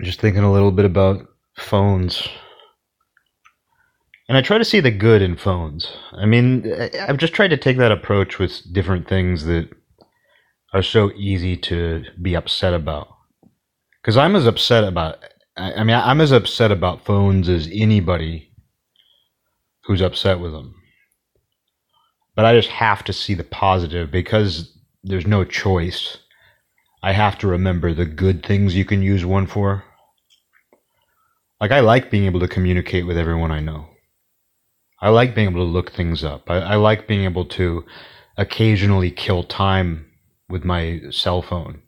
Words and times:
just 0.00 0.20
thinking 0.20 0.42
a 0.42 0.52
little 0.52 0.72
bit 0.72 0.84
about 0.84 1.26
phones. 1.56 2.28
And 4.28 4.38
I 4.38 4.42
try 4.42 4.56
to 4.56 4.64
see 4.64 4.80
the 4.80 4.90
good 4.90 5.20
in 5.20 5.36
phones. 5.36 5.94
I 6.12 6.24
mean, 6.24 6.72
I've 6.98 7.18
just 7.18 7.34
tried 7.34 7.48
to 7.48 7.56
take 7.56 7.76
that 7.76 7.92
approach 7.92 8.38
with 8.38 8.72
different 8.72 9.08
things 9.08 9.44
that 9.44 9.68
are 10.72 10.82
so 10.82 11.10
easy 11.12 11.56
to 11.56 12.04
be 12.20 12.34
upset 12.34 12.72
about. 12.72 13.08
Because 14.00 14.16
I'm 14.16 14.34
as 14.34 14.46
upset 14.46 14.84
about, 14.84 15.18
I 15.56 15.84
mean, 15.84 15.96
I'm 15.96 16.20
as 16.20 16.32
upset 16.32 16.72
about 16.72 17.04
phones 17.04 17.48
as 17.48 17.68
anybody 17.72 18.50
who's 19.84 20.00
upset 20.00 20.40
with 20.40 20.52
them. 20.52 20.74
But 22.34 22.46
I 22.46 22.54
just 22.54 22.70
have 22.70 23.04
to 23.04 23.12
see 23.12 23.34
the 23.34 23.44
positive 23.44 24.10
because 24.10 24.76
there's 25.04 25.26
no 25.26 25.44
choice. 25.44 26.16
I 27.02 27.12
have 27.12 27.38
to 27.38 27.48
remember 27.48 27.92
the 27.92 28.04
good 28.04 28.46
things 28.46 28.76
you 28.76 28.84
can 28.84 29.02
use 29.02 29.24
one 29.24 29.46
for. 29.46 29.84
Like, 31.60 31.72
I 31.72 31.80
like 31.80 32.10
being 32.10 32.26
able 32.26 32.40
to 32.40 32.48
communicate 32.48 33.06
with 33.06 33.16
everyone 33.16 33.50
I 33.50 33.60
know. 33.60 33.88
I 35.00 35.08
like 35.08 35.34
being 35.34 35.48
able 35.48 35.64
to 35.64 35.72
look 35.72 35.90
things 35.90 36.22
up. 36.22 36.48
I, 36.48 36.58
I 36.58 36.74
like 36.76 37.08
being 37.08 37.24
able 37.24 37.44
to 37.46 37.84
occasionally 38.36 39.10
kill 39.10 39.42
time 39.42 40.06
with 40.48 40.64
my 40.64 41.00
cell 41.10 41.42
phone. 41.42 41.82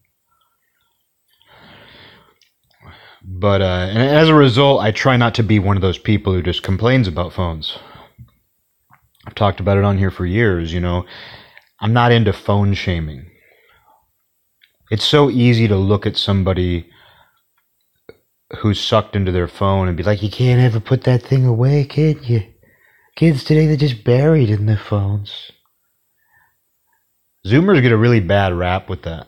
But, 3.22 3.62
uh, 3.62 3.86
and 3.88 3.98
as 3.98 4.28
a 4.28 4.34
result, 4.34 4.82
I 4.82 4.90
try 4.90 5.16
not 5.16 5.34
to 5.36 5.42
be 5.42 5.58
one 5.58 5.76
of 5.76 5.82
those 5.82 5.98
people 5.98 6.32
who 6.32 6.42
just 6.42 6.62
complains 6.62 7.08
about 7.08 7.32
phones. 7.32 7.78
I've 9.26 9.34
talked 9.34 9.60
about 9.60 9.78
it 9.78 9.84
on 9.84 9.96
here 9.96 10.10
for 10.10 10.26
years, 10.26 10.72
you 10.72 10.80
know. 10.80 11.06
I'm 11.80 11.92
not 11.92 12.12
into 12.12 12.32
phone 12.32 12.74
shaming. 12.74 13.30
It's 14.90 15.04
so 15.04 15.30
easy 15.30 15.66
to 15.68 15.76
look 15.76 16.06
at 16.06 16.16
somebody 16.16 16.90
who's 18.58 18.80
sucked 18.80 19.16
into 19.16 19.32
their 19.32 19.48
phone 19.48 19.88
and 19.88 19.96
be 19.96 20.02
like, 20.02 20.22
you 20.22 20.30
can't 20.30 20.60
ever 20.60 20.80
put 20.80 21.04
that 21.04 21.22
thing 21.22 21.44
away, 21.46 21.84
can 21.84 22.22
you? 22.22 22.42
Kids 23.16 23.44
today, 23.44 23.66
they're 23.66 23.76
just 23.76 24.04
buried 24.04 24.50
in 24.50 24.66
their 24.66 24.76
phones. 24.76 25.52
Zoomers 27.46 27.82
get 27.82 27.92
a 27.92 27.96
really 27.96 28.20
bad 28.20 28.52
rap 28.54 28.88
with 28.88 29.02
that. 29.02 29.26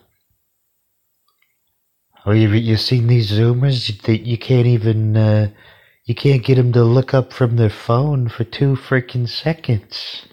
Oh, 2.24 2.32
you 2.32 2.48
you 2.48 2.76
seen 2.76 3.06
these 3.06 3.30
Zoomers? 3.30 4.02
That 4.02 4.26
you 4.26 4.36
can't 4.36 4.66
even 4.66 5.16
uh, 5.16 5.50
you 6.06 6.14
can't 6.14 6.44
get 6.44 6.56
them 6.56 6.72
to 6.72 6.82
look 6.82 7.14
up 7.14 7.32
from 7.32 7.56
their 7.56 7.70
phone 7.70 8.28
for 8.28 8.42
two 8.42 8.74
freaking 8.74 9.28
seconds. 9.28 10.26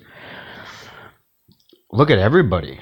Look 1.91 2.09
at 2.09 2.17
everybody. 2.17 2.79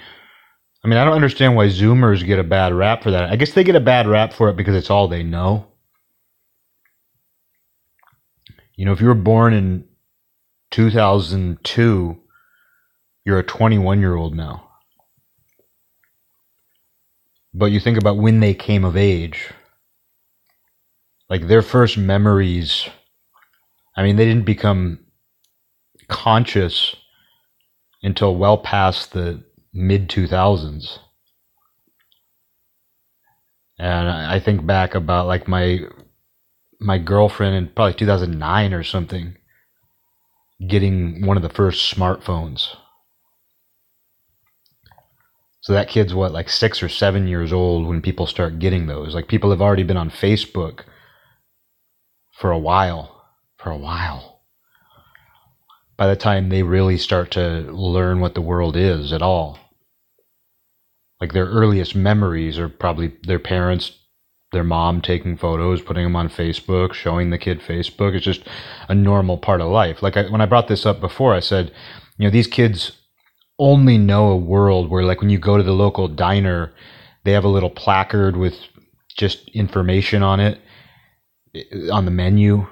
I 0.83 0.87
mean, 0.87 0.97
I 0.97 1.05
don't 1.05 1.13
understand 1.13 1.55
why 1.55 1.67
Zoomers 1.67 2.25
get 2.25 2.39
a 2.39 2.43
bad 2.43 2.73
rap 2.73 3.03
for 3.03 3.11
that. 3.11 3.29
I 3.29 3.35
guess 3.35 3.53
they 3.53 3.63
get 3.63 3.75
a 3.75 3.79
bad 3.79 4.07
rap 4.07 4.33
for 4.33 4.49
it 4.49 4.55
because 4.55 4.75
it's 4.75 4.89
all 4.89 5.07
they 5.07 5.23
know. 5.23 5.67
You 8.75 8.85
know, 8.85 8.91
if 8.91 8.99
you 8.99 9.07
were 9.07 9.13
born 9.13 9.53
in 9.53 9.85
2002, 10.71 12.19
you're 13.25 13.39
a 13.39 13.43
21 13.43 13.99
year 13.99 14.15
old 14.15 14.35
now. 14.35 14.69
But 17.53 17.71
you 17.71 17.79
think 17.79 17.99
about 17.99 18.17
when 18.17 18.39
they 18.39 18.55
came 18.55 18.83
of 18.83 18.97
age. 18.97 19.51
Like 21.29 21.47
their 21.47 21.61
first 21.61 21.97
memories, 21.97 22.89
I 23.95 24.03
mean, 24.03 24.15
they 24.15 24.25
didn't 24.25 24.45
become 24.45 24.99
conscious 26.07 26.95
until 28.01 28.35
well 28.35 28.57
past 28.57 29.13
the 29.13 29.43
mid 29.73 30.09
2000s. 30.09 30.99
And 33.79 34.09
I 34.09 34.39
think 34.39 34.65
back 34.65 34.93
about 34.93 35.25
like 35.27 35.47
my 35.47 35.79
my 36.79 36.97
girlfriend 36.97 37.55
in 37.55 37.67
probably 37.73 37.93
2009 37.93 38.73
or 38.73 38.83
something 38.83 39.35
getting 40.67 41.25
one 41.25 41.37
of 41.37 41.43
the 41.43 41.49
first 41.49 41.93
smartphones. 41.95 42.75
So 45.61 45.73
that 45.73 45.89
kid's 45.89 46.13
what, 46.13 46.31
like 46.31 46.49
six 46.49 46.81
or 46.81 46.89
seven 46.89 47.27
years 47.27 47.53
old 47.53 47.87
when 47.87 48.01
people 48.01 48.25
start 48.25 48.59
getting 48.59 48.87
those. 48.87 49.13
Like 49.13 49.27
people 49.27 49.51
have 49.51 49.61
already 49.61 49.83
been 49.83 49.97
on 49.97 50.09
Facebook 50.09 50.81
for 52.31 52.51
a 52.51 52.57
while. 52.57 53.25
For 53.57 53.69
a 53.69 53.77
while. 53.77 54.41
By 55.97 56.07
the 56.07 56.15
time 56.15 56.49
they 56.49 56.63
really 56.63 56.97
start 56.97 57.29
to 57.31 57.71
learn 57.71 58.19
what 58.19 58.33
the 58.33 58.41
world 58.41 58.75
is 58.75 59.13
at 59.13 59.21
all. 59.21 59.59
Like 61.21 61.33
their 61.33 61.45
earliest 61.45 61.95
memories 61.95 62.57
are 62.57 62.67
probably 62.67 63.13
their 63.23 63.39
parents, 63.39 63.91
their 64.51 64.63
mom 64.63 65.01
taking 65.01 65.37
photos, 65.37 65.81
putting 65.81 66.03
them 66.03 66.15
on 66.15 66.27
Facebook, 66.27 66.93
showing 66.93 67.29
the 67.29 67.37
kid 67.37 67.61
Facebook. 67.61 68.15
It's 68.15 68.25
just 68.25 68.41
a 68.89 68.95
normal 68.95 69.37
part 69.37 69.61
of 69.61 69.71
life. 69.71 70.01
Like 70.01 70.17
I, 70.17 70.23
when 70.23 70.41
I 70.41 70.47
brought 70.47 70.67
this 70.67 70.85
up 70.85 70.99
before, 70.99 71.33
I 71.33 71.39
said, 71.39 71.71
you 72.17 72.25
know, 72.25 72.31
these 72.31 72.47
kids 72.47 72.93
only 73.61 73.95
know 73.95 74.29
a 74.29 74.35
world 74.35 74.89
where 74.89 75.03
like 75.03 75.21
when 75.21 75.29
you 75.29 75.37
go 75.37 75.55
to 75.55 75.63
the 75.63 75.71
local 75.71 76.07
diner 76.07 76.73
they 77.23 77.31
have 77.31 77.43
a 77.43 77.49
little 77.49 77.69
placard 77.69 78.35
with 78.35 78.55
just 79.15 79.47
information 79.49 80.23
on 80.23 80.39
it 80.39 80.59
on 81.91 82.05
the 82.05 82.11
menu 82.11 82.65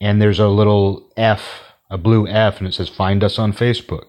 and 0.00 0.20
there's 0.20 0.40
a 0.40 0.48
little 0.48 1.12
f 1.18 1.74
a 1.90 1.98
blue 1.98 2.26
f 2.26 2.58
and 2.58 2.66
it 2.66 2.72
says 2.72 2.88
find 2.88 3.22
us 3.22 3.38
on 3.38 3.52
facebook 3.52 4.04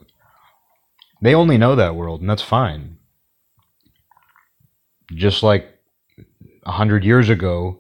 they 1.22 1.36
only 1.36 1.58
know 1.58 1.76
that 1.76 1.96
world 1.96 2.22
and 2.22 2.30
that's 2.30 2.42
fine 2.42 2.98
just 5.16 5.44
like 5.44 5.70
a 6.66 6.72
hundred 6.72 7.04
years 7.04 7.30
ago 7.30 7.80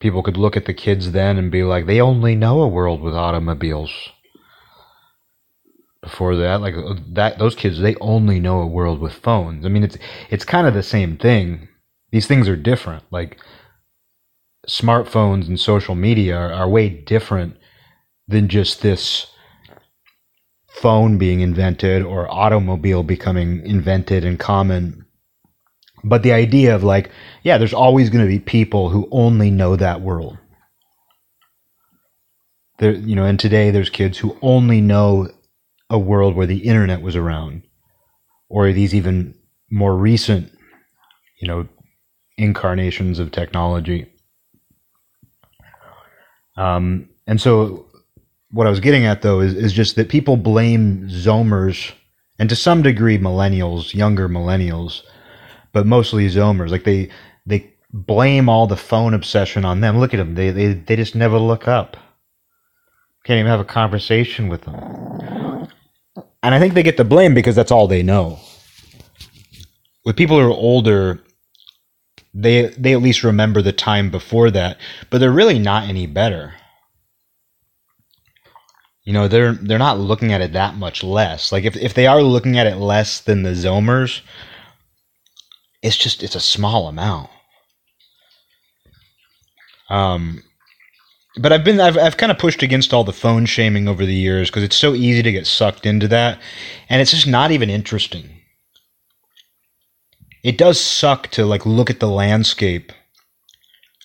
people 0.00 0.22
could 0.22 0.36
look 0.36 0.56
at 0.56 0.64
the 0.64 0.74
kids 0.74 1.12
then 1.12 1.36
and 1.36 1.52
be 1.52 1.62
like 1.62 1.86
they 1.86 2.00
only 2.00 2.34
know 2.34 2.62
a 2.62 2.68
world 2.68 3.00
with 3.00 3.14
automobiles. 3.14 4.10
Before 6.02 6.34
that 6.36 6.62
like 6.62 6.74
uh, 6.74 6.94
that 7.12 7.38
those 7.38 7.54
kids 7.54 7.78
they 7.78 7.94
only 7.96 8.40
know 8.40 8.62
a 8.62 8.66
world 8.66 9.00
with 9.00 9.12
phones. 9.12 9.66
I 9.66 9.68
mean 9.68 9.84
it's 9.84 9.98
it's 10.30 10.44
kind 10.44 10.66
of 10.66 10.74
the 10.74 10.82
same 10.82 11.16
thing. 11.16 11.68
These 12.10 12.26
things 12.26 12.48
are 12.48 12.56
different. 12.56 13.04
Like 13.10 13.38
smartphones 14.66 15.46
and 15.46 15.60
social 15.60 15.94
media 15.94 16.36
are, 16.36 16.52
are 16.52 16.68
way 16.68 16.88
different 16.88 17.56
than 18.26 18.48
just 18.48 18.80
this 18.80 19.26
phone 20.68 21.18
being 21.18 21.40
invented 21.40 22.02
or 22.02 22.32
automobile 22.32 23.02
becoming 23.02 23.64
invented 23.66 24.24
and 24.24 24.38
common 24.38 25.04
but 26.04 26.22
the 26.22 26.32
idea 26.32 26.74
of 26.74 26.82
like 26.82 27.10
yeah 27.42 27.58
there's 27.58 27.74
always 27.74 28.10
going 28.10 28.24
to 28.24 28.28
be 28.28 28.38
people 28.38 28.90
who 28.90 29.08
only 29.10 29.50
know 29.50 29.76
that 29.76 30.00
world. 30.00 30.38
There 32.78 32.92
you 32.92 33.14
know 33.14 33.24
and 33.24 33.38
today 33.38 33.70
there's 33.70 33.90
kids 33.90 34.18
who 34.18 34.36
only 34.42 34.80
know 34.80 35.28
a 35.88 35.98
world 35.98 36.36
where 36.36 36.46
the 36.46 36.64
internet 36.66 37.02
was 37.02 37.16
around 37.16 37.62
or 38.48 38.72
these 38.72 38.94
even 38.94 39.34
more 39.70 39.96
recent 39.96 40.52
you 41.40 41.48
know 41.48 41.68
incarnations 42.36 43.18
of 43.18 43.32
technology. 43.32 44.06
Um, 46.56 47.08
and 47.26 47.40
so 47.40 47.86
what 48.50 48.66
i 48.66 48.70
was 48.70 48.80
getting 48.80 49.04
at 49.04 49.22
though 49.22 49.40
is, 49.40 49.54
is 49.54 49.72
just 49.72 49.96
that 49.96 50.08
people 50.08 50.36
blame 50.36 51.08
zoomers 51.08 51.92
and 52.38 52.48
to 52.48 52.56
some 52.56 52.82
degree 52.82 53.18
millennials 53.18 53.94
younger 53.94 54.28
millennials 54.28 55.02
but 55.72 55.86
mostly 55.86 56.26
zoomers 56.28 56.70
like 56.70 56.84
they 56.84 57.08
they 57.46 57.72
blame 57.92 58.48
all 58.48 58.66
the 58.66 58.76
phone 58.76 59.14
obsession 59.14 59.64
on 59.64 59.80
them 59.80 59.98
look 59.98 60.14
at 60.14 60.18
them 60.18 60.34
they 60.34 60.50
they, 60.50 60.72
they 60.72 60.96
just 60.96 61.14
never 61.14 61.38
look 61.38 61.66
up 61.68 61.96
can't 63.24 63.38
even 63.38 63.50
have 63.50 63.60
a 63.60 63.64
conversation 63.64 64.48
with 64.48 64.62
them 64.62 65.68
and 66.42 66.54
I 66.54 66.58
think 66.58 66.74
they 66.74 66.82
get 66.82 66.96
the 66.96 67.04
blame 67.04 67.34
because 67.34 67.54
that's 67.54 67.70
all 67.70 67.86
they 67.86 68.02
know. 68.02 68.38
With 70.04 70.16
people 70.16 70.38
who 70.38 70.46
are 70.46 70.50
older, 70.50 71.20
they 72.32 72.68
they 72.68 72.92
at 72.92 73.02
least 73.02 73.24
remember 73.24 73.60
the 73.60 73.72
time 73.72 74.10
before 74.10 74.50
that, 74.52 74.78
but 75.10 75.18
they're 75.18 75.30
really 75.30 75.58
not 75.58 75.88
any 75.88 76.06
better. 76.06 76.54
You 79.04 79.12
know, 79.12 79.28
they're 79.28 79.52
they're 79.52 79.78
not 79.78 79.98
looking 79.98 80.32
at 80.32 80.40
it 80.40 80.52
that 80.52 80.76
much 80.76 81.04
less. 81.04 81.52
Like 81.52 81.64
if 81.64 81.76
if 81.76 81.94
they 81.94 82.06
are 82.06 82.22
looking 82.22 82.56
at 82.56 82.66
it 82.66 82.76
less 82.76 83.20
than 83.20 83.42
the 83.42 83.50
Zoomers, 83.50 84.22
it's 85.82 85.96
just 85.96 86.22
it's 86.22 86.34
a 86.34 86.40
small 86.40 86.88
amount. 86.88 87.30
Um 89.88 90.42
but 91.36 91.52
I've 91.52 91.64
been 91.64 91.80
I've 91.80 91.96
I've 91.96 92.16
kind 92.16 92.32
of 92.32 92.38
pushed 92.38 92.62
against 92.62 92.92
all 92.92 93.04
the 93.04 93.12
phone 93.12 93.46
shaming 93.46 93.88
over 93.88 94.04
the 94.04 94.14
years 94.14 94.50
because 94.50 94.62
it's 94.62 94.76
so 94.76 94.94
easy 94.94 95.22
to 95.22 95.32
get 95.32 95.46
sucked 95.46 95.86
into 95.86 96.08
that, 96.08 96.40
and 96.88 97.00
it's 97.00 97.12
just 97.12 97.26
not 97.26 97.50
even 97.50 97.70
interesting. 97.70 98.40
It 100.42 100.58
does 100.58 100.80
suck 100.80 101.28
to 101.28 101.44
like 101.44 101.66
look 101.66 101.90
at 101.90 102.00
the 102.00 102.08
landscape. 102.08 102.92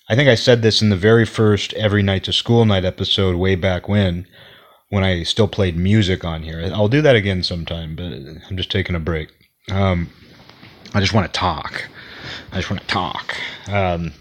I 0.08 0.14
think 0.14 0.28
I 0.28 0.36
said 0.36 0.62
this 0.62 0.82
in 0.82 0.90
the 0.90 0.96
very 0.96 1.24
first 1.24 1.72
Every 1.74 2.02
Night's 2.02 2.28
A 2.28 2.32
School 2.32 2.64
Night 2.64 2.84
episode 2.84 3.36
way 3.36 3.56
back 3.56 3.88
when, 3.88 4.26
when 4.88 5.02
I 5.02 5.24
still 5.24 5.48
played 5.48 5.76
music 5.76 6.24
on 6.24 6.42
here. 6.42 6.70
I'll 6.72 6.88
do 6.88 7.02
that 7.02 7.16
again 7.16 7.42
sometime, 7.42 7.96
but 7.96 8.12
I'm 8.48 8.56
just 8.56 8.70
taking 8.70 8.94
a 8.94 9.00
break. 9.00 9.30
Um, 9.68 10.10
I 10.94 11.00
just 11.00 11.12
want 11.12 11.32
to 11.32 11.38
talk. 11.38 11.88
I 12.52 12.56
just 12.56 12.70
want 12.70 12.82
to 12.82 12.88
talk. 12.88 13.34
Um, 13.68 14.12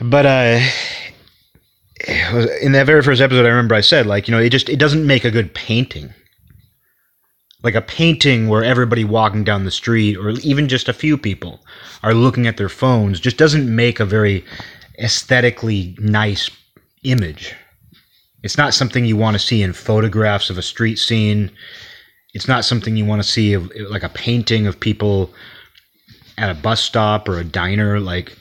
but 0.00 0.26
uh, 0.26 0.60
in 2.62 2.72
that 2.72 2.86
very 2.86 3.02
first 3.02 3.20
episode, 3.20 3.44
I 3.44 3.50
remember 3.50 3.74
I 3.74 3.80
said 3.80 4.06
like 4.06 4.28
you 4.28 4.32
know 4.32 4.40
it 4.40 4.50
just 4.50 4.68
it 4.68 4.78
doesn't 4.78 5.06
make 5.06 5.24
a 5.24 5.30
good 5.30 5.54
painting. 5.54 6.14
Like 7.62 7.74
a 7.74 7.82
painting 7.82 8.48
where 8.48 8.64
everybody 8.64 9.04
walking 9.04 9.44
down 9.44 9.66
the 9.66 9.70
street, 9.70 10.16
or 10.16 10.30
even 10.30 10.66
just 10.66 10.88
a 10.88 10.94
few 10.94 11.18
people, 11.18 11.60
are 12.02 12.14
looking 12.14 12.46
at 12.46 12.56
their 12.56 12.70
phones, 12.70 13.20
just 13.20 13.36
doesn't 13.36 13.74
make 13.74 14.00
a 14.00 14.06
very 14.06 14.44
aesthetically 14.98 15.94
nice 15.98 16.48
image. 17.02 17.54
It's 18.42 18.56
not 18.56 18.72
something 18.72 19.04
you 19.04 19.18
want 19.18 19.34
to 19.34 19.46
see 19.46 19.62
in 19.62 19.74
photographs 19.74 20.48
of 20.48 20.56
a 20.56 20.62
street 20.62 20.98
scene. 20.98 21.50
It's 22.34 22.48
not 22.48 22.64
something 22.64 22.96
you 22.96 23.04
want 23.04 23.22
to 23.22 23.28
see 23.28 23.52
of 23.54 23.70
like 23.88 24.02
a 24.02 24.08
painting 24.08 24.66
of 24.66 24.78
people 24.78 25.32
at 26.38 26.50
a 26.50 26.54
bus 26.54 26.80
stop 26.80 27.28
or 27.28 27.38
a 27.38 27.44
diner. 27.44 28.00
Like 28.00 28.36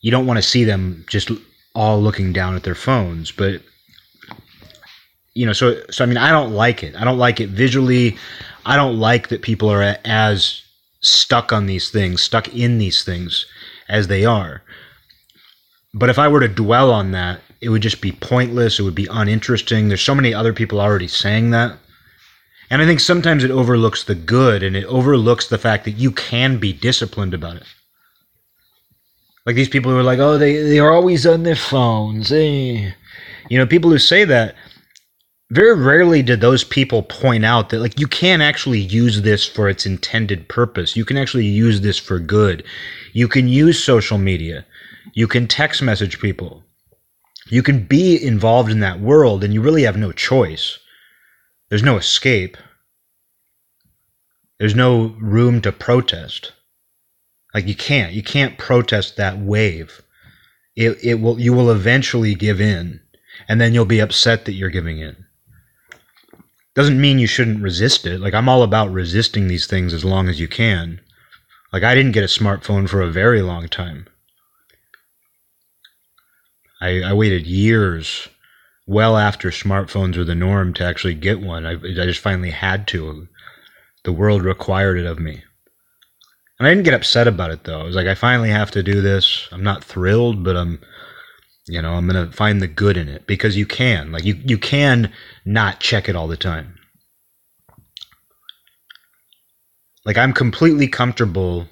you 0.00 0.10
don't 0.10 0.26
want 0.26 0.38
to 0.38 0.42
see 0.42 0.64
them 0.64 1.04
just 1.08 1.30
all 1.74 2.00
looking 2.00 2.32
down 2.32 2.56
at 2.56 2.64
their 2.64 2.74
phones. 2.74 3.30
But 3.30 3.62
you 5.34 5.46
know, 5.46 5.52
so 5.52 5.80
so 5.90 6.04
I 6.04 6.06
mean, 6.06 6.16
I 6.16 6.30
don't 6.30 6.52
like 6.52 6.82
it. 6.82 6.96
I 6.96 7.04
don't 7.04 7.18
like 7.18 7.40
it 7.40 7.50
visually. 7.50 8.16
I 8.66 8.76
don't 8.76 8.98
like 8.98 9.28
that 9.28 9.42
people 9.42 9.70
are 9.70 9.96
as 10.04 10.62
stuck 11.00 11.52
on 11.52 11.66
these 11.66 11.90
things, 11.90 12.22
stuck 12.22 12.54
in 12.54 12.78
these 12.78 13.04
things 13.04 13.46
as 13.88 14.08
they 14.08 14.24
are. 14.24 14.62
But 15.94 16.10
if 16.10 16.18
I 16.18 16.28
were 16.28 16.40
to 16.40 16.48
dwell 16.48 16.92
on 16.92 17.12
that, 17.12 17.40
it 17.60 17.70
would 17.70 17.82
just 17.82 18.00
be 18.00 18.12
pointless. 18.12 18.78
It 18.78 18.82
would 18.82 18.94
be 18.94 19.08
uninteresting. 19.10 19.88
There's 19.88 20.02
so 20.02 20.14
many 20.14 20.34
other 20.34 20.52
people 20.52 20.80
already 20.80 21.08
saying 21.08 21.50
that. 21.50 21.78
And 22.70 22.82
I 22.82 22.86
think 22.86 23.00
sometimes 23.00 23.44
it 23.44 23.50
overlooks 23.50 24.04
the 24.04 24.14
good 24.14 24.62
and 24.62 24.76
it 24.76 24.84
overlooks 24.84 25.48
the 25.48 25.58
fact 25.58 25.84
that 25.84 25.92
you 25.92 26.12
can 26.12 26.58
be 26.58 26.72
disciplined 26.72 27.34
about 27.34 27.56
it. 27.56 27.66
Like 29.46 29.56
these 29.56 29.68
people 29.68 29.90
who 29.90 29.98
are 29.98 30.02
like, 30.02 30.18
oh, 30.18 30.36
they, 30.36 30.56
they 30.56 30.78
are 30.78 30.92
always 30.92 31.26
on 31.26 31.42
their 31.42 31.56
phones. 31.56 32.30
Eh. 32.30 32.92
You 33.48 33.58
know, 33.58 33.66
people 33.66 33.90
who 33.90 33.98
say 33.98 34.24
that, 34.24 34.54
very 35.50 35.74
rarely 35.74 36.22
did 36.22 36.42
those 36.42 36.62
people 36.62 37.02
point 37.02 37.44
out 37.44 37.70
that 37.70 37.78
like 37.78 37.98
you 37.98 38.06
can 38.06 38.42
actually 38.42 38.80
use 38.80 39.22
this 39.22 39.46
for 39.46 39.68
its 39.68 39.86
intended 39.86 40.46
purpose. 40.48 40.94
You 40.94 41.06
can 41.06 41.16
actually 41.16 41.46
use 41.46 41.80
this 41.80 41.98
for 41.98 42.18
good. 42.18 42.62
You 43.14 43.28
can 43.28 43.48
use 43.48 43.82
social 43.82 44.18
media. 44.18 44.66
You 45.14 45.26
can 45.26 45.46
text 45.46 45.80
message 45.80 46.20
people. 46.20 46.62
You 47.48 47.62
can 47.62 47.84
be 47.84 48.22
involved 48.22 48.70
in 48.70 48.80
that 48.80 49.00
world 49.00 49.42
and 49.42 49.54
you 49.54 49.62
really 49.62 49.84
have 49.84 49.96
no 49.96 50.12
choice. 50.12 50.78
There's 51.68 51.82
no 51.82 51.96
escape. 51.96 52.56
There's 54.58 54.74
no 54.74 55.16
room 55.20 55.60
to 55.62 55.72
protest. 55.72 56.52
Like 57.54 57.66
you 57.66 57.74
can't. 57.74 58.12
You 58.12 58.22
can't 58.22 58.58
protest 58.58 59.16
that 59.16 59.38
wave. 59.38 60.02
It 60.76 60.98
it 61.02 61.14
will 61.20 61.40
you 61.40 61.52
will 61.52 61.70
eventually 61.70 62.34
give 62.34 62.60
in 62.60 63.00
and 63.48 63.60
then 63.60 63.74
you'll 63.74 63.84
be 63.84 64.00
upset 64.00 64.44
that 64.44 64.52
you're 64.52 64.70
giving 64.70 64.98
in 64.98 65.26
doesn't 66.78 67.00
mean 67.00 67.18
you 67.18 67.26
shouldn't 67.26 67.60
resist 67.60 68.06
it. 68.06 68.20
Like 68.20 68.34
I'm 68.34 68.48
all 68.48 68.62
about 68.62 68.92
resisting 68.92 69.48
these 69.48 69.66
things 69.66 69.92
as 69.92 70.04
long 70.04 70.28
as 70.28 70.38
you 70.38 70.46
can. 70.46 71.00
Like 71.72 71.82
I 71.82 71.92
didn't 71.96 72.12
get 72.12 72.22
a 72.22 72.28
smartphone 72.28 72.88
for 72.88 73.02
a 73.02 73.10
very 73.10 73.42
long 73.42 73.66
time. 73.66 74.06
I, 76.80 77.02
I 77.02 77.12
waited 77.14 77.48
years, 77.48 78.28
well 78.88 79.18
after 79.18 79.50
smartphones 79.50 80.16
were 80.16 80.24
the 80.24 80.34
norm, 80.34 80.72
to 80.74 80.84
actually 80.84 81.14
get 81.14 81.40
one. 81.40 81.66
I, 81.66 81.72
I 81.72 82.06
just 82.06 82.20
finally 82.20 82.50
had 82.50 82.88
to. 82.88 83.28
The 84.04 84.12
world 84.12 84.42
required 84.42 84.98
it 84.98 85.06
of 85.06 85.18
me. 85.18 85.42
And 86.58 86.66
I 86.66 86.70
didn't 86.70 86.86
get 86.86 86.94
upset 86.94 87.28
about 87.28 87.50
it 87.50 87.64
though. 87.64 87.80
I 87.80 87.84
was 87.84 87.94
like, 87.94 88.06
I 88.06 88.14
finally 88.14 88.48
have 88.48 88.70
to 88.72 88.82
do 88.82 89.00
this. 89.00 89.46
I'm 89.52 89.62
not 89.62 89.84
thrilled, 89.84 90.42
but 90.42 90.56
I'm 90.56 90.80
you 91.68 91.82
know, 91.82 91.92
I'm 91.92 92.08
to 92.08 92.32
find 92.32 92.62
the 92.62 92.66
good 92.66 92.96
in 92.96 93.08
it 93.08 93.26
because 93.26 93.56
you 93.56 93.66
can. 93.66 94.10
Like 94.10 94.24
you 94.24 94.40
you 94.42 94.56
can 94.56 95.12
not 95.44 95.80
check 95.80 96.08
it 96.08 96.16
all 96.16 96.26
the 96.26 96.36
time. 96.36 96.74
Like 100.06 100.16
I'm 100.16 100.32
completely 100.32 100.88
comfortable 100.88 101.68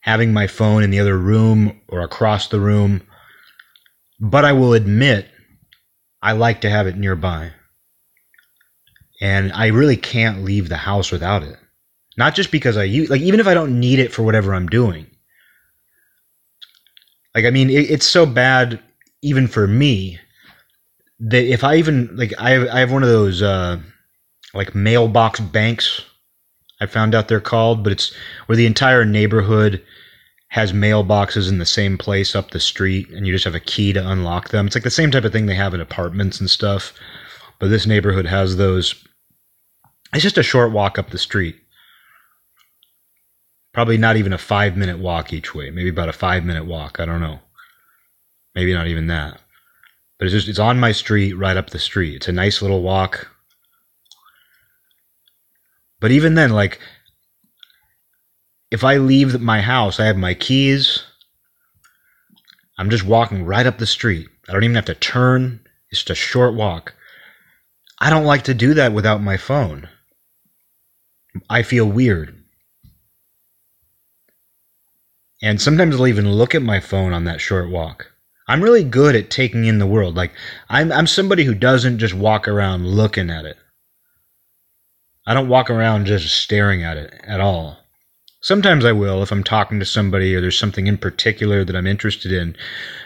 having 0.00 0.32
my 0.32 0.48
phone 0.48 0.82
in 0.82 0.90
the 0.90 0.98
other 0.98 1.16
room 1.16 1.80
or 1.88 2.00
across 2.00 2.48
the 2.48 2.58
room, 2.58 3.02
but 4.18 4.44
I 4.44 4.52
will 4.52 4.72
admit 4.72 5.28
I 6.22 6.32
like 6.32 6.60
to 6.62 6.70
have 6.70 6.86
it 6.86 6.96
nearby. 6.96 7.52
And 9.20 9.52
I 9.52 9.68
really 9.68 9.96
can't 9.96 10.44
leave 10.44 10.68
the 10.68 10.76
house 10.76 11.10
without 11.10 11.42
it. 11.42 11.56
Not 12.16 12.34
just 12.34 12.50
because 12.50 12.76
I 12.76 12.84
use 12.84 13.10
like 13.10 13.20
even 13.20 13.40
if 13.40 13.46
I 13.46 13.54
don't 13.54 13.78
need 13.78 13.98
it 13.98 14.12
for 14.12 14.22
whatever 14.22 14.54
I'm 14.54 14.66
doing. 14.66 15.06
Like 17.34 17.44
I 17.44 17.50
mean 17.50 17.70
it, 17.70 17.90
it's 17.90 18.06
so 18.06 18.26
bad 18.26 18.80
even 19.22 19.46
for 19.46 19.66
me 19.66 20.18
that 21.20 21.44
if 21.44 21.64
I 21.64 21.76
even 21.76 22.16
like 22.16 22.32
I 22.38 22.50
have, 22.50 22.68
I 22.68 22.80
have 22.80 22.92
one 22.92 23.02
of 23.02 23.08
those 23.08 23.42
uh, 23.42 23.78
like 24.54 24.74
mailbox 24.74 25.40
banks. 25.40 26.02
I 26.80 26.86
found 26.86 27.14
out 27.14 27.26
they're 27.26 27.40
called, 27.40 27.82
but 27.82 27.92
it's 27.92 28.14
where 28.46 28.56
the 28.56 28.66
entire 28.66 29.04
neighborhood 29.04 29.82
has 30.48 30.72
mailboxes 30.72 31.48
in 31.48 31.58
the 31.58 31.66
same 31.66 31.98
place 31.98 32.34
up 32.34 32.50
the 32.50 32.60
street, 32.60 33.08
and 33.10 33.26
you 33.26 33.34
just 33.34 33.44
have 33.44 33.54
a 33.54 33.60
key 33.60 33.92
to 33.92 34.10
unlock 34.10 34.48
them. 34.48 34.66
It's 34.66 34.74
like 34.74 34.84
the 34.84 34.90
same 34.90 35.10
type 35.10 35.24
of 35.24 35.32
thing 35.32 35.46
they 35.46 35.54
have 35.54 35.74
in 35.74 35.80
apartments 35.80 36.40
and 36.40 36.48
stuff, 36.48 36.94
but 37.58 37.68
this 37.68 37.86
neighborhood 37.86 38.26
has 38.26 38.56
those. 38.56 38.94
It's 40.14 40.22
just 40.22 40.38
a 40.38 40.42
short 40.42 40.72
walk 40.72 40.98
up 40.98 41.10
the 41.10 41.18
street. 41.18 41.56
Probably 43.74 43.98
not 43.98 44.16
even 44.16 44.32
a 44.32 44.38
five 44.38 44.76
minute 44.76 44.98
walk 44.98 45.32
each 45.32 45.54
way, 45.54 45.70
maybe 45.70 45.90
about 45.90 46.08
a 46.08 46.14
five 46.14 46.44
minute 46.44 46.64
walk. 46.64 46.98
I 46.98 47.04
don't 47.04 47.20
know. 47.20 47.40
Maybe 48.54 48.72
not 48.72 48.86
even 48.86 49.06
that. 49.08 49.40
But 50.18 50.26
it's 50.26 50.32
just 50.32 50.48
it's 50.48 50.58
on 50.58 50.80
my 50.80 50.92
street, 50.92 51.34
right 51.34 51.56
up 51.56 51.70
the 51.70 51.78
street. 51.78 52.16
It's 52.16 52.28
a 52.28 52.32
nice 52.32 52.62
little 52.62 52.82
walk. 52.82 53.28
But 56.00 56.10
even 56.10 56.34
then, 56.34 56.50
like 56.50 56.80
if 58.70 58.84
I 58.84 58.96
leave 58.96 59.40
my 59.40 59.60
house, 59.60 59.98
I 59.98 60.06
have 60.06 60.16
my 60.16 60.34
keys. 60.34 61.04
I'm 62.78 62.90
just 62.90 63.04
walking 63.04 63.44
right 63.44 63.66
up 63.66 63.78
the 63.78 63.86
street. 63.86 64.28
I 64.48 64.52
don't 64.52 64.64
even 64.64 64.76
have 64.76 64.84
to 64.86 64.94
turn. 64.94 65.60
It's 65.90 66.00
just 66.00 66.10
a 66.10 66.14
short 66.14 66.54
walk. 66.54 66.94
I 67.98 68.10
don't 68.10 68.24
like 68.24 68.44
to 68.44 68.54
do 68.54 68.74
that 68.74 68.92
without 68.92 69.20
my 69.20 69.36
phone. 69.36 69.88
I 71.50 71.62
feel 71.62 71.86
weird. 71.86 72.34
And 75.42 75.60
sometimes 75.60 75.96
I'll 75.96 76.06
even 76.06 76.32
look 76.32 76.54
at 76.54 76.62
my 76.62 76.80
phone 76.80 77.12
on 77.12 77.24
that 77.24 77.40
short 77.40 77.70
walk. 77.70 78.10
I'm 78.48 78.62
really 78.62 78.84
good 78.84 79.14
at 79.14 79.30
taking 79.30 79.66
in 79.66 79.78
the 79.78 79.86
world. 79.86 80.16
Like 80.16 80.32
I'm 80.68 80.90
I'm 80.90 81.06
somebody 81.06 81.44
who 81.44 81.54
doesn't 81.54 81.98
just 81.98 82.14
walk 82.14 82.48
around 82.48 82.88
looking 82.88 83.30
at 83.30 83.44
it. 83.44 83.56
I 85.26 85.34
don't 85.34 85.48
walk 85.48 85.68
around 85.68 86.06
just 86.06 86.34
staring 86.34 86.82
at 86.82 86.96
it 86.96 87.12
at 87.24 87.40
all. 87.40 87.76
Sometimes 88.40 88.84
I 88.84 88.92
will 88.92 89.22
if 89.22 89.32
I'm 89.32 89.42
talking 89.42 89.80
to 89.80 89.84
somebody 89.84 90.34
or 90.34 90.40
there's 90.40 90.58
something 90.58 90.86
in 90.86 90.98
particular 90.98 91.64
that 91.64 91.74
I'm 91.74 91.86
interested 91.86 92.32
in, 92.32 92.56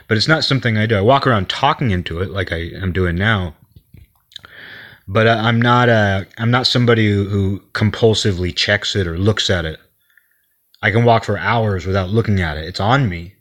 but 0.09 0.17
it's 0.17 0.29
not 0.29 0.45
something 0.45 0.77
I 0.77 0.87
do. 0.87 0.97
I 0.97 1.01
walk 1.01 1.27
around 1.27 1.49
talking 1.49 1.91
into 1.91 2.21
it 2.21 2.31
like 2.31 2.53
I 2.53 2.71
am 2.75 2.93
doing 2.93 3.17
now. 3.17 3.55
But 5.09 5.27
I'm 5.27 5.61
not 5.61 5.89
a 5.89 6.27
I'm 6.39 6.51
not 6.51 6.67
somebody 6.67 7.11
who, 7.11 7.29
who 7.29 7.61
compulsively 7.73 8.55
checks 8.55 8.95
it 8.95 9.07
or 9.07 9.19
looks 9.19 9.51
at 9.51 9.65
it. 9.65 9.81
I 10.83 10.91
can 10.91 11.05
walk 11.05 11.25
for 11.25 11.39
hours 11.39 11.87
without 11.87 12.11
looking 12.11 12.41
at 12.41 12.57
it. 12.57 12.67
It's 12.67 12.81
on 12.81 13.09
me 13.09 13.35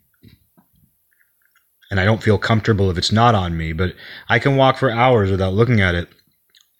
and 1.92 2.00
I 2.00 2.06
don't 2.06 2.22
feel 2.22 2.38
comfortable 2.38 2.90
if 2.90 2.96
it's 2.96 3.12
not 3.12 3.34
on 3.34 3.54
me, 3.54 3.74
but 3.74 3.94
I 4.26 4.38
can 4.38 4.56
walk 4.56 4.78
for 4.78 4.90
hours 4.90 5.30
without 5.30 5.52
looking 5.52 5.82
at 5.82 5.94
it. 5.94 6.08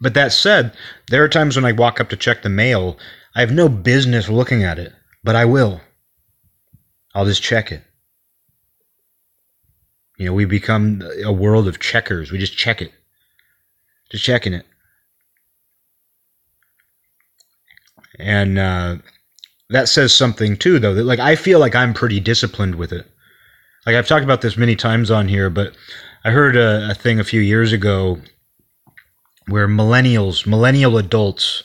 But 0.00 0.14
that 0.14 0.32
said, 0.32 0.74
there 1.10 1.22
are 1.22 1.28
times 1.28 1.54
when 1.54 1.66
I 1.66 1.72
walk 1.72 2.00
up 2.00 2.08
to 2.08 2.16
check 2.16 2.40
the 2.40 2.48
mail, 2.48 2.98
I 3.36 3.40
have 3.40 3.52
no 3.52 3.68
business 3.68 4.30
looking 4.30 4.64
at 4.64 4.78
it, 4.78 4.94
but 5.24 5.36
I 5.36 5.44
will. 5.44 5.80
I'll 7.14 7.26
just 7.26 7.42
check 7.42 7.70
it. 7.72 7.82
You 10.18 10.26
know, 10.26 10.32
we 10.32 10.44
become 10.44 11.02
a 11.24 11.32
world 11.32 11.68
of 11.68 11.80
checkers. 11.80 12.30
We 12.30 12.38
just 12.38 12.56
check 12.56 12.80
it. 12.80 12.92
Just 14.10 14.24
checking 14.24 14.54
it. 14.54 14.66
And 18.18 18.58
uh, 18.58 18.96
that 19.70 19.88
says 19.88 20.14
something 20.14 20.56
too, 20.56 20.78
though. 20.78 20.94
That 20.94 21.04
like 21.04 21.18
I 21.18 21.34
feel 21.34 21.58
like 21.58 21.74
I'm 21.74 21.94
pretty 21.94 22.20
disciplined 22.20 22.76
with 22.76 22.92
it. 22.92 23.06
Like 23.86 23.96
I've 23.96 24.06
talked 24.06 24.24
about 24.24 24.42
this 24.42 24.56
many 24.56 24.76
times 24.76 25.10
on 25.10 25.28
here, 25.28 25.50
but 25.50 25.74
I 26.24 26.30
heard 26.30 26.56
a, 26.56 26.90
a 26.90 26.94
thing 26.94 27.18
a 27.18 27.24
few 27.24 27.40
years 27.40 27.72
ago 27.72 28.20
where 29.48 29.66
millennials, 29.66 30.46
millennial 30.46 30.98
adults, 30.98 31.64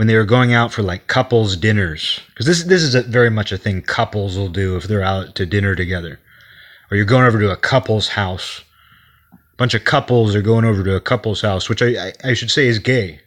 when 0.00 0.06
they 0.06 0.16
were 0.16 0.24
going 0.24 0.54
out 0.54 0.72
for 0.72 0.82
like 0.82 1.08
couples 1.08 1.58
dinners, 1.58 2.20
because 2.28 2.46
this 2.46 2.62
this 2.62 2.82
is 2.82 2.94
a, 2.94 3.02
very 3.02 3.28
much 3.28 3.52
a 3.52 3.58
thing 3.58 3.82
couples 3.82 4.34
will 4.34 4.48
do 4.48 4.78
if 4.78 4.84
they're 4.84 5.02
out 5.02 5.34
to 5.34 5.44
dinner 5.44 5.74
together, 5.74 6.18
or 6.90 6.96
you're 6.96 7.04
going 7.04 7.26
over 7.26 7.38
to 7.38 7.50
a 7.50 7.56
couple's 7.56 8.08
house. 8.08 8.62
A 9.30 9.56
bunch 9.58 9.74
of 9.74 9.84
couples 9.84 10.34
are 10.34 10.40
going 10.40 10.64
over 10.64 10.82
to 10.82 10.96
a 10.96 11.02
couple's 11.02 11.42
house, 11.42 11.68
which 11.68 11.82
I, 11.82 11.88
I, 12.06 12.12
I 12.24 12.32
should 12.32 12.50
say 12.50 12.66
is 12.66 12.78
gay. 12.78 13.20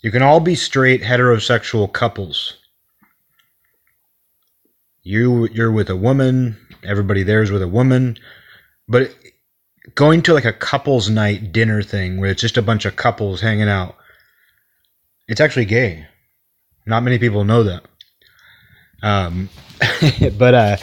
You 0.00 0.12
can 0.12 0.22
all 0.22 0.38
be 0.38 0.54
straight 0.54 1.02
heterosexual 1.02 1.92
couples 1.92 2.54
you 5.02 5.48
you're 5.48 5.72
with 5.72 5.90
a 5.90 5.96
woman 5.96 6.56
everybody 6.84 7.24
there's 7.24 7.50
with 7.50 7.62
a 7.62 7.68
woman. 7.68 8.16
But 8.86 9.12
going 9.96 10.22
to 10.22 10.34
like 10.34 10.44
a 10.44 10.52
couples 10.52 11.10
night 11.10 11.50
dinner 11.50 11.82
thing 11.82 12.20
where 12.20 12.30
it's 12.30 12.42
just 12.42 12.56
a 12.56 12.62
bunch 12.62 12.84
of 12.84 12.94
couples 12.94 13.40
hanging 13.40 13.68
out, 13.68 13.96
it's 15.28 15.40
actually 15.40 15.66
gay. 15.66 16.06
Not 16.86 17.02
many 17.02 17.18
people 17.18 17.44
know 17.44 17.62
that. 17.64 17.84
Um, 19.02 19.50
but 20.38 20.54
uh, 20.54 20.76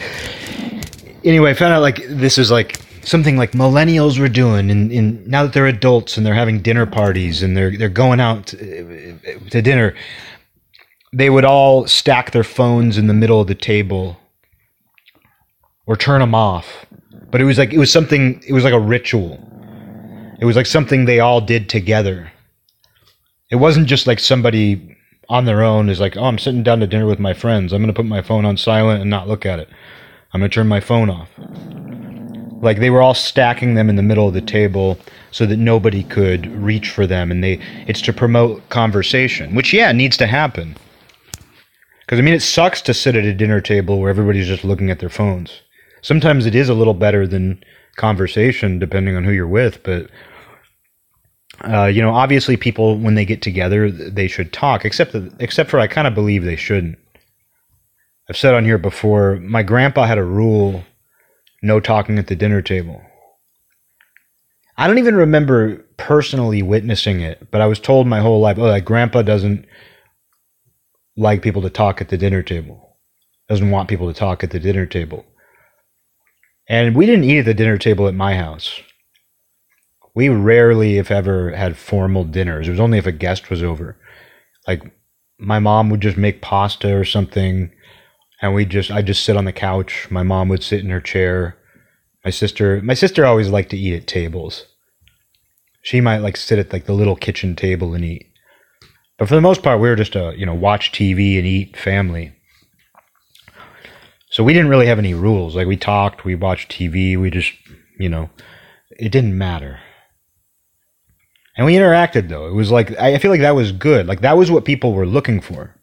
anyway, 1.24 1.50
I 1.50 1.54
found 1.54 1.74
out 1.74 1.82
like 1.82 2.06
this 2.08 2.38
is 2.38 2.50
like 2.50 2.80
something 3.02 3.36
like 3.36 3.52
millennials 3.52 4.18
were 4.18 4.28
doing, 4.28 4.70
and, 4.70 5.26
now 5.26 5.42
that 5.42 5.52
they're 5.52 5.66
adults 5.66 6.16
and 6.16 6.24
they're 6.24 6.34
having 6.34 6.60
dinner 6.60 6.86
parties 6.86 7.42
and 7.42 7.56
they're 7.56 7.76
they're 7.76 7.88
going 7.88 8.20
out 8.20 8.46
to, 8.48 9.18
to 9.50 9.60
dinner, 9.60 9.94
they 11.12 11.28
would 11.28 11.44
all 11.44 11.86
stack 11.86 12.30
their 12.30 12.44
phones 12.44 12.96
in 12.96 13.08
the 13.08 13.14
middle 13.14 13.40
of 13.40 13.48
the 13.48 13.54
table 13.54 14.16
or 15.86 15.96
turn 15.96 16.20
them 16.20 16.34
off. 16.34 16.86
But 17.30 17.40
it 17.40 17.44
was 17.44 17.58
like 17.58 17.72
it 17.72 17.78
was 17.78 17.90
something. 17.90 18.42
It 18.46 18.52
was 18.52 18.64
like 18.64 18.72
a 18.72 18.80
ritual. 18.80 19.42
It 20.40 20.44
was 20.44 20.54
like 20.56 20.66
something 20.66 21.04
they 21.04 21.20
all 21.20 21.40
did 21.40 21.68
together. 21.68 22.30
It 23.50 23.56
wasn't 23.56 23.86
just 23.86 24.06
like 24.06 24.18
somebody 24.18 24.96
on 25.28 25.44
their 25.44 25.62
own 25.62 25.88
is 25.88 26.00
like, 26.00 26.16
oh, 26.16 26.24
I'm 26.24 26.38
sitting 26.38 26.62
down 26.62 26.80
to 26.80 26.86
dinner 26.86 27.06
with 27.06 27.18
my 27.18 27.34
friends. 27.34 27.72
I'm 27.72 27.82
going 27.82 27.92
to 27.92 27.96
put 27.96 28.06
my 28.06 28.22
phone 28.22 28.44
on 28.44 28.56
silent 28.56 29.00
and 29.00 29.10
not 29.10 29.28
look 29.28 29.46
at 29.46 29.58
it. 29.58 29.68
I'm 30.32 30.40
going 30.40 30.50
to 30.50 30.54
turn 30.54 30.68
my 30.68 30.80
phone 30.80 31.10
off. 31.10 31.30
Like 32.60 32.78
they 32.78 32.90
were 32.90 33.02
all 33.02 33.14
stacking 33.14 33.74
them 33.74 33.88
in 33.88 33.96
the 33.96 34.02
middle 34.02 34.26
of 34.26 34.34
the 34.34 34.40
table 34.40 34.98
so 35.30 35.46
that 35.46 35.58
nobody 35.58 36.02
could 36.02 36.46
reach 36.60 36.90
for 36.90 37.06
them. 37.06 37.30
And 37.30 37.42
they, 37.42 37.60
it's 37.86 38.00
to 38.02 38.12
promote 38.12 38.68
conversation, 38.68 39.54
which, 39.54 39.72
yeah, 39.72 39.92
needs 39.92 40.16
to 40.18 40.26
happen. 40.26 40.76
Because, 42.00 42.18
I 42.18 42.22
mean, 42.22 42.34
it 42.34 42.42
sucks 42.42 42.80
to 42.82 42.94
sit 42.94 43.16
at 43.16 43.24
a 43.24 43.34
dinner 43.34 43.60
table 43.60 44.00
where 44.00 44.10
everybody's 44.10 44.46
just 44.46 44.64
looking 44.64 44.90
at 44.90 45.00
their 45.00 45.08
phones. 45.08 45.60
Sometimes 46.02 46.46
it 46.46 46.54
is 46.54 46.68
a 46.68 46.74
little 46.74 46.94
better 46.94 47.26
than 47.26 47.62
conversation, 47.96 48.78
depending 48.78 49.16
on 49.16 49.24
who 49.24 49.32
you're 49.32 49.46
with, 49.46 49.82
but 49.82 50.08
uh, 51.64 51.86
you 51.86 52.02
know, 52.02 52.14
obviously, 52.14 52.56
people 52.56 52.98
when 52.98 53.14
they 53.14 53.24
get 53.24 53.42
together, 53.42 53.90
they 53.90 54.28
should 54.28 54.52
talk. 54.52 54.84
Except 54.84 55.12
that, 55.12 55.32
except 55.38 55.70
for 55.70 55.78
I 55.78 55.86
kind 55.86 56.06
of 56.06 56.14
believe 56.14 56.44
they 56.44 56.56
shouldn't. 56.56 56.98
I've 58.28 58.36
said 58.36 58.54
on 58.54 58.64
here 58.64 58.78
before. 58.78 59.36
My 59.36 59.62
grandpa 59.62 60.04
had 60.04 60.18
a 60.18 60.24
rule: 60.24 60.84
no 61.62 61.80
talking 61.80 62.18
at 62.18 62.26
the 62.26 62.36
dinner 62.36 62.62
table. 62.62 63.00
I 64.76 64.86
don't 64.86 64.98
even 64.98 65.16
remember 65.16 65.78
personally 65.96 66.62
witnessing 66.62 67.20
it, 67.20 67.50
but 67.50 67.60
I 67.60 67.66
was 67.66 67.80
told 67.80 68.06
my 68.06 68.20
whole 68.20 68.40
life, 68.40 68.58
oh, 68.58 68.64
like 68.64 68.84
grandpa 68.84 69.22
doesn't 69.22 69.64
like 71.16 71.40
people 71.40 71.62
to 71.62 71.70
talk 71.70 72.02
at 72.02 72.10
the 72.10 72.18
dinner 72.18 72.42
table. 72.42 72.98
Doesn't 73.48 73.70
want 73.70 73.88
people 73.88 74.12
to 74.12 74.18
talk 74.18 74.44
at 74.44 74.50
the 74.50 74.60
dinner 74.60 74.84
table. 74.84 75.24
And 76.68 76.94
we 76.94 77.06
didn't 77.06 77.24
eat 77.24 77.38
at 77.38 77.44
the 77.46 77.54
dinner 77.54 77.78
table 77.78 78.08
at 78.08 78.14
my 78.14 78.36
house 78.36 78.80
we 80.16 80.30
rarely, 80.30 80.96
if 80.96 81.10
ever, 81.10 81.54
had 81.54 81.76
formal 81.76 82.24
dinners. 82.24 82.66
It 82.66 82.70
was 82.70 82.80
only 82.80 82.96
if 82.96 83.06
a 83.06 83.12
guest 83.12 83.50
was 83.50 83.62
over. 83.62 83.98
Like 84.66 84.82
my 85.38 85.58
mom 85.58 85.90
would 85.90 86.00
just 86.00 86.16
make 86.16 86.40
pasta 86.40 86.96
or 86.96 87.04
something, 87.04 87.70
and 88.40 88.54
we 88.54 88.64
just 88.64 88.90
I 88.90 89.02
just 89.02 89.24
sit 89.24 89.36
on 89.36 89.44
the 89.44 89.52
couch. 89.52 90.08
My 90.10 90.22
mom 90.22 90.48
would 90.48 90.64
sit 90.64 90.80
in 90.80 90.88
her 90.88 91.02
chair. 91.02 91.58
My 92.24 92.30
sister, 92.30 92.80
my 92.82 92.94
sister 92.94 93.26
always 93.26 93.50
liked 93.50 93.70
to 93.70 93.76
eat 93.76 93.94
at 93.94 94.06
tables. 94.06 94.64
She 95.82 96.00
might 96.00 96.18
like 96.18 96.38
sit 96.38 96.58
at 96.58 96.72
like 96.72 96.86
the 96.86 96.94
little 96.94 97.14
kitchen 97.14 97.54
table 97.54 97.92
and 97.92 98.04
eat. 98.04 98.26
But 99.18 99.28
for 99.28 99.34
the 99.34 99.42
most 99.42 99.62
part, 99.62 99.80
we 99.80 99.88
were 99.88 99.96
just 99.96 100.16
a 100.16 100.32
you 100.34 100.46
know 100.46 100.54
watch 100.54 100.92
TV 100.92 101.36
and 101.36 101.46
eat 101.46 101.76
family. 101.76 102.32
So 104.30 104.42
we 104.42 104.54
didn't 104.54 104.70
really 104.70 104.86
have 104.86 104.98
any 104.98 105.12
rules. 105.12 105.54
Like 105.54 105.66
we 105.66 105.76
talked, 105.76 106.24
we 106.24 106.34
watched 106.34 106.72
TV, 106.72 107.20
we 107.20 107.30
just 107.30 107.52
you 107.98 108.08
know, 108.08 108.30
it 108.98 109.12
didn't 109.12 109.36
matter 109.36 109.80
and 111.56 111.66
we 111.66 111.74
interacted 111.74 112.28
though. 112.28 112.46
It 112.46 112.54
was 112.54 112.70
like 112.70 112.96
I 112.98 113.18
feel 113.18 113.30
like 113.30 113.40
that 113.40 113.54
was 113.54 113.72
good. 113.72 114.06
Like 114.06 114.20
that 114.20 114.36
was 114.36 114.50
what 114.50 114.64
people 114.64 114.92
were 114.92 115.06
looking 115.06 115.40
for. 115.40 115.74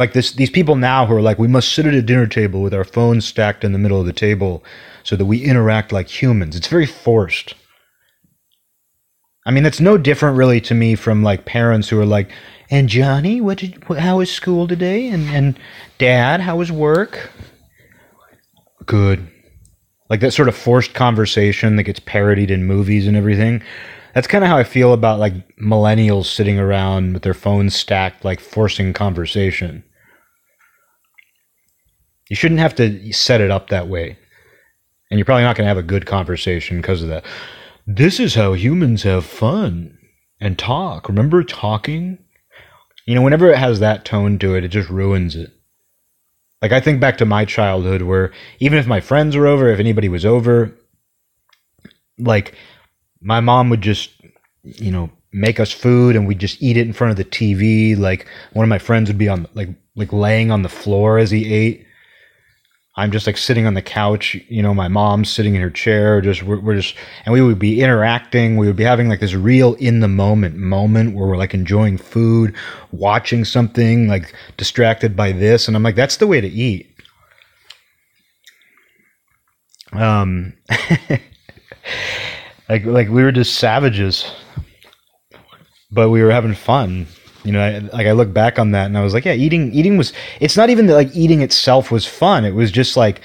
Like 0.00 0.14
this, 0.14 0.32
these 0.32 0.48
people 0.48 0.76
now 0.76 1.04
who 1.04 1.14
are 1.14 1.20
like, 1.20 1.38
we 1.38 1.46
must 1.46 1.74
sit 1.74 1.84
at 1.84 1.92
a 1.92 2.00
dinner 2.00 2.26
table 2.26 2.62
with 2.62 2.72
our 2.72 2.84
phones 2.84 3.26
stacked 3.26 3.64
in 3.64 3.72
the 3.72 3.78
middle 3.78 4.00
of 4.00 4.06
the 4.06 4.14
table 4.14 4.64
so 5.02 5.14
that 5.14 5.26
we 5.26 5.44
interact 5.44 5.92
like 5.92 6.08
humans. 6.08 6.56
It's 6.56 6.68
very 6.68 6.86
forced. 6.86 7.54
I 9.44 9.50
mean, 9.50 9.62
that's 9.62 9.78
no 9.78 9.98
different 9.98 10.38
really 10.38 10.60
to 10.62 10.74
me 10.74 10.94
from 10.94 11.22
like 11.22 11.44
parents 11.44 11.90
who 11.90 12.00
are 12.00 12.06
like, 12.06 12.32
and 12.70 12.88
Johnny, 12.88 13.42
what 13.42 13.58
did, 13.58 13.84
how 13.98 14.18
was 14.18 14.32
school 14.32 14.66
today? 14.66 15.08
And 15.08 15.28
and 15.28 15.58
Dad, 15.98 16.40
how 16.40 16.56
was 16.56 16.72
work? 16.72 17.30
Good. 18.86 19.28
Like 20.08 20.20
that 20.20 20.32
sort 20.32 20.48
of 20.48 20.56
forced 20.56 20.94
conversation 20.94 21.76
that 21.76 21.82
gets 21.82 22.00
parodied 22.00 22.50
in 22.50 22.64
movies 22.64 23.06
and 23.06 23.18
everything 23.18 23.62
that's 24.14 24.26
kind 24.26 24.44
of 24.44 24.50
how 24.50 24.56
I 24.56 24.64
feel 24.64 24.92
about 24.92 25.18
like 25.18 25.56
millennials 25.58 26.26
sitting 26.26 26.58
around 26.58 27.14
with 27.14 27.22
their 27.22 27.34
phones 27.34 27.74
stacked, 27.74 28.24
like 28.24 28.40
forcing 28.40 28.92
conversation. 28.92 29.84
You 32.28 32.36
shouldn't 32.36 32.60
have 32.60 32.74
to 32.76 33.12
set 33.12 33.40
it 33.40 33.50
up 33.50 33.68
that 33.68 33.88
way. 33.88 34.16
And 35.10 35.18
you're 35.18 35.24
probably 35.24 35.42
not 35.42 35.56
going 35.56 35.64
to 35.64 35.68
have 35.68 35.78
a 35.78 35.82
good 35.82 36.06
conversation 36.06 36.76
because 36.76 37.02
of 37.02 37.08
that. 37.08 37.24
This 37.86 38.20
is 38.20 38.36
how 38.36 38.52
humans 38.52 39.02
have 39.02 39.24
fun 39.24 39.98
and 40.40 40.56
talk. 40.56 41.08
Remember 41.08 41.42
talking? 41.42 42.18
You 43.06 43.16
know, 43.16 43.22
whenever 43.22 43.50
it 43.50 43.58
has 43.58 43.80
that 43.80 44.04
tone 44.04 44.38
to 44.38 44.54
it, 44.54 44.62
it 44.62 44.68
just 44.68 44.88
ruins 44.88 45.34
it. 45.34 45.50
Like, 46.62 46.70
I 46.70 46.80
think 46.80 47.00
back 47.00 47.18
to 47.18 47.24
my 47.24 47.44
childhood 47.44 48.02
where 48.02 48.32
even 48.60 48.78
if 48.78 48.86
my 48.86 49.00
friends 49.00 49.36
were 49.36 49.46
over, 49.48 49.68
if 49.68 49.80
anybody 49.80 50.08
was 50.08 50.24
over, 50.24 50.78
like, 52.18 52.54
my 53.20 53.40
mom 53.40 53.70
would 53.70 53.80
just, 53.82 54.10
you 54.62 54.90
know, 54.90 55.10
make 55.32 55.60
us 55.60 55.70
food 55.70 56.16
and 56.16 56.26
we'd 56.26 56.38
just 56.38 56.60
eat 56.62 56.76
it 56.76 56.86
in 56.86 56.92
front 56.92 57.10
of 57.12 57.16
the 57.16 57.24
TV. 57.24 57.96
Like 57.96 58.26
one 58.52 58.64
of 58.64 58.68
my 58.68 58.78
friends 58.78 59.08
would 59.08 59.18
be 59.18 59.28
on 59.28 59.46
like 59.54 59.68
like 59.96 60.12
laying 60.12 60.50
on 60.50 60.62
the 60.62 60.68
floor 60.68 61.18
as 61.18 61.30
he 61.30 61.52
ate. 61.52 61.86
I'm 62.96 63.12
just 63.12 63.26
like 63.26 63.38
sitting 63.38 63.66
on 63.66 63.74
the 63.74 63.82
couch, 63.82 64.34
you 64.48 64.62
know, 64.62 64.74
my 64.74 64.88
mom's 64.88 65.30
sitting 65.30 65.54
in 65.54 65.62
her 65.62 65.70
chair, 65.70 66.20
just 66.20 66.42
we're, 66.42 66.58
we're 66.60 66.74
just 66.74 66.96
and 67.24 67.32
we 67.32 67.40
would 67.40 67.58
be 67.58 67.80
interacting, 67.80 68.56
we 68.56 68.66
would 68.66 68.76
be 68.76 68.82
having 68.84 69.08
like 69.08 69.20
this 69.20 69.34
real 69.34 69.74
in 69.74 70.00
the 70.00 70.08
moment 70.08 70.56
moment 70.56 71.14
where 71.14 71.26
we're 71.26 71.36
like 71.36 71.54
enjoying 71.54 71.96
food, 71.96 72.54
watching 72.90 73.44
something, 73.44 74.08
like 74.08 74.34
distracted 74.56 75.16
by 75.16 75.32
this 75.32 75.68
and 75.68 75.76
I'm 75.76 75.82
like 75.82 75.94
that's 75.94 76.16
the 76.16 76.26
way 76.26 76.40
to 76.40 76.48
eat. 76.48 76.88
Um 79.92 80.54
like 82.70 82.84
like 82.84 83.08
we 83.08 83.24
were 83.24 83.32
just 83.32 83.56
savages, 83.56 84.30
but 85.90 86.10
we 86.10 86.22
were 86.22 86.30
having 86.30 86.54
fun. 86.54 87.08
You 87.42 87.52
know, 87.52 87.60
I, 87.60 87.78
like 87.78 88.06
I 88.06 88.12
look 88.12 88.32
back 88.32 88.58
on 88.58 88.70
that 88.70 88.86
and 88.86 88.96
I 88.96 89.02
was 89.02 89.12
like, 89.12 89.24
yeah, 89.24 89.32
eating 89.32 89.72
eating 89.74 89.96
was. 89.96 90.12
It's 90.38 90.56
not 90.56 90.70
even 90.70 90.86
that 90.86 90.94
like 90.94 91.14
eating 91.14 91.42
itself 91.42 91.90
was 91.90 92.06
fun. 92.06 92.44
It 92.44 92.54
was 92.54 92.70
just 92.70 92.96
like 92.96 93.22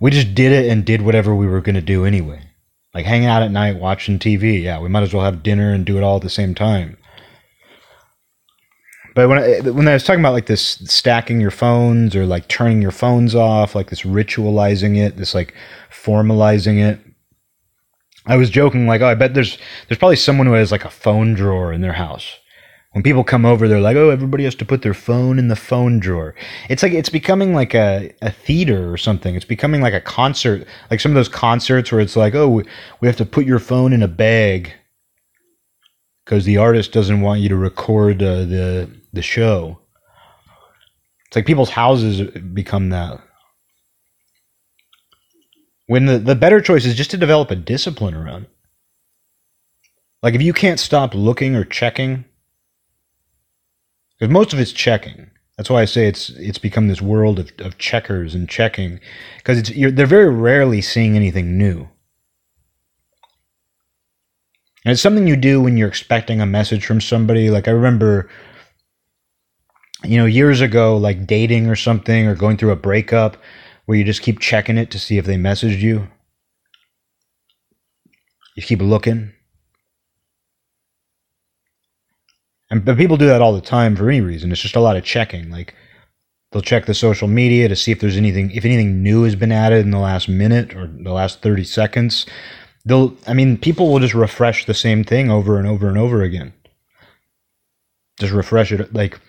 we 0.00 0.10
just 0.10 0.34
did 0.34 0.50
it 0.50 0.70
and 0.70 0.84
did 0.84 1.02
whatever 1.02 1.34
we 1.34 1.46
were 1.46 1.60
gonna 1.60 1.82
do 1.82 2.06
anyway. 2.06 2.40
Like 2.94 3.04
hanging 3.04 3.28
out 3.28 3.42
at 3.42 3.50
night 3.50 3.76
watching 3.76 4.18
TV. 4.18 4.62
Yeah, 4.62 4.80
we 4.80 4.88
might 4.88 5.02
as 5.02 5.12
well 5.12 5.24
have 5.24 5.42
dinner 5.42 5.74
and 5.74 5.84
do 5.84 5.98
it 5.98 6.02
all 6.02 6.16
at 6.16 6.22
the 6.22 6.30
same 6.30 6.54
time. 6.54 6.96
But 9.14 9.28
when 9.28 9.38
I, 9.38 9.60
when 9.70 9.88
I 9.88 9.94
was 9.94 10.04
talking 10.04 10.20
about 10.20 10.34
like 10.34 10.46
this 10.46 10.62
stacking 10.84 11.40
your 11.40 11.50
phones 11.50 12.16
or 12.16 12.24
like 12.24 12.48
turning 12.48 12.80
your 12.80 12.90
phones 12.90 13.34
off, 13.34 13.74
like 13.74 13.90
this 13.90 14.02
ritualizing 14.02 14.96
it, 14.96 15.16
this 15.16 15.34
like 15.34 15.54
formalizing 15.90 16.78
it, 16.78 17.00
I 18.26 18.36
was 18.36 18.50
joking 18.50 18.86
like, 18.86 19.00
oh, 19.00 19.08
I 19.08 19.14
bet 19.14 19.34
there's 19.34 19.58
there's 19.88 19.98
probably 19.98 20.16
someone 20.16 20.46
who 20.46 20.54
has 20.54 20.72
like 20.72 20.84
a 20.84 20.90
phone 20.90 21.34
drawer 21.34 21.72
in 21.72 21.80
their 21.80 21.92
house. 21.94 22.38
When 22.92 23.02
people 23.02 23.24
come 23.24 23.44
over, 23.44 23.68
they're 23.68 23.78
like, 23.78 23.96
oh, 23.96 24.08
everybody 24.08 24.44
has 24.44 24.54
to 24.54 24.64
put 24.64 24.80
their 24.80 24.94
phone 24.94 25.38
in 25.38 25.48
the 25.48 25.56
phone 25.56 25.98
drawer. 26.00 26.34
It's 26.70 26.82
like 26.82 26.92
it's 26.92 27.10
becoming 27.10 27.52
like 27.54 27.74
a, 27.74 28.14
a 28.22 28.30
theater 28.30 28.90
or 28.90 28.96
something. 28.96 29.34
It's 29.34 29.44
becoming 29.44 29.82
like 29.82 29.92
a 29.92 30.00
concert, 30.00 30.66
like 30.90 31.00
some 31.00 31.12
of 31.12 31.16
those 31.16 31.28
concerts 31.28 31.92
where 31.92 32.00
it's 32.00 32.16
like, 32.16 32.34
oh, 32.34 32.62
we 33.00 33.06
have 33.06 33.16
to 33.18 33.26
put 33.26 33.44
your 33.44 33.58
phone 33.58 33.92
in 33.92 34.02
a 34.02 34.08
bag 34.08 34.72
because 36.24 36.46
the 36.46 36.56
artist 36.56 36.92
doesn't 36.92 37.20
want 37.20 37.40
you 37.40 37.50
to 37.50 37.56
record 37.56 38.22
uh, 38.22 38.46
the 38.46 38.90
the 39.12 39.22
show. 39.22 39.78
It's 41.26 41.36
like 41.36 41.46
people's 41.46 41.70
houses 41.70 42.22
become 42.54 42.88
that. 42.90 43.20
When 45.86 46.06
the, 46.06 46.18
the 46.18 46.34
better 46.34 46.60
choice 46.60 46.84
is 46.84 46.96
just 46.96 47.10
to 47.12 47.16
develop 47.16 47.50
a 47.50 47.56
discipline 47.56 48.14
around 48.14 48.44
it. 48.44 48.50
Like 50.22 50.34
if 50.34 50.42
you 50.42 50.52
can't 50.52 50.80
stop 50.80 51.14
looking 51.14 51.54
or 51.54 51.64
checking, 51.64 52.24
because 54.18 54.32
most 54.32 54.52
of 54.52 54.58
it's 54.58 54.72
checking. 54.72 55.30
That's 55.56 55.70
why 55.70 55.82
I 55.82 55.84
say 55.86 56.06
it's 56.06 56.30
it's 56.30 56.58
become 56.58 56.88
this 56.88 57.00
world 57.00 57.38
of, 57.38 57.50
of 57.60 57.78
checkers 57.78 58.34
and 58.34 58.48
checking, 58.48 59.00
because 59.38 59.58
it's 59.58 59.70
you're, 59.70 59.90
they're 59.90 60.06
very 60.06 60.28
rarely 60.28 60.82
seeing 60.82 61.16
anything 61.16 61.56
new. 61.56 61.88
And 64.84 64.92
it's 64.92 65.02
something 65.02 65.26
you 65.26 65.36
do 65.36 65.60
when 65.60 65.76
you're 65.76 65.88
expecting 65.88 66.40
a 66.40 66.46
message 66.46 66.84
from 66.84 67.00
somebody. 67.00 67.50
Like 67.50 67.68
I 67.68 67.72
remember, 67.72 68.28
you 70.04 70.18
know, 70.18 70.26
years 70.26 70.60
ago, 70.60 70.96
like 70.96 71.26
dating 71.26 71.68
or 71.68 71.76
something 71.76 72.26
or 72.26 72.34
going 72.34 72.56
through 72.56 72.72
a 72.72 72.76
breakup, 72.76 73.36
where 73.86 73.96
you 73.96 74.04
just 74.04 74.22
keep 74.22 74.38
checking 74.38 74.76
it 74.76 74.90
to 74.90 74.98
see 74.98 75.16
if 75.16 75.24
they 75.24 75.36
messaged 75.36 75.80
you. 75.80 76.08
You 78.56 78.62
keep 78.62 78.80
looking. 78.80 79.32
And 82.70 82.84
but 82.84 82.96
people 82.96 83.16
do 83.16 83.26
that 83.26 83.40
all 83.40 83.54
the 83.54 83.60
time 83.60 83.96
for 83.96 84.08
any 84.08 84.20
reason. 84.20 84.50
It's 84.50 84.60
just 84.60 84.76
a 84.76 84.80
lot 84.80 84.96
of 84.96 85.04
checking. 85.04 85.50
Like 85.50 85.74
they'll 86.50 86.62
check 86.62 86.86
the 86.86 86.94
social 86.94 87.28
media 87.28 87.68
to 87.68 87.76
see 87.76 87.92
if 87.92 88.00
there's 88.00 88.16
anything 88.16 88.50
if 88.50 88.64
anything 88.64 89.02
new 89.02 89.22
has 89.22 89.36
been 89.36 89.52
added 89.52 89.84
in 89.84 89.92
the 89.92 89.98
last 89.98 90.28
minute 90.28 90.74
or 90.74 90.88
the 90.88 91.12
last 91.12 91.42
30 91.42 91.62
seconds. 91.64 92.26
They'll 92.84 93.16
I 93.26 93.34
mean 93.34 93.56
people 93.56 93.92
will 93.92 94.00
just 94.00 94.14
refresh 94.14 94.66
the 94.66 94.74
same 94.74 95.04
thing 95.04 95.30
over 95.30 95.58
and 95.58 95.68
over 95.68 95.88
and 95.88 95.98
over 95.98 96.22
again. 96.22 96.52
Just 98.18 98.32
refresh 98.32 98.72
it 98.72 98.92
like 98.92 99.20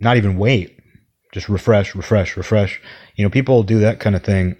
not 0.00 0.16
even 0.16 0.36
wait. 0.36 0.80
Just 1.34 1.48
refresh, 1.48 1.96
refresh, 1.96 2.36
refresh. 2.36 2.80
You 3.16 3.24
know, 3.24 3.28
people 3.28 3.64
do 3.64 3.80
that 3.80 3.98
kind 3.98 4.14
of 4.14 4.22
thing. 4.22 4.56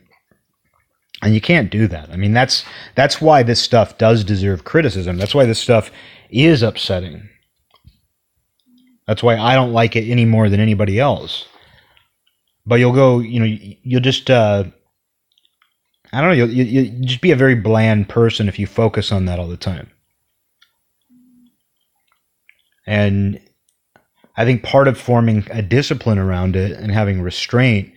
And 1.23 1.33
you 1.33 1.40
can't 1.40 1.71
do 1.71 1.87
that. 1.87 2.11
I 2.11 2.16
mean, 2.16 2.33
that's 2.33 2.64
that's 2.97 3.21
why 3.21 3.45
this 3.45 3.61
stuff 3.62 3.97
does 3.97 4.25
deserve 4.25 4.64
criticism. 4.64 5.16
That's 5.16 5.37
why 5.37 5.45
this 5.47 5.61
stuff 5.61 5.93
is 6.31 6.62
upsetting. 6.62 7.28
That's 9.07 9.23
why 9.23 9.38
I 9.38 9.54
don't 9.54 9.73
like 9.73 9.95
it 9.95 10.11
any 10.11 10.25
more 10.25 10.49
than 10.49 10.59
anybody 10.59 10.99
else. 10.99 11.47
But 12.66 12.81
you'll 12.81 12.93
go, 12.93 13.21
you 13.21 13.38
know, 13.38 13.47
you'll 13.47 14.00
just, 14.00 14.28
uh, 14.28 14.64
I 16.12 16.21
don't 16.21 16.31
know, 16.31 16.35
you'll, 16.35 16.50
you'll 16.50 17.02
just 17.02 17.21
be 17.21 17.31
a 17.31 17.37
very 17.37 17.54
bland 17.54 18.09
person 18.09 18.49
if 18.49 18.59
you 18.59 18.66
focus 18.66 19.12
on 19.12 19.26
that 19.26 19.38
all 19.38 19.49
the 19.49 19.57
time. 19.57 19.90
And 22.85 23.40
I 24.37 24.45
think 24.45 24.62
part 24.62 24.88
of 24.88 24.99
forming 24.99 25.47
a 25.50 25.62
discipline 25.62 26.19
around 26.19 26.57
it 26.57 26.73
and 26.73 26.91
having 26.91 27.23
restraint 27.23 27.93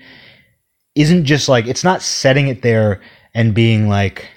isn't 0.95 1.25
just 1.25 1.49
like, 1.49 1.67
it's 1.67 1.83
not 1.83 2.01
setting 2.01 2.47
it 2.47 2.61
there 2.61 3.01
and 3.33 3.53
being 3.53 3.87
like, 3.89 4.29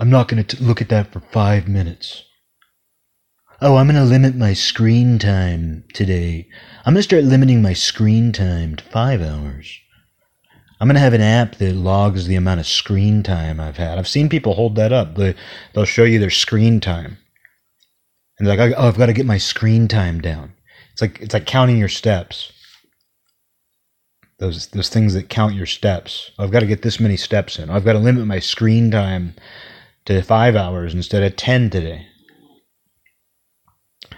I'm 0.00 0.10
not 0.10 0.28
going 0.28 0.44
to 0.44 0.62
look 0.62 0.80
at 0.80 0.88
that 0.88 1.12
for 1.12 1.20
five 1.20 1.68
minutes. 1.68 2.24
Oh, 3.60 3.76
I'm 3.76 3.86
going 3.86 3.96
to 3.96 4.04
limit 4.04 4.34
my 4.34 4.52
screen 4.52 5.18
time 5.18 5.84
today. 5.94 6.48
I'm 6.84 6.94
going 6.94 6.98
to 6.98 7.02
start 7.04 7.24
limiting 7.24 7.62
my 7.62 7.72
screen 7.72 8.32
time 8.32 8.74
to 8.76 8.84
five 8.84 9.22
hours. 9.22 9.78
I'm 10.80 10.88
going 10.88 10.96
to 10.96 11.00
have 11.00 11.14
an 11.14 11.20
app 11.20 11.56
that 11.56 11.74
logs 11.74 12.26
the 12.26 12.34
amount 12.34 12.60
of 12.60 12.66
screen 12.66 13.22
time 13.22 13.60
I've 13.60 13.76
had. 13.76 13.96
I've 13.96 14.08
seen 14.08 14.28
people 14.28 14.54
hold 14.54 14.74
that 14.76 14.92
up. 14.92 15.14
They, 15.14 15.34
they'll 15.72 15.84
show 15.84 16.04
you 16.04 16.18
their 16.18 16.30
screen 16.30 16.80
time. 16.80 17.18
And 18.38 18.48
like, 18.48 18.58
oh, 18.58 18.88
I've 18.88 18.98
got 18.98 19.06
to 19.06 19.12
get 19.12 19.26
my 19.26 19.38
screen 19.38 19.88
time 19.88 20.20
down. 20.20 20.52
It's 20.92 21.02
like, 21.02 21.20
it's 21.20 21.34
like 21.34 21.46
counting 21.46 21.78
your 21.78 21.88
steps. 21.88 22.52
Those, 24.38 24.66
those 24.68 24.88
things 24.88 25.14
that 25.14 25.28
count 25.28 25.54
your 25.54 25.66
steps. 25.66 26.32
I've 26.38 26.50
got 26.50 26.60
to 26.60 26.66
get 26.66 26.82
this 26.82 26.98
many 26.98 27.16
steps 27.16 27.58
in. 27.58 27.70
I've 27.70 27.84
got 27.84 27.92
to 27.92 28.00
limit 28.00 28.26
my 28.26 28.40
screen 28.40 28.90
time 28.90 29.34
to 30.06 30.20
five 30.22 30.56
hours 30.56 30.94
instead 30.94 31.22
of 31.22 31.36
10 31.36 31.70
today. 31.70 32.06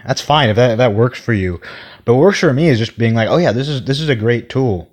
That's 0.06 0.20
fine 0.20 0.48
if 0.48 0.56
that, 0.56 0.72
if 0.72 0.78
that 0.78 0.94
works 0.94 1.18
for 1.18 1.32
you. 1.32 1.60
But 2.04 2.14
what 2.14 2.22
works 2.22 2.40
for 2.40 2.52
me 2.52 2.68
is 2.68 2.78
just 2.78 2.98
being 2.98 3.14
like, 3.14 3.28
oh 3.28 3.38
yeah, 3.38 3.52
this 3.52 3.68
is 3.68 3.84
this 3.84 4.00
is 4.00 4.08
a 4.08 4.16
great 4.16 4.48
tool. 4.48 4.88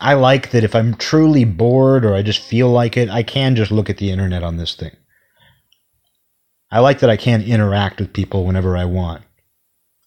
I 0.00 0.14
like 0.14 0.50
that 0.50 0.64
if 0.64 0.74
I'm 0.74 0.94
truly 0.94 1.44
bored 1.44 2.04
or 2.04 2.14
I 2.14 2.22
just 2.22 2.40
feel 2.40 2.68
like 2.68 2.96
it, 2.96 3.08
I 3.08 3.22
can 3.22 3.56
just 3.56 3.70
look 3.72 3.90
at 3.90 3.98
the 3.98 4.10
internet 4.10 4.42
on 4.42 4.56
this 4.56 4.74
thing. 4.74 4.96
I 6.70 6.80
like 6.80 7.00
that 7.00 7.10
I 7.10 7.16
can 7.16 7.42
interact 7.42 8.00
with 8.00 8.12
people 8.12 8.44
whenever 8.44 8.76
I 8.76 8.84
want. 8.84 9.22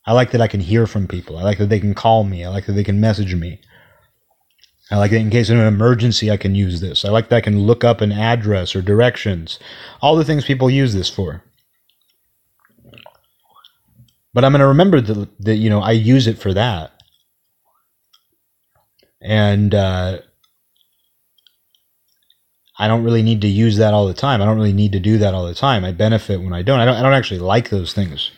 I 0.05 0.13
like 0.13 0.31
that 0.31 0.41
I 0.41 0.47
can 0.47 0.59
hear 0.59 0.87
from 0.87 1.07
people. 1.07 1.37
I 1.37 1.43
like 1.43 1.57
that 1.57 1.69
they 1.69 1.79
can 1.79 1.93
call 1.93 2.23
me. 2.23 2.43
I 2.43 2.49
like 2.49 2.65
that 2.65 2.73
they 2.73 2.83
can 2.83 2.99
message 2.99 3.35
me. 3.35 3.59
I 4.91 4.97
like 4.97 5.11
that 5.11 5.21
in 5.21 5.29
case 5.29 5.49
of 5.49 5.57
an 5.57 5.65
emergency, 5.65 6.29
I 6.29 6.37
can 6.37 6.53
use 6.53 6.81
this. 6.81 7.05
I 7.05 7.09
like 7.09 7.29
that 7.29 7.37
I 7.37 7.41
can 7.41 7.59
look 7.59 7.83
up 7.83 8.01
an 8.01 8.11
address 8.11 8.75
or 8.75 8.81
directions. 8.81 9.57
All 10.01 10.15
the 10.15 10.25
things 10.25 10.43
people 10.43 10.69
use 10.69 10.93
this 10.93 11.09
for. 11.09 11.43
But 14.33 14.43
I'm 14.43 14.51
going 14.51 14.59
to 14.59 14.67
remember 14.67 15.00
that, 15.01 15.29
that, 15.39 15.55
you 15.55 15.69
know, 15.69 15.81
I 15.81 15.91
use 15.91 16.27
it 16.27 16.37
for 16.37 16.53
that. 16.53 16.91
And 19.21 19.74
uh, 19.74 20.19
I 22.81 22.87
don't 22.87 23.03
really 23.03 23.22
need 23.22 23.41
to 23.41 23.48
use 23.48 23.77
that 23.77 23.94
all 23.94 24.07
the 24.07 24.13
time. 24.15 24.41
I 24.41 24.46
don't 24.46 24.57
really 24.57 24.74
need 24.74 24.94
to 24.94 25.00
do 25.00 25.20
that 25.20 25.35
all 25.35 25.46
the 25.46 25.53
time. 25.53 25.85
I 25.85 25.91
benefit 25.91 26.41
when 26.41 26.51
I 26.51 26.63
don't. 26.63 26.79
I 26.79 26.85
don't, 26.85 26.96
I 26.96 27.03
don't 27.03 27.13
actually 27.13 27.39
like 27.39 27.70
those 27.70 27.94
things. 27.94 28.31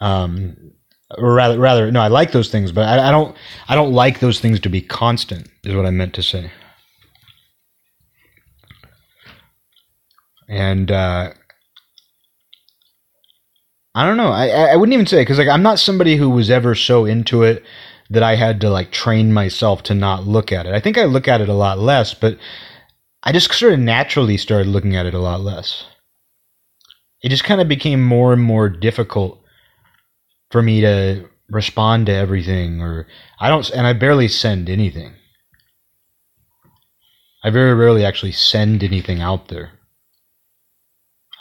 Um, 0.00 0.70
or 1.18 1.34
rather, 1.34 1.58
rather, 1.58 1.90
no, 1.90 2.00
I 2.00 2.06
like 2.06 2.30
those 2.30 2.48
things, 2.48 2.70
but 2.70 2.86
I, 2.86 3.08
I 3.08 3.10
don't, 3.10 3.36
I 3.66 3.74
don't 3.74 3.92
like 3.92 4.20
those 4.20 4.38
things 4.38 4.60
to 4.60 4.68
be 4.68 4.80
constant. 4.80 5.48
Is 5.64 5.74
what 5.74 5.84
I 5.84 5.90
meant 5.90 6.14
to 6.14 6.22
say. 6.22 6.52
And 10.48 10.92
uh, 10.92 11.32
I 13.96 14.06
don't 14.06 14.16
know. 14.16 14.30
I 14.30 14.46
I 14.48 14.76
wouldn't 14.76 14.94
even 14.94 15.06
say 15.06 15.22
because 15.22 15.38
like 15.38 15.48
I'm 15.48 15.64
not 15.64 15.80
somebody 15.80 16.14
who 16.14 16.30
was 16.30 16.50
ever 16.50 16.76
so 16.76 17.04
into 17.04 17.42
it 17.42 17.64
that 18.10 18.22
I 18.22 18.36
had 18.36 18.60
to 18.60 18.70
like 18.70 18.92
train 18.92 19.32
myself 19.32 19.82
to 19.84 19.94
not 19.94 20.24
look 20.24 20.52
at 20.52 20.66
it. 20.66 20.72
I 20.72 20.78
think 20.78 20.96
I 20.96 21.04
look 21.04 21.26
at 21.26 21.40
it 21.40 21.48
a 21.48 21.54
lot 21.54 21.80
less, 21.80 22.14
but 22.14 22.38
I 23.26 23.32
just 23.32 23.52
sort 23.52 23.72
of 23.72 23.80
naturally 23.80 24.36
started 24.36 24.68
looking 24.68 24.94
at 24.94 25.04
it 25.04 25.12
a 25.12 25.18
lot 25.18 25.40
less. 25.40 25.84
It 27.22 27.30
just 27.30 27.42
kind 27.42 27.60
of 27.60 27.66
became 27.66 28.00
more 28.00 28.32
and 28.32 28.40
more 28.40 28.68
difficult 28.68 29.42
for 30.52 30.62
me 30.62 30.80
to 30.82 31.28
respond 31.50 32.06
to 32.06 32.12
everything 32.12 32.80
or 32.80 33.08
I 33.40 33.48
don't 33.48 33.68
and 33.70 33.84
I 33.84 33.94
barely 33.94 34.28
send 34.28 34.70
anything. 34.70 35.14
I 37.42 37.50
very 37.50 37.74
rarely 37.74 38.04
actually 38.04 38.30
send 38.30 38.84
anything 38.84 39.20
out 39.20 39.48
there. 39.48 39.72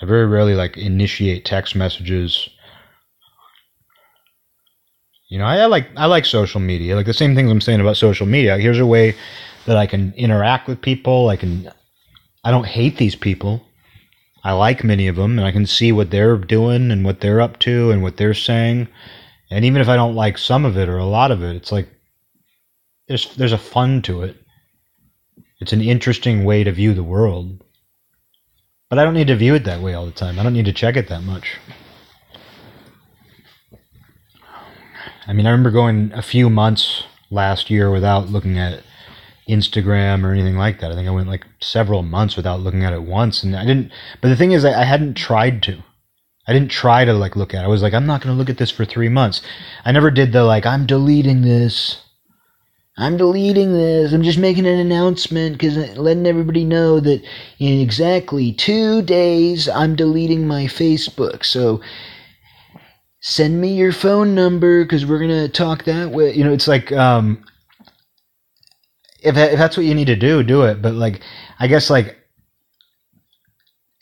I 0.01 0.07
very 0.07 0.25
rarely 0.25 0.55
like 0.55 0.77
initiate 0.77 1.45
text 1.45 1.75
messages. 1.75 2.49
You 5.29 5.37
know, 5.37 5.45
I, 5.45 5.57
I, 5.57 5.65
like 5.67 5.87
I 5.95 6.07
like 6.07 6.25
social 6.25 6.59
media. 6.59 6.95
Like 6.95 7.05
the 7.05 7.13
same 7.13 7.35
things 7.35 7.51
I'm 7.51 7.61
saying 7.61 7.79
about 7.79 7.97
social 7.97 8.25
media. 8.25 8.57
Here's 8.57 8.79
a 8.79 8.87
way 8.87 9.15
that 9.65 9.77
I 9.77 9.87
can 9.87 10.13
interact 10.15 10.67
with 10.67 10.81
people. 10.81 11.29
I 11.29 11.35
can 11.35 11.71
I 12.43 12.51
don't 12.51 12.65
hate 12.65 12.97
these 12.97 13.15
people. 13.15 13.65
I 14.43 14.51
like 14.51 14.83
many 14.83 15.07
of 15.07 15.15
them 15.15 15.39
and 15.39 15.47
I 15.47 15.51
can 15.51 15.65
see 15.65 15.91
what 15.91 16.11
they're 16.11 16.37
doing 16.37 16.91
and 16.91 17.03
what 17.03 17.19
they're 17.19 17.41
up 17.41 17.57
to 17.59 17.89
and 17.89 18.03
what 18.03 18.17
they're 18.17 18.35
saying. 18.35 18.87
And 19.49 19.65
even 19.65 19.81
if 19.81 19.89
I 19.89 19.95
don't 19.95 20.15
like 20.15 20.37
some 20.37 20.65
of 20.65 20.77
it 20.77 20.87
or 20.87 20.97
a 20.97 21.05
lot 21.05 21.31
of 21.31 21.41
it, 21.41 21.55
it's 21.55 21.71
like 21.71 21.89
there's 23.07 23.35
there's 23.35 23.51
a 23.51 23.57
fun 23.57 24.01
to 24.03 24.21
it. 24.21 24.37
It's 25.59 25.73
an 25.73 25.81
interesting 25.81 26.43
way 26.43 26.63
to 26.63 26.71
view 26.71 26.93
the 26.93 27.03
world. 27.03 27.63
But 28.89 28.99
I 28.99 29.03
don't 29.03 29.15
need 29.15 29.27
to 29.27 29.35
view 29.35 29.55
it 29.55 29.63
that 29.63 29.81
way 29.81 29.93
all 29.93 30.05
the 30.05 30.11
time. 30.11 30.39
I 30.39 30.43
don't 30.43 30.53
need 30.53 30.65
to 30.65 30.73
check 30.73 30.95
it 30.95 31.07
that 31.09 31.23
much. 31.23 31.57
I 35.27 35.33
mean, 35.33 35.47
I 35.47 35.49
remember 35.49 35.71
going 35.71 36.11
a 36.13 36.21
few 36.21 36.51
months 36.51 37.03
last 37.31 37.71
year 37.71 37.89
without 37.89 38.29
looking 38.29 38.59
at 38.59 38.83
Instagram 39.49 40.23
or 40.23 40.31
anything 40.31 40.57
like 40.57 40.79
that. 40.79 40.91
I 40.91 40.95
think 40.95 41.07
I 41.07 41.11
went 41.11 41.27
like 41.27 41.45
several 41.59 42.03
months 42.03 42.35
without 42.35 42.61
looking 42.61 42.83
at 42.83 42.93
it 42.93 43.03
once, 43.03 43.43
and 43.43 43.55
I 43.55 43.65
didn't. 43.65 43.91
But 44.21 44.29
the 44.29 44.35
thing 44.35 44.51
is, 44.51 44.65
I, 44.65 44.81
I 44.81 44.83
hadn't 44.85 45.15
tried 45.15 45.61
to. 45.63 45.83
I 46.47 46.53
didn't 46.53 46.71
try 46.71 47.05
to 47.05 47.13
like 47.13 47.35
look 47.35 47.53
at. 47.53 47.61
it. 47.61 47.65
I 47.65 47.69
was 47.69 47.81
like, 47.81 47.93
I'm 47.93 48.05
not 48.05 48.21
going 48.21 48.33
to 48.33 48.37
look 48.37 48.49
at 48.49 48.57
this 48.57 48.71
for 48.71 48.85
three 48.85 49.09
months. 49.09 49.41
I 49.83 49.91
never 49.91 50.11
did 50.11 50.31
the 50.31 50.43
like, 50.43 50.65
I'm 50.65 50.85
deleting 50.85 51.41
this. 51.41 52.01
I'm 52.97 53.17
deleting 53.17 53.73
this. 53.73 54.13
I'm 54.13 54.23
just 54.23 54.39
making 54.39 54.65
an 54.65 54.79
announcement 54.79 55.53
because 55.53 55.75
letting 55.97 56.27
everybody 56.27 56.63
know 56.63 56.99
that 57.01 57.23
in 57.59 57.81
exactly 57.81 58.53
two 58.53 59.01
days 59.01 59.67
I'm 59.67 59.95
deleting 59.95 60.47
my 60.47 60.65
Facebook. 60.65 61.43
So 61.43 61.81
send 63.19 63.59
me 63.59 63.73
your 63.73 63.91
phone 63.91 64.33
number 64.33 64.85
because 64.85 65.05
we're 65.05 65.19
gonna 65.19 65.49
talk 65.49 65.83
that 65.85 66.11
way. 66.11 66.33
You 66.33 66.45
know, 66.45 66.53
it's 66.53 66.69
like 66.69 66.91
um, 66.93 67.43
if 69.25 69.37
if 69.37 69.57
that's 69.57 69.77
what 69.77 69.85
you 69.85 69.95
need 69.95 70.07
to 70.07 70.15
do, 70.15 70.43
do 70.43 70.63
it. 70.63 70.81
But 70.81 70.93
like, 70.93 71.21
I 71.59 71.67
guess 71.67 71.89
like 71.89 72.17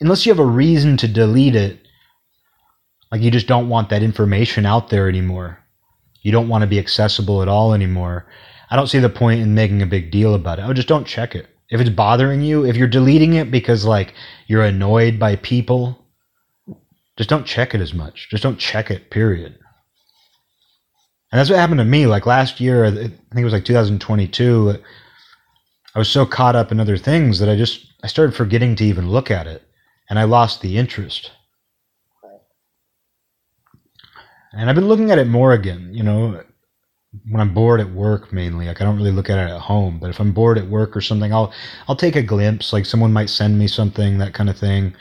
unless 0.00 0.26
you 0.26 0.32
have 0.32 0.40
a 0.40 0.46
reason 0.46 0.96
to 0.98 1.08
delete 1.08 1.56
it, 1.56 1.80
like 3.10 3.22
you 3.22 3.30
just 3.30 3.46
don't 3.46 3.68
want 3.68 3.88
that 3.90 4.02
information 4.02 4.66
out 4.66 4.90
there 4.90 5.08
anymore. 5.08 5.58
You 6.22 6.32
don't 6.32 6.48
want 6.48 6.62
to 6.62 6.68
be 6.68 6.78
accessible 6.78 7.42
at 7.42 7.48
all 7.48 7.74
anymore 7.74 8.26
I 8.70 8.76
don't 8.76 8.88
see 8.88 8.98
the 8.98 9.08
point 9.08 9.40
in 9.40 9.54
making 9.54 9.82
a 9.82 9.86
big 9.86 10.10
deal 10.10 10.34
about 10.34 10.58
it. 10.58 10.62
Oh, 10.62 10.72
just 10.72 10.88
don't 10.88 11.06
check 11.06 11.36
it. 11.36 11.46
If 11.70 11.80
it's 11.80 11.90
bothering 11.90 12.42
you, 12.42 12.64
if 12.64 12.76
you're 12.76 12.88
deleting 12.88 13.34
it 13.34 13.50
because 13.50 13.84
like 13.84 14.14
you're 14.48 14.64
annoyed 14.64 15.18
by 15.18 15.36
people, 15.36 16.04
just 17.16 17.30
don't 17.30 17.46
check 17.46 17.74
it 17.74 17.80
as 17.80 17.94
much. 17.94 18.28
Just 18.30 18.42
don't 18.42 18.58
check 18.58 18.90
it, 18.90 19.10
period. 19.10 19.56
And 21.30 21.38
that's 21.38 21.48
what 21.50 21.58
happened 21.60 21.78
to 21.78 21.84
me. 21.84 22.06
Like 22.06 22.26
last 22.26 22.60
year, 22.60 22.84
I 22.84 22.90
think 22.90 23.14
it 23.36 23.44
was 23.44 23.52
like 23.52 23.64
2022. 23.64 24.76
I 25.94 25.98
was 25.98 26.08
so 26.08 26.26
caught 26.26 26.56
up 26.56 26.72
in 26.72 26.80
other 26.80 26.96
things 26.96 27.38
that 27.38 27.48
I 27.48 27.56
just 27.56 27.86
I 28.02 28.06
started 28.06 28.34
forgetting 28.34 28.76
to 28.76 28.84
even 28.84 29.10
look 29.10 29.30
at 29.30 29.46
it, 29.46 29.62
and 30.10 30.18
I 30.18 30.24
lost 30.24 30.60
the 30.60 30.76
interest. 30.76 31.30
And 34.52 34.70
I've 34.70 34.76
been 34.76 34.88
looking 34.88 35.10
at 35.10 35.18
it 35.18 35.26
more 35.26 35.52
again. 35.52 35.90
You 35.92 36.04
know, 36.04 36.44
when 37.28 37.40
I'm 37.40 37.54
bored 37.54 37.80
at 37.80 37.92
work 37.92 38.32
mainly. 38.32 38.66
Like 38.66 38.80
I 38.80 38.84
don't 38.84 38.96
really 38.96 39.12
look 39.12 39.30
at 39.30 39.38
it 39.38 39.50
at 39.50 39.60
home, 39.60 39.98
but 39.98 40.10
if 40.10 40.20
I'm 40.20 40.32
bored 40.32 40.58
at 40.58 40.68
work 40.68 40.96
or 40.96 41.00
something, 41.00 41.32
I'll 41.32 41.52
I'll 41.88 41.96
take 41.96 42.16
a 42.16 42.22
glimpse. 42.22 42.72
Like 42.72 42.86
someone 42.86 43.12
might 43.12 43.30
send 43.30 43.58
me 43.58 43.68
something, 43.68 44.18
that 44.18 44.34
kind 44.34 44.50
of 44.50 44.58
thing. 44.58 44.94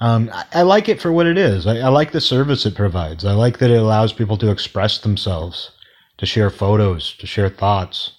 Um, 0.00 0.30
I, 0.32 0.44
I, 0.52 0.62
like 0.62 0.90
it 0.90 1.00
for 1.00 1.10
what 1.10 1.26
it 1.26 1.38
is. 1.38 1.66
I, 1.66 1.78
I 1.78 1.88
like 1.88 2.12
the 2.12 2.20
service 2.20 2.66
it 2.66 2.74
provides. 2.74 3.24
I 3.24 3.32
like 3.32 3.58
that 3.58 3.70
it 3.70 3.78
allows 3.78 4.12
people 4.12 4.36
to 4.36 4.50
express 4.50 4.98
themselves, 4.98 5.70
to 6.18 6.26
share 6.26 6.50
photos, 6.50 7.14
to 7.14 7.26
share 7.26 7.48
thoughts. 7.48 8.12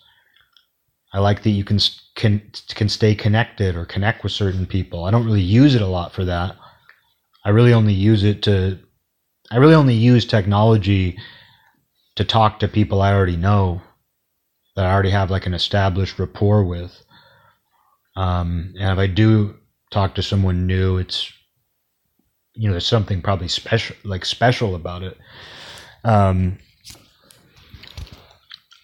I 1.18 1.20
like 1.20 1.42
that 1.42 1.50
you 1.50 1.64
can 1.64 1.80
can 2.14 2.52
can 2.76 2.90
stay 2.90 3.16
connected 3.16 3.76
or 3.76 3.86
connect 3.86 4.22
with 4.22 4.32
certain 4.32 4.68
people. 4.68 5.04
I 5.04 5.10
don't 5.10 5.26
really 5.26 5.42
use 5.42 5.74
it 5.74 5.82
a 5.82 5.88
lot 5.88 6.14
for 6.14 6.24
that. 6.26 6.56
I 7.44 7.50
really 7.50 7.74
only 7.74 7.96
use 7.96 8.24
it 8.24 8.44
to 8.44 8.78
I 9.50 9.58
really 9.58 9.74
only 9.74 9.96
use 9.96 10.28
technology 10.28 11.18
to 12.18 12.24
talk 12.24 12.60
to 12.60 12.68
people 12.68 13.02
I 13.02 13.14
already 13.16 13.36
know 13.36 13.82
that 14.76 14.86
I 14.86 14.94
already 14.94 15.10
have 15.10 15.32
like 15.32 15.48
an 15.48 15.56
established 15.56 16.20
rapport 16.20 16.64
with. 16.64 17.04
Um, 18.16 18.76
and 18.80 18.92
if 18.92 19.00
I 19.00 19.08
do 19.08 19.56
talk 19.90 20.14
to 20.16 20.22
someone 20.22 20.68
new, 20.68 20.98
it's 20.98 21.34
you 22.54 22.68
know 22.68 22.74
there's 22.74 22.86
something 22.86 23.24
probably 23.24 23.48
special 23.48 23.96
like 24.04 24.24
special 24.24 24.76
about 24.76 25.02
it. 25.02 25.18
Um, 26.04 26.60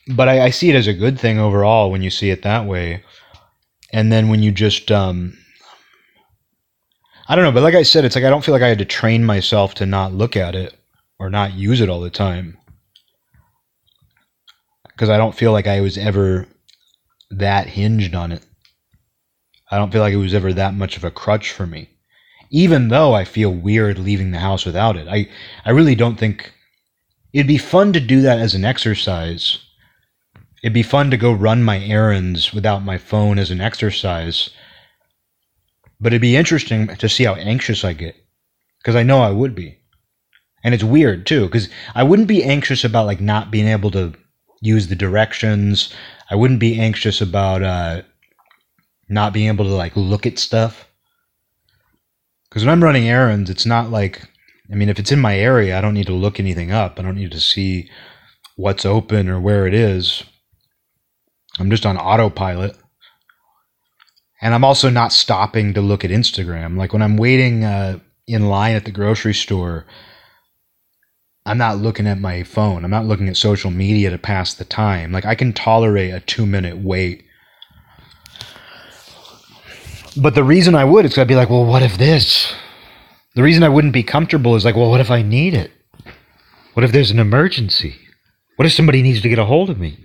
but 0.07 0.27
I, 0.27 0.45
I, 0.45 0.49
see 0.49 0.69
it 0.69 0.75
as 0.75 0.87
a 0.87 0.93
good 0.93 1.19
thing 1.19 1.39
overall 1.39 1.89
when 1.91 2.01
you 2.01 2.09
see 2.09 2.29
it 2.29 2.41
that 2.43 2.65
way. 2.65 3.03
And 3.91 4.11
then 4.11 4.27
when 4.27 4.43
you 4.43 4.51
just 4.51 4.91
um, 4.91 5.37
I 7.27 7.35
don't 7.35 7.45
know, 7.45 7.51
but 7.51 7.63
like 7.63 7.75
I 7.75 7.83
said, 7.83 8.03
it's 8.03 8.15
like 8.15 8.25
I 8.25 8.29
don't 8.29 8.43
feel 8.43 8.53
like 8.53 8.61
I 8.61 8.67
had 8.67 8.79
to 8.79 8.85
train 8.85 9.23
myself 9.23 9.75
to 9.75 9.85
not 9.85 10.13
look 10.13 10.35
at 10.35 10.55
it 10.55 10.75
or 11.19 11.29
not 11.29 11.53
use 11.53 11.79
it 11.79 11.89
all 11.89 12.01
the 12.01 12.09
time 12.09 12.57
because 14.89 15.09
I 15.09 15.17
don't 15.17 15.35
feel 15.35 15.51
like 15.51 15.67
I 15.67 15.81
was 15.81 15.97
ever 15.97 16.47
that 17.31 17.67
hinged 17.67 18.13
on 18.15 18.31
it. 18.31 18.45
I 19.71 19.77
don't 19.77 19.91
feel 19.91 20.01
like 20.01 20.13
it 20.13 20.17
was 20.17 20.33
ever 20.33 20.53
that 20.53 20.73
much 20.73 20.97
of 20.97 21.03
a 21.03 21.11
crutch 21.11 21.51
for 21.51 21.65
me. 21.65 21.89
Even 22.51 22.89
though 22.89 23.13
I 23.13 23.25
feel 23.25 23.51
weird 23.51 23.97
leaving 23.97 24.31
the 24.31 24.39
house 24.39 24.65
without 24.65 24.95
it. 24.95 25.07
I, 25.07 25.27
I 25.65 25.71
really 25.71 25.95
don't 25.95 26.19
think 26.19 26.53
it'd 27.31 27.47
be 27.47 27.57
fun 27.57 27.93
to 27.93 27.99
do 27.99 28.21
that 28.21 28.37
as 28.37 28.53
an 28.53 28.65
exercise. 28.65 29.57
It'd 30.63 30.73
be 30.73 30.81
fun 30.81 31.11
to 31.11 31.17
go 31.17 31.33
run 31.33 31.61
my 31.61 31.83
errands 31.83 32.53
without 32.53 32.85
my 32.85 32.97
phone 32.97 33.37
as 33.37 33.51
an 33.51 33.59
exercise. 33.59 34.49
But 35.99 36.13
it'd 36.13 36.21
be 36.21 36.37
interesting 36.37 36.87
to 36.87 37.09
see 37.09 37.25
how 37.25 37.35
anxious 37.35 37.83
I 37.83 37.91
get. 37.91 38.15
Because 38.79 38.95
I 38.95 39.03
know 39.03 39.21
I 39.21 39.31
would 39.31 39.53
be. 39.53 39.77
And 40.63 40.73
it's 40.73 40.83
weird 40.83 41.25
too, 41.25 41.45
because 41.45 41.67
I 41.93 42.03
wouldn't 42.03 42.29
be 42.29 42.43
anxious 42.43 42.85
about 42.85 43.05
like 43.05 43.19
not 43.19 43.51
being 43.51 43.67
able 43.67 43.91
to 43.91 44.13
use 44.61 44.87
the 44.87 44.95
directions. 44.95 45.93
I 46.31 46.35
wouldn't 46.35 46.61
be 46.61 46.79
anxious 46.79 47.19
about 47.19 47.61
uh, 47.61 48.03
not 49.09 49.33
being 49.33 49.49
able 49.49 49.65
to 49.65 49.75
like 49.75 49.97
look 49.97 50.25
at 50.25 50.39
stuff. 50.39 50.87
Because 52.47 52.63
when 52.63 52.71
I'm 52.71 52.83
running 52.83 53.09
errands, 53.09 53.49
it's 53.49 53.65
not 53.65 53.89
like, 53.89 54.21
I 54.71 54.75
mean, 54.75 54.87
if 54.87 54.99
it's 54.99 55.11
in 55.11 55.19
my 55.19 55.37
area, 55.37 55.77
I 55.77 55.81
don't 55.81 55.93
need 55.93 56.05
to 56.07 56.13
look 56.13 56.39
anything 56.39 56.71
up. 56.71 56.97
I 56.97 57.01
don't 57.01 57.15
need 57.15 57.31
to 57.33 57.41
see 57.41 57.89
what's 58.55 58.85
open 58.85 59.27
or 59.27 59.41
where 59.41 59.67
it 59.67 59.73
is. 59.73 60.23
I'm 61.59 61.69
just 61.69 61.85
on 61.85 61.97
autopilot. 61.97 62.77
And 64.41 64.53
I'm 64.53 64.63
also 64.63 64.89
not 64.89 65.13
stopping 65.13 65.73
to 65.73 65.81
look 65.81 66.03
at 66.03 66.11
Instagram. 66.11 66.77
Like 66.77 66.91
when 66.91 67.01
I'm 67.01 67.17
waiting 67.17 67.63
uh, 67.63 67.99
in 68.27 68.49
line 68.49 68.75
at 68.75 68.85
the 68.85 68.91
grocery 68.91 69.33
store, 69.33 69.85
I'm 71.45 71.57
not 71.57 71.77
looking 71.77 72.07
at 72.07 72.19
my 72.19 72.43
phone. 72.43 72.83
I'm 72.83 72.91
not 72.91 73.05
looking 73.05 73.29
at 73.29 73.37
social 73.37 73.71
media 73.71 74.09
to 74.09 74.17
pass 74.17 74.53
the 74.53 74.65
time. 74.65 75.11
Like 75.11 75.25
I 75.25 75.35
can 75.35 75.53
tolerate 75.53 76.13
a 76.13 76.19
two 76.19 76.45
minute 76.45 76.77
wait. 76.77 77.23
But 80.15 80.35
the 80.35 80.43
reason 80.43 80.75
I 80.75 80.83
would 80.83 81.05
is 81.05 81.17
I'd 81.17 81.27
be 81.27 81.35
like, 81.35 81.49
well, 81.49 81.65
what 81.65 81.81
if 81.81 81.97
this? 81.97 82.53
The 83.35 83.43
reason 83.43 83.63
I 83.63 83.69
wouldn't 83.69 83.93
be 83.93 84.03
comfortable 84.03 84.55
is 84.55 84.63
like, 84.63 84.75
well, 84.75 84.89
what 84.89 84.99
if 84.99 85.09
I 85.09 85.21
need 85.21 85.53
it? 85.53 85.71
What 86.73 86.83
if 86.83 86.91
there's 86.91 87.11
an 87.11 87.19
emergency? 87.19 87.95
What 88.55 88.65
if 88.65 88.73
somebody 88.73 89.01
needs 89.01 89.21
to 89.21 89.29
get 89.29 89.39
a 89.39 89.45
hold 89.45 89.69
of 89.69 89.79
me? 89.79 89.97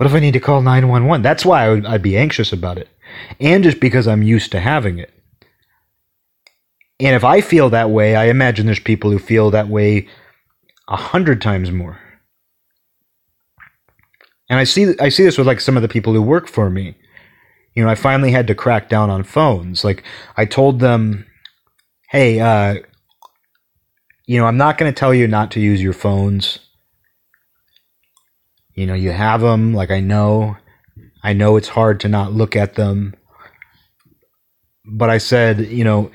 What 0.00 0.06
if 0.06 0.14
I 0.14 0.20
need 0.20 0.32
to 0.32 0.40
call 0.40 0.62
911? 0.62 1.20
That's 1.20 1.44
why 1.44 1.66
I 1.66 1.68
would, 1.68 1.84
I'd 1.84 2.00
be 2.00 2.16
anxious 2.16 2.54
about 2.54 2.78
it. 2.78 2.88
And 3.38 3.62
just 3.62 3.80
because 3.80 4.08
I'm 4.08 4.22
used 4.22 4.50
to 4.52 4.58
having 4.58 4.98
it. 4.98 5.12
And 6.98 7.14
if 7.14 7.22
I 7.22 7.42
feel 7.42 7.68
that 7.68 7.90
way, 7.90 8.16
I 8.16 8.28
imagine 8.28 8.64
there's 8.64 8.80
people 8.80 9.10
who 9.10 9.18
feel 9.18 9.50
that 9.50 9.68
way 9.68 10.08
a 10.88 10.96
hundred 10.96 11.42
times 11.42 11.70
more. 11.70 12.00
And 14.48 14.58
I 14.58 14.64
see 14.64 14.94
I 14.98 15.10
see 15.10 15.22
this 15.22 15.36
with 15.36 15.46
like 15.46 15.60
some 15.60 15.76
of 15.76 15.82
the 15.82 15.88
people 15.88 16.14
who 16.14 16.22
work 16.22 16.48
for 16.48 16.70
me. 16.70 16.96
You 17.74 17.84
know, 17.84 17.90
I 17.90 17.94
finally 17.94 18.30
had 18.30 18.46
to 18.46 18.54
crack 18.54 18.88
down 18.88 19.10
on 19.10 19.22
phones. 19.22 19.84
Like 19.84 20.02
I 20.34 20.46
told 20.46 20.80
them, 20.80 21.26
"Hey, 22.08 22.40
uh, 22.40 22.76
you 24.24 24.40
know, 24.40 24.46
I'm 24.46 24.56
not 24.56 24.78
going 24.78 24.90
to 24.90 24.98
tell 24.98 25.12
you 25.12 25.28
not 25.28 25.50
to 25.50 25.60
use 25.60 25.82
your 25.82 25.92
phones. 25.92 26.58
You 28.80 28.86
know, 28.86 28.94
you 28.94 29.10
have 29.10 29.42
them. 29.42 29.74
Like 29.74 29.90
I 29.90 30.00
know, 30.00 30.56
I 31.22 31.34
know 31.34 31.56
it's 31.56 31.68
hard 31.68 32.00
to 32.00 32.08
not 32.08 32.32
look 32.32 32.56
at 32.56 32.76
them. 32.76 33.14
But 34.86 35.10
I 35.10 35.18
said, 35.18 35.60
you 35.66 35.84
know, 35.84 36.10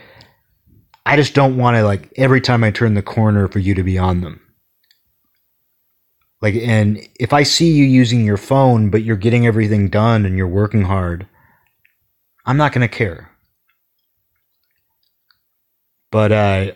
I 1.05 1.15
just 1.15 1.35
don't 1.35 1.57
want 1.57 1.77
to 1.77 1.83
like 1.83 2.11
every 2.15 2.41
time 2.41 2.63
I 2.63 2.71
turn 2.71 2.95
the 2.95 3.03
corner 3.03 3.47
for 3.47 3.59
you 3.59 3.75
to 3.75 3.83
be 3.83 3.99
on 3.99 4.21
them. 4.21 4.41
Like, 6.41 6.55
and 6.55 7.07
if 7.19 7.33
I 7.33 7.43
see 7.43 7.71
you 7.71 7.85
using 7.85 8.25
your 8.25 8.35
phone, 8.35 8.89
but 8.89 9.03
you're 9.03 9.15
getting 9.15 9.45
everything 9.45 9.89
done 9.89 10.25
and 10.25 10.35
you're 10.35 10.47
working 10.47 10.85
hard, 10.85 11.27
I'm 12.47 12.57
not 12.57 12.73
going 12.73 12.81
to 12.81 12.97
care. 12.97 13.29
But, 16.11 16.31
uh, 16.31 16.71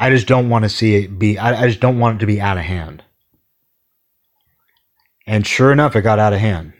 I 0.00 0.08
just 0.08 0.26
don't 0.28 0.48
want 0.48 0.64
to 0.64 0.70
see 0.70 0.94
it 0.94 1.18
be, 1.18 1.36
I, 1.36 1.64
I 1.64 1.66
just 1.66 1.80
don't 1.80 1.98
want 1.98 2.16
it 2.16 2.20
to 2.20 2.26
be 2.26 2.40
out 2.40 2.56
of 2.56 2.64
hand. 2.64 3.04
And 5.26 5.46
sure 5.46 5.72
enough, 5.72 5.96
it 5.96 6.02
got 6.02 6.18
out 6.18 6.32
of 6.32 6.40
hand. 6.40 6.72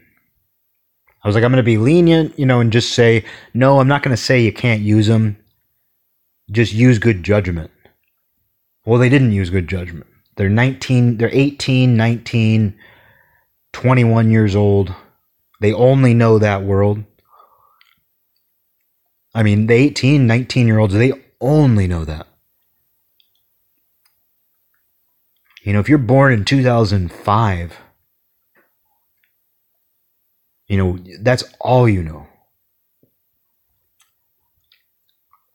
I 1.22 1.28
was 1.28 1.34
like, 1.34 1.44
I'm 1.44 1.52
going 1.52 1.58
to 1.58 1.62
be 1.62 1.78
lenient, 1.78 2.38
you 2.38 2.46
know, 2.46 2.60
and 2.60 2.72
just 2.72 2.92
say, 2.92 3.24
no, 3.54 3.78
I'm 3.78 3.86
not 3.86 4.02
going 4.02 4.16
to 4.16 4.22
say 4.22 4.40
you 4.40 4.52
can't 4.52 4.82
use 4.82 5.06
them 5.06 5.36
just 6.52 6.72
use 6.72 6.98
good 6.98 7.22
judgment. 7.22 7.70
Well, 8.84 8.98
they 8.98 9.08
didn't 9.08 9.32
use 9.32 9.50
good 9.50 9.68
judgment. 9.68 10.06
They're 10.36 10.48
19, 10.48 11.18
they're 11.18 11.30
18, 11.32 11.96
19, 11.96 12.74
21 13.72 14.30
years 14.30 14.56
old. 14.56 14.94
They 15.60 15.72
only 15.72 16.14
know 16.14 16.38
that 16.38 16.62
world. 16.62 17.04
I 19.34 19.42
mean, 19.42 19.66
the 19.66 19.74
18, 19.74 20.26
19 20.26 20.66
year 20.66 20.78
olds, 20.78 20.94
they 20.94 21.12
only 21.40 21.86
know 21.86 22.04
that. 22.04 22.26
You 25.62 25.72
know, 25.72 25.80
if 25.80 25.88
you're 25.88 25.98
born 25.98 26.32
in 26.32 26.44
2005, 26.44 27.78
you 30.72 30.78
know, 30.78 30.98
that's 31.20 31.44
all 31.60 31.86
you 31.86 32.02
know. 32.02 32.26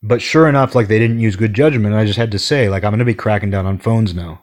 But 0.00 0.22
sure 0.22 0.48
enough, 0.48 0.76
like 0.76 0.86
they 0.86 1.00
didn't 1.00 1.18
use 1.18 1.34
good 1.34 1.54
judgment. 1.54 1.92
I 1.92 2.04
just 2.04 2.18
had 2.18 2.30
to 2.30 2.38
say, 2.38 2.68
like, 2.68 2.84
I'm 2.84 2.92
going 2.92 3.00
to 3.00 3.04
be 3.04 3.14
cracking 3.14 3.50
down 3.50 3.66
on 3.66 3.78
phones 3.78 4.14
now. 4.14 4.42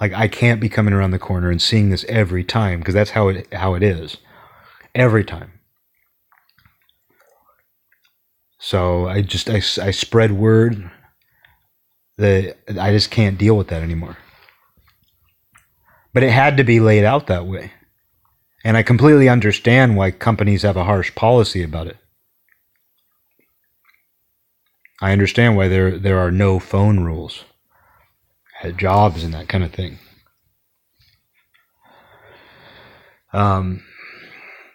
Like, 0.00 0.14
I 0.14 0.28
can't 0.28 0.62
be 0.62 0.70
coming 0.70 0.94
around 0.94 1.10
the 1.10 1.18
corner 1.18 1.50
and 1.50 1.60
seeing 1.60 1.90
this 1.90 2.06
every 2.08 2.42
time 2.42 2.78
because 2.78 2.94
that's 2.94 3.10
how 3.10 3.28
it 3.28 3.52
how 3.52 3.74
it 3.74 3.82
is, 3.82 4.16
every 4.94 5.24
time. 5.24 5.60
So 8.58 9.08
I 9.08 9.20
just 9.20 9.50
I, 9.50 9.56
I 9.56 9.90
spread 9.90 10.32
word 10.32 10.90
that 12.16 12.56
I 12.80 12.92
just 12.92 13.10
can't 13.10 13.36
deal 13.36 13.58
with 13.58 13.68
that 13.68 13.82
anymore. 13.82 14.16
But 16.14 16.22
it 16.22 16.30
had 16.30 16.56
to 16.56 16.64
be 16.64 16.80
laid 16.80 17.04
out 17.04 17.26
that 17.26 17.46
way. 17.46 17.72
And 18.64 18.76
I 18.76 18.82
completely 18.82 19.28
understand 19.28 19.96
why 19.96 20.10
companies 20.12 20.62
have 20.62 20.76
a 20.76 20.84
harsh 20.84 21.14
policy 21.14 21.62
about 21.62 21.88
it. 21.88 21.96
I 25.00 25.10
understand 25.12 25.56
why 25.56 25.66
there 25.66 25.98
there 25.98 26.18
are 26.18 26.30
no 26.30 26.60
phone 26.60 27.00
rules 27.00 27.44
at 28.62 28.76
jobs 28.76 29.24
and 29.24 29.34
that 29.34 29.48
kind 29.48 29.64
of 29.64 29.72
thing. 29.72 29.98
Um, 33.32 33.82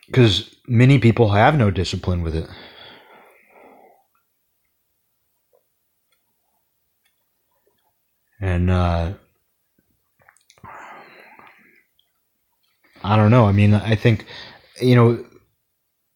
because 0.08 0.56
many 0.68 1.00
people 1.00 1.30
have 1.30 1.56
no 1.58 1.72
discipline 1.72 2.24
with 2.24 2.36
it. 2.36 2.50
And 8.40 8.70
uh, 8.70 9.14
I 13.08 13.16
don't 13.16 13.32
know. 13.32 13.46
I 13.46 13.52
mean, 13.54 13.74
I 13.74 13.96
think 13.96 14.26
you 14.82 14.96
know 14.96 15.26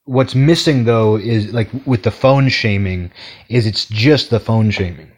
what's 0.06 0.36
missing 0.36 0.86
though 0.86 1.18
is 1.18 1.54
like 1.54 1.70
with 1.86 2.04
the 2.04 2.12
phone 2.12 2.50
shaming 2.50 3.12
is 3.50 3.66
it's 3.68 3.86
just 3.88 4.30
the 4.30 4.40
phone 4.40 4.72
shaming 4.72 5.12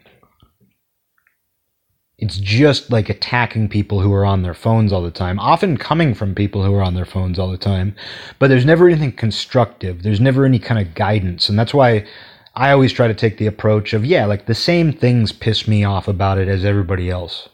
It's 2.18 2.38
just 2.38 2.90
like 2.90 3.08
attacking 3.10 3.68
people 3.68 4.00
who 4.00 4.12
are 4.14 4.24
on 4.24 4.42
their 4.42 4.54
phones 4.54 4.92
all 4.92 5.02
the 5.02 5.10
time, 5.10 5.38
often 5.40 5.76
coming 5.76 6.14
from 6.14 6.34
people 6.34 6.64
who 6.64 6.74
are 6.74 6.82
on 6.82 6.94
their 6.94 7.04
phones 7.04 7.38
all 7.38 7.50
the 7.50 7.58
time. 7.58 7.94
But 8.38 8.48
there's 8.48 8.64
never 8.64 8.88
anything 8.88 9.12
constructive. 9.12 10.02
There's 10.02 10.20
never 10.20 10.44
any 10.46 10.60
kind 10.60 10.80
of 10.80 10.94
guidance. 10.94 11.48
And 11.48 11.58
that's 11.58 11.74
why 11.74 12.06
I 12.54 12.70
always 12.70 12.92
try 12.92 13.08
to 13.08 13.14
take 13.14 13.38
the 13.38 13.48
approach 13.48 13.92
of, 13.94 14.06
yeah, 14.06 14.26
like 14.26 14.46
the 14.46 14.54
same 14.54 14.92
things 14.92 15.32
piss 15.32 15.68
me 15.68 15.84
off 15.84 16.08
about 16.08 16.38
it 16.38 16.48
as 16.48 16.64
everybody 16.64 17.10
else. 17.10 17.48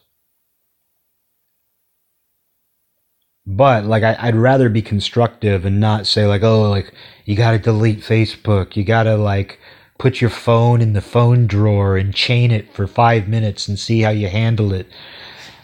But 3.53 3.85
like 3.85 4.05
I, 4.05 4.27
would 4.27 4.37
rather 4.37 4.69
be 4.69 4.81
constructive 4.81 5.65
and 5.65 5.81
not 5.81 6.07
say 6.07 6.25
like, 6.25 6.45
oh, 6.45 6.71
like 6.71 6.93
you 7.25 7.35
got 7.35 7.51
to 7.51 7.59
delete 7.59 7.99
Facebook, 7.99 8.77
you 8.77 8.85
got 8.85 9.05
to 9.05 9.17
like 9.17 9.59
put 9.99 10.21
your 10.21 10.31
phone 10.31 10.81
in 10.81 10.93
the 10.93 11.01
phone 11.01 11.49
drawer 11.49 11.97
and 11.97 12.15
chain 12.15 12.53
it 12.53 12.73
for 12.73 12.87
five 12.87 13.27
minutes 13.27 13.67
and 13.67 13.77
see 13.77 14.03
how 14.03 14.11
you 14.11 14.29
handle 14.29 14.73
it. 14.73 14.87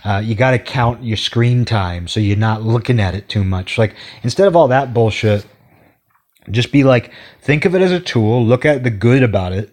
Uh, 0.04 0.18
you 0.18 0.34
got 0.34 0.50
to 0.50 0.58
count 0.58 1.04
your 1.04 1.16
screen 1.16 1.64
time 1.64 2.08
so 2.08 2.18
you're 2.18 2.36
not 2.36 2.62
looking 2.62 2.98
at 2.98 3.14
it 3.14 3.28
too 3.28 3.44
much. 3.44 3.78
Like 3.78 3.94
instead 4.24 4.48
of 4.48 4.56
all 4.56 4.66
that 4.68 4.92
bullshit, 4.92 5.46
just 6.50 6.72
be 6.72 6.82
like, 6.82 7.12
think 7.40 7.64
of 7.64 7.76
it 7.76 7.82
as 7.82 7.92
a 7.92 8.00
tool, 8.00 8.44
look 8.44 8.64
at 8.64 8.82
the 8.82 8.90
good 8.90 9.22
about 9.22 9.52
it, 9.52 9.72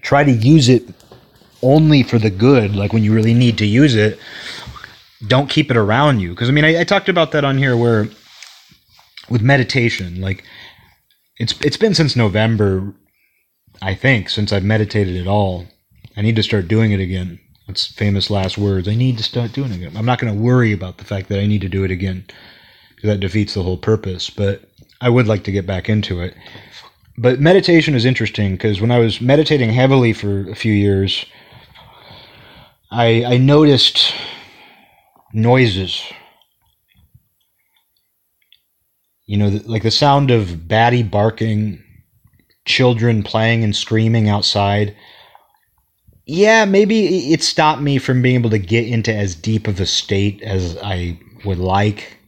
try 0.00 0.22
to 0.22 0.32
use 0.32 0.68
it 0.68 0.84
only 1.60 2.04
for 2.04 2.18
the 2.20 2.30
good, 2.30 2.76
like 2.76 2.92
when 2.92 3.02
you 3.02 3.12
really 3.12 3.34
need 3.34 3.58
to 3.58 3.66
use 3.66 3.96
it. 3.96 4.18
Don't 5.26 5.50
keep 5.50 5.70
it 5.70 5.76
around 5.76 6.20
you. 6.20 6.30
Because 6.30 6.48
I 6.48 6.52
mean, 6.52 6.64
I, 6.64 6.80
I 6.80 6.84
talked 6.84 7.08
about 7.08 7.32
that 7.32 7.44
on 7.44 7.58
here 7.58 7.76
where 7.76 8.08
with 9.28 9.42
meditation, 9.42 10.20
like 10.20 10.44
it's 11.38 11.58
it's 11.60 11.76
been 11.76 11.94
since 11.94 12.16
November, 12.16 12.94
I 13.82 13.94
think, 13.94 14.30
since 14.30 14.52
I've 14.52 14.64
meditated 14.64 15.16
at 15.16 15.26
all. 15.26 15.66
I 16.16 16.22
need 16.22 16.36
to 16.36 16.42
start 16.42 16.68
doing 16.68 16.92
it 16.92 17.00
again. 17.00 17.38
That's 17.66 17.86
famous 17.86 18.30
last 18.30 18.56
words. 18.56 18.88
I 18.88 18.94
need 18.94 19.18
to 19.18 19.24
start 19.24 19.52
doing 19.52 19.72
it 19.72 19.76
again. 19.76 19.96
I'm 19.96 20.06
not 20.06 20.18
going 20.18 20.32
to 20.32 20.40
worry 20.40 20.72
about 20.72 20.98
the 20.98 21.04
fact 21.04 21.28
that 21.28 21.40
I 21.40 21.46
need 21.46 21.60
to 21.62 21.68
do 21.68 21.84
it 21.84 21.90
again 21.90 22.24
because 22.94 23.08
that 23.08 23.20
defeats 23.20 23.54
the 23.54 23.62
whole 23.62 23.76
purpose. 23.76 24.30
But 24.30 24.62
I 25.00 25.10
would 25.10 25.26
like 25.26 25.44
to 25.44 25.52
get 25.52 25.66
back 25.66 25.88
into 25.88 26.20
it. 26.20 26.34
But 27.18 27.40
meditation 27.40 27.94
is 27.94 28.04
interesting 28.04 28.52
because 28.52 28.80
when 28.80 28.90
I 28.90 28.98
was 28.98 29.20
meditating 29.20 29.70
heavily 29.70 30.12
for 30.12 30.48
a 30.50 30.54
few 30.54 30.72
years, 30.72 31.24
I, 32.90 33.24
I 33.24 33.36
noticed 33.38 34.14
noises. 35.36 36.02
You 39.26 39.36
know, 39.36 39.60
like 39.66 39.82
the 39.82 39.90
sound 39.90 40.30
of 40.30 40.66
Batty 40.66 41.02
barking, 41.02 41.84
children 42.64 43.22
playing 43.22 43.62
and 43.62 43.76
screaming 43.76 44.28
outside. 44.28 44.96
Yeah, 46.26 46.64
maybe 46.64 47.32
it 47.32 47.42
stopped 47.42 47.82
me 47.82 47.98
from 47.98 48.22
being 48.22 48.36
able 48.36 48.50
to 48.50 48.58
get 48.58 48.88
into 48.88 49.14
as 49.14 49.34
deep 49.34 49.68
of 49.68 49.78
a 49.78 49.86
state 49.86 50.42
as 50.42 50.76
I 50.82 51.18
would 51.44 51.58
like 51.58 52.18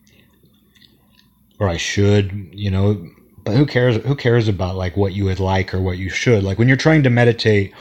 or 1.59 1.69
I 1.69 1.77
should, 1.77 2.51
you 2.53 2.71
know, 2.71 3.05
but 3.45 3.57
who 3.57 3.67
cares 3.67 3.97
who 4.05 4.15
cares 4.15 4.47
about 4.47 4.77
like 4.77 4.97
what 4.97 5.15
you 5.15 5.25
would 5.25 5.41
like 5.41 5.73
or 5.75 5.81
what 5.81 5.99
you 5.99 6.11
should? 6.11 6.45
Like 6.45 6.59
when 6.59 6.69
you're 6.69 6.77
trying 6.77 7.03
to 7.05 7.11
meditate 7.11 7.73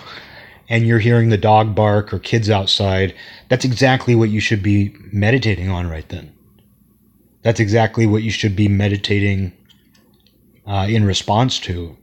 and 0.69 0.86
you're 0.86 0.99
hearing 0.99 1.30
the 1.30 1.38
dog 1.38 1.75
bark 1.75 2.13
or 2.13 2.19
kids 2.19 2.49
outside, 2.49 3.15
that's 3.49 3.65
exactly 3.65 4.15
what 4.15 4.30
you 4.30 4.39
should 4.39 4.62
be 4.62 4.95
meditating 5.12 5.69
on 5.69 5.89
right 5.89 6.08
then. 6.10 6.34
That's 7.43 7.60
exactly 7.60 8.06
what 8.06 8.23
you 8.23 8.32
should 8.32 8.56
be 8.56 8.67
meditating 8.67 9.53
uh, 10.65 10.88
in 10.89 11.06
response 11.06 11.60
to. 11.62 11.97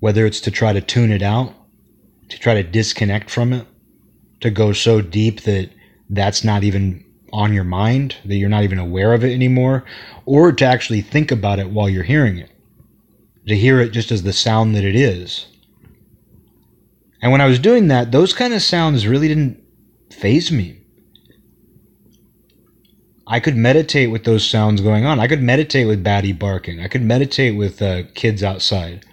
Whether 0.00 0.26
it's 0.26 0.40
to 0.40 0.50
try 0.50 0.72
to 0.72 0.80
tune 0.80 1.12
it 1.12 1.22
out, 1.22 1.54
to 2.30 2.38
try 2.38 2.54
to 2.54 2.62
disconnect 2.62 3.30
from 3.30 3.52
it, 3.52 3.66
to 4.40 4.50
go 4.50 4.72
so 4.72 5.00
deep 5.00 5.42
that 5.42 5.70
that's 6.08 6.42
not 6.42 6.64
even 6.64 7.04
on 7.32 7.52
your 7.52 7.64
mind, 7.64 8.16
that 8.24 8.36
you're 8.36 8.48
not 8.48 8.64
even 8.64 8.78
aware 8.78 9.12
of 9.12 9.22
it 9.22 9.32
anymore, 9.32 9.84
or 10.24 10.50
to 10.52 10.64
actually 10.64 11.02
think 11.02 11.30
about 11.30 11.58
it 11.58 11.70
while 11.70 11.88
you're 11.88 12.02
hearing 12.02 12.38
it, 12.38 12.50
to 13.46 13.56
hear 13.56 13.78
it 13.78 13.90
just 13.90 14.10
as 14.10 14.22
the 14.22 14.32
sound 14.32 14.74
that 14.74 14.84
it 14.84 14.96
is. 14.96 15.46
And 17.22 17.32
when 17.32 17.40
I 17.40 17.46
was 17.46 17.58
doing 17.58 17.88
that, 17.88 18.12
those 18.12 18.32
kind 18.32 18.54
of 18.54 18.62
sounds 18.62 19.06
really 19.06 19.28
didn't 19.28 19.62
phase 20.10 20.50
me. 20.50 20.78
I 23.26 23.38
could 23.38 23.56
meditate 23.56 24.10
with 24.10 24.24
those 24.24 24.48
sounds 24.48 24.80
going 24.80 25.04
on. 25.04 25.20
I 25.20 25.28
could 25.28 25.42
meditate 25.42 25.86
with 25.86 26.02
Batty 26.02 26.32
barking. 26.32 26.80
I 26.80 26.88
could 26.88 27.02
meditate 27.02 27.56
with 27.56 27.80
uh, 27.80 28.02
kids 28.14 28.42
outside. 28.42 29.04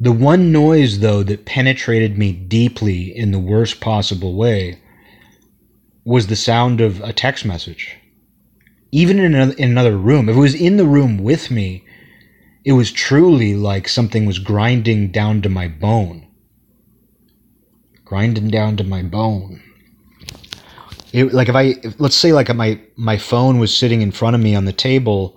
The 0.00 0.10
one 0.10 0.50
noise, 0.50 0.98
though, 0.98 1.22
that 1.22 1.44
penetrated 1.44 2.18
me 2.18 2.32
deeply 2.32 3.16
in 3.16 3.30
the 3.30 3.38
worst 3.38 3.80
possible 3.80 4.34
way 4.34 4.80
was 6.04 6.26
the 6.26 6.36
sound 6.36 6.80
of 6.80 7.00
a 7.00 7.12
text 7.12 7.44
message. 7.44 7.96
Even 8.90 9.18
in 9.18 9.34
another, 9.34 9.54
in 9.54 9.70
another 9.70 9.96
room, 9.96 10.28
if 10.28 10.36
it 10.36 10.40
was 10.40 10.54
in 10.54 10.76
the 10.76 10.86
room 10.86 11.18
with 11.18 11.50
me, 11.50 11.84
it 12.64 12.72
was 12.72 12.90
truly 12.90 13.54
like 13.54 13.88
something 13.88 14.26
was 14.26 14.38
grinding 14.38 15.12
down 15.12 15.42
to 15.42 15.48
my 15.48 15.68
bone. 15.68 16.23
Grinding 18.14 18.46
down 18.46 18.76
to 18.76 18.84
my 18.84 19.02
bone. 19.02 19.60
It, 21.12 21.34
like 21.34 21.48
if 21.48 21.56
I 21.56 21.74
if, 21.82 21.98
let's 21.98 22.14
say 22.14 22.32
like 22.32 22.54
my 22.54 22.80
my 22.94 23.18
phone 23.18 23.58
was 23.58 23.76
sitting 23.76 24.02
in 24.02 24.12
front 24.12 24.36
of 24.36 24.40
me 24.40 24.54
on 24.54 24.66
the 24.66 24.72
table 24.72 25.36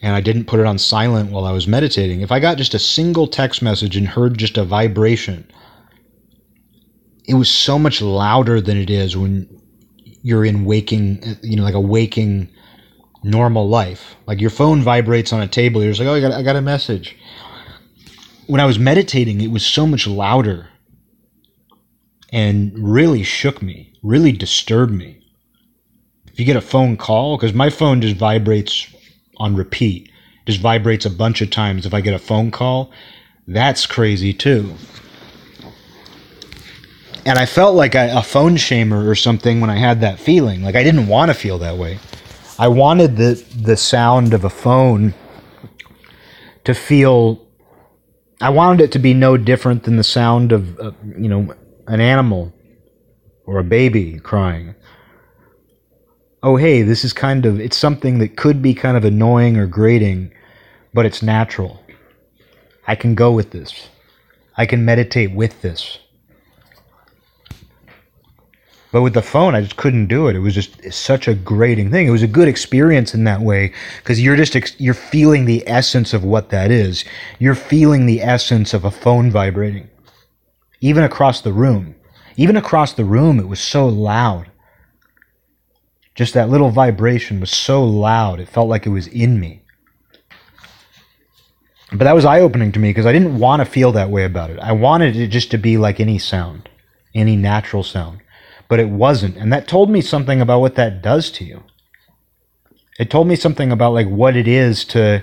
and 0.00 0.16
I 0.16 0.22
didn't 0.22 0.46
put 0.46 0.60
it 0.60 0.66
on 0.66 0.78
silent 0.78 1.30
while 1.30 1.44
I 1.44 1.52
was 1.52 1.68
meditating. 1.68 2.22
If 2.22 2.32
I 2.32 2.40
got 2.40 2.56
just 2.56 2.72
a 2.72 2.78
single 2.78 3.26
text 3.26 3.60
message 3.60 3.98
and 3.98 4.08
heard 4.08 4.38
just 4.38 4.56
a 4.56 4.64
vibration, 4.64 5.46
it 7.26 7.34
was 7.34 7.50
so 7.50 7.78
much 7.78 8.00
louder 8.00 8.62
than 8.62 8.78
it 8.78 8.88
is 8.88 9.14
when 9.14 9.46
you're 10.22 10.46
in 10.46 10.64
waking, 10.64 11.36
you 11.42 11.54
know, 11.54 11.64
like 11.64 11.74
a 11.74 11.80
waking 11.80 12.48
normal 13.22 13.68
life. 13.68 14.16
Like 14.26 14.40
your 14.40 14.48
phone 14.48 14.80
vibrates 14.80 15.34
on 15.34 15.42
a 15.42 15.48
table. 15.48 15.82
You're 15.82 15.92
just 15.92 16.00
like, 16.00 16.08
oh, 16.08 16.14
I 16.14 16.20
got, 16.20 16.32
I 16.32 16.42
got 16.42 16.56
a 16.56 16.62
message. 16.62 17.14
When 18.46 18.62
I 18.62 18.64
was 18.64 18.78
meditating, 18.78 19.42
it 19.42 19.50
was 19.50 19.66
so 19.66 19.86
much 19.86 20.06
louder 20.06 20.70
and 22.34 22.72
really 22.76 23.22
shook 23.22 23.62
me, 23.62 23.92
really 24.02 24.32
disturbed 24.32 24.92
me. 24.92 25.20
If 26.26 26.38
you 26.38 26.44
get 26.44 26.56
a 26.56 26.60
phone 26.60 26.96
call, 26.96 27.36
because 27.36 27.54
my 27.54 27.70
phone 27.70 28.00
just 28.00 28.16
vibrates 28.16 28.92
on 29.38 29.56
repeat, 29.56 30.10
just 30.44 30.60
vibrates 30.60 31.06
a 31.06 31.10
bunch 31.10 31.40
of 31.40 31.50
times 31.50 31.86
if 31.86 31.94
I 31.94 32.00
get 32.00 32.12
a 32.12 32.18
phone 32.18 32.50
call, 32.50 32.90
that's 33.46 33.86
crazy 33.86 34.32
too 34.32 34.74
and 37.26 37.38
I 37.38 37.46
felt 37.46 37.74
like 37.74 37.94
a, 37.94 38.22
phone 38.22 38.56
shamer 38.56 39.08
or 39.08 39.14
something 39.14 39.60
when 39.60 39.70
I 39.70 39.76
had 39.76 40.00
that 40.02 40.18
feeling. 40.18 40.62
Like 40.62 40.74
I 40.74 40.82
didn't 40.82 41.06
want 41.06 41.30
to 41.30 41.34
feel 41.34 41.58
that 41.58 41.76
way. 41.76 41.98
I 42.58 42.68
wanted 42.68 43.16
the 43.16 43.42
the 43.56 43.76
sound 43.76 44.34
of 44.34 44.44
a 44.44 44.50
phone 44.50 45.14
to 46.64 46.74
feel. 46.74 47.40
I 48.40 48.50
wanted 48.50 48.82
it 48.82 48.92
to 48.92 48.98
be 48.98 49.14
no 49.14 49.36
different 49.36 49.84
than 49.84 49.96
the 49.96 50.04
sound 50.04 50.52
of, 50.52 50.78
uh, 50.78 50.92
you 51.16 51.28
know, 51.28 51.54
an 51.86 52.00
animal 52.00 52.52
or 53.46 53.58
a 53.58 53.64
baby 53.64 54.18
crying. 54.18 54.74
Oh, 56.42 56.56
hey, 56.56 56.82
this 56.82 57.04
is 57.04 57.12
kind 57.12 57.46
of, 57.46 57.60
it's 57.60 57.76
something 57.76 58.18
that 58.18 58.36
could 58.36 58.60
be 58.60 58.74
kind 58.74 58.96
of 58.96 59.04
annoying 59.04 59.56
or 59.56 59.66
grating, 59.66 60.32
but 60.92 61.06
it's 61.06 61.22
natural. 61.22 61.82
I 62.86 62.94
can 62.94 63.14
go 63.14 63.32
with 63.32 63.50
this. 63.50 63.88
I 64.56 64.66
can 64.66 64.84
meditate 64.84 65.32
with 65.32 65.62
this. 65.62 65.98
But 68.94 69.02
with 69.02 69.14
the 69.14 69.22
phone, 69.22 69.56
I 69.56 69.60
just 69.60 69.76
couldn't 69.76 70.06
do 70.06 70.28
it. 70.28 70.36
It 70.36 70.38
was 70.38 70.54
just 70.54 70.92
such 70.92 71.26
a 71.26 71.34
grating 71.34 71.90
thing. 71.90 72.06
It 72.06 72.12
was 72.12 72.22
a 72.22 72.28
good 72.28 72.46
experience 72.46 73.12
in 73.12 73.24
that 73.24 73.40
way 73.40 73.72
because 73.98 74.22
you're 74.22 74.36
just 74.36 74.54
ex- 74.54 74.78
you're 74.78 74.94
feeling 74.94 75.46
the 75.46 75.64
essence 75.66 76.14
of 76.14 76.22
what 76.22 76.50
that 76.50 76.70
is. 76.70 77.04
You're 77.40 77.56
feeling 77.56 78.06
the 78.06 78.22
essence 78.22 78.72
of 78.72 78.84
a 78.84 78.92
phone 78.92 79.32
vibrating, 79.32 79.90
even 80.84 81.02
across 81.02 81.40
the 81.40 81.52
room. 81.52 81.94
Even 82.36 82.56
across 82.56 82.92
the 82.92 83.04
room, 83.04 83.38
it 83.38 83.48
was 83.48 83.60
so 83.60 83.86
loud. 83.86 84.50
Just 86.14 86.34
that 86.34 86.48
little 86.48 86.70
vibration 86.70 87.40
was 87.40 87.50
so 87.50 87.84
loud. 87.84 88.40
It 88.40 88.48
felt 88.48 88.68
like 88.68 88.86
it 88.86 88.90
was 88.90 89.08
in 89.08 89.40
me. 89.40 89.62
But 91.90 92.04
that 92.04 92.14
was 92.14 92.24
eye 92.24 92.40
opening 92.40 92.72
to 92.72 92.78
me 92.78 92.90
because 92.90 93.06
I 93.06 93.12
didn't 93.12 93.38
want 93.38 93.60
to 93.60 93.66
feel 93.66 93.92
that 93.92 94.10
way 94.10 94.24
about 94.24 94.50
it. 94.50 94.58
I 94.58 94.72
wanted 94.72 95.16
it 95.16 95.28
just 95.28 95.50
to 95.52 95.58
be 95.58 95.76
like 95.76 96.00
any 96.00 96.18
sound, 96.18 96.68
any 97.14 97.36
natural 97.36 97.82
sound 97.82 98.20
but 98.68 98.80
it 98.80 98.88
wasn't. 98.88 99.36
And 99.36 99.52
that 99.52 99.68
told 99.68 99.90
me 99.90 100.00
something 100.00 100.40
about 100.40 100.60
what 100.60 100.74
that 100.76 101.02
does 101.02 101.30
to 101.32 101.44
you. 101.44 101.62
It 102.98 103.10
told 103.10 103.26
me 103.26 103.36
something 103.36 103.72
about 103.72 103.92
like 103.92 104.08
what 104.08 104.36
it 104.36 104.48
is 104.48 104.84
to, 104.86 105.22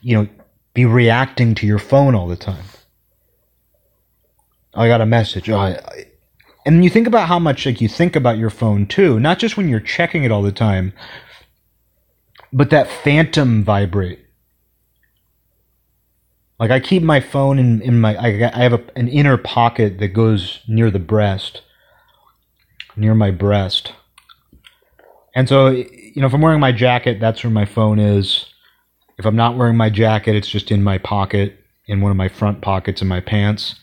you 0.00 0.16
know, 0.16 0.28
be 0.74 0.84
reacting 0.84 1.54
to 1.56 1.66
your 1.66 1.78
phone 1.78 2.14
all 2.14 2.28
the 2.28 2.36
time. 2.36 2.64
I 4.74 4.88
got 4.88 5.00
a 5.00 5.06
message. 5.06 5.50
Oh, 5.50 5.58
I, 5.58 5.70
I, 5.70 6.06
and 6.66 6.84
you 6.84 6.90
think 6.90 7.06
about 7.06 7.28
how 7.28 7.38
much 7.38 7.66
like 7.66 7.80
you 7.80 7.88
think 7.88 8.16
about 8.16 8.38
your 8.38 8.50
phone 8.50 8.86
too, 8.86 9.18
not 9.20 9.38
just 9.38 9.56
when 9.56 9.68
you're 9.68 9.80
checking 9.80 10.24
it 10.24 10.32
all 10.32 10.42
the 10.42 10.52
time, 10.52 10.92
but 12.52 12.70
that 12.70 12.88
phantom 12.88 13.64
vibrate 13.64 14.20
Like 16.60 16.70
I 16.70 16.78
keep 16.78 17.02
my 17.02 17.20
phone 17.20 17.58
in, 17.58 17.80
in 17.80 18.00
my 18.00 18.14
I, 18.16 18.50
I 18.54 18.62
have 18.62 18.74
a, 18.74 18.84
an 18.94 19.08
inner 19.08 19.38
pocket 19.38 19.98
that 19.98 20.08
goes 20.08 20.60
near 20.68 20.90
the 20.90 20.98
breast, 20.98 21.62
near 22.96 23.14
my 23.14 23.30
breast. 23.30 23.94
And 25.34 25.48
so, 25.48 25.68
you 25.68 26.12
know, 26.16 26.26
if 26.26 26.34
I'm 26.34 26.42
wearing 26.42 26.60
my 26.60 26.72
jacket, 26.72 27.18
that's 27.18 27.42
where 27.42 27.50
my 27.50 27.64
phone 27.64 27.98
is. 27.98 28.46
If 29.18 29.24
I'm 29.24 29.36
not 29.36 29.56
wearing 29.56 29.76
my 29.76 29.88
jacket, 29.88 30.36
it's 30.36 30.48
just 30.48 30.70
in 30.70 30.82
my 30.82 30.98
pocket, 30.98 31.56
in 31.86 32.02
one 32.02 32.10
of 32.10 32.16
my 32.16 32.28
front 32.28 32.60
pockets 32.60 33.00
in 33.00 33.08
my 33.08 33.20
pants. 33.20 33.76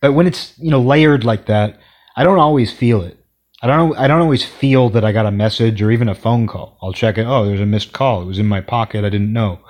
But 0.00 0.12
when 0.12 0.26
it's, 0.26 0.56
you 0.58 0.70
know, 0.70 0.80
layered 0.80 1.24
like 1.24 1.46
that, 1.46 1.78
I 2.16 2.24
don't 2.24 2.38
always 2.38 2.72
feel 2.72 3.02
it. 3.02 3.18
I 3.60 3.66
don't 3.66 3.96
I 3.98 4.06
don't 4.06 4.20
always 4.20 4.44
feel 4.44 4.88
that 4.90 5.04
I 5.04 5.10
got 5.10 5.26
a 5.26 5.32
message 5.32 5.82
or 5.82 5.90
even 5.90 6.08
a 6.08 6.14
phone 6.14 6.46
call. 6.46 6.78
I'll 6.80 6.92
check 6.92 7.18
it. 7.18 7.26
Oh, 7.26 7.44
there's 7.44 7.60
a 7.60 7.66
missed 7.66 7.92
call. 7.92 8.22
It 8.22 8.26
was 8.26 8.38
in 8.38 8.46
my 8.46 8.60
pocket. 8.60 9.04
I 9.04 9.08
didn't 9.08 9.32
know. 9.32 9.60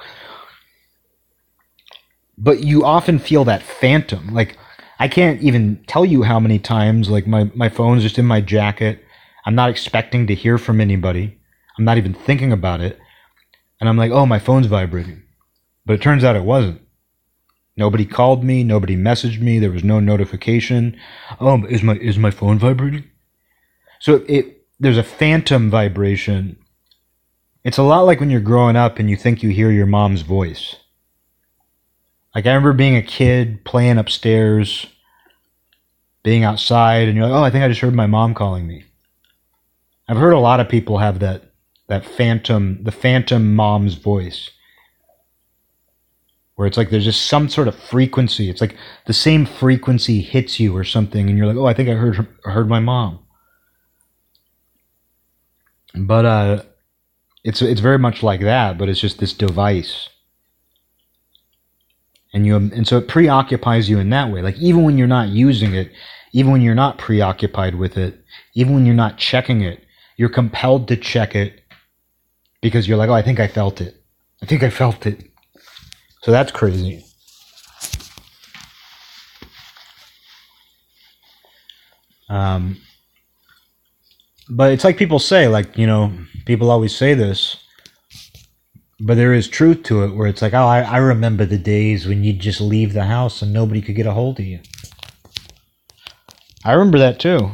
But 2.36 2.62
you 2.62 2.84
often 2.84 3.18
feel 3.18 3.44
that 3.44 3.62
phantom. 3.62 4.34
Like 4.34 4.58
I 4.98 5.08
can't 5.08 5.40
even 5.42 5.82
tell 5.86 6.04
you 6.04 6.22
how 6.22 6.38
many 6.38 6.58
times 6.58 7.08
like 7.08 7.26
my 7.26 7.50
my 7.54 7.70
phone's 7.70 8.02
just 8.02 8.18
in 8.18 8.26
my 8.26 8.42
jacket. 8.42 9.02
I'm 9.46 9.54
not 9.54 9.70
expecting 9.70 10.26
to 10.26 10.34
hear 10.34 10.58
from 10.58 10.80
anybody. 10.80 11.38
I'm 11.78 11.84
not 11.84 11.96
even 11.96 12.12
thinking 12.12 12.52
about 12.52 12.82
it. 12.82 12.98
And 13.80 13.88
I'm 13.88 13.96
like, 13.96 14.10
"Oh, 14.10 14.26
my 14.26 14.38
phone's 14.38 14.66
vibrating." 14.66 15.22
But 15.86 15.94
it 15.94 16.02
turns 16.02 16.24
out 16.24 16.36
it 16.36 16.44
wasn't. 16.44 16.82
Nobody 17.78 18.04
called 18.04 18.42
me, 18.42 18.64
nobody 18.64 18.96
messaged 18.96 19.40
me, 19.40 19.60
there 19.60 19.70
was 19.70 19.84
no 19.84 20.00
notification. 20.00 20.98
Oh, 21.40 21.64
is 21.66 21.84
my 21.84 21.94
is 21.94 22.18
my 22.18 22.32
phone 22.32 22.58
vibrating? 22.58 23.04
So 24.00 24.24
it 24.28 24.66
there's 24.80 24.98
a 24.98 25.04
phantom 25.04 25.70
vibration. 25.70 26.56
It's 27.62 27.78
a 27.78 27.84
lot 27.84 28.00
like 28.00 28.18
when 28.18 28.30
you're 28.30 28.40
growing 28.40 28.74
up 28.74 28.98
and 28.98 29.08
you 29.08 29.16
think 29.16 29.44
you 29.44 29.50
hear 29.50 29.70
your 29.70 29.86
mom's 29.86 30.22
voice. 30.22 30.74
Like 32.34 32.46
I 32.46 32.50
remember 32.50 32.72
being 32.72 32.96
a 32.96 33.02
kid 33.02 33.64
playing 33.64 33.98
upstairs, 33.98 34.86
being 36.24 36.42
outside, 36.42 37.06
and 37.06 37.16
you're 37.16 37.28
like, 37.28 37.40
"Oh, 37.40 37.44
I 37.44 37.50
think 37.50 37.62
I 37.62 37.68
just 37.68 37.80
heard 37.80 37.94
my 37.94 38.08
mom 38.08 38.34
calling 38.34 38.66
me." 38.66 38.86
I've 40.08 40.16
heard 40.16 40.32
a 40.32 40.40
lot 40.40 40.58
of 40.58 40.68
people 40.68 40.98
have 40.98 41.20
that 41.20 41.52
that 41.86 42.04
phantom, 42.04 42.82
the 42.82 42.90
phantom 42.90 43.54
mom's 43.54 43.94
voice, 43.94 44.50
where 46.58 46.66
it's 46.66 46.76
like 46.76 46.90
there's 46.90 47.04
just 47.04 47.26
some 47.26 47.48
sort 47.48 47.68
of 47.68 47.76
frequency. 47.76 48.50
It's 48.50 48.60
like 48.60 48.74
the 49.06 49.12
same 49.12 49.46
frequency 49.46 50.20
hits 50.20 50.58
you 50.58 50.76
or 50.76 50.82
something, 50.82 51.28
and 51.28 51.38
you're 51.38 51.46
like, 51.46 51.56
"Oh, 51.56 51.66
I 51.66 51.72
think 51.72 51.88
I 51.88 51.92
heard 51.92 52.26
heard 52.42 52.68
my 52.68 52.80
mom." 52.80 53.20
But 55.94 56.24
uh, 56.24 56.62
it's 57.44 57.62
it's 57.62 57.80
very 57.80 58.00
much 58.00 58.24
like 58.24 58.40
that, 58.40 58.76
but 58.76 58.88
it's 58.88 58.98
just 58.98 59.20
this 59.20 59.32
device, 59.32 60.08
and 62.34 62.44
you 62.44 62.56
and 62.56 62.88
so 62.88 62.98
it 62.98 63.06
preoccupies 63.06 63.88
you 63.88 64.00
in 64.00 64.10
that 64.10 64.32
way. 64.32 64.42
Like 64.42 64.56
even 64.56 64.82
when 64.82 64.98
you're 64.98 65.06
not 65.06 65.28
using 65.28 65.74
it, 65.74 65.92
even 66.32 66.50
when 66.50 66.60
you're 66.60 66.74
not 66.74 66.98
preoccupied 66.98 67.76
with 67.76 67.96
it, 67.96 68.20
even 68.54 68.74
when 68.74 68.84
you're 68.84 68.96
not 68.96 69.16
checking 69.16 69.60
it, 69.60 69.84
you're 70.16 70.28
compelled 70.28 70.88
to 70.88 70.96
check 70.96 71.36
it 71.36 71.60
because 72.60 72.88
you're 72.88 72.98
like, 72.98 73.10
oh, 73.10 73.14
I 73.14 73.22
think 73.22 73.38
I 73.38 73.46
felt 73.46 73.80
it. 73.80 74.02
I 74.42 74.46
think 74.46 74.64
I 74.64 74.70
felt 74.70 75.06
it. 75.06 75.27
So 76.22 76.30
that's 76.30 76.52
crazy. 76.52 77.04
Um, 82.28 82.80
but 84.50 84.72
it's 84.72 84.84
like 84.84 84.96
people 84.96 85.18
say, 85.18 85.48
like, 85.48 85.76
you 85.78 85.86
know, 85.86 86.12
people 86.44 86.70
always 86.70 86.94
say 86.94 87.14
this, 87.14 87.56
but 89.00 89.14
there 89.14 89.32
is 89.32 89.48
truth 89.48 89.82
to 89.84 90.02
it 90.04 90.14
where 90.14 90.26
it's 90.26 90.42
like, 90.42 90.54
oh, 90.54 90.66
I, 90.66 90.80
I 90.80 90.96
remember 90.98 91.44
the 91.46 91.58
days 91.58 92.06
when 92.06 92.24
you'd 92.24 92.40
just 92.40 92.60
leave 92.60 92.92
the 92.92 93.04
house 93.04 93.42
and 93.42 93.52
nobody 93.52 93.80
could 93.80 93.96
get 93.96 94.06
a 94.06 94.12
hold 94.12 94.40
of 94.40 94.46
you. 94.46 94.60
I 96.64 96.72
remember 96.72 96.98
that 96.98 97.20
too. 97.20 97.50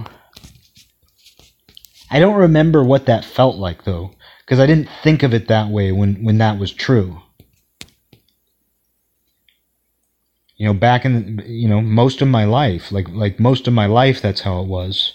I 2.11 2.18
don't 2.20 2.37
remember 2.37 2.83
what 2.83 3.07
that 3.07 3.24
felt 3.24 3.57
like 3.57 3.85
though, 3.85 4.12
because 4.40 4.61
I 4.61 4.66
didn't 4.66 4.88
think 5.03 5.22
of 5.22 5.35
it 5.35 5.48
that 5.48 5.68
way 5.68 5.92
when, 5.92 6.24
when 6.24 6.38
that 6.38 6.59
was 6.59 6.72
true. 6.72 7.20
You 10.56 10.66
know, 10.66 10.74
back 10.74 11.04
in 11.04 11.42
you 11.46 11.68
know 11.68 11.80
most 11.80 12.22
of 12.22 12.28
my 12.28 12.44
life, 12.44 12.92
like 12.92 13.08
like 13.08 13.40
most 13.40 13.66
of 13.66 13.74
my 13.74 13.86
life, 13.86 14.22
that's 14.22 14.42
how 14.42 14.60
it 14.60 14.66
was. 14.66 15.14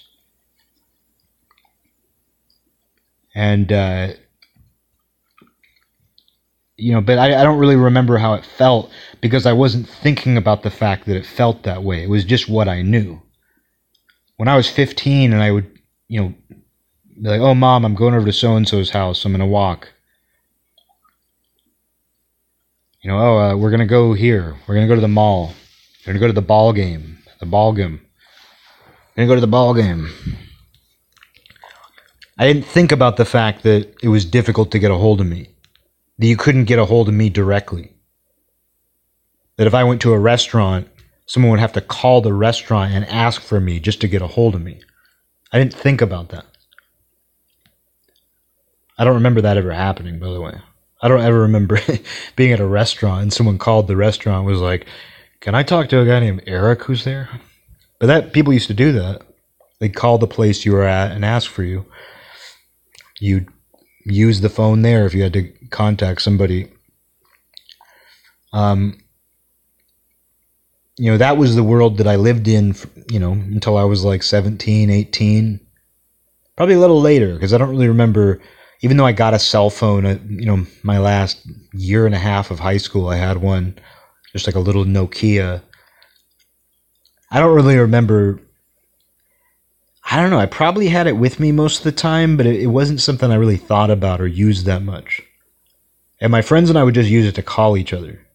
And 3.33 3.71
uh, 3.71 4.13
you 6.79 6.93
know, 6.93 7.01
but 7.01 7.17
I, 7.19 7.39
I 7.39 7.43
don't 7.43 7.59
really 7.59 7.75
remember 7.75 8.17
how 8.17 8.33
it 8.33 8.45
felt 8.45 8.89
because 9.21 9.45
I 9.45 9.53
wasn't 9.53 9.87
thinking 9.87 10.37
about 10.37 10.63
the 10.63 10.71
fact 10.71 11.05
that 11.05 11.15
it 11.15 11.25
felt 11.25 11.63
that 11.63 11.83
way. 11.83 12.03
It 12.03 12.09
was 12.09 12.23
just 12.23 12.49
what 12.49 12.67
I 12.67 12.81
knew. 12.81 13.21
When 14.37 14.47
I 14.47 14.55
was 14.55 14.69
15 14.69 15.33
and 15.33 15.43
I 15.43 15.51
would, 15.51 15.69
you 16.07 16.21
know, 16.21 16.33
be 17.21 17.29
like, 17.29 17.41
oh, 17.41 17.53
mom, 17.53 17.83
I'm 17.83 17.95
going 17.95 18.13
over 18.13 18.25
to 18.25 18.31
so 18.33 18.55
and 18.55 18.67
so's 18.67 18.91
house. 18.91 19.25
I'm 19.25 19.33
going 19.33 19.41
to 19.41 19.45
walk. 19.45 19.89
You 23.01 23.09
know, 23.09 23.17
oh, 23.17 23.37
uh, 23.37 23.55
we're 23.55 23.69
to 23.77 23.85
go 23.85 24.13
here. 24.13 24.55
We're 24.67 24.75
to 24.81 24.87
go 24.87 24.95
to 24.95 25.01
the 25.01 25.07
mall. 25.07 25.53
We're 26.05 26.13
to 26.13 26.19
go 26.19 26.27
to 26.27 26.33
the 26.33 26.41
ball 26.41 26.73
game. 26.73 27.19
The 27.39 27.45
ball 27.45 27.71
game. 27.71 28.01
We're 29.15 29.23
to 29.23 29.27
go 29.27 29.35
to 29.35 29.41
the 29.41 29.47
ball 29.47 29.73
game. 29.73 30.09
I 32.37 32.45
didn't 32.45 32.65
think 32.65 32.91
about 32.91 33.15
the 33.15 33.25
fact 33.25 33.63
that 33.63 33.93
it 34.03 34.09
was 34.09 34.25
difficult 34.25 34.71
to 34.71 34.79
get 34.79 34.91
a 34.91 34.95
hold 34.95 35.21
of 35.21 35.27
me. 35.27 35.47
That 36.17 36.27
you 36.27 36.35
couldn't 36.35 36.65
get 36.65 36.79
a 36.79 36.85
hold 36.85 37.07
of 37.07 37.13
me 37.13 37.29
directly. 37.29 37.93
That 39.55 39.67
if 39.67 39.73
I 39.73 39.85
went 39.85 40.01
to 40.01 40.13
a 40.13 40.19
restaurant, 40.19 40.89
someone 41.25 41.51
would 41.51 41.59
have 41.61 41.73
to 41.73 41.81
call 41.81 42.19
the 42.19 42.33
restaurant 42.33 42.93
and 42.93 43.05
ask 43.05 43.41
for 43.41 43.61
me 43.61 43.79
just 43.79 44.01
to 44.01 44.09
get 44.09 44.21
a 44.21 44.27
hold 44.27 44.55
of 44.55 44.61
me. 44.61 44.81
I 45.53 45.59
didn't 45.59 45.73
think 45.73 46.01
about 46.01 46.29
that. 46.29 46.45
I 48.97 49.05
don't 49.05 49.15
remember 49.15 49.39
that 49.41 49.55
ever 49.55 49.71
happening, 49.71 50.19
by 50.19 50.29
the 50.31 50.41
way. 50.41 50.59
I 51.01 51.07
don't 51.07 51.21
ever 51.21 51.41
remember 51.41 51.79
being 52.35 52.51
at 52.51 52.59
a 52.59 52.67
restaurant 52.67 53.21
and 53.21 53.33
someone 53.33 53.57
called 53.57 53.87
the 53.87 53.95
restaurant 53.95 54.45
was 54.45 54.59
like, 54.59 54.85
"Can 55.39 55.55
I 55.55 55.63
talk 55.63 55.89
to 55.89 56.01
a 56.01 56.05
guy 56.05 56.19
named 56.19 56.43
Eric 56.45 56.83
who's 56.83 57.03
there?" 57.03 57.29
But 57.99 58.07
that 58.07 58.33
people 58.33 58.53
used 58.53 58.67
to 58.67 58.73
do 58.73 58.91
that. 58.93 59.21
They'd 59.79 59.95
call 59.95 60.17
the 60.17 60.27
place 60.27 60.65
you 60.65 60.73
were 60.73 60.83
at 60.83 61.11
and 61.11 61.23
ask 61.23 61.49
for 61.49 61.63
you. 61.63 61.85
You'd 63.19 63.47
use 64.05 64.41
the 64.41 64.49
phone 64.49 64.81
there 64.81 65.05
if 65.05 65.13
you 65.13 65.23
had 65.23 65.33
to 65.33 65.51
contact 65.69 66.21
somebody. 66.21 66.71
Um, 68.51 68.99
you 70.97 71.11
know, 71.11 71.17
that 71.17 71.37
was 71.37 71.55
the 71.55 71.63
world 71.63 71.97
that 71.97 72.07
I 72.07 72.17
lived 72.17 72.47
in, 72.47 72.75
you 73.09 73.19
know, 73.19 73.31
until 73.31 73.77
I 73.77 73.83
was 73.83 74.03
like 74.03 74.21
17, 74.21 74.89
18. 74.89 75.59
Probably 76.57 76.75
a 76.75 76.79
little 76.79 76.99
later, 76.99 77.33
because 77.33 77.53
I 77.53 77.57
don't 77.57 77.69
really 77.69 77.87
remember, 77.87 78.41
even 78.81 78.97
though 78.97 79.05
I 79.05 79.11
got 79.11 79.33
a 79.33 79.39
cell 79.39 79.69
phone, 79.69 80.05
uh, 80.05 80.19
you 80.29 80.45
know, 80.45 80.65
my 80.83 80.99
last 80.99 81.41
year 81.73 82.05
and 82.05 82.15
a 82.15 82.19
half 82.19 82.49
of 82.49 82.59
high 82.59 82.77
school, 82.77 83.09
I 83.09 83.17
had 83.17 83.37
one, 83.37 83.77
just 84.31 84.47
like 84.47 84.55
a 84.55 84.61
little 84.61 84.85
Nokia. 84.85 85.61
I 87.31 87.39
don't 87.39 87.55
really 87.55 87.77
remember. 87.77 88.39
I 90.09 90.21
don't 90.21 90.31
know. 90.31 90.39
I 90.39 90.45
probably 90.45 90.87
had 90.87 91.07
it 91.07 91.17
with 91.17 91.39
me 91.39 91.51
most 91.51 91.79
of 91.79 91.83
the 91.83 91.91
time, 91.91 92.37
but 92.37 92.45
it, 92.45 92.67
wasn't 92.67 93.01
something 93.01 93.29
I 93.29 93.35
really 93.35 93.57
thought 93.57 93.91
about 93.91 94.21
or 94.21 94.27
used 94.27 94.65
that 94.65 94.81
much. 94.81 95.21
And 96.19 96.31
my 96.31 96.41
friends 96.41 96.69
and 96.69 96.79
I 96.79 96.83
would 96.83 96.95
just 96.95 97.09
use 97.09 97.27
it 97.27 97.35
to 97.35 97.43
call 97.43 97.77
each 97.77 97.93
other. 97.93 98.25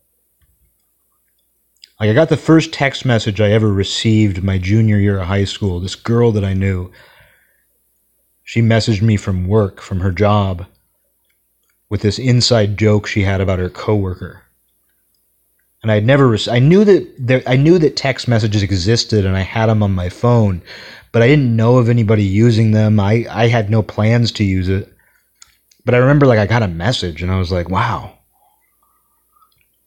Like 1.98 2.11
I 2.11 2.12
got 2.12 2.28
the 2.28 2.37
first 2.37 2.72
text 2.72 3.04
message 3.04 3.40
I 3.40 3.50
ever 3.50 3.72
received 3.72 4.44
my 4.44 4.59
junior 4.59 4.98
year 4.98 5.18
of 5.18 5.26
high 5.26 5.44
school. 5.44 5.80
This 5.80 5.94
girl 5.94 6.33
that 6.33 6.44
I 6.44 6.52
knew, 6.52 6.92
she 8.44 8.61
messaged 8.61 9.02
me 9.02 9.16
from 9.16 9.48
work, 9.48 9.80
from 9.80 10.00
her 10.00 10.12
job, 10.12 10.66
with 11.88 12.02
this 12.02 12.18
inside 12.18 12.76
joke 12.76 13.07
she 13.07 13.22
had 13.22 13.40
about 13.40 13.59
her 13.59 13.70
coworker. 13.70 14.42
And 15.83 15.90
I'd 15.90 16.06
never, 16.06 16.29
rec- 16.29 16.48
I 16.48 16.60
knew 16.60 16.85
that 16.85 17.14
there, 17.18 17.42
I 17.46 17.56
knew 17.56 17.79
that 17.79 17.96
text 17.96 18.29
messages 18.29 18.62
existed, 18.62 19.27
and 19.27 19.37
I 19.37 19.40
had 19.40 19.66
them 19.66 19.83
on 19.83 19.92
my 19.92 20.08
phone, 20.08 20.62
but 21.12 21.23
I 21.23 21.27
didn't 21.27 21.56
know 21.56 21.79
of 21.79 21.88
anybody 21.88 22.25
using 22.25 22.71
them. 22.71 23.00
I, 23.00 23.27
I 23.31 23.48
had 23.48 23.71
no 23.71 23.83
plans 23.83 24.33
to 24.33 24.44
use 24.44 24.68
it. 24.68 24.90
But 25.85 25.94
I 25.94 25.98
remember, 25.98 26.27
like, 26.27 26.38
I 26.38 26.46
got 26.46 26.62
a 26.62 26.68
message, 26.68 27.23
and 27.23 27.31
I 27.31 27.38
was 27.38 27.52
like, 27.52 27.68
wow. 27.68 28.18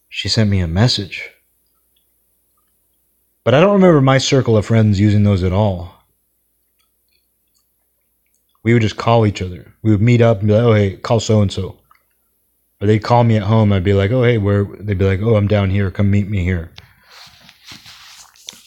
She 0.10 0.30
sent 0.30 0.50
me 0.50 0.60
a 0.60 0.68
message. 0.68 1.30
But 3.44 3.54
I 3.54 3.60
don't 3.60 3.74
remember 3.74 4.02
my 4.02 4.20
circle 4.20 4.58
of 4.58 4.66
friends 4.66 5.00
using 5.00 5.24
those 5.24 5.44
at 5.44 5.52
all. 5.52 5.97
We 8.64 8.74
would 8.74 8.82
just 8.82 8.98
call 8.98 9.26
each 9.26 9.42
other. 9.42 9.74
We 9.82 9.92
would 9.92 10.02
meet 10.02 10.22
up 10.22 10.40
and 10.40 10.48
be 10.48 10.54
like, 10.54 10.64
oh, 10.64 10.74
hey, 10.74 10.98
call 10.98 11.20
so 11.20 11.42
and 11.42 11.52
so. 11.52 11.78
Or 12.82 12.88
they'd 12.88 13.04
call 13.04 13.24
me 13.24 13.38
at 13.38 13.44
home. 13.44 13.74
I'd 13.74 13.84
be 13.84 13.94
like, 13.94 14.12
oh, 14.12 14.24
hey, 14.24 14.38
where? 14.38 14.66
They'd 14.66 14.98
be 14.98 15.06
like, 15.06 15.22
oh, 15.22 15.36
I'm 15.36 15.48
down 15.48 15.70
here. 15.70 15.90
Come 15.90 16.12
meet 16.12 16.30
me 16.30 16.44
here. 16.44 16.72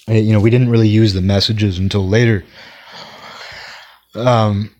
And, 0.09 0.27
you 0.27 0.33
know, 0.33 0.41
we 0.41 0.51
didn't 0.51 0.71
really 0.71 0.89
use 0.89 1.13
the 1.13 1.21
messages 1.21 1.79
until 1.79 2.09
later. 2.09 2.45
Um, 4.15 4.75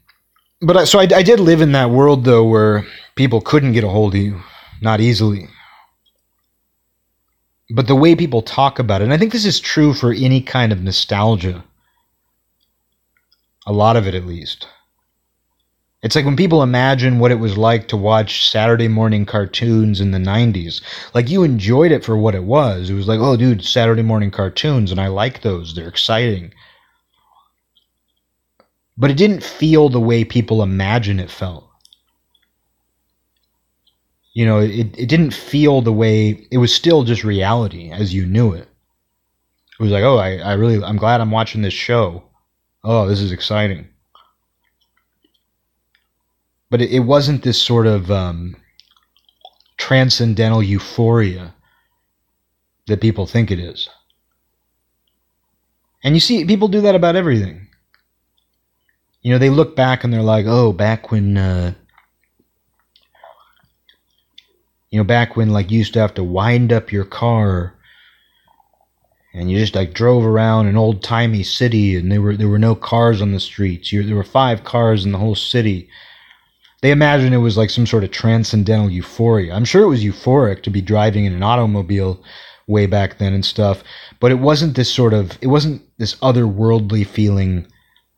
but 0.61 0.77
I, 0.77 0.85
so 0.85 0.99
I, 0.99 1.07
I 1.15 1.23
did 1.23 1.39
live 1.39 1.61
in 1.61 1.73
that 1.73 1.91
world, 1.91 2.25
though, 2.25 2.45
where 2.45 2.85
people 3.15 3.41
couldn't 3.41 3.73
get 3.73 3.85
a 3.85 3.89
hold 3.89 4.15
of 4.15 4.21
you, 4.21 4.41
not 4.81 5.01
easily. 5.01 5.49
but 7.71 7.87
the 7.87 7.95
way 7.95 8.17
people 8.17 8.43
talk 8.43 8.79
about 8.79 9.01
it, 9.01 9.05
and 9.05 9.13
I 9.13 9.19
think 9.19 9.33
this 9.33 9.45
is 9.47 9.61
true 9.61 9.95
for 9.95 10.13
any 10.13 10.41
kind 10.41 10.73
of 10.73 10.83
nostalgia, 10.83 11.65
a 13.67 13.73
lot 13.73 13.97
of 13.97 14.07
it 14.07 14.15
at 14.15 14.27
least. 14.27 14.67
It's 16.03 16.17
like 16.17 16.25
when 16.25 16.37
people 16.37 16.63
imagine 16.63 17.19
what 17.19 17.31
it 17.31 17.39
was 17.39 17.59
like 17.59 17.89
to 17.89 17.97
watch 17.97 18.49
Saturday 18.49 18.89
morning 18.89 19.27
cartoons 19.27 20.01
in 20.01 20.13
the 20.13 20.19
90s. 20.19 20.81
Like 21.15 21.29
you 21.29 21.43
enjoyed 21.43 21.93
it 21.93 22.05
for 22.05 22.17
what 22.17 22.35
it 22.35 22.45
was. 22.45 22.89
It 22.89 22.95
was 22.95 23.07
like, 23.07 23.21
oh, 23.21 23.37
dude, 23.37 23.63
Saturday 23.63 24.03
morning 24.03 24.31
cartoons, 24.31 24.91
and 24.91 25.01
I 25.01 25.09
like 25.09 25.43
those. 25.43 25.75
They're 25.75 25.89
exciting. 25.89 26.55
But 28.97 29.11
it 29.11 29.19
didn't 29.19 29.43
feel 29.43 29.91
the 29.91 30.01
way 30.01 30.25
people 30.25 30.63
imagine 30.63 31.21
it 31.21 31.31
felt. 31.31 31.69
You 34.33 34.47
know, 34.47 34.61
it, 34.61 34.97
it 34.99 35.09
didn't 35.09 35.33
feel 35.33 35.83
the 35.83 35.93
way, 35.93 36.47
it 36.51 36.59
was 36.59 36.75
still 36.75 37.03
just 37.03 37.25
reality 37.25 37.91
as 37.91 38.15
you 38.15 38.25
knew 38.25 38.53
it. 38.53 38.69
It 39.79 39.83
was 39.83 39.93
like, 39.93 40.05
oh, 40.05 40.17
I, 40.17 40.37
I 40.37 40.53
really, 40.55 40.83
I'm 40.83 40.97
glad 40.97 41.21
I'm 41.21 41.31
watching 41.31 41.61
this 41.63 41.75
show. 41.75 42.23
Oh, 42.85 43.07
this 43.07 43.21
is 43.21 43.33
exciting 43.33 43.91
but 46.71 46.81
it, 46.81 46.91
it 46.91 47.01
wasn't 47.01 47.43
this 47.43 47.61
sort 47.61 47.87
of 47.87 48.11
um, 48.11 48.57
transcendental 49.77 50.63
euphoria 50.63 51.55
that 52.87 53.01
people 53.01 53.27
think 53.27 53.51
it 53.51 53.59
is. 53.59 53.89
And 56.03 56.15
you 56.15 56.21
see, 56.21 56.45
people 56.45 56.69
do 56.69 56.81
that 56.81 56.95
about 56.95 57.17
everything. 57.17 57.69
You 59.23 59.33
know, 59.33 59.39
they 59.39 59.51
look 59.51 59.77
back 59.77 60.03
and 60.03 60.13
they're 60.13 60.23
like, 60.23 60.47
oh, 60.47 60.73
back 60.73 61.11
when, 61.11 61.37
uh, 61.37 61.75
you 64.89 64.99
know, 64.99 65.05
back 65.05 65.37
when, 65.37 65.51
like, 65.51 65.71
you 65.71 65.79
used 65.79 65.93
to 65.93 66.01
have 66.01 66.15
to 66.15 66.25
wind 66.25 66.73
up 66.73 66.91
your 66.91 67.05
car 67.05 67.75
and 69.33 69.51
you 69.51 69.59
just 69.59 69.75
like 69.77 69.93
drove 69.93 70.25
around 70.25 70.67
an 70.67 70.77
old 70.77 71.03
timey 71.03 71.43
city 71.43 71.97
and 71.97 72.11
there 72.11 72.21
were 72.21 72.37
there 72.37 72.49
were 72.49 72.59
no 72.59 72.75
cars 72.75 73.23
on 73.23 73.33
the 73.33 73.41
streets. 73.41 73.93
You, 73.93 74.03
there 74.03 74.17
were 74.17 74.25
five 74.25 74.65
cars 74.65 75.05
in 75.05 75.13
the 75.13 75.19
whole 75.19 75.37
city 75.37 75.89
they 76.83 76.91
imagined 76.91 77.35
it 77.35 77.39
was 77.39 77.57
like 77.57 77.71
some 77.71 77.87
sort 77.87 78.05
of 78.05 78.11
transcendental 78.11 78.91
euphoria. 78.91 79.55
I'm 79.55 79.65
sure 79.65 79.83
it 79.83 79.89
was 79.89 80.05
euphoric 80.05 80.63
to 80.63 80.71
be 80.71 80.81
driving 80.81 81.27
in 81.27 81.35
an 81.35 81.43
automobile 81.43 82.23
way 82.67 82.87
back 82.87 83.19
then 83.19 83.35
and 83.35 83.45
stuff, 83.45 83.83
but 84.21 84.31
it 84.31 84.39
wasn't 84.39 84.77
this 84.77 84.93
sort 84.93 85.13
of 85.13 85.37
it 85.41 85.49
wasn't 85.49 85.83
this 85.99 86.15
otherworldly 86.17 87.07
feeling 87.07 87.67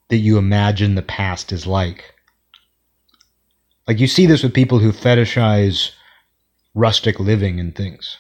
that 0.09 0.19
you 0.19 0.39
imagine 0.39 0.95
the 0.95 1.03
past 1.03 1.53
is 1.53 1.67
like. 1.67 2.05
Like 3.89 3.99
you 3.99 4.07
see 4.07 4.27
this 4.27 4.43
with 4.43 4.55
people 4.55 4.79
who 4.79 4.93
fetishize 4.93 5.91
rustic 6.75 7.19
living 7.19 7.59
and 7.59 7.75
things. 7.75 8.17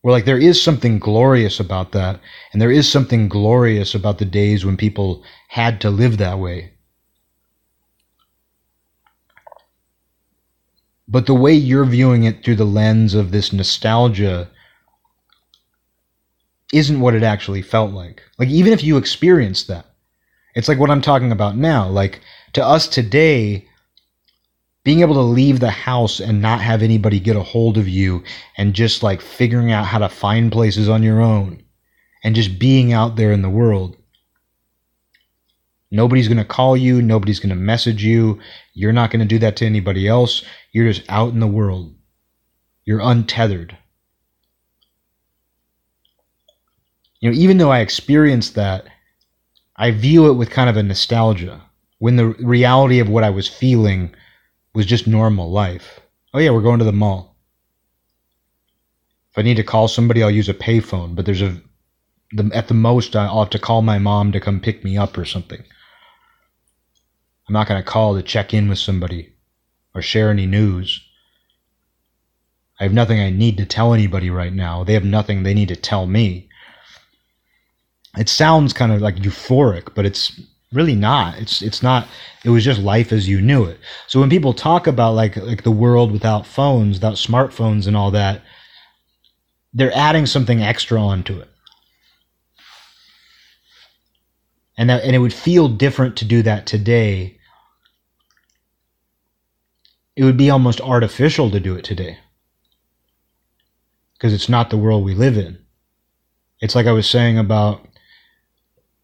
Where 0.00 0.12
like 0.12 0.24
there 0.24 0.38
is 0.38 0.62
something 0.62 0.98
glorious 0.98 1.60
about 1.60 1.92
that, 1.92 2.20
and 2.52 2.62
there 2.62 2.70
is 2.70 2.90
something 2.90 3.28
glorious 3.28 3.94
about 3.94 4.16
the 4.16 4.24
days 4.24 4.64
when 4.64 4.78
people 4.78 5.22
had 5.48 5.80
to 5.82 5.90
live 5.90 6.16
that 6.16 6.38
way. 6.38 6.72
But 11.10 11.26
the 11.26 11.34
way 11.34 11.52
you're 11.52 11.84
viewing 11.84 12.22
it 12.22 12.44
through 12.44 12.54
the 12.54 12.64
lens 12.64 13.14
of 13.14 13.32
this 13.32 13.52
nostalgia 13.52 14.48
isn't 16.72 17.00
what 17.00 17.14
it 17.14 17.24
actually 17.24 17.62
felt 17.62 17.90
like. 17.90 18.22
Like, 18.38 18.48
even 18.48 18.72
if 18.72 18.84
you 18.84 18.96
experienced 18.96 19.66
that, 19.66 19.86
it's 20.54 20.68
like 20.68 20.78
what 20.78 20.90
I'm 20.90 21.00
talking 21.00 21.32
about 21.32 21.56
now. 21.56 21.88
Like, 21.88 22.20
to 22.52 22.64
us 22.64 22.86
today, 22.86 23.66
being 24.84 25.00
able 25.00 25.14
to 25.14 25.20
leave 25.20 25.58
the 25.58 25.70
house 25.70 26.20
and 26.20 26.40
not 26.40 26.60
have 26.60 26.80
anybody 26.80 27.18
get 27.18 27.36
a 27.36 27.42
hold 27.42 27.76
of 27.76 27.88
you 27.88 28.22
and 28.56 28.72
just 28.72 29.02
like 29.02 29.20
figuring 29.20 29.72
out 29.72 29.86
how 29.86 29.98
to 29.98 30.08
find 30.08 30.52
places 30.52 30.88
on 30.88 31.02
your 31.02 31.20
own 31.20 31.60
and 32.22 32.36
just 32.36 32.58
being 32.58 32.92
out 32.92 33.16
there 33.16 33.32
in 33.32 33.42
the 33.42 33.50
world 33.50 33.96
Nobody's 35.90 36.28
going 36.28 36.38
to 36.38 36.44
call 36.44 36.76
you. 36.76 37.02
Nobody's 37.02 37.40
going 37.40 37.50
to 37.50 37.56
message 37.56 38.04
you. 38.04 38.38
You're 38.74 38.92
not 38.92 39.10
going 39.10 39.20
to 39.20 39.26
do 39.26 39.38
that 39.40 39.56
to 39.56 39.66
anybody 39.66 40.06
else. 40.06 40.44
You're 40.72 40.92
just 40.92 41.08
out 41.08 41.32
in 41.32 41.40
the 41.40 41.46
world. 41.46 41.94
You're 42.84 43.00
untethered. 43.00 43.76
You 47.20 47.30
know, 47.30 47.36
even 47.36 47.58
though 47.58 47.70
I 47.70 47.80
experienced 47.80 48.54
that, 48.54 48.86
I 49.76 49.90
view 49.90 50.30
it 50.30 50.34
with 50.34 50.50
kind 50.50 50.70
of 50.70 50.76
a 50.76 50.82
nostalgia 50.82 51.62
when 51.98 52.16
the 52.16 52.28
reality 52.28 52.98
of 53.00 53.08
what 53.08 53.24
I 53.24 53.30
was 53.30 53.48
feeling 53.48 54.14
was 54.74 54.86
just 54.86 55.06
normal 55.06 55.50
life. 55.50 56.00
Oh, 56.32 56.38
yeah, 56.38 56.50
we're 56.50 56.62
going 56.62 56.78
to 56.78 56.84
the 56.84 56.92
mall. 56.92 57.36
If 59.32 59.38
I 59.38 59.42
need 59.42 59.56
to 59.56 59.64
call 59.64 59.88
somebody, 59.88 60.22
I'll 60.22 60.30
use 60.30 60.48
a 60.48 60.54
payphone, 60.54 61.14
but 61.14 61.26
there's 61.26 61.42
a, 61.42 61.60
the, 62.32 62.50
at 62.54 62.68
the 62.68 62.74
most, 62.74 63.14
I'll 63.14 63.40
have 63.40 63.50
to 63.50 63.58
call 63.58 63.82
my 63.82 63.98
mom 63.98 64.32
to 64.32 64.40
come 64.40 64.60
pick 64.60 64.82
me 64.82 64.96
up 64.96 65.18
or 65.18 65.24
something. 65.24 65.62
I'm 67.50 67.54
not 67.54 67.66
going 67.66 67.82
to 67.82 67.88
call 67.88 68.14
to 68.14 68.22
check 68.22 68.54
in 68.54 68.68
with 68.68 68.78
somebody 68.78 69.32
or 69.92 70.02
share 70.02 70.30
any 70.30 70.46
news. 70.46 71.04
I 72.78 72.84
have 72.84 72.92
nothing 72.92 73.18
I 73.18 73.30
need 73.30 73.56
to 73.56 73.66
tell 73.66 73.92
anybody 73.92 74.30
right 74.30 74.52
now. 74.52 74.84
They 74.84 74.92
have 74.92 75.04
nothing 75.04 75.42
they 75.42 75.52
need 75.52 75.66
to 75.66 75.74
tell 75.74 76.06
me. 76.06 76.48
It 78.16 78.28
sounds 78.28 78.72
kind 78.72 78.92
of 78.92 79.00
like 79.00 79.16
euphoric, 79.16 79.96
but 79.96 80.06
it's 80.06 80.40
really 80.72 80.94
not. 80.94 81.38
It's 81.38 81.60
it's 81.60 81.82
not 81.82 82.06
it 82.44 82.50
was 82.50 82.64
just 82.64 82.80
life 82.80 83.10
as 83.10 83.28
you 83.28 83.40
knew 83.40 83.64
it. 83.64 83.80
So 84.06 84.20
when 84.20 84.30
people 84.30 84.54
talk 84.54 84.86
about 84.86 85.16
like 85.16 85.36
like 85.36 85.64
the 85.64 85.72
world 85.72 86.12
without 86.12 86.46
phones, 86.46 86.98
without 86.98 87.14
smartphones 87.14 87.88
and 87.88 87.96
all 87.96 88.12
that, 88.12 88.42
they're 89.74 89.96
adding 89.96 90.26
something 90.26 90.62
extra 90.62 91.00
onto 91.00 91.40
it. 91.40 91.50
And 94.78 94.88
that, 94.88 95.02
and 95.02 95.16
it 95.16 95.18
would 95.18 95.34
feel 95.34 95.66
different 95.66 96.16
to 96.18 96.24
do 96.24 96.42
that 96.42 96.64
today 96.64 97.38
it 100.20 100.24
would 100.24 100.36
be 100.36 100.50
almost 100.50 100.82
artificial 100.82 101.50
to 101.50 101.58
do 101.58 101.74
it 101.74 101.82
today 101.82 102.18
because 104.12 104.34
it's 104.34 104.50
not 104.50 104.68
the 104.68 104.76
world 104.76 105.02
we 105.02 105.14
live 105.14 105.38
in. 105.38 105.56
It's 106.60 106.74
like 106.74 106.84
I 106.84 106.92
was 106.92 107.08
saying 107.08 107.38
about 107.38 107.88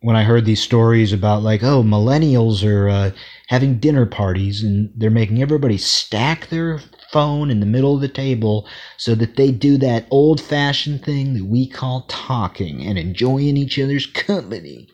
when 0.00 0.14
I 0.14 0.24
heard 0.24 0.44
these 0.44 0.62
stories 0.62 1.14
about 1.14 1.42
like, 1.42 1.62
oh, 1.62 1.82
millennials 1.82 2.62
are 2.70 2.90
uh, 2.90 3.10
having 3.48 3.78
dinner 3.78 4.04
parties 4.04 4.62
and 4.62 4.92
they're 4.94 5.08
making 5.08 5.40
everybody 5.40 5.78
stack 5.78 6.48
their 6.48 6.80
phone 7.10 7.50
in 7.50 7.60
the 7.60 7.66
middle 7.66 7.94
of 7.94 8.02
the 8.02 8.08
table 8.08 8.68
so 8.98 9.14
that 9.14 9.36
they 9.36 9.50
do 9.50 9.78
that 9.78 10.06
old 10.10 10.38
fashioned 10.38 11.02
thing 11.02 11.32
that 11.32 11.46
we 11.46 11.66
call 11.66 12.04
talking 12.08 12.82
and 12.82 12.98
enjoying 12.98 13.56
each 13.56 13.78
other's 13.78 14.04
company. 14.04 14.86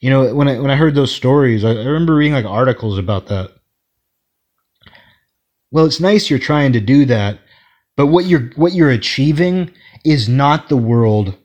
You 0.00 0.08
know, 0.08 0.34
when 0.34 0.48
I 0.48 0.58
when 0.58 0.70
I 0.70 0.76
heard 0.76 0.94
those 0.94 1.12
stories, 1.12 1.66
I, 1.66 1.72
I 1.72 1.84
remember 1.84 2.14
reading 2.14 2.32
like 2.32 2.46
articles 2.46 2.96
about 2.96 3.26
that 3.26 3.50
well, 5.74 5.86
it's 5.86 5.98
nice 5.98 6.30
you're 6.30 6.38
trying 6.38 6.72
to 6.72 6.80
do 6.80 7.04
that, 7.06 7.40
but 7.96 8.06
what 8.06 8.26
you're 8.26 8.52
what 8.54 8.74
you're 8.74 8.92
achieving 8.92 9.72
is 10.04 10.28
not 10.28 10.68
the 10.68 10.76
world 10.76 11.36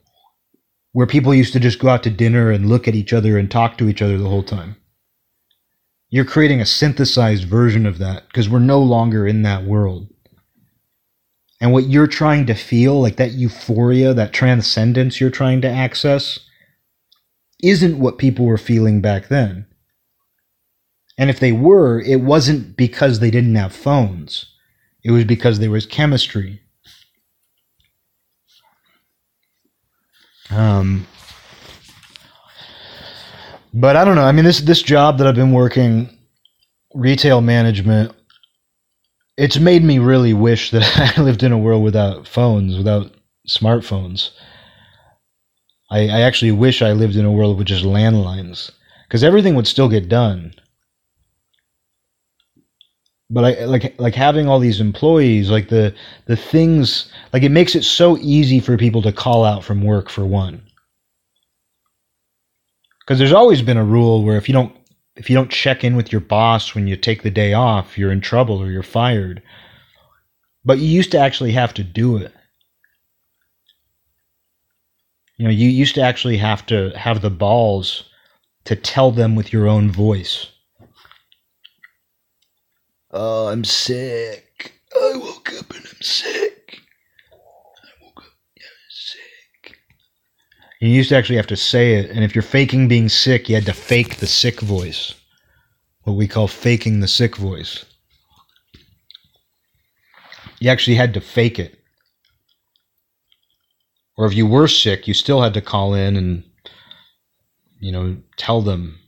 where 0.92 1.08
people 1.08 1.34
used 1.34 1.52
to 1.52 1.58
just 1.58 1.80
go 1.80 1.88
out 1.88 2.04
to 2.04 2.10
dinner 2.10 2.48
and 2.48 2.68
look 2.68 2.86
at 2.86 2.94
each 2.94 3.12
other 3.12 3.36
and 3.36 3.50
talk 3.50 3.76
to 3.76 3.88
each 3.88 4.00
other 4.00 4.16
the 4.16 4.28
whole 4.28 4.44
time. 4.44 4.76
You're 6.10 6.24
creating 6.24 6.60
a 6.60 6.66
synthesized 6.66 7.42
version 7.42 7.86
of 7.86 7.98
that 7.98 8.28
because 8.28 8.48
we're 8.48 8.60
no 8.60 8.80
longer 8.80 9.26
in 9.26 9.42
that 9.42 9.64
world. 9.64 10.08
And 11.60 11.72
what 11.72 11.88
you're 11.88 12.06
trying 12.06 12.46
to 12.46 12.54
feel, 12.54 13.00
like 13.00 13.16
that 13.16 13.32
euphoria, 13.32 14.14
that 14.14 14.32
transcendence 14.32 15.20
you're 15.20 15.30
trying 15.30 15.60
to 15.62 15.68
access, 15.68 16.38
isn't 17.64 17.98
what 17.98 18.18
people 18.18 18.44
were 18.44 18.58
feeling 18.58 19.00
back 19.00 19.26
then. 19.26 19.66
And 21.20 21.28
if 21.28 21.38
they 21.38 21.52
were, 21.52 22.00
it 22.00 22.22
wasn't 22.22 22.78
because 22.78 23.20
they 23.20 23.30
didn't 23.30 23.54
have 23.54 23.74
phones. 23.74 24.46
It 25.04 25.10
was 25.10 25.24
because 25.24 25.58
there 25.58 25.70
was 25.70 25.84
chemistry. 25.84 26.62
Um, 30.48 31.06
but 33.74 33.96
I 33.96 34.04
don't 34.06 34.14
know. 34.14 34.24
I 34.24 34.32
mean, 34.32 34.46
this 34.46 34.60
this 34.60 34.80
job 34.80 35.18
that 35.18 35.26
I've 35.26 35.34
been 35.34 35.52
working, 35.52 36.08
retail 36.94 37.42
management, 37.42 38.12
it's 39.36 39.58
made 39.58 39.84
me 39.84 39.98
really 39.98 40.32
wish 40.32 40.70
that 40.70 41.18
I 41.18 41.20
lived 41.20 41.42
in 41.42 41.52
a 41.52 41.58
world 41.58 41.84
without 41.84 42.26
phones, 42.26 42.78
without 42.78 43.12
smartphones. 43.46 44.30
I, 45.90 46.08
I 46.08 46.20
actually 46.22 46.52
wish 46.52 46.80
I 46.80 46.92
lived 46.92 47.16
in 47.16 47.26
a 47.26 47.32
world 47.32 47.58
with 47.58 47.66
just 47.66 47.84
landlines, 47.84 48.70
because 49.06 49.22
everything 49.22 49.54
would 49.54 49.66
still 49.66 49.90
get 49.90 50.08
done 50.08 50.54
but 53.30 53.44
I 53.44 53.64
like 53.64 53.98
like 53.98 54.14
having 54.14 54.48
all 54.48 54.58
these 54.58 54.80
employees, 54.80 55.50
like 55.50 55.68
the 55.68 55.94
the 56.26 56.36
things 56.36 57.10
like 57.32 57.44
it 57.44 57.50
makes 57.50 57.76
it 57.76 57.84
so 57.84 58.18
easy 58.18 58.58
for 58.58 58.76
people 58.76 59.02
to 59.02 59.12
call 59.12 59.44
out 59.44 59.64
from 59.64 59.82
work 59.82 60.10
for 60.10 60.26
one. 60.26 60.60
Because 63.00 63.18
there's 63.18 63.32
always 63.32 63.62
been 63.62 63.76
a 63.76 63.84
rule 63.84 64.24
where 64.24 64.36
if 64.36 64.48
you 64.48 64.52
don't 64.52 64.76
if 65.14 65.30
you 65.30 65.36
don't 65.36 65.50
check 65.50 65.84
in 65.84 65.96
with 65.96 66.10
your 66.10 66.20
boss 66.20 66.74
when 66.74 66.88
you 66.88 66.96
take 66.96 67.22
the 67.22 67.30
day 67.30 67.52
off, 67.52 67.96
you're 67.96 68.12
in 68.12 68.20
trouble 68.20 68.60
or 68.60 68.70
you're 68.70 68.82
fired. 68.82 69.42
But 70.64 70.78
you 70.78 70.88
used 70.88 71.12
to 71.12 71.18
actually 71.18 71.52
have 71.52 71.72
to 71.74 71.84
do 71.84 72.16
it. 72.16 72.32
You 75.36 75.44
know, 75.44 75.50
you 75.50 75.68
used 75.68 75.94
to 75.94 76.02
actually 76.02 76.36
have 76.36 76.66
to 76.66 76.90
have 76.90 77.22
the 77.22 77.30
balls 77.30 78.04
to 78.64 78.76
tell 78.76 79.10
them 79.10 79.36
with 79.36 79.52
your 79.52 79.68
own 79.68 79.90
voice. 79.90 80.48
Oh, 83.12 83.48
I'm 83.48 83.64
sick. 83.64 84.72
I 84.94 85.16
woke 85.16 85.52
up 85.58 85.70
and 85.70 85.84
I'm 85.84 86.02
sick. 86.02 86.80
I 87.32 88.04
woke 88.04 88.18
up, 88.18 88.32
yeah, 88.56 88.62
sick. 88.88 89.76
You 90.80 90.90
used 90.90 91.08
to 91.08 91.16
actually 91.16 91.36
have 91.36 91.48
to 91.48 91.56
say 91.56 91.94
it, 91.94 92.10
and 92.10 92.22
if 92.22 92.34
you're 92.34 92.42
faking 92.42 92.86
being 92.86 93.08
sick, 93.08 93.48
you 93.48 93.56
had 93.56 93.66
to 93.66 93.72
fake 93.72 94.16
the 94.16 94.26
sick 94.26 94.60
voice. 94.60 95.14
What 96.02 96.14
we 96.14 96.28
call 96.28 96.46
faking 96.46 97.00
the 97.00 97.08
sick 97.08 97.36
voice. 97.36 97.84
You 100.60 100.70
actually 100.70 100.96
had 100.96 101.14
to 101.14 101.20
fake 101.20 101.58
it. 101.58 101.80
Or 104.16 104.26
if 104.26 104.34
you 104.34 104.46
were 104.46 104.68
sick, 104.68 105.08
you 105.08 105.14
still 105.14 105.42
had 105.42 105.54
to 105.54 105.60
call 105.60 105.94
in 105.94 106.16
and, 106.16 106.44
you 107.80 107.90
know, 107.90 108.18
tell 108.36 108.62
them. 108.62 109.00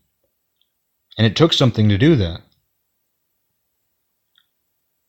And 1.18 1.26
it 1.26 1.36
took 1.36 1.52
something 1.52 1.88
to 1.88 1.98
do 1.98 2.16
that. 2.16 2.40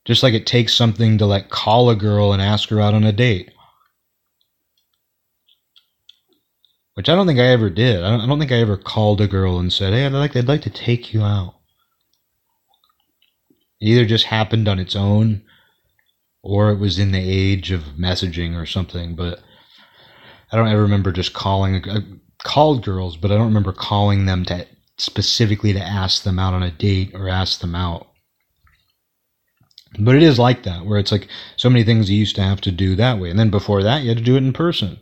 Just 0.05 0.23
like 0.23 0.33
it 0.33 0.45
takes 0.45 0.73
something 0.73 1.17
to 1.17 1.25
like 1.25 1.49
call 1.49 1.89
a 1.89 1.95
girl 1.95 2.33
and 2.33 2.41
ask 2.41 2.69
her 2.69 2.81
out 2.81 2.93
on 2.93 3.03
a 3.03 3.11
date. 3.11 3.51
Which 6.95 7.09
I 7.09 7.15
don't 7.15 7.25
think 7.25 7.39
I 7.39 7.47
ever 7.47 7.69
did. 7.69 8.03
I 8.03 8.25
don't, 8.25 8.39
think 8.39 8.51
I 8.51 8.57
ever 8.57 8.77
called 8.77 9.19
a 9.19 9.27
girl 9.27 9.57
and 9.57 9.73
said, 9.73 9.93
"Hey, 9.93 10.05
I'd 10.05 10.11
like 10.11 10.35
I'd 10.35 10.47
like 10.47 10.61
to 10.63 10.69
take 10.69 11.13
you 11.13 11.23
out." 11.23 11.55
It 13.81 13.87
either 13.87 14.05
just 14.05 14.25
happened 14.25 14.67
on 14.67 14.79
its 14.79 14.95
own, 14.95 15.43
or 16.43 16.69
it 16.69 16.77
was 16.77 16.99
in 16.99 17.11
the 17.11 17.19
age 17.19 17.71
of 17.71 17.97
messaging 17.97 18.55
or 18.55 18.67
something. 18.67 19.15
But 19.15 19.39
I 20.51 20.57
don't 20.57 20.67
ever 20.67 20.83
remember 20.83 21.11
just 21.11 21.33
calling. 21.33 21.83
I 21.89 22.03
called 22.43 22.83
girls, 22.83 23.17
but 23.17 23.31
I 23.31 23.35
don't 23.35 23.47
remember 23.47 23.73
calling 23.73 24.25
them 24.25 24.45
to 24.45 24.67
specifically 24.97 25.73
to 25.73 25.81
ask 25.81 26.21
them 26.23 26.37
out 26.37 26.53
on 26.53 26.61
a 26.61 26.69
date 26.69 27.11
or 27.15 27.27
ask 27.27 27.59
them 27.59 27.73
out. 27.73 28.12
But 29.99 30.15
it 30.15 30.23
is 30.23 30.39
like 30.39 30.63
that, 30.63 30.85
where 30.85 30.97
it's 30.97 31.11
like 31.11 31.27
so 31.55 31.69
many 31.69 31.83
things 31.83 32.09
you 32.09 32.17
used 32.17 32.35
to 32.37 32.43
have 32.43 32.61
to 32.61 32.71
do 32.71 32.95
that 32.95 33.19
way. 33.19 33.29
And 33.29 33.37
then 33.37 33.51
before 33.51 33.83
that, 33.83 34.01
you 34.01 34.09
had 34.09 34.17
to 34.17 34.23
do 34.23 34.35
it 34.35 34.39
in 34.39 34.53
person. 34.53 34.99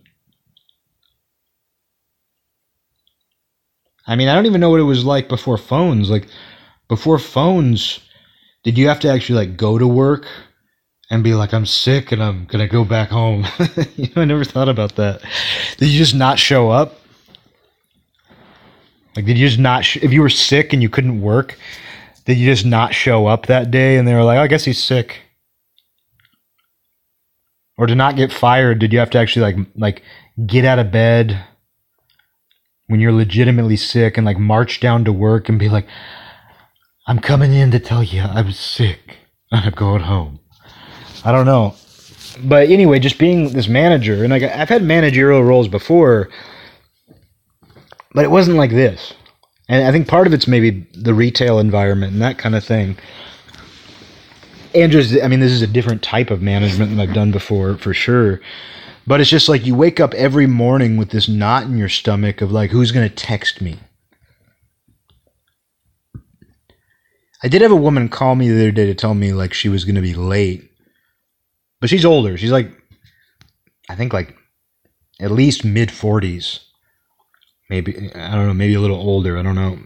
I 4.06 4.16
mean, 4.16 4.28
I 4.28 4.36
don't 4.36 4.46
even 4.48 4.60
know 4.60 4.70
what 4.70 4.80
it 4.80 4.84
was 4.84 5.06
like 5.06 5.30
before 5.30 5.58
phones. 5.58 6.10
Like, 6.10 6.28
before 6.90 7.20
phones, 7.20 8.00
did 8.64 8.78
you 8.78 8.90
have 8.90 9.00
to 9.02 9.10
actually 9.10 9.48
like 9.48 9.58
go 9.58 9.78
to 9.78 9.88
work 9.88 10.28
and 11.10 11.24
be 11.24 11.34
like, 11.34 11.54
I'm 11.54 11.66
sick 11.66 12.12
and 12.12 12.22
I'm 12.22 12.46
gonna 12.46 12.68
go 12.68 12.84
back 12.84 13.10
home? 13.10 13.46
you 13.96 14.10
know, 14.16 14.24
I 14.24 14.26
never 14.26 14.44
thought 14.44 14.68
about 14.68 14.98
that. 14.98 15.22
Did 15.78 15.88
you 15.88 15.98
just 15.98 16.16
not 16.16 16.40
show 16.40 16.70
up? 16.70 17.00
Like, 19.16 19.26
did 19.26 19.38
you 19.38 19.48
just 19.48 19.60
not? 19.60 19.86
Sh- 19.86 19.98
if 19.98 20.12
you 20.12 20.22
were 20.22 20.30
sick 20.30 20.74
and 20.74 20.82
you 20.82 20.90
couldn't 20.90 21.22
work, 21.22 21.58
did 22.26 22.38
you 22.38 22.50
just 22.50 22.66
not 22.66 22.94
show 22.94 23.28
up 23.28 23.48
that 23.48 23.72
day? 23.72 23.98
And 23.98 24.08
they 24.08 24.14
were 24.14 24.24
like, 24.24 24.38
oh, 24.38 24.44
I 24.44 24.48
guess 24.48 24.66
he's 24.66 24.82
sick. 24.82 25.22
Or 27.78 27.88
to 27.88 27.96
not 27.96 28.16
get 28.16 28.32
fired, 28.32 28.80
did 28.80 28.94
you 28.94 29.00
have 29.00 29.10
to 29.12 29.18
actually 29.18 29.54
like 29.54 29.68
like 29.76 30.04
get 30.46 30.66
out 30.66 30.80
of 30.80 30.92
bed 30.92 31.44
when 32.88 33.00
you're 33.00 33.12
legitimately 33.12 33.78
sick 33.78 34.18
and 34.18 34.26
like 34.26 34.38
march 34.38 34.80
down 34.80 35.06
to 35.06 35.14
work 35.14 35.50
and 35.50 35.58
be 35.58 35.70
like, 35.70 35.88
I'm 37.08 37.20
coming 37.20 37.54
in 37.54 37.72
to 37.72 37.80
tell 37.80 38.04
you 38.04 38.22
I'm 38.22 38.52
sick 38.52 39.18
and 39.52 39.66
I'm 39.66 39.72
going 39.72 40.02
home. 40.02 40.40
I 41.24 41.32
don't 41.32 41.46
know. 41.46 41.76
But 42.44 42.70
anyway, 42.70 43.00
just 43.00 43.18
being 43.18 43.54
this 43.54 43.68
manager, 43.68 44.24
and 44.24 44.32
like 44.32 44.44
I've 44.44 44.70
had 44.70 44.84
managerial 44.84 45.44
roles 45.44 45.68
before, 45.68 46.30
but 48.14 48.26
it 48.26 48.32
wasn't 48.32 48.58
like 48.58 48.72
this. 48.72 49.14
And 49.72 49.88
I 49.88 49.92
think 49.94 50.10
part 50.10 50.28
of 50.28 50.34
it's 50.34 50.50
maybe 50.50 50.86
the 50.92 51.14
retail 51.14 51.58
environment 51.58 52.12
and 52.12 52.22
that 52.22 52.38
kind 52.38 52.56
of 52.56 52.64
thing. 52.64 52.98
Andrews, 54.76 55.18
I 55.24 55.30
mean, 55.30 55.40
this 55.40 55.54
is 55.54 55.62
a 55.62 55.68
different 55.68 56.04
type 56.04 56.30
of 56.30 56.42
management 56.42 56.92
than 56.92 57.00
I've 57.00 57.14
done 57.14 57.32
before, 57.32 57.78
for 57.78 57.94
sure. 57.94 58.42
But 59.08 59.22
it's 59.22 59.30
just 59.30 59.48
like 59.48 59.66
you 59.66 59.74
wake 59.74 60.02
up 60.02 60.14
every 60.16 60.46
morning 60.46 60.98
with 60.98 61.12
this 61.12 61.30
knot 61.30 61.64
in 61.64 61.78
your 61.78 61.88
stomach 61.88 62.42
of 62.42 62.52
like, 62.52 62.72
who's 62.72 62.92
going 62.92 63.08
to 63.08 63.16
text 63.16 63.62
me? 63.62 63.80
I 67.42 67.48
did 67.48 67.62
have 67.62 67.72
a 67.72 67.76
woman 67.78 68.10
call 68.10 68.36
me 68.36 68.50
the 68.50 68.56
other 68.56 68.72
day 68.72 68.88
to 68.88 68.94
tell 68.94 69.14
me 69.14 69.32
like 69.32 69.54
she 69.54 69.70
was 69.70 69.86
going 69.86 69.96
to 69.96 70.02
be 70.02 70.14
late. 70.14 70.70
But 71.80 71.90
she's 71.90 72.04
older. 72.04 72.38
She's 72.38 72.52
like, 72.52 72.74
I 73.88 73.96
think 73.96 74.12
like 74.12 74.36
at 75.22 75.32
least 75.32 75.64
mid 75.64 75.88
40s. 75.88 76.60
Maybe, 77.72 78.12
I 78.14 78.36
don't 78.36 78.48
know, 78.48 78.54
maybe 78.54 78.74
a 78.74 78.82
little 78.82 79.00
older. 79.00 79.38
I 79.38 79.42
don't 79.42 79.56
know. 79.56 79.80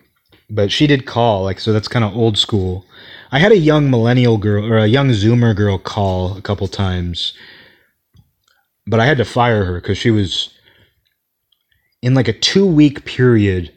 But 0.49 0.71
she 0.71 0.87
did 0.87 1.05
call. 1.05 1.43
Like, 1.43 1.59
so 1.59 1.71
that's 1.71 1.87
kind 1.87 2.03
of 2.03 2.17
old 2.17 2.35
school. 2.35 2.83
I 3.31 3.37
had 3.37 3.51
a 3.51 3.57
young 3.57 3.91
millennial 3.91 4.39
girl 4.39 4.65
or 4.65 4.79
a 4.79 4.87
young 4.87 5.09
Zoomer 5.09 5.55
girl 5.55 5.77
call 5.77 6.35
a 6.35 6.41
couple 6.41 6.67
times. 6.67 7.33
But 8.87 8.99
I 8.99 9.05
had 9.05 9.17
to 9.17 9.25
fire 9.25 9.65
her 9.65 9.75
because 9.75 9.99
she 9.99 10.09
was 10.09 10.49
in 12.01 12.15
like 12.15 12.27
a 12.27 12.33
two 12.33 12.65
week 12.65 13.05
period. 13.05 13.71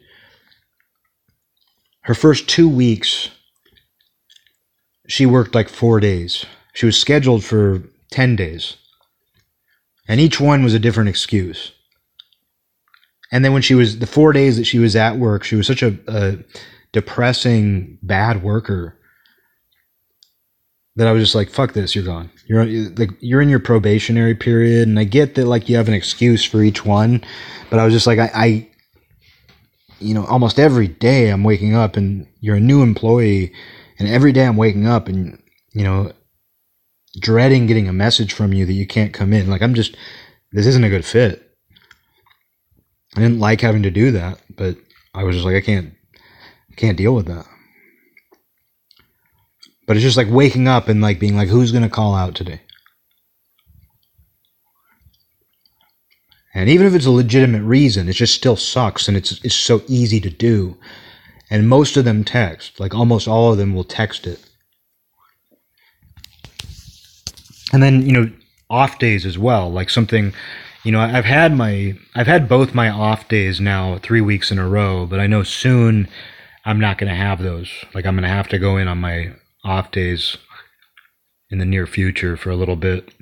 Her 2.01 2.15
first 2.15 2.49
two 2.49 2.67
weeks, 2.67 3.29
she 5.07 5.27
worked 5.27 5.53
like 5.53 5.69
four 5.69 5.99
days. 5.99 6.47
She 6.73 6.87
was 6.87 6.97
scheduled 6.97 7.43
for 7.43 7.83
10 8.11 8.35
days. 8.35 8.75
And 10.07 10.19
each 10.19 10.39
one 10.39 10.63
was 10.63 10.73
a 10.73 10.79
different 10.79 11.09
excuse. 11.09 11.73
And 13.31 13.45
then 13.45 13.53
when 13.53 13.61
she 13.61 13.75
was, 13.75 13.99
the 13.99 14.07
four 14.07 14.33
days 14.33 14.57
that 14.57 14.65
she 14.65 14.79
was 14.79 14.95
at 14.95 15.17
work, 15.17 15.43
she 15.43 15.55
was 15.55 15.67
such 15.67 15.83
a, 15.83 15.97
a 16.07 16.37
depressing, 16.91 17.99
bad 18.01 18.41
worker 18.41 18.97
that 20.95 21.07
I 21.07 21.11
was 21.11 21.23
just 21.23 21.35
like, 21.35 21.49
fuck 21.49 21.73
this, 21.73 21.95
you're 21.95 22.03
gone. 22.03 22.29
You're 22.47 22.65
like, 22.65 23.11
you're 23.19 23.41
in 23.41 23.49
your 23.49 23.59
probationary 23.59 24.35
period. 24.35 24.87
And 24.87 24.99
I 24.99 25.03
get 25.03 25.35
that 25.35 25.45
like 25.45 25.69
you 25.69 25.77
have 25.77 25.87
an 25.87 25.93
excuse 25.93 26.43
for 26.43 26.61
each 26.61 26.83
one, 26.85 27.23
but 27.69 27.79
I 27.79 27.85
was 27.85 27.93
just 27.93 28.07
like, 28.07 28.19
I, 28.19 28.31
I 28.33 28.69
you 29.99 30.13
know, 30.13 30.25
almost 30.25 30.59
every 30.59 30.87
day 30.87 31.29
I'm 31.29 31.43
waking 31.43 31.75
up 31.75 31.95
and 31.95 32.27
you're 32.39 32.55
a 32.55 32.61
new 32.61 32.81
employee 32.81 33.53
and 33.97 34.07
every 34.07 34.31
day 34.31 34.45
I'm 34.45 34.57
waking 34.57 34.87
up 34.87 35.07
and, 35.07 35.41
you 35.73 35.83
know, 35.83 36.11
dreading 37.19 37.67
getting 37.67 37.87
a 37.87 37.93
message 37.93 38.33
from 38.33 38.53
you 38.53 38.65
that 38.65 38.73
you 38.73 38.87
can't 38.87 39.13
come 39.13 39.33
in. 39.33 39.49
Like, 39.49 39.61
I'm 39.61 39.73
just, 39.73 39.95
this 40.51 40.65
isn't 40.65 40.83
a 40.83 40.89
good 40.89 41.05
fit. 41.05 41.48
I 43.15 43.21
didn't 43.21 43.39
like 43.39 43.61
having 43.61 43.83
to 43.83 43.91
do 43.91 44.11
that, 44.11 44.39
but 44.55 44.77
I 45.13 45.23
was 45.23 45.35
just 45.35 45.45
like, 45.45 45.55
I 45.55 45.61
can't, 45.61 45.93
I 46.71 46.75
can't 46.75 46.97
deal 46.97 47.15
with 47.15 47.25
that. 47.25 47.45
But 49.87 49.95
it's 49.95 50.03
just 50.03 50.17
like 50.17 50.27
waking 50.29 50.67
up 50.67 50.87
and 50.87 51.01
like 51.01 51.19
being 51.19 51.35
like, 51.35 51.49
who's 51.49 51.71
to 51.71 51.89
call 51.89 52.13
out 52.13 52.35
today? 52.35 52.61
And 56.53 56.69
even 56.69 56.85
if 56.85 56.93
it's 56.93 57.05
a 57.05 57.11
legitimate 57.11 57.63
reason, 57.63 58.09
it 58.09 58.13
just 58.13 58.35
still 58.35 58.55
sucks 58.55 59.07
and 59.07 59.15
it's 59.15 59.43
it's 59.43 59.55
so 59.55 59.81
easy 59.87 60.19
to 60.19 60.29
do. 60.29 60.77
And 61.49 61.67
most 61.67 61.97
of 61.97 62.05
them 62.05 62.23
text, 62.23 62.79
like 62.79 62.93
almost 62.93 63.27
all 63.27 63.51
of 63.51 63.57
them 63.57 63.73
will 63.73 63.83
text 63.83 64.27
it. 64.27 64.39
And 67.71 67.81
then, 67.81 68.05
you 68.05 68.11
know, 68.11 68.31
off 68.69 68.99
days 68.99 69.25
as 69.25 69.37
well, 69.37 69.71
like 69.71 69.89
something, 69.89 70.33
you 70.89 70.93
know, 70.93 71.01
I've 71.01 71.25
had 71.25 71.55
my, 71.55 71.93
I've 72.15 72.25
had 72.25 72.49
both 72.49 72.73
my 72.73 72.89
off 72.89 73.27
days 73.27 73.61
now 73.61 73.99
three 73.99 74.21
weeks 74.21 74.49
in 74.49 74.57
a 74.57 74.67
row, 74.67 75.05
but 75.05 75.19
I 75.19 75.27
know 75.27 75.43
soon 75.43 76.09
I'm 76.65 76.79
not 76.79 76.97
going 76.97 77.11
to 77.11 77.15
have 77.15 77.43
those. 77.43 77.71
Like 77.93 78.07
I'm 78.07 78.15
going 78.15 78.23
to 78.23 78.27
have 78.27 78.47
to 78.47 78.57
go 78.57 78.75
in 78.75 78.87
on 78.87 78.97
my 78.97 79.33
off 79.63 79.91
days 79.91 80.37
in 81.51 81.59
the 81.59 81.65
near 81.65 81.85
future 81.85 82.35
for 82.35 82.49
a 82.49 82.55
little 82.55 82.75
bit. 82.75 83.13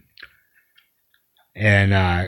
And, 1.58 1.92
uh, 1.92 2.28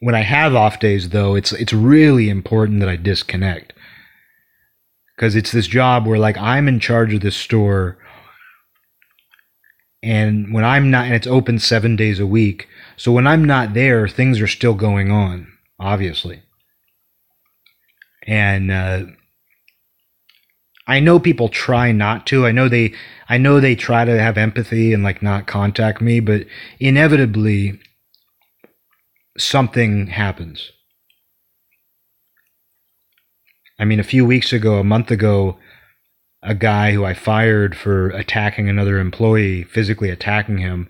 when 0.00 0.14
I 0.14 0.22
have 0.22 0.54
off 0.54 0.80
days 0.80 1.10
though, 1.10 1.34
it's, 1.34 1.52
it's 1.52 1.74
really 1.74 2.30
important 2.30 2.80
that 2.80 2.88
I 2.88 2.96
disconnect 2.96 3.74
because 5.14 5.36
it's 5.36 5.52
this 5.52 5.66
job 5.66 6.06
where 6.06 6.18
like 6.18 6.38
I'm 6.38 6.66
in 6.66 6.80
charge 6.80 7.12
of 7.12 7.20
this 7.20 7.36
store 7.36 7.98
and 10.02 10.54
when 10.54 10.64
I'm 10.64 10.90
not 10.90 11.04
and 11.04 11.14
it's 11.14 11.26
open 11.26 11.58
7 11.58 11.94
days 11.94 12.18
a 12.18 12.26
week 12.26 12.68
so 12.98 13.10
when 13.12 13.26
I'm 13.26 13.44
not 13.44 13.72
there 13.72 14.06
things 14.06 14.40
are 14.40 14.46
still 14.46 14.74
going 14.74 15.10
on 15.10 15.46
obviously. 15.80 16.42
And 18.26 18.70
uh, 18.70 19.04
I 20.86 21.00
know 21.00 21.18
people 21.18 21.48
try 21.48 21.92
not 21.92 22.26
to. 22.28 22.46
I 22.46 22.52
know 22.52 22.68
they 22.68 22.94
I 23.28 23.38
know 23.38 23.60
they 23.60 23.74
try 23.74 24.04
to 24.04 24.20
have 24.20 24.36
empathy 24.36 24.92
and 24.92 25.02
like 25.02 25.22
not 25.22 25.46
contact 25.46 26.00
me 26.00 26.20
but 26.20 26.46
inevitably 26.78 27.80
something 29.38 30.08
happens. 30.08 30.72
I 33.78 33.84
mean, 33.84 34.00
a 34.00 34.04
few 34.04 34.26
weeks 34.26 34.52
ago, 34.52 34.80
a 34.80 34.84
month 34.84 35.10
ago, 35.12 35.56
a 36.42 36.54
guy 36.54 36.92
who 36.92 37.04
I 37.04 37.14
fired 37.14 37.76
for 37.76 38.08
attacking 38.08 38.68
another 38.68 38.98
employee, 38.98 39.62
physically 39.62 40.10
attacking 40.10 40.58
him, 40.58 40.88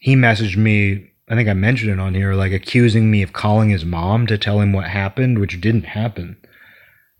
he 0.00 0.16
messaged 0.16 0.56
me 0.56 1.06
I 1.30 1.36
think 1.36 1.48
I 1.48 1.54
mentioned 1.54 1.92
it 1.92 2.00
on 2.00 2.14
here, 2.14 2.34
like 2.34 2.50
accusing 2.50 3.08
me 3.08 3.22
of 3.22 3.32
calling 3.32 3.70
his 3.70 3.84
mom 3.84 4.26
to 4.26 4.36
tell 4.36 4.60
him 4.60 4.72
what 4.72 4.86
happened, 4.86 5.38
which 5.38 5.60
didn't 5.60 5.84
happen. 5.84 6.36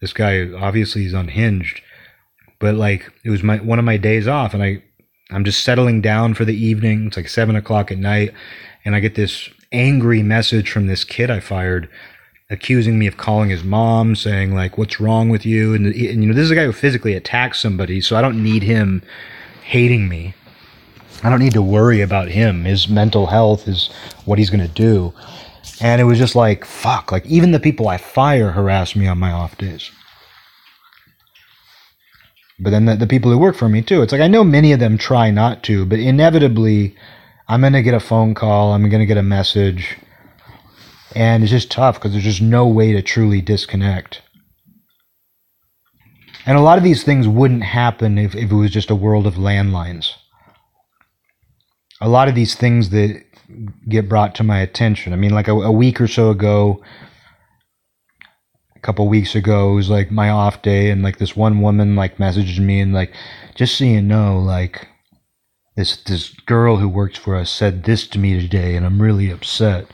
This 0.01 0.13
guy 0.13 0.51
obviously 0.51 1.05
is 1.05 1.13
unhinged. 1.13 1.81
But 2.59 2.75
like 2.75 3.13
it 3.25 3.31
was 3.31 3.45
my 3.45 3.59
one 3.59 3.79
of 3.79 3.85
my 3.85 3.97
days 3.97 4.27
off 4.27 4.53
and 4.53 4.63
I 4.65 4.83
I'm 5.31 5.45
just 5.45 5.63
settling 5.63 6.01
down 6.01 6.35
for 6.35 6.45
the 6.45 6.57
evening. 6.57 7.07
It's 7.07 7.17
like 7.17 7.29
seven 7.29 7.55
o'clock 7.55 7.93
at 7.93 7.99
night, 7.99 8.35
and 8.85 8.97
I 8.97 9.01
get 9.01 9.15
this 9.15 9.49
angry 9.71 10.23
message 10.23 10.71
from 10.71 10.89
this 10.89 11.05
kid 11.05 11.31
I 11.31 11.39
fired 11.39 11.89
accusing 12.51 12.99
me 12.99 13.07
of 13.07 13.17
calling 13.17 13.51
his 13.51 13.63
mom, 13.63 14.17
saying 14.17 14.53
like, 14.55 14.77
"What's 14.77 15.01
wrong 15.01 15.29
with 15.29 15.47
you?" 15.47 15.73
And, 15.73 15.87
and, 15.87 15.95
you 15.95 16.27
know, 16.27 16.35
this 16.35 16.45
is 16.45 16.51
a 16.51 16.57
guy 16.57 16.65
who 16.65 16.73
physically 16.73 17.15
attacks 17.15 17.61
somebody, 17.61 18.01
so 18.01 18.17
I 18.17 18.23
don't 18.23 18.43
need 18.43 18.65
him 18.65 19.03
hating 19.63 20.09
me. 20.09 20.35
I 21.23 21.31
don't 21.31 21.41
need 21.41 21.53
to 21.55 21.63
worry 21.63 22.01
about 22.01 22.29
him. 22.29 22.65
His 22.65 22.89
mental 22.89 23.27
health 23.27 23.69
is 23.69 23.91
what 24.25 24.39
he's 24.39 24.51
gonna 24.51 24.69
do. 24.69 25.13
And 25.81 26.01
it 26.01 26.05
was 26.05 26.19
just 26.19 26.35
like, 26.35 26.65
fuck. 26.65 27.13
Like 27.13 27.27
even 27.27 27.53
the 27.53 27.61
people 27.61 27.89
I 27.89 27.97
fire 27.97 28.51
harass 28.53 28.97
me 28.97 29.07
on 29.07 29.19
my 29.19 29.31
off 29.31 29.59
days. 29.59 29.91
But 32.59 32.71
then 32.71 32.85
the, 32.85 32.97
the 32.97 33.07
people 33.07 33.31
who 33.31 33.39
work 33.39 33.57
for 33.57 33.69
me 33.69 33.83
too. 33.83 34.03
It's 34.03 34.13
like 34.13 34.21
I 34.21 34.29
know 34.29 34.45
many 34.45 34.73
of 34.73 34.81
them 34.81 34.99
try 34.99 35.31
not 35.31 35.63
to, 35.65 35.87
but 35.87 35.99
inevitably, 35.99 36.95
I'm 37.49 37.63
gonna 37.63 37.83
get 37.83 37.95
a 37.95 38.01
phone 38.01 38.35
call. 38.35 38.73
I'm 38.73 38.89
gonna 38.89 39.07
get 39.07 39.17
a 39.17 39.23
message 39.23 39.99
and 41.15 41.43
it's 41.43 41.51
just 41.51 41.71
tough 41.71 41.97
because 41.97 42.13
there's 42.13 42.25
just 42.25 42.43
no 42.43 42.67
way 42.67 42.93
to 42.93 43.03
truly 43.03 43.41
disconnect. 43.41 44.23
And 46.47 46.57
a 46.57 46.63
lot 46.63 46.79
of 46.79 46.85
these 46.85 47.03
things 47.03 47.29
wouldn't 47.29 47.63
happen 47.63 48.17
if, 48.17 48.35
if 48.35 48.51
it 48.51 48.55
was 48.55 48.71
just 48.71 48.91
a 48.91 48.95
world 48.95 49.27
of 49.27 49.35
landlines. 49.35 50.15
A 52.01 52.09
lot 52.09 52.29
of 52.29 52.35
these 52.35 52.55
things 52.55 52.91
that 52.91 53.23
get 53.89 54.09
brought 54.09 54.35
to 54.37 54.45
my 54.45 54.61
attention. 54.61 55.13
I 55.13 55.17
mean, 55.17 55.33
like 55.33 55.49
a, 55.49 55.53
a 55.53 55.73
week 55.73 56.01
or 56.01 56.09
so 56.09 56.31
ago, 56.31 56.83
a 58.75 58.81
couple 58.81 59.07
weeks 59.09 59.35
ago, 59.35 59.73
it 59.73 59.75
was 59.75 59.91
like 59.91 60.11
my 60.11 60.31
off 60.31 60.63
day, 60.63 60.91
and 60.91 61.03
like 61.03 61.19
this 61.19 61.37
one 61.37 61.61
woman 61.61 61.97
like 61.97 62.17
messaged 62.17 62.59
me 62.59 62.81
and 62.81 62.95
like, 62.95 63.15
just 63.55 63.77
so 63.77 63.85
you 63.85 64.01
know, 64.01 64.39
like 64.39 64.89
this 65.77 65.97
this 66.05 66.31
girl 66.47 66.79
who 66.79 66.89
works 66.89 67.19
for 67.19 67.37
us 67.37 67.51
said 67.51 67.85
this 67.85 68.07
to 68.09 68.19
me 68.19 68.41
today, 68.41 68.77
and 68.77 68.87
I'm 68.87 69.03
really 69.03 69.31
upset. 69.31 69.87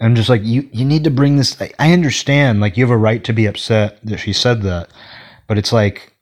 I'm 0.00 0.14
just 0.14 0.30
like, 0.30 0.42
you, 0.42 0.68
you 0.72 0.86
need 0.86 1.04
to 1.04 1.10
bring 1.10 1.36
this. 1.36 1.60
I 1.78 1.92
understand, 1.92 2.60
like, 2.60 2.78
you 2.78 2.84
have 2.84 2.90
a 2.90 2.96
right 2.96 3.22
to 3.24 3.34
be 3.34 3.44
upset 3.44 3.98
that 4.04 4.16
she 4.16 4.32
said 4.32 4.62
that. 4.62 4.88
But 5.46 5.58
it's 5.58 5.74
like, 5.74 6.14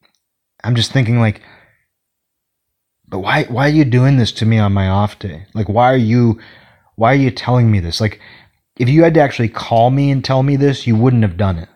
I'm 0.65 0.75
just 0.75 0.91
thinking, 0.91 1.21
like, 1.21 1.43
but 3.09 3.21
why, 3.21 3.45
why 3.45 3.67
are 3.67 3.73
you 3.73 3.85
doing 3.85 4.17
this 4.17 4.33
to 4.33 4.47
me 4.47 4.59
on 4.59 4.73
my 4.73 4.89
off 4.89 5.19
day? 5.19 5.47
Like, 5.55 5.69
why 5.69 5.93
are 5.93 5.97
you, 5.97 6.39
why 6.97 7.13
are 7.13 7.17
you 7.17 7.31
telling 7.31 7.71
me 7.71 7.81
this? 7.81 8.01
Like, 8.01 8.21
if 8.77 8.89
you 8.89 9.03
had 9.03 9.15
to 9.15 9.21
actually 9.21 9.49
call 9.49 9.91
me 9.91 10.11
and 10.11 10.25
tell 10.25 10.43
me 10.43 10.57
this, 10.57 10.87
you 10.87 10.95
wouldn't 10.95 11.23
have 11.23 11.37
done 11.37 11.59
it. 11.59 11.69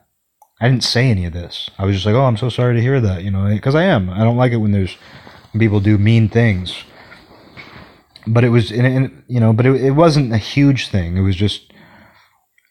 I 0.61 0.69
didn't 0.69 0.85
say 0.85 1.11
any 1.11 1.25
of 1.25 1.33
this. 1.33 1.69
I 1.79 1.85
was 1.85 1.97
just 1.97 2.07
like, 2.07 2.15
oh, 2.15 2.25
I'm 2.25 2.37
so 2.37 2.49
sorry 2.49 2.77
to 2.77 2.83
hear 2.83 3.01
that, 3.01 3.25
you 3.25 3.31
know, 3.31 3.49
because 3.49 3.75
I 3.75 3.85
am. 3.85 4.09
I 4.11 4.19
don't 4.19 4.37
like 4.37 4.53
it 4.53 4.59
when 4.59 4.71
there's, 4.73 4.97
when 5.53 5.59
people 5.61 5.81
do 5.81 5.99
mean 5.99 6.29
things. 6.29 6.85
But 8.27 8.45
it 8.45 8.51
was, 8.51 8.71
you 8.71 9.11
know, 9.41 9.53
but 9.53 9.67
it, 9.67 9.83
it 9.83 9.91
wasn't 9.93 10.33
a 10.33 10.39
huge 10.39 10.89
thing. 10.89 11.17
It 11.17 11.23
was 11.23 11.35
just, 11.35 11.73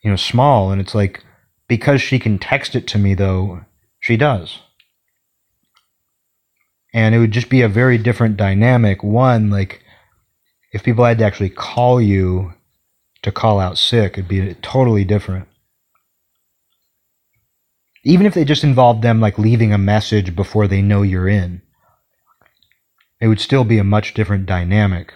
you 0.04 0.10
know, 0.10 0.16
small. 0.16 0.72
And 0.72 0.80
it's 0.80 0.96
like, 0.96 1.24
because 1.68 2.02
she 2.02 2.20
can 2.20 2.40
text 2.40 2.76
it 2.76 2.88
to 2.88 2.98
me, 2.98 3.14
though, 3.14 3.62
she 4.00 4.16
does. 4.16 4.60
And 6.94 7.16
it 7.16 7.20
would 7.20 7.32
just 7.32 7.50
be 7.50 7.62
a 7.62 7.70
very 7.70 7.98
different 7.98 8.38
dynamic. 8.38 9.04
One, 9.04 9.50
like, 9.50 9.84
if 10.74 10.84
people 10.84 11.06
had 11.06 11.20
to 11.20 11.26
actually 11.26 11.50
call 11.50 12.02
you 12.02 12.54
to 13.22 13.32
call 13.32 13.60
out 13.60 13.78
sick, 13.78 14.14
it'd 14.14 14.28
be 14.28 14.54
totally 14.56 15.06
different. 15.06 15.48
Even 18.04 18.26
if 18.26 18.34
they 18.34 18.44
just 18.44 18.64
involved 18.64 19.02
them, 19.04 19.22
like, 19.22 19.38
leaving 19.38 19.72
a 19.72 19.78
message 19.78 20.36
before 20.36 20.68
they 20.68 20.82
know 20.82 21.02
you're 21.02 21.30
in, 21.30 21.62
it 23.22 23.28
would 23.28 23.40
still 23.40 23.64
be 23.64 23.78
a 23.78 23.84
much 23.84 24.14
different 24.14 24.46
dynamic. 24.46 25.14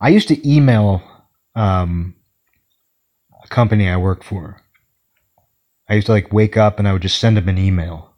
I 0.00 0.08
used 0.10 0.28
to 0.28 0.48
email 0.48 1.02
um, 1.54 2.16
a 3.42 3.48
company 3.48 3.88
I 3.88 3.96
work 3.96 4.22
for. 4.22 4.61
I 5.92 5.96
used 5.96 6.06
to 6.06 6.12
like 6.12 6.32
wake 6.32 6.56
up 6.56 6.78
and 6.78 6.88
I 6.88 6.94
would 6.94 7.02
just 7.02 7.18
send 7.18 7.36
them 7.36 7.50
an 7.50 7.58
email. 7.58 8.14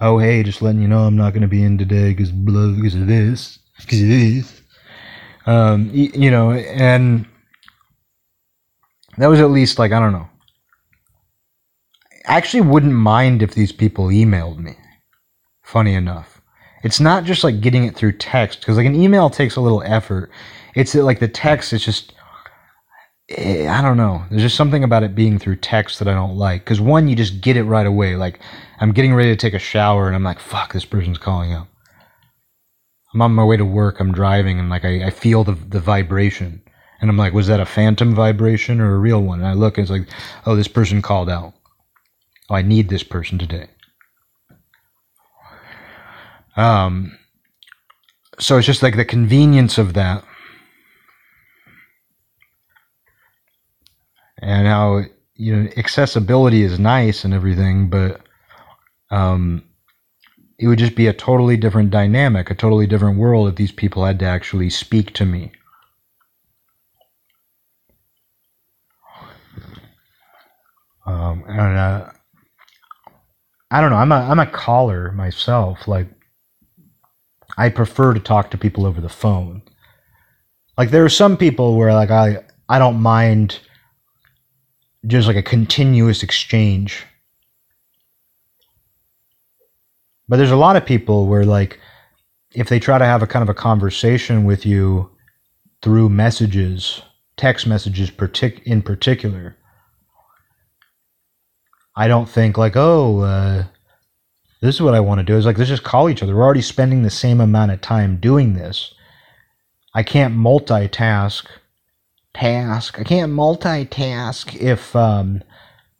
Oh 0.00 0.16
hey, 0.16 0.42
just 0.42 0.62
letting 0.62 0.80
you 0.80 0.88
know 0.88 1.00
I'm 1.00 1.16
not 1.16 1.34
going 1.34 1.42
to 1.42 1.48
be 1.48 1.62
in 1.62 1.76
today 1.76 2.14
because 2.14 2.32
blah, 2.32 2.68
because 2.68 2.94
of 2.94 3.06
this, 3.06 3.58
because 3.78 4.00
of 4.00 4.08
this. 4.08 4.62
Um, 5.44 5.90
you, 5.92 6.30
know, 6.30 6.52
and 6.52 7.26
that 9.18 9.26
was 9.26 9.38
at 9.38 9.50
least 9.50 9.78
like 9.78 9.92
I 9.92 10.00
don't 10.00 10.12
know. 10.12 10.30
I 12.26 12.38
actually 12.38 12.62
wouldn't 12.62 12.94
mind 12.94 13.42
if 13.42 13.52
these 13.52 13.70
people 13.70 14.06
emailed 14.06 14.56
me. 14.56 14.72
Funny 15.62 15.92
enough, 15.92 16.40
it's 16.84 17.00
not 17.00 17.24
just 17.24 17.44
like 17.44 17.60
getting 17.60 17.84
it 17.84 17.94
through 17.94 18.12
text 18.12 18.60
because 18.60 18.78
like 18.78 18.86
an 18.86 18.94
email 18.94 19.28
takes 19.28 19.56
a 19.56 19.60
little 19.60 19.82
effort 19.82 20.30
it's 20.74 20.94
like 20.94 21.20
the 21.20 21.28
text 21.28 21.72
is 21.72 21.84
just 21.84 22.12
I 23.30 23.80
don't 23.80 23.96
know. 23.96 24.22
There's 24.28 24.42
just 24.42 24.56
something 24.56 24.84
about 24.84 25.02
it 25.02 25.14
being 25.14 25.38
through 25.38 25.56
text 25.56 25.98
that 25.98 26.08
I 26.08 26.12
don't 26.14 26.36
like. 26.36 26.62
Because 26.62 26.80
one, 26.80 27.08
you 27.08 27.16
just 27.16 27.40
get 27.40 27.56
it 27.56 27.62
right 27.62 27.86
away. 27.86 28.16
Like 28.16 28.38
I'm 28.80 28.92
getting 28.92 29.14
ready 29.14 29.30
to 29.30 29.36
take 29.36 29.54
a 29.54 29.58
shower, 29.58 30.06
and 30.06 30.14
I'm 30.14 30.22
like, 30.22 30.38
"Fuck, 30.38 30.74
this 30.74 30.84
person's 30.84 31.18
calling 31.18 31.52
up." 31.52 31.68
I'm 33.14 33.22
on 33.22 33.32
my 33.32 33.44
way 33.44 33.56
to 33.56 33.64
work. 33.64 33.98
I'm 33.98 34.12
driving, 34.12 34.58
and 34.58 34.68
like 34.68 34.84
I, 34.84 35.06
I 35.06 35.10
feel 35.10 35.42
the 35.42 35.54
the 35.54 35.80
vibration, 35.80 36.62
and 37.00 37.08
I'm 37.08 37.16
like, 37.16 37.32
"Was 37.32 37.46
that 37.46 37.60
a 37.60 37.66
phantom 37.66 38.14
vibration 38.14 38.78
or 38.80 38.94
a 38.94 38.98
real 38.98 39.22
one?" 39.22 39.40
And 39.40 39.48
I 39.48 39.54
look, 39.54 39.78
and 39.78 39.84
it's 39.84 39.90
like, 39.90 40.08
"Oh, 40.44 40.54
this 40.54 40.68
person 40.68 41.00
called 41.00 41.30
out. 41.30 41.54
Oh, 42.50 42.56
I 42.56 42.62
need 42.62 42.90
this 42.90 43.02
person 43.02 43.38
today." 43.38 43.68
Um. 46.56 47.18
So 48.38 48.58
it's 48.58 48.66
just 48.66 48.82
like 48.82 48.96
the 48.96 49.04
convenience 49.04 49.78
of 49.78 49.94
that 49.94 50.24
and 54.44 54.66
how 54.66 55.02
you 55.36 55.56
know 55.56 55.70
accessibility 55.76 56.62
is 56.62 56.78
nice 56.78 57.24
and 57.24 57.32
everything, 57.32 57.88
but 57.88 58.20
um, 59.10 59.64
it 60.58 60.68
would 60.68 60.78
just 60.78 60.94
be 60.94 61.06
a 61.06 61.12
totally 61.12 61.56
different 61.56 61.90
dynamic, 61.90 62.50
a 62.50 62.54
totally 62.54 62.86
different 62.86 63.18
world 63.18 63.48
if 63.48 63.56
these 63.56 63.72
people 63.72 64.04
had 64.04 64.18
to 64.18 64.26
actually 64.26 64.68
speak 64.68 65.14
to 65.14 65.24
me. 65.24 65.50
Um, 71.06 71.44
and 71.48 71.78
uh, 71.78 72.10
I 73.70 73.80
don't 73.80 73.90
know. 73.90 73.96
I'm 73.96 74.12
a 74.12 74.16
I'm 74.16 74.40
a 74.40 74.46
caller 74.46 75.10
myself. 75.12 75.88
Like 75.88 76.08
I 77.56 77.70
prefer 77.70 78.12
to 78.12 78.20
talk 78.20 78.50
to 78.50 78.58
people 78.58 78.84
over 78.84 79.00
the 79.00 79.08
phone. 79.08 79.62
Like 80.76 80.90
there 80.90 81.04
are 81.04 81.10
some 81.10 81.38
people 81.38 81.76
where 81.76 81.94
like 81.94 82.10
I 82.10 82.44
I 82.68 82.78
don't 82.78 83.00
mind 83.00 83.60
just 85.06 85.26
like 85.26 85.36
a 85.36 85.42
continuous 85.42 86.22
exchange. 86.22 87.04
But 90.28 90.38
there's 90.38 90.50
a 90.50 90.56
lot 90.56 90.76
of 90.76 90.86
people 90.86 91.26
where 91.26 91.44
like 91.44 91.78
if 92.54 92.68
they 92.68 92.78
try 92.78 92.98
to 92.98 93.04
have 93.04 93.22
a 93.22 93.26
kind 93.26 93.42
of 93.42 93.48
a 93.48 93.54
conversation 93.54 94.44
with 94.44 94.64
you 94.64 95.10
through 95.82 96.08
messages, 96.08 97.02
text 97.36 97.66
messages 97.66 98.10
partic- 98.10 98.62
in 98.62 98.80
particular, 98.80 99.56
I 101.96 102.08
don't 102.08 102.28
think 102.28 102.56
like, 102.56 102.76
oh, 102.76 103.20
uh, 103.20 103.64
this 104.60 104.76
is 104.76 104.82
what 104.82 104.94
I 104.94 105.00
want 105.00 105.18
to 105.18 105.24
do. 105.24 105.36
Is 105.36 105.46
like 105.46 105.58
let's 105.58 105.68
just 105.68 105.84
call 105.84 106.08
each 106.08 106.22
other. 106.22 106.34
We're 106.34 106.44
already 106.44 106.62
spending 106.62 107.02
the 107.02 107.10
same 107.10 107.40
amount 107.40 107.72
of 107.72 107.80
time 107.80 108.16
doing 108.16 108.54
this. 108.54 108.94
I 109.94 110.02
can't 110.02 110.34
multitask 110.34 111.44
task. 112.34 112.98
I 112.98 113.04
can't 113.04 113.32
multitask 113.32 114.54
if 114.56 114.94
um, 114.94 115.42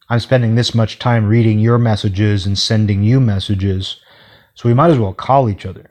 I'm 0.08 0.20
spending 0.20 0.54
this 0.54 0.74
much 0.74 0.98
time 0.98 1.26
reading 1.26 1.58
your 1.58 1.78
messages 1.78 2.44
and 2.44 2.58
sending 2.58 3.02
you 3.02 3.20
messages. 3.20 4.00
So 4.54 4.68
we 4.68 4.74
might 4.74 4.90
as 4.90 4.98
well 4.98 5.14
call 5.14 5.48
each 5.48 5.64
other, 5.64 5.90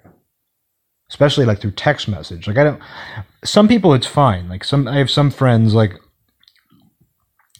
especially 1.09 1.45
like 1.45 1.59
through 1.59 1.71
text 1.71 2.07
message. 2.07 2.47
Like 2.47 2.57
I 2.57 2.63
don't. 2.65 2.81
Some 3.43 3.67
people 3.67 3.93
it's 3.93 4.07
fine. 4.07 4.47
Like 4.47 4.63
some 4.63 4.87
I 4.87 4.97
have 4.97 5.09
some 5.09 5.31
friends 5.31 5.73
like, 5.73 5.99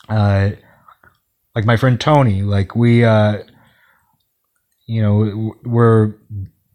uh, 0.08 0.52
like 1.56 1.66
my 1.66 1.78
friend 1.78 2.00
Tony. 2.00 2.42
Like 2.42 2.76
we, 2.76 3.04
uh, 3.04 3.44
you 4.86 5.02
know, 5.02 5.56
we're 5.64 6.14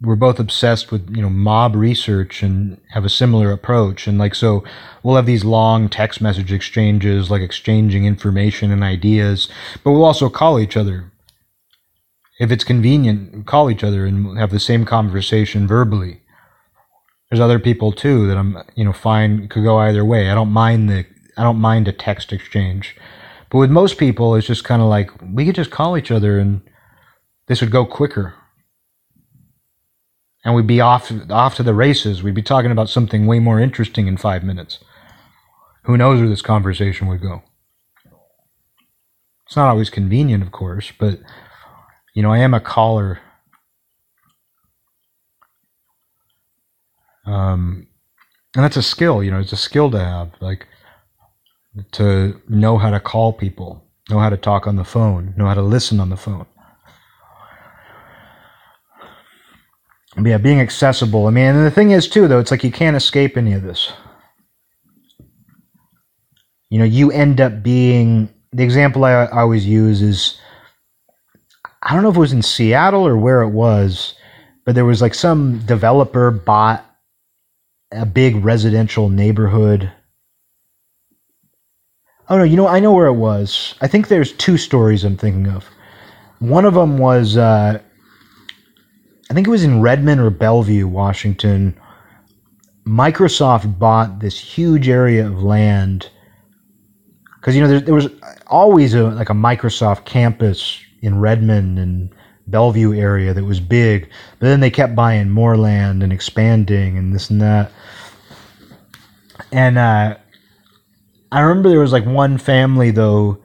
we're 0.02 0.16
both 0.16 0.38
obsessed 0.40 0.92
with 0.92 1.08
you 1.14 1.22
know 1.22 1.30
mob 1.30 1.74
research 1.76 2.42
and 2.42 2.80
have 2.90 3.04
a 3.04 3.10
similar 3.10 3.52
approach 3.52 4.06
and 4.06 4.18
like 4.18 4.34
so 4.34 4.64
we'll 5.02 5.16
have 5.16 5.26
these 5.26 5.44
long 5.44 5.88
text 5.88 6.20
message 6.20 6.52
exchanges 6.52 7.30
like 7.30 7.42
exchanging 7.42 8.04
information 8.04 8.70
and 8.72 8.84
ideas 8.84 9.48
but 9.84 9.92
we'll 9.92 10.04
also 10.04 10.28
call 10.30 10.60
each 10.60 10.76
other 10.76 11.12
if 12.40 12.50
it's 12.52 12.64
convenient 12.64 13.46
call 13.46 13.70
each 13.70 13.84
other 13.84 14.06
and 14.06 14.38
have 14.38 14.50
the 14.50 14.60
same 14.60 14.84
conversation 14.84 15.66
verbally 15.66 16.20
There's 17.30 17.40
other 17.40 17.58
people 17.58 17.92
too 17.92 18.26
that 18.28 18.38
I'm, 18.38 18.58
you 18.76 18.84
know, 18.84 18.92
fine 18.92 19.48
could 19.48 19.64
go 19.64 19.78
either 19.78 20.04
way. 20.04 20.30
I 20.30 20.34
don't 20.34 20.52
mind 20.52 20.88
the 20.90 21.06
I 21.36 21.44
don't 21.44 21.60
mind 21.60 21.88
a 21.88 21.92
text 21.92 22.32
exchange. 22.32 22.96
But 23.50 23.58
with 23.58 23.70
most 23.70 23.98
people, 23.98 24.34
it's 24.36 24.46
just 24.46 24.64
kind 24.64 24.82
of 24.82 24.88
like 24.88 25.10
we 25.22 25.46
could 25.46 25.56
just 25.56 25.70
call 25.70 25.98
each 25.98 26.10
other 26.10 26.38
and 26.38 26.62
this 27.48 27.60
would 27.60 27.70
go 27.70 27.86
quicker. 27.86 28.34
And 30.44 30.54
we'd 30.54 30.66
be 30.66 30.80
off 30.80 31.12
off 31.30 31.56
to 31.56 31.62
the 31.62 31.74
races. 31.74 32.22
We'd 32.22 32.34
be 32.34 32.42
talking 32.42 32.70
about 32.70 32.88
something 32.88 33.26
way 33.26 33.38
more 33.38 33.60
interesting 33.60 34.06
in 34.06 34.16
5 34.16 34.44
minutes. 34.44 34.78
Who 35.84 35.96
knows 35.96 36.20
where 36.20 36.28
this 36.28 36.42
conversation 36.42 37.08
would 37.08 37.20
go? 37.20 37.42
It's 39.46 39.56
not 39.56 39.68
always 39.68 39.90
convenient, 39.90 40.42
of 40.42 40.52
course, 40.52 40.92
but 40.98 41.20
you 42.14 42.22
know, 42.22 42.32
I 42.32 42.38
am 42.38 42.54
a 42.54 42.60
caller. 42.60 43.20
Um, 47.24 47.88
and 48.54 48.64
that's 48.64 48.76
a 48.76 48.82
skill, 48.82 49.22
you 49.22 49.30
know, 49.30 49.40
it's 49.40 49.52
a 49.52 49.56
skill 49.56 49.90
to 49.90 49.98
have. 49.98 50.32
Like, 50.40 50.66
to 51.92 52.40
know 52.48 52.78
how 52.78 52.90
to 52.90 53.00
call 53.00 53.32
people, 53.32 53.84
know 54.10 54.18
how 54.18 54.30
to 54.30 54.36
talk 54.36 54.66
on 54.66 54.76
the 54.76 54.84
phone, 54.84 55.34
know 55.36 55.46
how 55.46 55.54
to 55.54 55.62
listen 55.62 56.00
on 56.00 56.10
the 56.10 56.16
phone. 56.16 56.46
Yeah, 60.26 60.38
being 60.38 60.60
accessible. 60.60 61.26
I 61.26 61.30
mean, 61.30 61.46
and 61.46 61.66
the 61.66 61.70
thing 61.70 61.90
is, 61.90 62.08
too, 62.08 62.28
though, 62.28 62.38
it's 62.38 62.50
like 62.50 62.64
you 62.64 62.72
can't 62.72 62.96
escape 62.96 63.36
any 63.36 63.52
of 63.52 63.62
this. 63.62 63.92
You 66.70 66.78
know, 66.78 66.84
you 66.84 67.10
end 67.10 67.40
up 67.40 67.62
being. 67.62 68.28
The 68.52 68.64
example 68.64 69.04
I, 69.04 69.24
I 69.24 69.40
always 69.42 69.66
use 69.66 70.00
is 70.00 70.40
I 71.82 71.92
don't 71.92 72.02
know 72.02 72.08
if 72.08 72.16
it 72.16 72.20
was 72.20 72.32
in 72.32 72.42
Seattle 72.42 73.06
or 73.06 73.16
where 73.16 73.42
it 73.42 73.50
was, 73.50 74.14
but 74.64 74.74
there 74.74 74.86
was 74.86 75.02
like 75.02 75.14
some 75.14 75.58
developer 75.66 76.30
bought 76.30 76.84
a 77.92 78.06
big 78.06 78.42
residential 78.42 79.10
neighborhood 79.10 79.92
Oh 82.30 82.36
no, 82.36 82.44
you 82.44 82.56
know 82.56 82.66
I 82.68 82.80
know 82.80 82.92
where 82.92 83.06
it 83.06 83.14
was. 83.14 83.74
I 83.80 83.88
think 83.88 84.08
there's 84.08 84.32
two 84.32 84.58
stories 84.58 85.04
I'm 85.04 85.16
thinking 85.16 85.48
of. 85.48 85.64
One 86.40 86.66
of 86.66 86.74
them 86.74 86.98
was 86.98 87.36
uh, 87.36 87.80
I 89.30 89.34
think 89.34 89.46
it 89.46 89.50
was 89.50 89.64
in 89.64 89.82
Redmond 89.82 90.20
or 90.20 90.30
Bellevue, 90.30 90.86
Washington. 90.86 91.78
Microsoft 92.86 93.78
bought 93.78 94.20
this 94.20 94.38
huge 94.38 94.88
area 94.88 95.26
of 95.26 95.42
land 95.42 96.08
because 97.36 97.54
you 97.54 97.62
know 97.62 97.68
there, 97.68 97.80
there 97.80 97.94
was 97.94 98.08
always 98.46 98.94
a 98.94 99.04
like 99.04 99.30
a 99.30 99.34
Microsoft 99.34 100.06
campus 100.06 100.80
in 101.02 101.20
Redmond 101.20 101.78
and 101.78 102.10
Bellevue 102.46 102.94
area 102.94 103.34
that 103.34 103.44
was 103.44 103.60
big, 103.60 104.08
but 104.38 104.46
then 104.46 104.60
they 104.60 104.70
kept 104.70 104.94
buying 104.94 105.28
more 105.28 105.56
land 105.56 106.02
and 106.02 106.12
expanding 106.12 106.96
and 106.96 107.14
this 107.14 107.28
and 107.28 107.40
that. 107.42 107.70
And 109.52 109.78
uh, 109.78 110.16
I 111.30 111.40
remember 111.40 111.68
there 111.68 111.80
was 111.80 111.92
like 111.92 112.06
one 112.06 112.38
family 112.38 112.90
though 112.90 113.38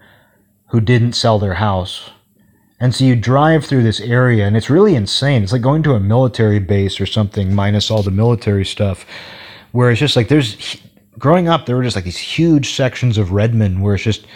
who 0.68 0.80
didn't 0.80 1.14
sell 1.14 1.38
their 1.38 1.56
house. 1.56 2.10
And 2.84 2.94
so 2.94 3.06
you 3.06 3.16
drive 3.16 3.64
through 3.64 3.84
this 3.84 4.02
area 4.02 4.46
and 4.46 4.58
it's 4.58 4.70
really 4.70 4.94
insane. 4.94 5.42
It's 5.42 5.54
like 5.54 5.62
going 5.62 5.84
to 5.84 5.94
a 5.94 6.02
military 6.02 6.60
base 6.60 7.00
or 7.00 7.06
something 7.06 7.56
minus 7.56 7.90
all 7.90 8.04
the 8.04 8.12
military 8.12 8.66
stuff 8.66 9.06
where 9.72 9.90
it's 9.90 10.02
just 10.02 10.18
like 10.18 10.28
there's 10.28 10.82
growing 11.18 11.48
up 11.48 11.66
there 11.66 11.78
were 11.78 11.84
just 11.84 11.96
like 11.96 12.04
these 12.04 12.18
huge 12.18 12.74
sections 12.74 13.18
of 13.18 13.32
Redmond 13.32 13.82
where 13.82 13.96
it's 13.96 14.04
just 14.04 14.28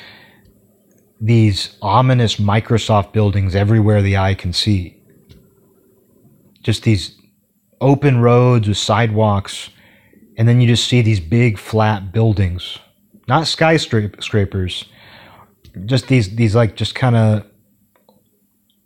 these 1.19 1.75
ominous 1.81 2.37
Microsoft 2.37 3.11
buildings 3.11 3.53
everywhere 3.53 4.01
the 4.01 4.15
eye 4.15 4.33
can 4.33 4.53
see. 4.53 4.95
Just 6.63 6.83
these 6.83 7.19
open 7.81 8.21
roads 8.21 8.65
with 8.65 8.77
sidewalks 8.77 9.71
and 10.37 10.47
then 10.47 10.61
you 10.61 10.67
just 10.69 10.87
see 10.87 11.01
these 11.01 11.19
big 11.19 11.57
flat 11.57 12.13
buildings 12.13 12.79
not 13.27 13.45
skyscrapers, 13.45 14.85
just 15.85 16.07
these 16.07 16.33
these 16.37 16.55
like 16.55 16.77
just 16.77 16.95
kind 16.95 17.17
of 17.17 17.45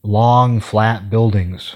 long 0.03 0.59
flat 0.59 1.09
buildings. 1.09 1.75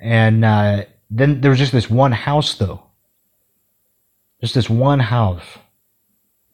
And 0.00 0.44
uh, 0.44 0.84
then 1.10 1.40
there 1.40 1.50
was 1.50 1.58
just 1.58 1.72
this 1.72 1.90
one 1.90 2.12
house 2.12 2.54
though, 2.54 2.82
just 4.40 4.54
this 4.54 4.68
one 4.68 4.98
house, 4.98 5.44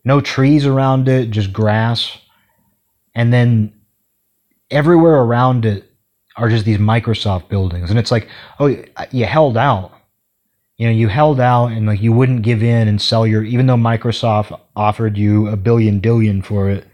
no 0.05 0.21
trees 0.21 0.67
around 0.67 1.09
it, 1.09 1.31
just 1.31 1.53
grass, 1.53 2.19
and 3.15 3.33
then 3.33 3.73
everywhere 4.71 5.17
around 5.17 5.65
it 5.65 5.91
are 6.37 6.51
just 6.51 6.65
these 6.65 6.79
Microsoft 6.79 7.49
buildings, 7.49 7.91
and 7.91 7.99
it's 7.99 8.11
like, 8.11 8.29
oh, 8.61 8.67
you 9.11 9.25
held 9.25 9.57
out. 9.57 9.93
You 10.77 10.87
know 10.87 10.93
you 10.93 11.09
held 11.09 11.41
out 11.41 11.73
and 11.73 11.89
like 11.89 12.01
you 12.01 12.13
wouldn't 12.13 12.43
give 12.43 12.63
in 12.63 12.87
and 12.87 13.03
sell 13.03 13.27
your 13.27 13.43
even 13.43 13.67
though 13.67 13.75
microsoft 13.75 14.57
offered 14.77 15.19
you 15.19 15.49
a 15.49 15.57
billion 15.57 15.99
billion 15.99 16.41
for 16.41 16.71
it 16.71 16.87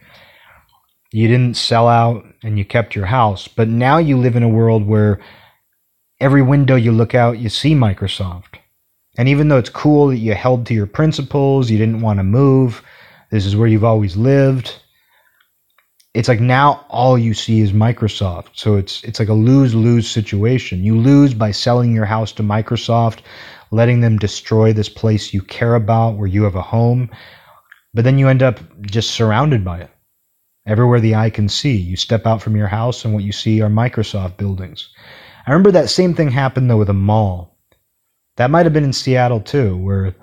you 1.15 1.29
didn't 1.29 1.57
sell 1.57 1.89
out 1.89 2.25
and 2.43 2.59
you 2.59 2.65
kept 2.65 2.95
your 2.95 3.07
house 3.07 3.49
but 3.49 3.69
now 3.69 3.99
you 3.99 4.17
live 4.17 4.37
in 4.37 4.43
a 4.43 4.49
world 4.49 4.87
where 4.87 5.21
every 6.21 6.43
window 6.43 6.77
you 6.77 6.93
look 6.93 7.15
out 7.15 7.39
you 7.39 7.49
see 7.49 7.75
microsoft 7.75 8.57
and 9.17 9.29
even 9.29 9.49
though 9.49 9.59
it's 9.59 9.71
cool 9.71 10.09
that 10.09 10.19
you 10.19 10.35
held 10.35 10.67
to 10.67 10.75
your 10.75 10.87
principles 10.87 11.71
you 11.71 11.79
didn't 11.79 12.01
want 12.01 12.19
to 12.19 12.25
move 12.25 12.83
this 13.31 13.47
is 13.47 13.57
where 13.57 13.69
you've 13.69 13.85
always 13.85 14.17
lived 14.17 14.77
it's 16.15 16.29
like 16.29 16.41
now 16.41 16.87
all 16.91 17.19
you 17.19 17.35
see 17.35 17.59
is 17.59 17.73
Microsoft. 17.73 18.51
So 18.53 18.77
it's 18.77 19.03
it's 19.03 19.19
like 19.19 19.31
a 19.31 19.35
lose-lose 19.35 20.09
situation. 20.09 20.85
You 20.85 20.97
lose 20.97 21.35
by 21.35 21.51
selling 21.51 21.93
your 21.93 22.05
house 22.05 22.31
to 22.35 22.45
Microsoft 22.45 23.19
letting 23.75 24.01
them 24.01 24.19
destroy 24.19 24.73
this 24.73 24.89
place 24.89 25.35
you 25.35 25.43
care 25.43 25.75
about 25.75 26.17
where 26.17 26.29
you 26.29 26.45
have 26.45 26.55
a 26.55 26.63
home. 26.63 27.11
But 27.93 28.05
then 28.05 28.19
you 28.19 28.29
end 28.29 28.43
up 28.43 28.61
just 28.83 29.11
surrounded 29.11 29.65
by 29.65 29.81
it. 29.81 29.91
Everywhere 30.67 31.01
the 31.01 31.15
eye 31.15 31.31
can 31.31 31.49
see, 31.49 31.77
you 31.77 31.97
step 31.97 32.27
out 32.27 32.41
from 32.41 32.57
your 32.57 32.69
house 32.69 33.05
and 33.05 33.13
what 33.13 33.23
you 33.23 33.33
see 33.33 33.61
are 33.61 33.69
Microsoft 33.69 34.39
buildings. 34.39 34.89
I 35.47 35.51
remember 35.51 35.71
that 35.73 35.91
same 35.91 36.15
thing 36.15 36.31
happened 36.31 36.71
though 36.71 36.79
with 36.79 36.89
a 36.89 36.95
mall. 36.95 37.59
That 38.37 38.51
might 38.51 38.65
have 38.65 38.73
been 38.73 38.85
in 38.85 38.93
Seattle 38.93 39.41
too, 39.41 39.77
where 39.77 40.15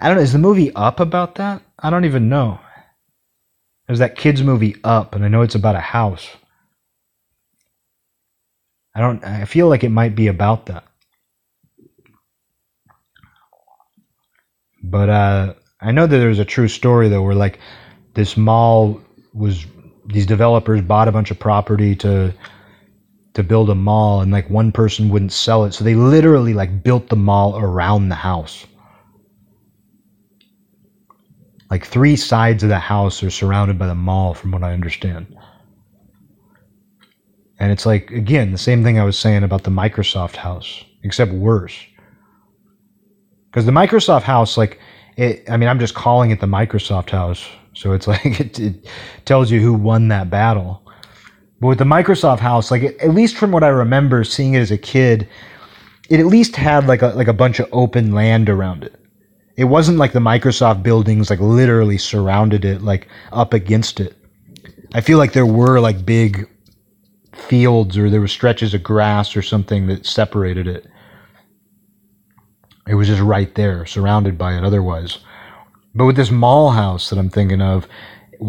I 0.00 0.08
don't 0.08 0.16
know, 0.16 0.22
is 0.22 0.32
the 0.32 0.38
movie 0.38 0.72
Up 0.74 0.98
about 0.98 1.34
that? 1.36 1.62
I 1.78 1.90
don't 1.90 2.06
even 2.06 2.28
know. 2.28 2.58
There's 3.86 3.98
that 4.00 4.16
kids 4.16 4.42
movie 4.42 4.76
Up, 4.82 5.14
and 5.14 5.24
I 5.24 5.28
know 5.28 5.42
it's 5.42 5.54
about 5.54 5.76
a 5.76 5.80
house. 5.80 6.26
I 8.94 9.00
don't 9.00 9.22
I 9.24 9.44
feel 9.44 9.68
like 9.68 9.84
it 9.84 9.90
might 9.90 10.16
be 10.16 10.28
about 10.28 10.66
that. 10.66 10.84
But 14.82 15.08
uh, 15.10 15.54
I 15.80 15.92
know 15.92 16.06
that 16.06 16.16
there's 16.16 16.38
a 16.38 16.44
true 16.46 16.68
story 16.68 17.08
though, 17.08 17.22
where 17.22 17.34
like 17.34 17.58
this 18.14 18.36
mall 18.36 19.02
was 19.36 19.66
these 20.06 20.26
developers 20.26 20.80
bought 20.80 21.08
a 21.08 21.12
bunch 21.12 21.30
of 21.30 21.38
property 21.38 21.94
to 21.96 22.32
to 23.34 23.42
build 23.42 23.68
a 23.70 23.74
mall, 23.74 24.22
and 24.22 24.32
like 24.32 24.48
one 24.48 24.72
person 24.72 25.10
wouldn't 25.10 25.32
sell 25.32 25.64
it, 25.64 25.72
so 25.72 25.84
they 25.84 25.94
literally 25.94 26.54
like 26.54 26.82
built 26.82 27.08
the 27.08 27.16
mall 27.16 27.58
around 27.58 28.08
the 28.08 28.14
house. 28.14 28.66
Like 31.70 31.84
three 31.84 32.16
sides 32.16 32.62
of 32.62 32.68
the 32.68 32.78
house 32.78 33.22
are 33.22 33.30
surrounded 33.30 33.78
by 33.78 33.88
the 33.88 33.94
mall, 33.94 34.34
from 34.34 34.52
what 34.52 34.62
I 34.62 34.72
understand. 34.72 35.36
And 37.58 37.72
it's 37.72 37.86
like 37.86 38.10
again 38.10 38.52
the 38.52 38.58
same 38.58 38.82
thing 38.82 38.98
I 38.98 39.04
was 39.04 39.18
saying 39.18 39.42
about 39.42 39.64
the 39.64 39.70
Microsoft 39.70 40.36
house, 40.36 40.84
except 41.02 41.32
worse 41.32 41.86
because 43.56 43.64
the 43.64 43.72
Microsoft 43.72 44.24
House, 44.24 44.58
like, 44.58 44.78
it, 45.16 45.48
I 45.48 45.56
mean, 45.56 45.70
I'm 45.70 45.78
just 45.78 45.94
calling 45.94 46.30
it 46.30 46.40
the 46.40 46.46
Microsoft 46.46 47.08
House, 47.08 47.48
so 47.76 47.92
it's 47.92 48.06
like 48.08 48.40
it, 48.40 48.58
it 48.58 48.86
tells 49.24 49.50
you 49.50 49.60
who 49.60 49.74
won 49.74 50.08
that 50.08 50.30
battle. 50.30 50.82
But 51.60 51.68
with 51.68 51.78
the 51.78 51.84
Microsoft 51.84 52.40
House, 52.40 52.70
like, 52.70 52.82
at 52.82 53.14
least 53.14 53.36
from 53.36 53.52
what 53.52 53.64
I 53.64 53.68
remember 53.68 54.24
seeing 54.24 54.54
it 54.54 54.60
as 54.60 54.70
a 54.70 54.78
kid, 54.78 55.28
it 56.10 56.20
at 56.20 56.26
least 56.26 56.56
had 56.56 56.86
like 56.86 57.02
a 57.02 57.08
like 57.08 57.28
a 57.28 57.32
bunch 57.32 57.58
of 57.60 57.68
open 57.72 58.12
land 58.12 58.48
around 58.48 58.84
it. 58.84 58.94
It 59.56 59.64
wasn't 59.64 59.98
like 59.98 60.12
the 60.12 60.20
Microsoft 60.20 60.82
buildings 60.82 61.30
like 61.30 61.40
literally 61.40 61.98
surrounded 61.98 62.64
it, 62.64 62.82
like 62.82 63.08
up 63.32 63.54
against 63.54 64.00
it. 64.00 64.16
I 64.94 65.00
feel 65.00 65.18
like 65.18 65.32
there 65.32 65.46
were 65.46 65.80
like 65.80 66.06
big 66.06 66.48
fields 67.32 67.98
or 67.98 68.08
there 68.08 68.20
were 68.20 68.28
stretches 68.28 68.74
of 68.74 68.82
grass 68.82 69.36
or 69.36 69.42
something 69.42 69.86
that 69.88 70.06
separated 70.06 70.68
it. 70.68 70.86
It 72.86 72.94
was 72.94 73.08
just 73.08 73.22
right 73.22 73.52
there, 73.54 73.84
surrounded 73.86 74.38
by 74.38 74.56
it 74.56 74.62
otherwise. 74.62 75.18
But 75.96 76.04
with 76.04 76.16
this 76.16 76.30
mall 76.30 76.70
house 76.72 77.08
that 77.08 77.18
I'm 77.18 77.30
thinking 77.30 77.62
of, 77.62 77.88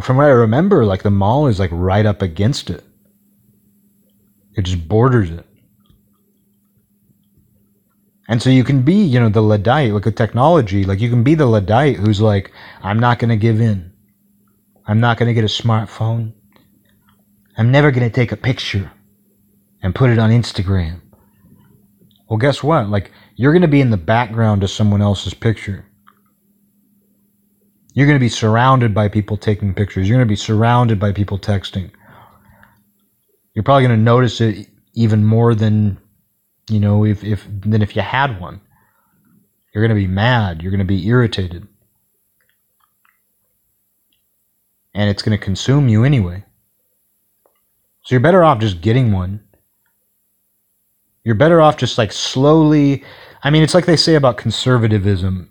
from 0.03 0.17
what 0.17 0.25
I 0.25 0.31
remember, 0.31 0.83
like 0.83 1.03
the 1.03 1.09
mall 1.09 1.47
is 1.47 1.59
like 1.59 1.69
right 1.71 2.05
up 2.05 2.21
against 2.21 2.69
it. 2.69 2.83
It 4.57 4.63
just 4.63 4.85
borders 4.89 5.29
it. 5.29 5.45
And 8.27 8.41
so 8.41 8.49
you 8.49 8.65
can 8.65 8.81
be, 8.81 8.95
you 8.95 9.21
know, 9.21 9.29
the 9.29 9.41
Luddite, 9.41 9.93
like 9.93 10.05
a 10.05 10.11
technology, 10.11 10.83
like 10.83 10.99
you 10.99 11.09
can 11.09 11.23
be 11.23 11.35
the 11.35 11.45
Luddite 11.45 11.95
who's 11.95 12.19
like, 12.19 12.51
I'm 12.83 12.99
not 12.99 13.17
going 13.17 13.29
to 13.29 13.37
give 13.37 13.61
in. 13.61 13.93
I'm 14.85 14.99
not 14.99 15.17
going 15.17 15.27
to 15.27 15.33
get 15.33 15.45
a 15.45 15.47
smartphone. 15.63 16.33
I'm 17.57 17.71
never 17.71 17.91
going 17.91 18.09
to 18.09 18.13
take 18.13 18.33
a 18.33 18.37
picture 18.37 18.91
and 19.81 19.95
put 19.95 20.09
it 20.09 20.19
on 20.19 20.31
Instagram. 20.31 20.99
Well, 22.29 22.37
guess 22.39 22.61
what? 22.61 22.89
Like, 22.89 23.11
you're 23.37 23.53
going 23.53 23.61
to 23.61 23.69
be 23.69 23.79
in 23.79 23.91
the 23.91 23.95
background 23.95 24.63
of 24.63 24.69
someone 24.69 25.01
else's 25.01 25.33
picture. 25.33 25.85
You're 27.97 28.05
going 28.05 28.19
to 28.19 28.23
be 28.23 28.29
surrounded 28.29 28.93
by 28.93 29.07
people 29.07 29.37
taking 29.37 29.73
pictures. 29.73 30.07
You're 30.07 30.19
going 30.19 30.27
to 30.27 30.31
be 30.31 30.35
surrounded 30.35 30.99
by 30.99 31.11
people 31.11 31.39
texting. 31.39 31.89
You're 33.55 33.63
probably 33.63 33.87
going 33.87 33.97
to 33.97 34.03
notice 34.03 34.39
it 34.39 34.67
even 34.93 35.23
more 35.23 35.55
than, 35.55 35.97
you 36.69 36.79
know, 36.79 37.03
if, 37.03 37.23
if 37.23 37.47
than 37.49 37.81
if 37.81 37.95
you 37.95 38.03
had 38.03 38.39
one. 38.39 38.61
You're 39.73 39.83
going 39.83 39.97
to 39.97 39.99
be 39.99 40.05
mad. 40.05 40.61
You're 40.61 40.69
going 40.69 40.77
to 40.77 40.85
be 40.85 41.07
irritated. 41.07 41.67
And 44.93 45.09
it's 45.09 45.23
going 45.23 45.35
to 45.35 45.43
consume 45.43 45.89
you 45.89 46.03
anyway. 46.03 46.45
So 48.03 48.13
you're 48.13 48.19
better 48.19 48.43
off 48.43 48.59
just 48.59 48.79
getting 48.79 49.11
one. 49.11 49.43
You're 51.23 51.33
better 51.33 51.63
off 51.63 51.77
just 51.77 51.97
like 51.97 52.11
slowly. 52.11 53.03
I 53.43 53.49
mean, 53.49 53.63
it's 53.63 53.73
like 53.73 53.87
they 53.87 53.97
say 53.97 54.13
about 54.13 54.37
conservatism. 54.37 55.49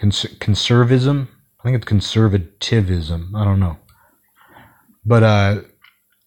Cons- 0.00 0.34
conservism? 0.40 1.28
I 1.60 1.62
think 1.62 1.76
it's 1.76 1.84
conservatism. 1.84 3.34
I 3.36 3.44
don't 3.44 3.60
know. 3.60 3.76
But 5.04 5.22
uh, 5.22 5.60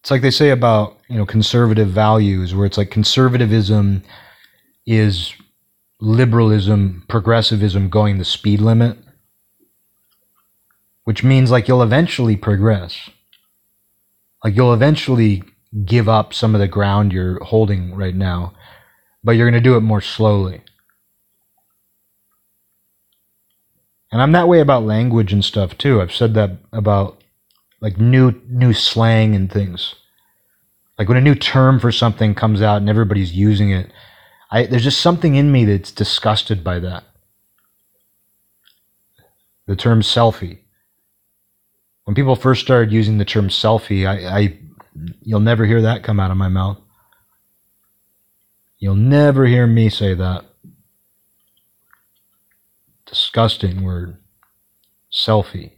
it's 0.00 0.10
like 0.10 0.22
they 0.22 0.30
say 0.30 0.50
about, 0.50 0.98
you 1.08 1.16
know, 1.16 1.26
conservative 1.26 1.88
values, 1.88 2.54
where 2.54 2.66
it's 2.66 2.78
like 2.78 2.90
conservatism 2.90 4.04
is 4.86 5.34
liberalism, 6.00 7.04
progressivism 7.08 7.88
going 7.88 8.18
the 8.18 8.24
speed 8.24 8.60
limit, 8.60 8.96
which 11.04 11.24
means 11.24 11.50
like 11.50 11.66
you'll 11.66 11.82
eventually 11.82 12.36
progress. 12.36 13.10
Like 14.44 14.54
you'll 14.54 14.74
eventually 14.74 15.42
give 15.84 16.08
up 16.08 16.32
some 16.32 16.54
of 16.54 16.60
the 16.60 16.68
ground 16.68 17.12
you're 17.12 17.42
holding 17.42 17.94
right 17.96 18.14
now, 18.14 18.54
but 19.24 19.32
you're 19.32 19.50
going 19.50 19.60
to 19.60 19.68
do 19.68 19.76
it 19.76 19.80
more 19.80 20.00
slowly. 20.00 20.60
And 24.14 24.22
I'm 24.22 24.30
that 24.30 24.46
way 24.46 24.60
about 24.60 24.84
language 24.84 25.32
and 25.32 25.44
stuff 25.44 25.76
too. 25.76 26.00
I've 26.00 26.14
said 26.14 26.34
that 26.34 26.52
about 26.72 27.20
like 27.80 27.98
new 27.98 28.40
new 28.48 28.72
slang 28.72 29.34
and 29.34 29.50
things. 29.50 29.96
Like 30.96 31.08
when 31.08 31.18
a 31.18 31.20
new 31.20 31.34
term 31.34 31.80
for 31.80 31.90
something 31.90 32.36
comes 32.36 32.62
out 32.62 32.76
and 32.76 32.88
everybody's 32.88 33.32
using 33.32 33.72
it, 33.72 33.90
I 34.52 34.66
there's 34.66 34.84
just 34.84 35.00
something 35.00 35.34
in 35.34 35.50
me 35.50 35.64
that's 35.64 35.90
disgusted 35.90 36.62
by 36.62 36.78
that. 36.78 37.02
The 39.66 39.74
term 39.74 40.00
selfie. 40.00 40.60
When 42.04 42.14
people 42.14 42.36
first 42.36 42.60
started 42.60 42.92
using 42.92 43.18
the 43.18 43.24
term 43.24 43.48
selfie, 43.48 44.06
I, 44.06 44.38
I 44.38 44.58
You'll 45.22 45.40
never 45.40 45.66
hear 45.66 45.82
that 45.82 46.04
come 46.04 46.20
out 46.20 46.30
of 46.30 46.36
my 46.36 46.48
mouth. 46.48 46.78
You'll 48.78 48.94
never 48.94 49.46
hear 49.46 49.66
me 49.66 49.88
say 49.88 50.14
that. 50.14 50.44
Disgusting 53.14 53.84
word. 53.84 54.16
Selfie. 55.12 55.74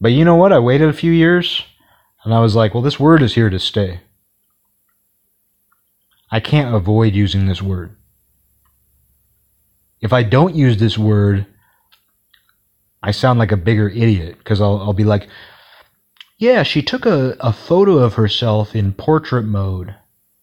But 0.00 0.10
you 0.10 0.24
know 0.24 0.34
what? 0.34 0.52
I 0.52 0.58
waited 0.58 0.88
a 0.88 0.92
few 0.92 1.12
years 1.12 1.62
and 2.24 2.34
I 2.34 2.40
was 2.40 2.56
like, 2.56 2.74
well, 2.74 2.82
this 2.82 2.98
word 2.98 3.22
is 3.22 3.36
here 3.36 3.48
to 3.48 3.60
stay. 3.60 4.00
I 6.28 6.40
can't 6.40 6.74
avoid 6.74 7.14
using 7.14 7.46
this 7.46 7.62
word. 7.62 7.94
If 10.00 10.12
I 10.12 10.24
don't 10.24 10.56
use 10.56 10.78
this 10.78 10.98
word, 10.98 11.46
I 13.04 13.12
sound 13.12 13.38
like 13.38 13.52
a 13.52 13.56
bigger 13.56 13.88
idiot 13.88 14.38
because 14.38 14.60
I'll, 14.60 14.78
I'll 14.78 14.92
be 14.92 15.04
like, 15.04 15.28
yeah, 16.38 16.64
she 16.64 16.82
took 16.82 17.06
a, 17.06 17.36
a 17.38 17.52
photo 17.52 17.98
of 17.98 18.14
herself 18.14 18.74
in 18.74 18.94
portrait 18.94 19.44
mode, 19.44 19.94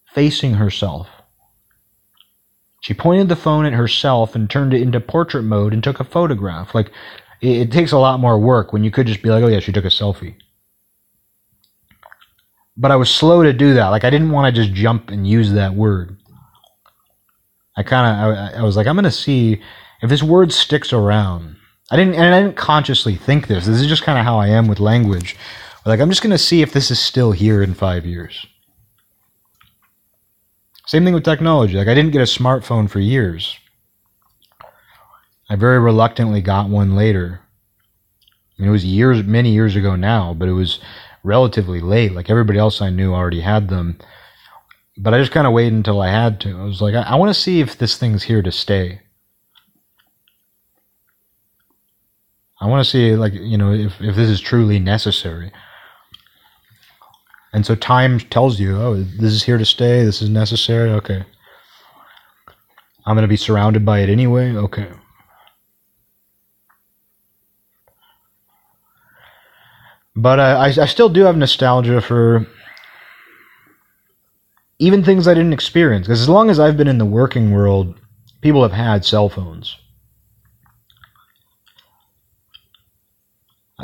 facing 0.06 0.54
herself. 0.54 1.08
She 2.84 2.92
pointed 2.92 3.30
the 3.30 3.36
phone 3.36 3.64
at 3.64 3.72
herself 3.72 4.34
and 4.34 4.50
turned 4.50 4.74
it 4.74 4.82
into 4.82 5.00
portrait 5.00 5.42
mode 5.42 5.72
and 5.72 5.82
took 5.82 6.00
a 6.00 6.04
photograph. 6.04 6.74
Like, 6.74 6.90
it, 7.40 7.56
it 7.56 7.72
takes 7.72 7.92
a 7.92 7.98
lot 7.98 8.20
more 8.20 8.38
work 8.38 8.74
when 8.74 8.84
you 8.84 8.90
could 8.90 9.06
just 9.06 9.22
be 9.22 9.30
like, 9.30 9.42
oh, 9.42 9.46
yeah, 9.46 9.60
she 9.60 9.72
took 9.72 9.86
a 9.86 9.88
selfie. 9.88 10.34
But 12.76 12.90
I 12.90 12.96
was 12.96 13.08
slow 13.08 13.42
to 13.42 13.54
do 13.54 13.72
that. 13.72 13.88
Like, 13.88 14.04
I 14.04 14.10
didn't 14.10 14.32
want 14.32 14.54
to 14.54 14.62
just 14.62 14.74
jump 14.74 15.08
and 15.08 15.26
use 15.26 15.52
that 15.52 15.72
word. 15.72 16.18
I 17.74 17.84
kind 17.84 18.06
of, 18.06 18.36
I, 18.36 18.60
I 18.60 18.62
was 18.62 18.76
like, 18.76 18.86
I'm 18.86 18.96
going 18.96 19.04
to 19.04 19.10
see 19.10 19.62
if 20.02 20.10
this 20.10 20.22
word 20.22 20.52
sticks 20.52 20.92
around. 20.92 21.56
I 21.90 21.96
didn't, 21.96 22.16
and 22.16 22.34
I 22.34 22.42
didn't 22.42 22.58
consciously 22.58 23.16
think 23.16 23.46
this. 23.46 23.64
This 23.64 23.80
is 23.80 23.86
just 23.86 24.02
kind 24.02 24.18
of 24.18 24.26
how 24.26 24.38
I 24.38 24.48
am 24.48 24.68
with 24.68 24.78
language. 24.78 25.38
Like, 25.86 26.00
I'm 26.00 26.10
just 26.10 26.20
going 26.20 26.32
to 26.32 26.38
see 26.38 26.60
if 26.60 26.74
this 26.74 26.90
is 26.90 27.00
still 27.00 27.32
here 27.32 27.62
in 27.62 27.72
five 27.72 28.04
years. 28.04 28.44
Same 30.94 31.04
thing 31.04 31.14
with 31.14 31.24
technology. 31.24 31.76
Like, 31.76 31.88
I 31.88 31.94
didn't 31.94 32.12
get 32.12 32.20
a 32.20 32.24
smartphone 32.24 32.88
for 32.88 33.00
years. 33.00 33.58
I 35.50 35.56
very 35.56 35.80
reluctantly 35.80 36.40
got 36.40 36.68
one 36.68 36.94
later. 36.94 37.40
I 38.56 38.62
mean, 38.62 38.68
it 38.68 38.72
was 38.72 38.84
years, 38.84 39.24
many 39.24 39.50
years 39.50 39.74
ago 39.74 39.96
now, 39.96 40.34
but 40.34 40.48
it 40.48 40.52
was 40.52 40.78
relatively 41.24 41.80
late. 41.80 42.12
Like 42.12 42.30
everybody 42.30 42.60
else 42.60 42.80
I 42.80 42.90
knew 42.90 43.12
already 43.12 43.40
had 43.40 43.70
them. 43.70 43.98
But 44.96 45.14
I 45.14 45.18
just 45.18 45.32
kind 45.32 45.48
of 45.48 45.52
waited 45.52 45.72
until 45.72 46.00
I 46.00 46.10
had 46.10 46.40
to. 46.42 46.60
I 46.60 46.62
was 46.62 46.80
like, 46.80 46.94
I, 46.94 47.02
I 47.02 47.16
want 47.16 47.34
to 47.34 47.40
see 47.40 47.58
if 47.58 47.76
this 47.76 47.98
thing's 47.98 48.22
here 48.22 48.42
to 48.42 48.52
stay. 48.52 49.00
I 52.60 52.68
want 52.68 52.84
to 52.84 52.88
see, 52.88 53.16
like, 53.16 53.32
you 53.32 53.58
know, 53.58 53.72
if, 53.72 54.00
if 54.00 54.14
this 54.14 54.28
is 54.28 54.40
truly 54.40 54.78
necessary. 54.78 55.50
And 57.54 57.64
so 57.64 57.76
time 57.76 58.18
tells 58.18 58.58
you, 58.58 58.76
oh, 58.76 58.96
this 58.96 59.32
is 59.32 59.44
here 59.44 59.58
to 59.58 59.64
stay. 59.64 60.04
This 60.04 60.20
is 60.20 60.28
necessary. 60.28 60.90
Okay. 60.90 61.24
I'm 63.06 63.14
going 63.14 63.22
to 63.22 63.28
be 63.28 63.36
surrounded 63.36 63.86
by 63.86 64.00
it 64.00 64.08
anyway. 64.08 64.50
Okay. 64.56 64.88
But 70.16 70.40
I, 70.40 70.66
I 70.66 70.86
still 70.86 71.08
do 71.08 71.22
have 71.22 71.36
nostalgia 71.36 72.00
for 72.00 72.44
even 74.80 75.04
things 75.04 75.28
I 75.28 75.34
didn't 75.34 75.52
experience. 75.52 76.08
Because 76.08 76.22
as 76.22 76.28
long 76.28 76.50
as 76.50 76.58
I've 76.58 76.76
been 76.76 76.88
in 76.88 76.98
the 76.98 77.04
working 77.04 77.52
world, 77.52 77.94
people 78.40 78.62
have 78.62 78.72
had 78.72 79.04
cell 79.04 79.28
phones. 79.28 79.76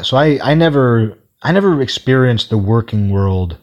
So 0.02 0.16
I, 0.16 0.40
I 0.42 0.54
never 0.54 1.19
I 1.43 1.53
never 1.53 1.80
experienced 1.80 2.51
the 2.51 2.59
working 2.59 3.11
world 3.11 3.57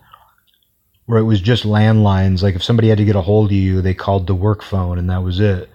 where 1.05 1.19
it 1.19 1.23
was 1.23 1.41
just 1.41 1.63
landlines. 1.63 2.41
Like 2.41 2.55
if 2.55 2.63
somebody 2.63 2.89
had 2.89 2.97
to 2.97 3.05
get 3.05 3.15
a 3.15 3.21
hold 3.21 3.47
of 3.47 3.53
you, 3.53 3.82
they 3.82 3.93
called 3.93 4.28
the 4.28 4.36
work 4.36 4.61
phone 4.61 4.97
and 4.97 5.09
that 5.09 5.23
was 5.23 5.39
it. 5.39 5.69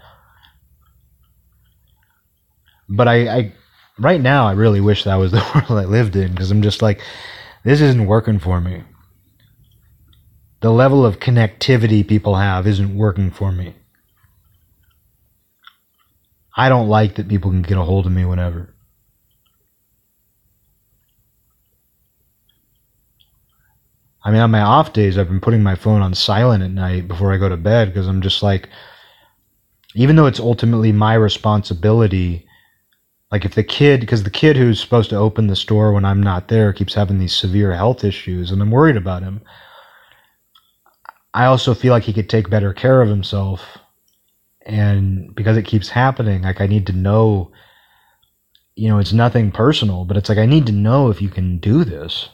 But 2.88 3.08
I, 3.08 3.28
I 3.28 3.52
right 3.98 4.20
now, 4.20 4.46
I 4.46 4.52
really 4.52 4.80
wish 4.80 5.04
that 5.04 5.14
was 5.16 5.32
the 5.32 5.38
world 5.68 5.82
I 5.82 5.88
lived 5.88 6.16
in 6.16 6.30
because 6.30 6.50
I'm 6.50 6.62
just 6.62 6.82
like, 6.82 7.00
this 7.64 7.80
isn't 7.80 8.06
working 8.06 8.38
for 8.38 8.60
me. 8.60 8.82
The 10.60 10.70
level 10.70 11.04
of 11.04 11.18
connectivity 11.18 12.06
people 12.06 12.36
have 12.36 12.66
isn't 12.66 12.96
working 12.96 13.30
for 13.30 13.50
me. 13.50 13.74
I 16.56 16.68
don't 16.68 16.88
like 16.88 17.14
that 17.14 17.28
people 17.28 17.50
can 17.50 17.62
get 17.62 17.78
a 17.78 17.82
hold 17.82 18.06
of 18.06 18.12
me 18.12 18.24
whenever. 18.24 18.71
I 24.24 24.30
mean, 24.30 24.40
on 24.40 24.50
my 24.50 24.60
off 24.60 24.92
days, 24.92 25.18
I've 25.18 25.28
been 25.28 25.40
putting 25.40 25.62
my 25.62 25.74
phone 25.74 26.00
on 26.00 26.14
silent 26.14 26.62
at 26.62 26.70
night 26.70 27.08
before 27.08 27.32
I 27.32 27.38
go 27.38 27.48
to 27.48 27.56
bed 27.56 27.88
because 27.88 28.06
I'm 28.06 28.22
just 28.22 28.42
like, 28.42 28.68
even 29.94 30.16
though 30.16 30.26
it's 30.26 30.40
ultimately 30.40 30.92
my 30.92 31.14
responsibility, 31.14 32.46
like 33.32 33.44
if 33.44 33.54
the 33.54 33.64
kid, 33.64 34.00
because 34.00 34.22
the 34.22 34.30
kid 34.30 34.56
who's 34.56 34.80
supposed 34.80 35.10
to 35.10 35.16
open 35.16 35.48
the 35.48 35.56
store 35.56 35.92
when 35.92 36.04
I'm 36.04 36.22
not 36.22 36.48
there 36.48 36.72
keeps 36.72 36.94
having 36.94 37.18
these 37.18 37.36
severe 37.36 37.74
health 37.74 38.04
issues 38.04 38.50
and 38.50 38.62
I'm 38.62 38.70
worried 38.70 38.96
about 38.96 39.22
him. 39.22 39.40
I 41.34 41.46
also 41.46 41.74
feel 41.74 41.92
like 41.92 42.04
he 42.04 42.12
could 42.12 42.28
take 42.28 42.50
better 42.50 42.72
care 42.72 43.00
of 43.00 43.08
himself. 43.08 43.78
And 44.64 45.34
because 45.34 45.56
it 45.56 45.64
keeps 45.64 45.88
happening, 45.88 46.42
like 46.42 46.60
I 46.60 46.66
need 46.66 46.86
to 46.86 46.92
know, 46.92 47.50
you 48.76 48.88
know, 48.88 48.98
it's 48.98 49.12
nothing 49.12 49.50
personal, 49.50 50.04
but 50.04 50.16
it's 50.16 50.28
like 50.28 50.38
I 50.38 50.46
need 50.46 50.66
to 50.66 50.72
know 50.72 51.10
if 51.10 51.20
you 51.20 51.28
can 51.28 51.58
do 51.58 51.84
this. 51.84 52.28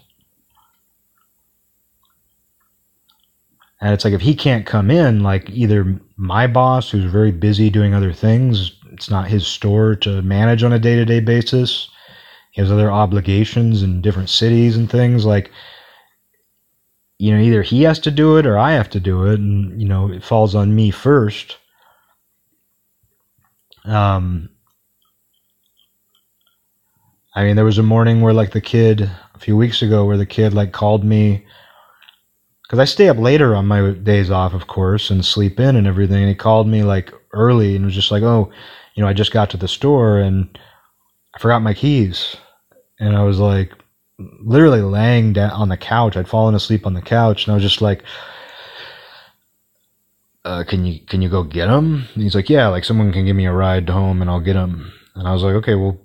And 3.81 3.95
it's 3.95 4.05
like 4.05 4.14
if 4.14 4.20
he 4.20 4.35
can't 4.35 4.66
come 4.66 4.91
in, 4.91 5.22
like 5.22 5.49
either 5.51 6.01
my 6.16 6.47
boss, 6.47 6.91
who's 6.91 7.11
very 7.11 7.31
busy 7.31 7.70
doing 7.70 7.95
other 7.95 8.12
things, 8.12 8.72
it's 8.93 9.09
not 9.09 9.29
his 9.29 9.47
store 9.47 9.95
to 9.97 10.20
manage 10.22 10.64
on 10.64 10.72
a 10.72 10.79
day 10.79 10.97
to 10.97 11.05
day 11.05 11.20
basis. 11.20 11.89
He 12.51 12.61
has 12.61 12.72
other 12.72 12.91
obligations 12.91 13.83
in 13.85 14.03
different 14.03 14.31
cities 14.31 14.76
and 14.76 14.91
things. 14.91 15.24
Like, 15.24 15.53
you 17.18 17.33
know, 17.33 17.41
either 17.41 17.62
he 17.62 17.83
has 17.83 18.01
to 18.01 18.11
do 18.11 18.37
it 18.37 18.47
or 18.47 18.59
I 18.59 18.72
have 18.72 18.91
to 18.91 19.01
do 19.01 19.26
it. 19.26 19.39
And, 19.39 19.81
you 19.81 19.87
know, 19.87 20.11
it 20.11 20.24
falls 20.24 20.55
on 20.57 20.74
me 20.74 20.91
first. 20.91 21.57
Um, 23.85 24.49
I 27.35 27.45
mean, 27.45 27.55
there 27.55 27.64
was 27.64 27.79
a 27.79 27.83
morning 27.83 28.20
where, 28.20 28.33
like, 28.33 28.53
the 28.53 28.61
kid, 28.61 29.09
a 29.35 29.39
few 29.39 29.57
weeks 29.57 29.83
ago, 29.83 30.05
where 30.05 30.16
the 30.16 30.26
kid, 30.26 30.53
like, 30.53 30.72
called 30.72 31.05
me 31.05 31.47
because 32.69 32.79
I 32.79 32.85
stay 32.85 33.09
up 33.09 33.16
later 33.16 33.57
on 33.57 33.66
my 33.66 33.93
days 33.93 34.31
off, 34.31 34.53
of 34.53 34.66
course, 34.66 35.09
and 35.09 35.25
sleep 35.25 35.59
in 35.59 35.75
and 35.75 35.87
everything. 35.87 36.19
And 36.19 36.29
he 36.29 36.35
called 36.35 36.69
me 36.69 36.83
like 36.83 37.12
early 37.33 37.75
and 37.75 37.87
was 37.87 37.95
just 37.95 38.11
like, 38.11 38.23
"Oh, 38.23 38.53
you 38.95 39.03
know, 39.03 39.09
I 39.09 39.14
just 39.14 39.33
got 39.33 39.49
to 39.51 39.57
the 39.57 39.69
store 39.69 40.19
and 40.19 40.59
I 41.35 41.39
forgot 41.39 41.62
my 41.62 41.73
keys." 41.73 42.37
And 43.01 43.16
I 43.16 43.23
was 43.23 43.39
like, 43.39 43.73
literally 44.19 44.83
laying 44.83 45.33
down 45.33 45.51
on 45.53 45.69
the 45.71 45.77
couch. 45.79 46.16
I'd 46.16 46.29
fallen 46.29 46.55
asleep 46.55 46.87
on 46.87 46.95
the 46.95 47.01
couch, 47.03 47.47
and 47.47 47.53
I 47.53 47.55
was 47.55 47.62
just 47.62 47.81
like, 47.81 48.03
uh, 50.45 50.64
"Can 50.64 50.85
you 50.85 51.01
can 51.07 51.23
you 51.23 51.31
go 51.31 51.43
get 51.43 51.69
them?" 51.69 52.07
And 52.14 52.23
he's 52.23 52.35
like, 52.35 52.51
"Yeah, 52.51 52.69
like 52.69 52.85
someone 52.85 53.12
can 53.12 53.25
give 53.25 53.37
me 53.37 53.47
a 53.47 53.53
ride 53.53 53.89
home, 53.89 54.21
and 54.21 54.31
I'll 54.31 54.41
get 54.41 54.55
them." 54.55 54.93
And 55.14 55.27
I 55.27 55.33
was 55.33 55.43
like, 55.43 55.55
"Okay, 55.55 55.75
well, 55.75 55.99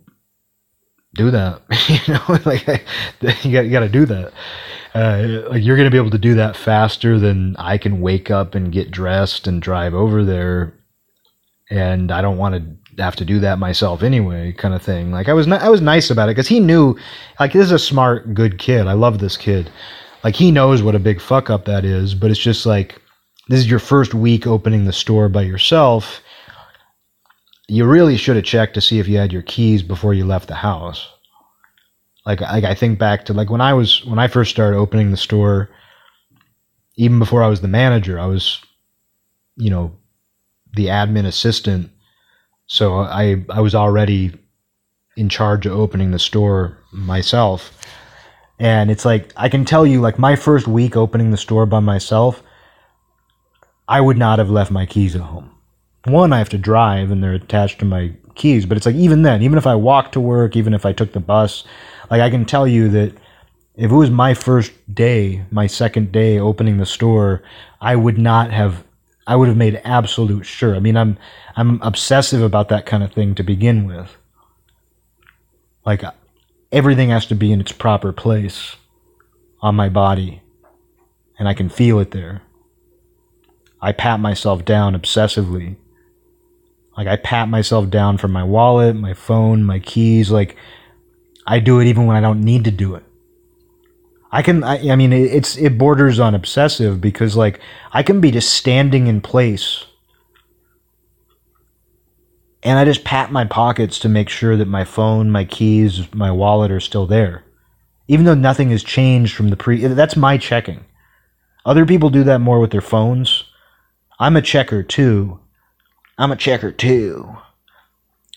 do 1.15 1.31
that. 1.31 1.61
you 1.89 2.13
know, 2.13 2.39
like 2.45 2.67
you 3.43 3.51
got 3.51 3.65
you 3.65 3.71
got 3.71 3.81
to 3.81 3.89
do 3.89 4.05
that." 4.05 4.33
Uh, 4.95 5.43
like 5.49 5.63
you're 5.63 5.75
going 5.75 5.87
to 5.87 5.91
be 5.91 5.97
able 5.97 6.11
to 6.11 6.19
do 6.19 6.35
that 6.35 6.55
faster 6.55 7.17
than 7.17 7.55
I 7.57 7.77
can 7.79 7.99
wake 7.99 8.29
up 8.29 8.53
and 8.53 8.71
get 8.71 8.91
dressed 8.91 9.47
and 9.47 9.61
drive 9.61 9.95
over 9.95 10.23
there. 10.23 10.73
And 11.69 12.11
I 12.11 12.21
don't 12.21 12.37
want 12.37 12.55
to 12.55 13.01
have 13.01 13.15
to 13.15 13.25
do 13.25 13.39
that 13.39 13.57
myself 13.57 14.03
anyway, 14.03 14.51
kind 14.51 14.75
of 14.75 14.83
thing. 14.83 15.11
Like 15.11 15.29
I 15.29 15.33
was, 15.33 15.51
I 15.51 15.69
was 15.69 15.81
nice 15.81 16.11
about 16.11 16.29
it 16.29 16.35
because 16.35 16.47
he 16.47 16.59
knew, 16.59 16.95
like 17.39 17.53
this 17.53 17.65
is 17.65 17.71
a 17.71 17.79
smart, 17.79 18.35
good 18.35 18.59
kid. 18.59 18.85
I 18.85 18.93
love 18.93 19.17
this 19.17 19.35
kid. 19.35 19.71
Like 20.23 20.35
he 20.35 20.51
knows 20.51 20.83
what 20.83 20.95
a 20.95 20.99
big 20.99 21.19
fuck 21.19 21.49
up 21.49 21.65
that 21.65 21.85
is, 21.85 22.13
but 22.13 22.29
it's 22.29 22.39
just 22.39 22.67
like 22.67 23.01
this 23.49 23.59
is 23.59 23.69
your 23.69 23.79
first 23.79 24.13
week 24.13 24.45
opening 24.45 24.85
the 24.85 24.93
store 24.93 25.27
by 25.27 25.41
yourself. 25.41 26.21
You 27.67 27.85
really 27.85 28.17
should 28.17 28.35
have 28.35 28.45
checked 28.45 28.73
to 28.75 28.81
see 28.81 28.99
if 28.99 29.07
you 29.07 29.17
had 29.17 29.31
your 29.31 29.41
keys 29.41 29.83
before 29.83 30.13
you 30.13 30.25
left 30.25 30.47
the 30.47 30.55
house. 30.55 31.07
Like, 32.25 32.41
like 32.41 32.63
I 32.63 32.73
think 32.73 32.99
back 32.99 33.25
to 33.25 33.33
like 33.33 33.49
when 33.49 33.61
I 33.61 33.73
was 33.73 34.05
when 34.05 34.19
I 34.19 34.27
first 34.27 34.51
started 34.51 34.77
opening 34.77 35.11
the 35.11 35.17
store, 35.17 35.69
even 36.95 37.19
before 37.19 37.43
I 37.43 37.47
was 37.47 37.61
the 37.61 37.67
manager, 37.67 38.19
I 38.19 38.25
was, 38.25 38.61
you 39.55 39.69
know, 39.69 39.93
the 40.73 40.87
admin 40.87 41.25
assistant. 41.25 41.91
So 42.67 42.99
I 42.99 43.43
I 43.49 43.61
was 43.61 43.75
already 43.75 44.33
in 45.15 45.29
charge 45.29 45.65
of 45.65 45.73
opening 45.73 46.11
the 46.11 46.19
store 46.19 46.77
myself. 46.91 47.77
And 48.59 48.89
it's 48.89 49.05
like 49.05 49.33
I 49.35 49.49
can 49.49 49.65
tell 49.65 49.85
you 49.85 49.99
like 49.99 50.17
my 50.17 50.35
first 50.35 50.67
week 50.67 50.95
opening 50.95 51.31
the 51.31 51.37
store 51.37 51.65
by 51.65 51.79
myself, 51.79 52.41
I 53.87 53.99
would 53.99 54.17
not 54.17 54.39
have 54.39 54.49
left 54.49 54.71
my 54.71 54.85
keys 54.85 55.15
at 55.15 55.21
home. 55.21 55.52
One, 56.05 56.33
I 56.33 56.37
have 56.37 56.49
to 56.49 56.57
drive 56.57 57.11
and 57.11 57.23
they're 57.23 57.33
attached 57.33 57.79
to 57.79 57.85
my 57.85 58.11
keys, 58.35 58.65
but 58.65 58.77
it's 58.77 58.85
like 58.85 58.95
even 58.95 59.21
then, 59.21 59.41
even 59.41 59.57
if 59.57 59.65
I 59.65 59.75
walked 59.75 60.13
to 60.13 60.19
work, 60.19 60.55
even 60.55 60.73
if 60.73 60.85
I 60.85 60.93
took 60.93 61.13
the 61.13 61.19
bus, 61.19 61.63
like 62.11 62.21
I 62.21 62.29
can 62.29 62.45
tell 62.45 62.67
you 62.67 62.89
that 62.89 63.13
if 63.75 63.91
it 63.91 63.95
was 63.95 64.09
my 64.09 64.33
first 64.33 64.71
day, 64.93 65.45
my 65.49 65.67
second 65.67 66.11
day 66.11 66.39
opening 66.39 66.77
the 66.77 66.85
store, 66.85 67.41
I 67.81 67.95
would 67.95 68.17
not 68.17 68.51
have 68.51 68.83
I 69.25 69.37
would 69.37 69.47
have 69.47 69.55
made 69.55 69.81
absolute 69.85 70.45
sure. 70.45 70.75
I 70.75 70.79
mean, 70.79 70.97
I'm 70.97 71.17
I'm 71.55 71.81
obsessive 71.81 72.41
about 72.41 72.69
that 72.69 72.85
kind 72.85 73.03
of 73.03 73.13
thing 73.13 73.35
to 73.35 73.43
begin 73.43 73.85
with. 73.85 74.17
Like 75.85 76.03
everything 76.71 77.09
has 77.09 77.25
to 77.27 77.35
be 77.35 77.51
in 77.51 77.61
its 77.61 77.71
proper 77.71 78.11
place 78.11 78.75
on 79.61 79.75
my 79.75 79.87
body 79.87 80.41
and 81.39 81.47
I 81.47 81.53
can 81.53 81.69
feel 81.69 81.99
it 81.99 82.11
there. 82.11 82.41
I 83.81 83.91
pat 83.91 84.19
myself 84.19 84.63
down 84.65 84.95
obsessively. 84.95 85.77
Like 86.95 87.07
I 87.07 87.15
pat 87.15 87.49
myself 87.49 87.89
down 87.89 88.17
for 88.17 88.27
my 88.27 88.43
wallet, 88.43 88.95
my 88.95 89.13
phone, 89.13 89.63
my 89.63 89.79
keys, 89.79 90.29
like 90.29 90.55
I 91.45 91.59
do 91.59 91.79
it 91.79 91.87
even 91.87 92.05
when 92.05 92.15
I 92.15 92.21
don't 92.21 92.41
need 92.41 92.65
to 92.65 92.71
do 92.71 92.95
it. 92.95 93.03
I 94.31 94.41
can, 94.41 94.63
I, 94.63 94.89
I 94.89 94.95
mean, 94.95 95.13
it's, 95.13 95.57
it 95.57 95.77
borders 95.77 96.19
on 96.19 96.33
obsessive 96.33 96.99
because, 96.99 97.35
like, 97.35 97.59
I 97.91 98.01
can 98.01 98.19
be 98.19 98.31
just 98.31 98.51
standing 98.51 99.05
in 99.05 99.21
place 99.21 99.85
and 102.63 102.79
I 102.79 102.85
just 102.85 103.03
pat 103.03 103.31
my 103.31 103.43
pockets 103.45 103.99
to 103.99 104.09
make 104.09 104.29
sure 104.29 104.55
that 104.55 104.67
my 104.67 104.85
phone, 104.85 105.29
my 105.29 105.43
keys, 105.43 106.11
my 106.13 106.31
wallet 106.31 106.71
are 106.71 106.79
still 106.79 107.05
there. 107.05 107.43
Even 108.07 108.25
though 108.25 108.33
nothing 108.33 108.69
has 108.69 108.83
changed 108.83 109.35
from 109.35 109.49
the 109.49 109.57
pre, 109.57 109.85
that's 109.85 110.15
my 110.15 110.37
checking. 110.37 110.85
Other 111.65 111.85
people 111.85 112.09
do 112.09 112.23
that 112.23 112.39
more 112.39 112.59
with 112.59 112.71
their 112.71 112.81
phones. 112.81 113.43
I'm 114.19 114.37
a 114.37 114.41
checker 114.41 114.81
too. 114.81 115.39
I'm 116.17 116.31
a 116.31 116.35
checker 116.35 116.71
too. 116.71 117.37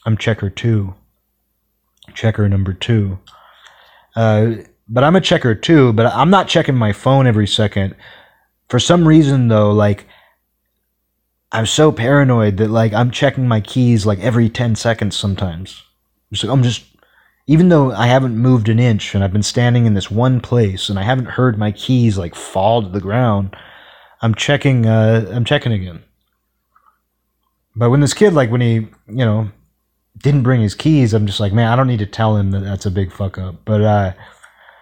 I'm 0.04 0.16
checker 0.16 0.50
too 0.50 0.94
checker 2.14 2.48
number 2.48 2.72
two. 2.72 3.18
Uh, 4.14 4.54
but 4.88 5.04
I'm 5.04 5.16
a 5.16 5.20
checker 5.20 5.54
too, 5.54 5.92
but 5.92 6.06
I'm 6.06 6.30
not 6.30 6.48
checking 6.48 6.74
my 6.74 6.92
phone 6.92 7.26
every 7.26 7.46
second. 7.46 7.94
For 8.68 8.78
some 8.78 9.06
reason, 9.06 9.48
though, 9.48 9.70
like, 9.70 10.06
I'm 11.52 11.66
so 11.66 11.92
paranoid 11.92 12.56
that, 12.56 12.70
like, 12.70 12.92
I'm 12.92 13.10
checking 13.10 13.46
my 13.46 13.60
keys, 13.60 14.06
like, 14.06 14.18
every 14.20 14.48
10 14.48 14.74
seconds 14.74 15.16
sometimes. 15.16 15.82
So 16.34 16.50
I'm 16.50 16.62
just, 16.62 16.84
even 17.46 17.68
though 17.68 17.92
I 17.92 18.06
haven't 18.06 18.36
moved 18.36 18.68
an 18.68 18.80
inch 18.80 19.14
and 19.14 19.22
I've 19.22 19.32
been 19.32 19.42
standing 19.42 19.86
in 19.86 19.94
this 19.94 20.10
one 20.10 20.40
place 20.40 20.88
and 20.88 20.98
I 20.98 21.02
haven't 21.02 21.26
heard 21.26 21.58
my 21.58 21.70
keys, 21.70 22.18
like, 22.18 22.34
fall 22.34 22.82
to 22.82 22.88
the 22.88 23.00
ground, 23.00 23.56
I'm 24.22 24.34
checking, 24.34 24.86
uh, 24.86 25.30
I'm 25.32 25.44
checking 25.44 25.72
again. 25.72 26.02
But 27.76 27.90
when 27.90 28.00
this 28.00 28.14
kid, 28.14 28.32
like, 28.32 28.50
when 28.50 28.62
he, 28.62 28.74
you 28.74 28.90
know, 29.06 29.50
didn't 30.18 30.42
bring 30.42 30.62
his 30.62 30.74
keys, 30.74 31.12
I'm 31.12 31.26
just 31.26 31.40
like, 31.40 31.52
man, 31.52 31.68
I 31.68 31.76
don't 31.76 31.86
need 31.86 31.98
to 31.98 32.06
tell 32.06 32.36
him 32.36 32.50
that 32.52 32.60
that's 32.60 32.86
a 32.86 32.90
big 32.90 33.12
fuck 33.12 33.38
up. 33.38 33.56
But 33.64 33.82
uh, 33.82 34.12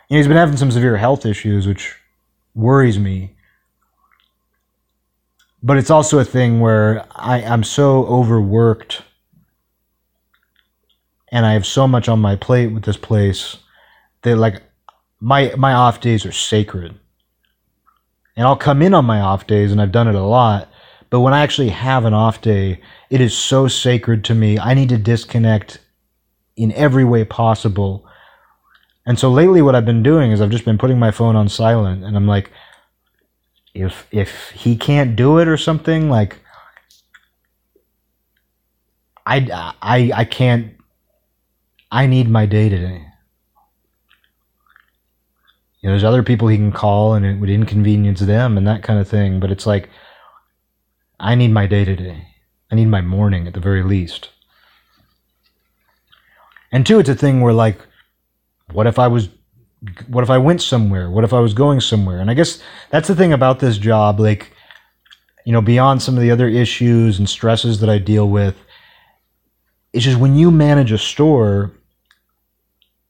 you 0.08 0.14
know, 0.14 0.18
he's 0.18 0.28
been 0.28 0.36
having 0.36 0.56
some 0.56 0.70
severe 0.70 0.96
health 0.96 1.26
issues, 1.26 1.66
which 1.66 1.96
worries 2.54 2.98
me. 2.98 3.34
But 5.62 5.78
it's 5.78 5.90
also 5.90 6.18
a 6.18 6.24
thing 6.24 6.60
where 6.60 7.06
I, 7.12 7.42
I'm 7.42 7.64
so 7.64 8.04
overworked 8.04 9.02
and 11.32 11.44
I 11.44 11.54
have 11.54 11.66
so 11.66 11.88
much 11.88 12.08
on 12.08 12.20
my 12.20 12.36
plate 12.36 12.68
with 12.68 12.84
this 12.84 12.98
place 12.98 13.56
that 14.22 14.36
like 14.36 14.62
my 15.20 15.54
my 15.56 15.72
off 15.72 16.00
days 16.00 16.26
are 16.26 16.32
sacred. 16.32 16.94
And 18.36 18.46
I'll 18.46 18.56
come 18.56 18.82
in 18.82 18.94
on 18.94 19.04
my 19.04 19.20
off 19.20 19.46
days 19.46 19.72
and 19.72 19.80
I've 19.80 19.92
done 19.92 20.08
it 20.08 20.14
a 20.14 20.22
lot, 20.22 20.68
but 21.14 21.20
when 21.20 21.32
I 21.32 21.42
actually 21.42 21.68
have 21.68 22.06
an 22.06 22.12
off 22.12 22.40
day, 22.40 22.80
it 23.08 23.20
is 23.20 23.38
so 23.38 23.68
sacred 23.68 24.24
to 24.24 24.34
me. 24.34 24.58
I 24.58 24.74
need 24.74 24.88
to 24.88 24.98
disconnect 24.98 25.78
in 26.56 26.72
every 26.72 27.04
way 27.04 27.24
possible. 27.24 28.04
And 29.06 29.16
so 29.16 29.30
lately 29.30 29.62
what 29.62 29.76
I've 29.76 29.86
been 29.86 30.02
doing 30.02 30.32
is 30.32 30.40
I've 30.40 30.50
just 30.50 30.64
been 30.64 30.76
putting 30.76 30.98
my 30.98 31.12
phone 31.12 31.36
on 31.36 31.48
silent 31.48 32.02
and 32.02 32.16
I'm 32.16 32.26
like 32.26 32.50
if 33.74 34.08
if 34.10 34.50
he 34.50 34.74
can't 34.74 35.14
do 35.14 35.38
it 35.38 35.46
or 35.46 35.56
something 35.56 36.10
like 36.10 36.40
I 39.24 39.72
I 39.80 40.10
I 40.12 40.24
can't 40.24 40.74
I 41.92 42.08
need 42.08 42.28
my 42.28 42.44
day 42.44 42.68
today. 42.68 43.06
You 45.80 45.90
know, 45.90 45.92
there's 45.92 46.02
other 46.02 46.24
people 46.24 46.48
he 46.48 46.56
can 46.56 46.72
call 46.72 47.14
and 47.14 47.24
it 47.24 47.38
would 47.38 47.50
inconvenience 47.50 48.18
them 48.18 48.58
and 48.58 48.66
that 48.66 48.82
kind 48.82 48.98
of 48.98 49.06
thing, 49.06 49.38
but 49.38 49.52
it's 49.52 49.64
like 49.64 49.88
I 51.24 51.34
need 51.34 51.52
my 51.52 51.66
day 51.66 51.86
today. 51.86 52.28
I 52.70 52.74
need 52.74 52.88
my 52.88 53.00
morning 53.00 53.46
at 53.46 53.54
the 53.54 53.60
very 53.60 53.82
least. 53.82 54.28
And 56.70 56.86
two, 56.86 56.98
it's 56.98 57.08
a 57.08 57.14
thing 57.14 57.40
where 57.40 57.54
like, 57.54 57.78
what 58.72 58.86
if 58.86 58.98
I 58.98 59.08
was, 59.08 59.30
what 60.06 60.22
if 60.22 60.28
I 60.28 60.36
went 60.36 60.60
somewhere? 60.60 61.10
What 61.10 61.24
if 61.24 61.32
I 61.32 61.40
was 61.40 61.54
going 61.54 61.80
somewhere? 61.80 62.18
And 62.18 62.30
I 62.30 62.34
guess 62.34 62.62
that's 62.90 63.08
the 63.08 63.16
thing 63.16 63.32
about 63.32 63.58
this 63.58 63.78
job. 63.78 64.20
Like, 64.20 64.52
you 65.46 65.52
know, 65.52 65.62
beyond 65.62 66.02
some 66.02 66.14
of 66.14 66.20
the 66.20 66.30
other 66.30 66.46
issues 66.48 67.18
and 67.18 67.28
stresses 67.28 67.80
that 67.80 67.88
I 67.88 67.96
deal 67.96 68.28
with, 68.28 68.56
it's 69.94 70.04
just 70.04 70.20
when 70.20 70.36
you 70.36 70.50
manage 70.50 70.92
a 70.92 70.98
store, 70.98 71.72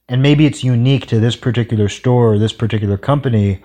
and 0.09 0.23
maybe 0.23 0.47
it's 0.47 0.63
unique 0.63 1.07
to 1.07 1.19
this 1.19 1.35
particular 1.35 1.89
store 1.89 2.35
or 2.35 2.39
this 2.39 2.53
particular 2.53 2.97
company, 2.97 3.61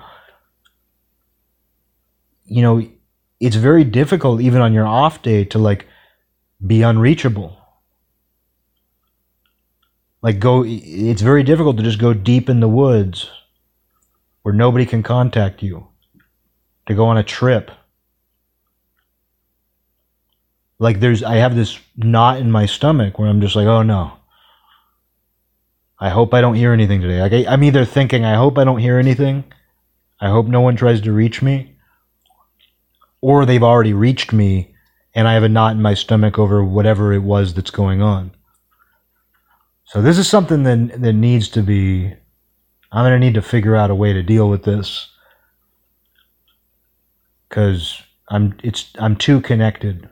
you 2.46 2.64
know, 2.64 2.88
it's 3.40 3.56
very 3.56 3.84
difficult 3.84 4.42
even 4.42 4.62
on 4.62 4.74
your 4.74 4.86
off 4.86 5.22
day 5.22 5.46
to 5.46 5.60
like 5.60 5.88
be 6.66 6.82
unreachable. 6.82 7.58
Like 10.22 10.40
go 10.40 10.66
it's 10.66 11.22
very 11.22 11.44
difficult 11.44 11.78
to 11.78 11.84
just 11.84 12.00
go 12.00 12.14
deep 12.14 12.50
in 12.50 12.60
the 12.60 12.68
woods 12.68 13.30
where 14.42 14.54
nobody 14.54 14.86
can 14.86 15.04
contact 15.04 15.64
you 15.64 15.88
to 16.88 16.94
go 16.94 17.06
on 17.06 17.18
a 17.18 17.24
trip. 17.24 17.72
Like 20.78 21.00
there's 21.00 21.24
i 21.24 21.36
have 21.36 21.56
this 21.56 21.80
knot 21.96 22.40
in 22.40 22.52
my 22.52 22.66
stomach 22.66 23.18
where 23.18 23.30
i'm 23.30 23.42
just 23.42 23.56
like 23.56 23.68
oh 23.68 23.84
no. 23.84 24.14
I 26.02 26.10
hope 26.10 26.34
i 26.34 26.42
don't 26.42 26.56
hear 26.56 26.74
anything 26.74 27.00
today. 27.00 27.22
Like 27.22 27.34
I, 27.34 27.46
i'm 27.54 27.64
either 27.64 27.86
thinking 27.86 28.26
i 28.26 28.36
hope 28.36 28.58
i 28.58 28.66
don't 28.66 28.80
hear 28.80 29.00
anything. 29.00 29.46
I 30.20 30.28
hope 30.28 30.48
no 30.48 30.60
one 30.60 30.76
tries 30.76 31.00
to 31.02 31.14
reach 31.14 31.42
me 31.42 31.79
or 33.22 33.46
they've 33.46 33.64
already 33.64 33.94
reached 33.94 34.34
me 34.34 34.76
and 35.16 35.28
I 35.28 35.34
have 35.34 35.44
a 35.44 35.50
knot 35.50 35.74
in 35.76 35.82
my 35.82 35.94
stomach 35.96 36.40
over 36.40 36.64
whatever 36.64 37.14
it 37.14 37.20
was 37.24 37.54
that's 37.54 37.72
going 37.72 38.02
on. 38.02 38.32
So 39.86 40.02
this 40.02 40.18
is 40.18 40.28
something 40.30 40.64
that 40.64 41.02
that 41.02 41.14
needs 41.14 41.50
to 41.50 41.64
be 41.64 42.14
I'm 42.92 43.04
going 43.06 43.20
to 43.20 43.26
need 43.26 43.36
to 43.36 43.42
figure 43.42 43.76
out 43.76 43.92
a 43.92 43.96
way 43.96 44.14
to 44.14 44.24
deal 44.24 44.50
with 44.50 44.64
this. 44.64 45.08
because 47.50 48.02
I'm 48.30 48.58
it's 48.64 48.92
I'm 49.00 49.16
too 49.16 49.42
connected. 49.42 50.10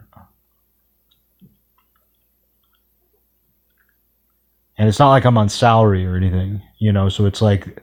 And 4.78 4.88
it's 4.90 5.00
not 5.00 5.10
like 5.12 5.26
I'm 5.26 5.38
on 5.38 5.50
salary 5.50 6.06
or 6.06 6.16
anything, 6.16 6.62
you 6.80 6.92
know, 6.92 7.10
so 7.10 7.26
it's 7.26 7.42
like 7.42 7.82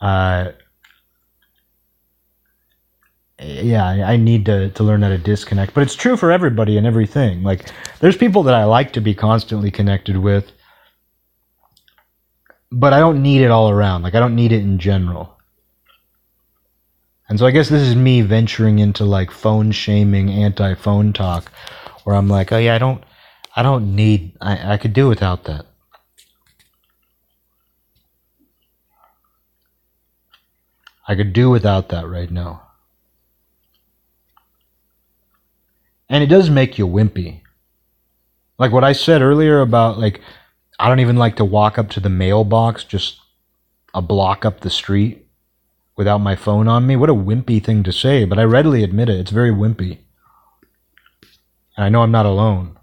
uh 0.00 0.52
yeah, 3.38 3.84
I 3.84 4.16
need 4.16 4.46
to, 4.46 4.70
to 4.70 4.82
learn 4.82 5.02
how 5.02 5.10
to 5.10 5.18
disconnect. 5.18 5.74
But 5.74 5.82
it's 5.82 5.94
true 5.94 6.16
for 6.16 6.32
everybody 6.32 6.78
and 6.78 6.86
everything. 6.86 7.42
Like, 7.42 7.70
there's 8.00 8.16
people 8.16 8.42
that 8.44 8.54
I 8.54 8.64
like 8.64 8.94
to 8.94 9.00
be 9.00 9.14
constantly 9.14 9.70
connected 9.70 10.16
with, 10.16 10.50
but 12.72 12.92
I 12.92 12.98
don't 12.98 13.22
need 13.22 13.42
it 13.42 13.50
all 13.50 13.68
around. 13.68 14.02
Like, 14.02 14.14
I 14.14 14.20
don't 14.20 14.34
need 14.34 14.52
it 14.52 14.62
in 14.62 14.78
general. 14.78 15.36
And 17.28 17.38
so 17.38 17.46
I 17.46 17.50
guess 17.50 17.68
this 17.68 17.82
is 17.82 17.96
me 17.96 18.22
venturing 18.22 18.78
into 18.78 19.04
like 19.04 19.30
phone 19.30 19.72
shaming, 19.72 20.30
anti 20.30 20.74
phone 20.74 21.12
talk, 21.12 21.50
where 22.04 22.14
I'm 22.14 22.28
like, 22.28 22.52
oh 22.52 22.58
yeah, 22.58 22.74
I 22.74 22.78
don't, 22.78 23.02
I 23.54 23.62
don't 23.62 23.96
need, 23.96 24.36
I, 24.40 24.74
I 24.74 24.76
could 24.76 24.92
do 24.92 25.08
without 25.08 25.44
that. 25.44 25.66
I 31.08 31.14
could 31.14 31.32
do 31.32 31.50
without 31.50 31.88
that 31.90 32.06
right 32.08 32.30
now. 32.30 32.65
And 36.08 36.22
it 36.22 36.28
does 36.28 36.50
make 36.50 36.78
you 36.78 36.86
wimpy. 36.86 37.42
Like 38.58 38.72
what 38.72 38.84
I 38.84 38.92
said 38.92 39.22
earlier 39.22 39.60
about 39.60 39.98
like, 39.98 40.20
I 40.78 40.88
don't 40.88 41.00
even 41.00 41.16
like 41.16 41.36
to 41.36 41.44
walk 41.44 41.78
up 41.78 41.90
to 41.90 42.00
the 42.00 42.08
mailbox 42.08 42.84
just 42.84 43.18
a 43.94 44.02
block 44.02 44.44
up 44.44 44.60
the 44.60 44.70
street 44.70 45.26
without 45.96 46.18
my 46.18 46.36
phone 46.36 46.68
on 46.68 46.86
me. 46.86 46.96
What 46.96 47.10
a 47.10 47.14
wimpy 47.14 47.62
thing 47.62 47.82
to 47.82 47.92
say, 47.92 48.24
but 48.24 48.38
I 48.38 48.44
readily 48.44 48.84
admit 48.84 49.08
it. 49.08 49.18
It's 49.18 49.30
very 49.30 49.50
wimpy. 49.50 49.98
And 51.76 51.84
I 51.84 51.88
know 51.88 52.02
I'm 52.02 52.10
not 52.10 52.26
alone. 52.26 52.78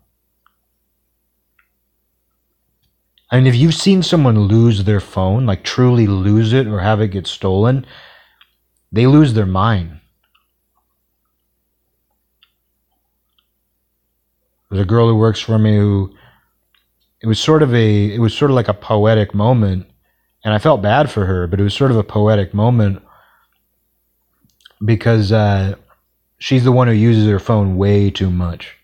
I 3.31 3.37
mean, 3.37 3.47
if 3.47 3.55
you've 3.55 3.73
seen 3.73 4.03
someone 4.03 4.41
lose 4.41 4.83
their 4.83 4.99
phone, 4.99 5.47
like 5.47 5.63
truly 5.63 6.05
lose 6.05 6.53
it 6.53 6.67
or 6.67 6.79
have 6.79 7.01
it 7.01 7.07
get 7.07 7.25
stolen, 7.25 7.85
they 8.91 9.07
lose 9.07 9.33
their 9.33 9.47
mind. 9.47 9.99
There's 14.73 14.85
a 14.85 14.87
girl 14.87 15.07
who 15.07 15.15
works 15.15 15.39
for 15.39 15.59
me 15.59 15.77
who 15.77 16.15
it 17.21 17.27
was 17.27 17.39
sort 17.39 17.61
of 17.61 17.75
a 17.75 18.11
it 18.11 18.17
was 18.17 18.33
sort 18.33 18.49
of 18.49 18.55
like 18.55 18.69
a 18.69 18.73
poetic 18.73 19.35
moment 19.35 19.85
and 20.43 20.51
I 20.51 20.57
felt 20.57 20.81
bad 20.81 21.11
for 21.11 21.25
her, 21.25 21.45
but 21.45 21.59
it 21.59 21.63
was 21.63 21.75
sort 21.75 21.91
of 21.91 21.97
a 21.97 22.03
poetic 22.03 22.55
moment 22.55 23.03
because 24.83 25.31
uh, 25.31 25.75
she's 26.39 26.63
the 26.63 26.71
one 26.71 26.87
who 26.87 26.93
uses 26.93 27.27
her 27.27 27.37
phone 27.37 27.77
way 27.77 28.09
too 28.09 28.31
much. 28.31 28.75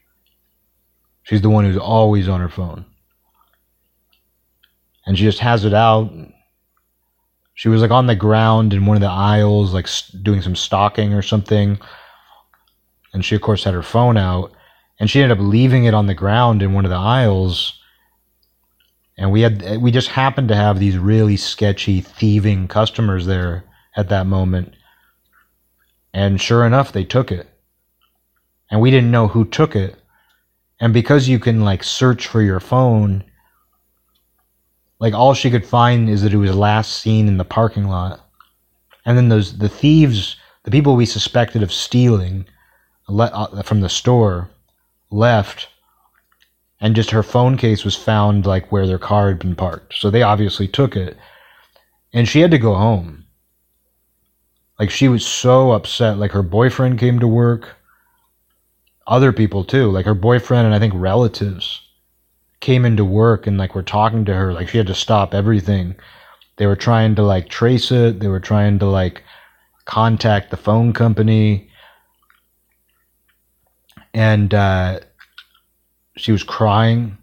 She's 1.23 1.41
the 1.41 1.49
one 1.49 1.65
who's 1.65 1.75
always 1.75 2.29
on 2.29 2.39
her 2.39 2.49
phone. 2.49 2.85
And 5.07 5.17
she 5.17 5.23
just 5.23 5.39
has 5.39 5.65
it 5.65 5.73
out. 5.73 6.13
She 7.55 7.67
was 7.67 7.81
like 7.81 7.89
on 7.89 8.05
the 8.05 8.15
ground 8.15 8.75
in 8.75 8.85
one 8.85 8.95
of 8.95 9.01
the 9.01 9.09
aisles, 9.09 9.73
like 9.73 9.89
doing 10.21 10.43
some 10.43 10.55
stocking 10.55 11.15
or 11.15 11.23
something. 11.23 11.79
And 13.11 13.25
she, 13.25 13.33
of 13.33 13.41
course, 13.41 13.63
had 13.63 13.73
her 13.73 13.81
phone 13.81 14.15
out 14.15 14.53
and 14.99 15.09
she 15.09 15.21
ended 15.21 15.37
up 15.37 15.43
leaving 15.43 15.85
it 15.85 15.93
on 15.93 16.07
the 16.07 16.13
ground 16.13 16.61
in 16.61 16.73
one 16.73 16.85
of 16.85 16.91
the 16.91 16.97
aisles. 16.97 17.79
And 19.17 19.31
we 19.31 19.41
had 19.41 19.77
we 19.77 19.91
just 19.91 20.09
happened 20.09 20.49
to 20.49 20.55
have 20.55 20.79
these 20.79 20.97
really 20.97 21.37
sketchy 21.37 22.01
thieving 22.01 22.67
customers 22.67 23.25
there 23.25 23.63
at 23.95 24.09
that 24.09 24.27
moment. 24.27 24.73
And 26.13 26.41
sure 26.41 26.65
enough 26.65 26.91
they 26.91 27.03
took 27.03 27.31
it. 27.31 27.47
And 28.71 28.81
we 28.81 28.91
didn't 28.91 29.11
know 29.11 29.27
who 29.27 29.45
took 29.45 29.75
it. 29.75 29.95
And 30.79 30.93
because 30.93 31.27
you 31.27 31.39
can 31.39 31.61
like 31.61 31.83
search 31.83 32.27
for 32.27 32.41
your 32.41 32.59
phone 32.59 33.23
like 34.99 35.13
all 35.13 35.33
she 35.33 35.49
could 35.49 35.65
find 35.65 36.09
is 36.09 36.21
that 36.21 36.33
it 36.33 36.37
was 36.37 36.55
last 36.55 36.97
seen 36.97 37.27
in 37.27 37.37
the 37.37 37.45
parking 37.45 37.87
lot. 37.87 38.19
And 39.05 39.17
then 39.17 39.29
those 39.29 39.57
the 39.57 39.69
thieves 39.69 40.35
the 40.63 40.71
people 40.71 40.95
we 40.95 41.05
suspected 41.05 41.63
of 41.63 41.71
stealing 41.71 42.45
uh, 43.07 43.63
from 43.63 43.79
the 43.79 43.89
store 43.89 44.49
left 45.11 45.67
and 46.81 46.95
just 46.95 47.11
her 47.11 47.23
phone 47.23 47.57
case 47.57 47.83
was 47.83 47.95
found 47.95 48.45
like 48.45 48.71
where 48.71 48.87
their 48.87 48.99
car 48.99 49.27
had 49.29 49.39
been 49.39 49.55
parked. 49.55 49.95
So 49.95 50.09
they 50.09 50.21
obviously 50.21 50.67
took 50.67 50.95
it. 50.95 51.17
And 52.13 52.27
she 52.27 52.39
had 52.39 52.51
to 52.51 52.57
go 52.57 52.75
home. 52.75 53.25
Like 54.79 54.89
she 54.89 55.09
was 55.09 55.25
so 55.25 55.71
upset. 55.71 56.17
Like 56.17 56.31
her 56.31 56.43
boyfriend 56.43 56.99
came 56.99 57.19
to 57.19 57.27
work. 57.27 57.75
Other 59.07 59.33
people 59.33 59.65
too. 59.65 59.91
Like 59.91 60.05
her 60.05 60.13
boyfriend 60.13 60.65
and 60.65 60.73
I 60.73 60.79
think 60.79 60.93
relatives 60.95 61.81
came 62.61 62.85
into 62.85 63.03
work 63.03 63.45
and 63.45 63.57
like 63.57 63.75
were 63.75 63.83
talking 63.83 64.23
to 64.25 64.33
her. 64.33 64.53
Like 64.53 64.69
she 64.69 64.77
had 64.77 64.87
to 64.87 64.95
stop 64.95 65.33
everything. 65.33 65.95
They 66.57 66.65
were 66.65 66.75
trying 66.75 67.15
to 67.15 67.23
like 67.23 67.49
trace 67.49 67.91
it. 67.91 68.19
They 68.19 68.27
were 68.27 68.39
trying 68.39 68.79
to 68.79 68.85
like 68.85 69.23
contact 69.85 70.51
the 70.51 70.57
phone 70.57 70.93
company 70.93 71.68
and 74.13 74.53
uh, 74.53 74.99
she 76.17 76.31
was 76.31 76.43
crying. 76.43 77.17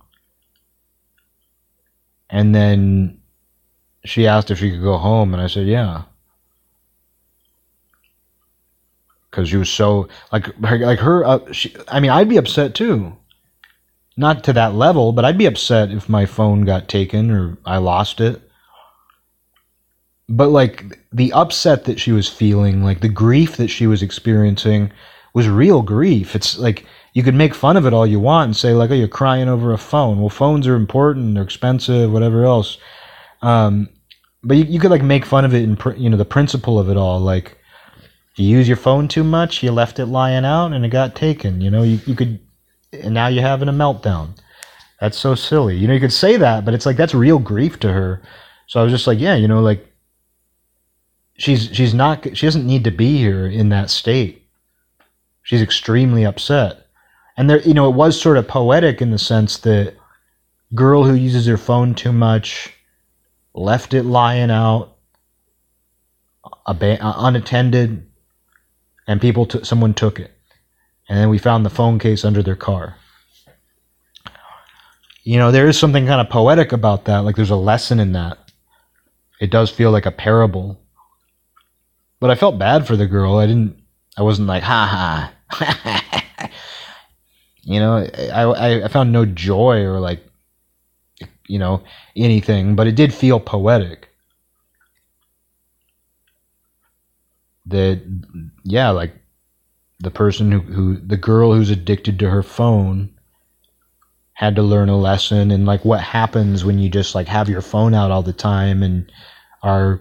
And 2.28 2.54
then 2.54 3.20
she 4.04 4.26
asked 4.26 4.50
if 4.50 4.58
she 4.58 4.70
could 4.70 4.82
go 4.82 4.98
home, 4.98 5.32
and 5.32 5.42
I 5.42 5.46
said, 5.46 5.66
"Yeah." 5.66 6.02
Because 9.30 9.48
she 9.48 9.56
was 9.56 9.70
so 9.70 10.08
like 10.32 10.48
like 10.58 10.98
her. 10.98 11.24
Uh, 11.24 11.52
she, 11.52 11.74
I 11.88 12.00
mean, 12.00 12.10
I'd 12.10 12.28
be 12.28 12.36
upset 12.36 12.74
too. 12.74 13.16
Not 14.16 14.44
to 14.44 14.52
that 14.54 14.74
level, 14.74 15.12
but 15.12 15.24
I'd 15.26 15.38
be 15.38 15.46
upset 15.46 15.90
if 15.90 16.08
my 16.08 16.24
phone 16.24 16.64
got 16.64 16.88
taken 16.88 17.30
or 17.30 17.58
I 17.66 17.76
lost 17.76 18.20
it. 18.20 18.40
But 20.28 20.48
like 20.48 20.98
the 21.12 21.32
upset 21.32 21.84
that 21.84 22.00
she 22.00 22.12
was 22.12 22.28
feeling, 22.28 22.82
like 22.82 23.00
the 23.00 23.08
grief 23.08 23.56
that 23.58 23.68
she 23.68 23.86
was 23.86 24.02
experiencing, 24.02 24.90
was 25.36 25.50
real 25.50 25.82
grief. 25.82 26.34
It's 26.34 26.58
like 26.58 26.86
you 27.12 27.22
could 27.22 27.34
make 27.34 27.54
fun 27.54 27.76
of 27.76 27.84
it 27.84 27.92
all 27.92 28.06
you 28.06 28.18
want 28.18 28.46
and 28.46 28.56
say 28.56 28.72
like, 28.72 28.90
"Oh, 28.90 28.94
you're 28.94 29.06
crying 29.06 29.50
over 29.50 29.70
a 29.74 29.78
phone." 29.78 30.18
Well, 30.18 30.30
phones 30.30 30.66
are 30.66 30.74
important; 30.74 31.34
they're 31.34 31.44
expensive, 31.44 32.10
whatever 32.10 32.46
else. 32.46 32.78
Um, 33.42 33.90
but 34.42 34.56
you, 34.56 34.64
you 34.64 34.80
could 34.80 34.90
like 34.90 35.02
make 35.02 35.26
fun 35.26 35.44
of 35.44 35.52
it 35.52 35.62
and 35.62 35.78
you 35.98 36.08
know 36.08 36.16
the 36.16 36.24
principle 36.24 36.78
of 36.78 36.88
it 36.88 36.96
all. 36.96 37.20
Like, 37.20 37.58
you 38.36 38.48
use 38.48 38.66
your 38.66 38.78
phone 38.78 39.08
too 39.08 39.22
much, 39.22 39.62
you 39.62 39.70
left 39.72 39.98
it 39.98 40.06
lying 40.06 40.46
out, 40.46 40.72
and 40.72 40.86
it 40.86 40.88
got 40.88 41.14
taken. 41.14 41.60
You 41.60 41.70
know, 41.70 41.82
you 41.82 42.00
you 42.06 42.14
could, 42.14 42.40
and 42.94 43.12
now 43.12 43.26
you're 43.26 43.42
having 43.42 43.68
a 43.68 43.72
meltdown. 43.72 44.38
That's 45.02 45.18
so 45.18 45.34
silly. 45.34 45.76
You 45.76 45.86
know, 45.86 45.92
you 45.92 46.00
could 46.00 46.14
say 46.14 46.38
that, 46.38 46.64
but 46.64 46.72
it's 46.72 46.86
like 46.86 46.96
that's 46.96 47.14
real 47.14 47.38
grief 47.38 47.78
to 47.80 47.92
her. 47.92 48.22
So 48.68 48.80
I 48.80 48.84
was 48.84 48.92
just 48.92 49.06
like, 49.06 49.20
yeah, 49.20 49.34
you 49.34 49.48
know, 49.48 49.60
like 49.60 49.86
she's 51.36 51.68
she's 51.74 51.92
not 51.92 52.24
she 52.34 52.46
doesn't 52.46 52.66
need 52.66 52.84
to 52.84 52.90
be 52.90 53.18
here 53.18 53.46
in 53.46 53.68
that 53.68 53.90
state 53.90 54.45
She's 55.46 55.62
extremely 55.62 56.26
upset. 56.26 56.88
And 57.36 57.48
there, 57.48 57.60
you 57.60 57.72
know, 57.72 57.88
it 57.88 57.94
was 57.94 58.20
sort 58.20 58.36
of 58.36 58.48
poetic 58.48 59.00
in 59.00 59.12
the 59.12 59.18
sense 59.18 59.58
that 59.58 59.94
girl 60.74 61.04
who 61.04 61.14
uses 61.14 61.46
her 61.46 61.56
phone 61.56 61.94
too 61.94 62.10
much 62.10 62.74
left 63.54 63.94
it 63.94 64.02
lying 64.02 64.50
out 64.50 64.96
uh, 66.66 66.74
unattended 66.80 68.10
and 69.06 69.20
people 69.20 69.46
t- 69.46 69.62
someone 69.62 69.94
took 69.94 70.18
it. 70.18 70.32
And 71.08 71.16
then 71.16 71.28
we 71.28 71.38
found 71.38 71.64
the 71.64 71.70
phone 71.70 72.00
case 72.00 72.24
under 72.24 72.42
their 72.42 72.56
car. 72.56 72.96
You 75.22 75.38
know 75.38 75.52
there 75.52 75.68
is 75.68 75.78
something 75.78 76.06
kind 76.06 76.20
of 76.20 76.28
poetic 76.28 76.72
about 76.72 77.04
that 77.04 77.18
like 77.18 77.36
there's 77.36 77.50
a 77.50 77.56
lesson 77.56 78.00
in 78.00 78.10
that. 78.14 78.36
It 79.40 79.52
does 79.52 79.70
feel 79.70 79.92
like 79.92 80.06
a 80.06 80.10
parable. 80.10 80.80
But 82.18 82.30
i 82.30 82.34
felt 82.34 82.58
bad 82.58 82.84
for 82.84 82.96
the 82.96 83.06
girl. 83.06 83.36
I 83.36 83.46
didn't 83.46 83.80
i 84.16 84.22
wasn't 84.22 84.48
like 84.48 84.64
ha 84.64 84.88
ha 84.90 85.35
you 87.62 87.80
know, 87.80 87.98
I, 88.32 88.84
I 88.84 88.88
found 88.88 89.12
no 89.12 89.24
joy 89.24 89.82
or 89.82 90.00
like, 90.00 90.24
you 91.48 91.58
know, 91.58 91.82
anything, 92.16 92.76
but 92.76 92.86
it 92.86 92.96
did 92.96 93.14
feel 93.14 93.40
poetic. 93.40 94.08
That, 97.66 98.02
yeah, 98.64 98.90
like 98.90 99.12
the 99.98 100.10
person 100.10 100.52
who, 100.52 100.60
who, 100.60 100.96
the 100.96 101.16
girl 101.16 101.52
who's 101.52 101.70
addicted 101.70 102.18
to 102.18 102.30
her 102.30 102.42
phone 102.42 103.12
had 104.34 104.54
to 104.56 104.62
learn 104.62 104.88
a 104.88 104.96
lesson 104.96 105.50
and 105.50 105.64
like 105.64 105.84
what 105.84 106.00
happens 106.00 106.64
when 106.64 106.78
you 106.78 106.90
just 106.90 107.14
like 107.14 107.26
have 107.26 107.48
your 107.48 107.62
phone 107.62 107.94
out 107.94 108.10
all 108.10 108.22
the 108.22 108.32
time 108.34 108.82
and 108.82 109.10
are 109.62 110.00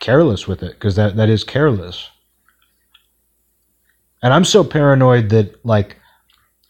careless 0.00 0.46
with 0.46 0.62
it 0.62 0.72
because 0.72 0.96
that, 0.96 1.16
that 1.16 1.30
is 1.30 1.42
careless 1.44 2.10
and 4.22 4.32
I'm 4.32 4.44
so 4.44 4.64
paranoid 4.64 5.30
that, 5.30 5.64
like, 5.64 5.96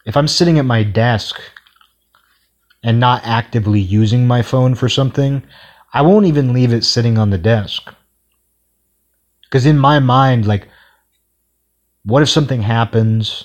if 0.07 0.17
I'm 0.17 0.29
sitting 0.29 0.59
at 0.59 0.65
my 0.65 0.83
desk 0.83 1.41
and 2.83 2.99
not 2.99 3.23
actively 3.25 3.81
using 3.81 4.27
my 4.27 4.43
phone 4.43 4.75
for 4.75 4.89
something, 4.89 5.43
I 5.93 6.03
won't 6.03 6.27
even 6.27 6.53
leave 6.53 6.73
it 6.73 6.85
sitting 6.85 7.19
on 7.19 7.31
the 7.31 7.39
desk. 7.39 7.93
Because 9.43 9.67
in 9.67 9.79
my 9.79 9.99
mind, 9.99 10.47
like, 10.47 10.69
what 12.05 12.23
if 12.23 12.29
something 12.29 12.63
happens 12.63 13.45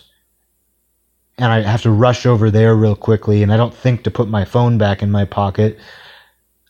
and 1.37 1.51
I 1.51 1.61
have 1.61 1.81
to 1.81 1.91
rush 1.91 2.25
over 2.25 2.49
there 2.49 2.75
real 2.75 2.95
quickly 2.95 3.43
and 3.43 3.51
I 3.51 3.57
don't 3.57 3.73
think 3.73 4.03
to 4.03 4.11
put 4.11 4.29
my 4.29 4.45
phone 4.45 4.77
back 4.77 5.01
in 5.01 5.11
my 5.11 5.25
pocket? 5.25 5.79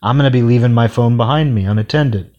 I'm 0.01 0.17
going 0.17 0.25
to 0.25 0.31
be 0.31 0.41
leaving 0.41 0.73
my 0.73 0.87
phone 0.87 1.17
behind 1.17 1.53
me 1.53 1.65
unattended. 1.65 2.34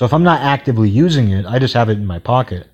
So 0.00 0.06
if 0.06 0.14
I'm 0.14 0.22
not 0.22 0.40
actively 0.40 0.88
using 0.88 1.28
it, 1.28 1.44
I 1.44 1.58
just 1.58 1.74
have 1.74 1.90
it 1.90 1.98
in 1.98 2.06
my 2.06 2.18
pocket. 2.18 2.66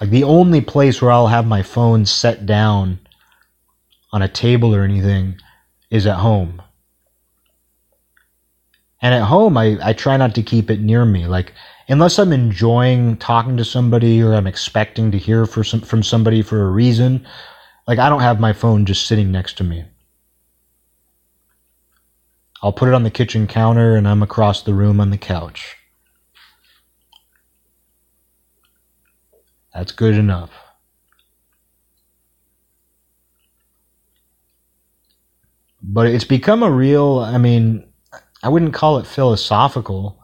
Like 0.00 0.08
the 0.08 0.24
only 0.24 0.62
place 0.62 1.02
where 1.02 1.10
I'll 1.10 1.26
have 1.26 1.46
my 1.46 1.62
phone 1.62 2.06
set 2.06 2.46
down 2.46 3.00
on 4.14 4.22
a 4.22 4.28
table 4.28 4.74
or 4.74 4.82
anything 4.82 5.36
is 5.90 6.06
at 6.06 6.16
home. 6.16 6.62
And 9.02 9.12
at 9.12 9.24
home, 9.24 9.58
I, 9.58 9.76
I 9.82 9.92
try 9.92 10.16
not 10.16 10.34
to 10.36 10.42
keep 10.42 10.70
it 10.70 10.80
near 10.80 11.04
me. 11.04 11.26
Like, 11.26 11.52
unless 11.88 12.18
I'm 12.18 12.32
enjoying 12.32 13.18
talking 13.18 13.58
to 13.58 13.64
somebody 13.66 14.22
or 14.22 14.32
I'm 14.32 14.46
expecting 14.46 15.10
to 15.10 15.18
hear 15.18 15.44
for 15.44 15.62
some, 15.62 15.82
from 15.82 16.02
somebody 16.02 16.40
for 16.40 16.66
a 16.66 16.70
reason, 16.70 17.26
like, 17.86 17.98
I 17.98 18.08
don't 18.08 18.22
have 18.22 18.40
my 18.40 18.54
phone 18.54 18.86
just 18.86 19.06
sitting 19.06 19.30
next 19.30 19.58
to 19.58 19.64
me. 19.64 19.84
I'll 22.64 22.72
put 22.72 22.88
it 22.88 22.94
on 22.94 23.02
the 23.02 23.10
kitchen 23.10 23.46
counter 23.46 23.94
and 23.94 24.08
I'm 24.08 24.22
across 24.22 24.62
the 24.62 24.72
room 24.72 24.98
on 24.98 25.10
the 25.10 25.18
couch. 25.18 25.76
That's 29.74 29.92
good 29.92 30.14
enough. 30.14 30.50
But 35.82 36.06
it's 36.06 36.24
become 36.24 36.62
a 36.62 36.70
real, 36.70 37.18
I 37.18 37.36
mean, 37.36 37.86
I 38.42 38.48
wouldn't 38.48 38.72
call 38.72 38.96
it 38.96 39.06
philosophical, 39.06 40.18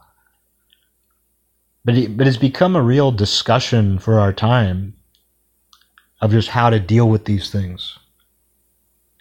but 1.85 1.95
it, 1.95 2.17
but 2.17 2.25
it's 2.25 2.37
become 2.37 2.75
a 2.75 2.81
real 2.81 3.11
discussion 3.11 3.99
for 3.99 4.19
our 4.19 4.33
time 4.33 4.95
of 6.19 6.31
just 6.31 6.49
how 6.49 6.71
to 6.71 6.79
deal 6.79 7.07
with 7.07 7.25
these 7.25 7.51
things. 7.51 7.99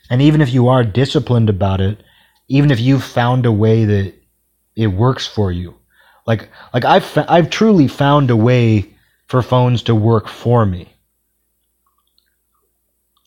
And 0.08 0.22
even 0.22 0.40
if 0.40 0.54
you 0.54 0.68
are 0.68 0.84
disciplined 0.84 1.50
about 1.50 1.82
it, 1.82 2.02
even 2.50 2.72
if 2.72 2.80
you've 2.80 3.04
found 3.04 3.46
a 3.46 3.52
way 3.52 3.84
that 3.84 4.12
it 4.74 4.88
works 4.88 5.26
for 5.26 5.50
you, 5.52 5.76
like 6.26 6.48
like 6.74 6.84
I've 6.84 7.06
I've 7.28 7.48
truly 7.48 7.86
found 7.86 8.28
a 8.30 8.36
way 8.36 8.90
for 9.28 9.40
phones 9.40 9.84
to 9.84 9.94
work 9.94 10.28
for 10.28 10.66
me. 10.66 10.92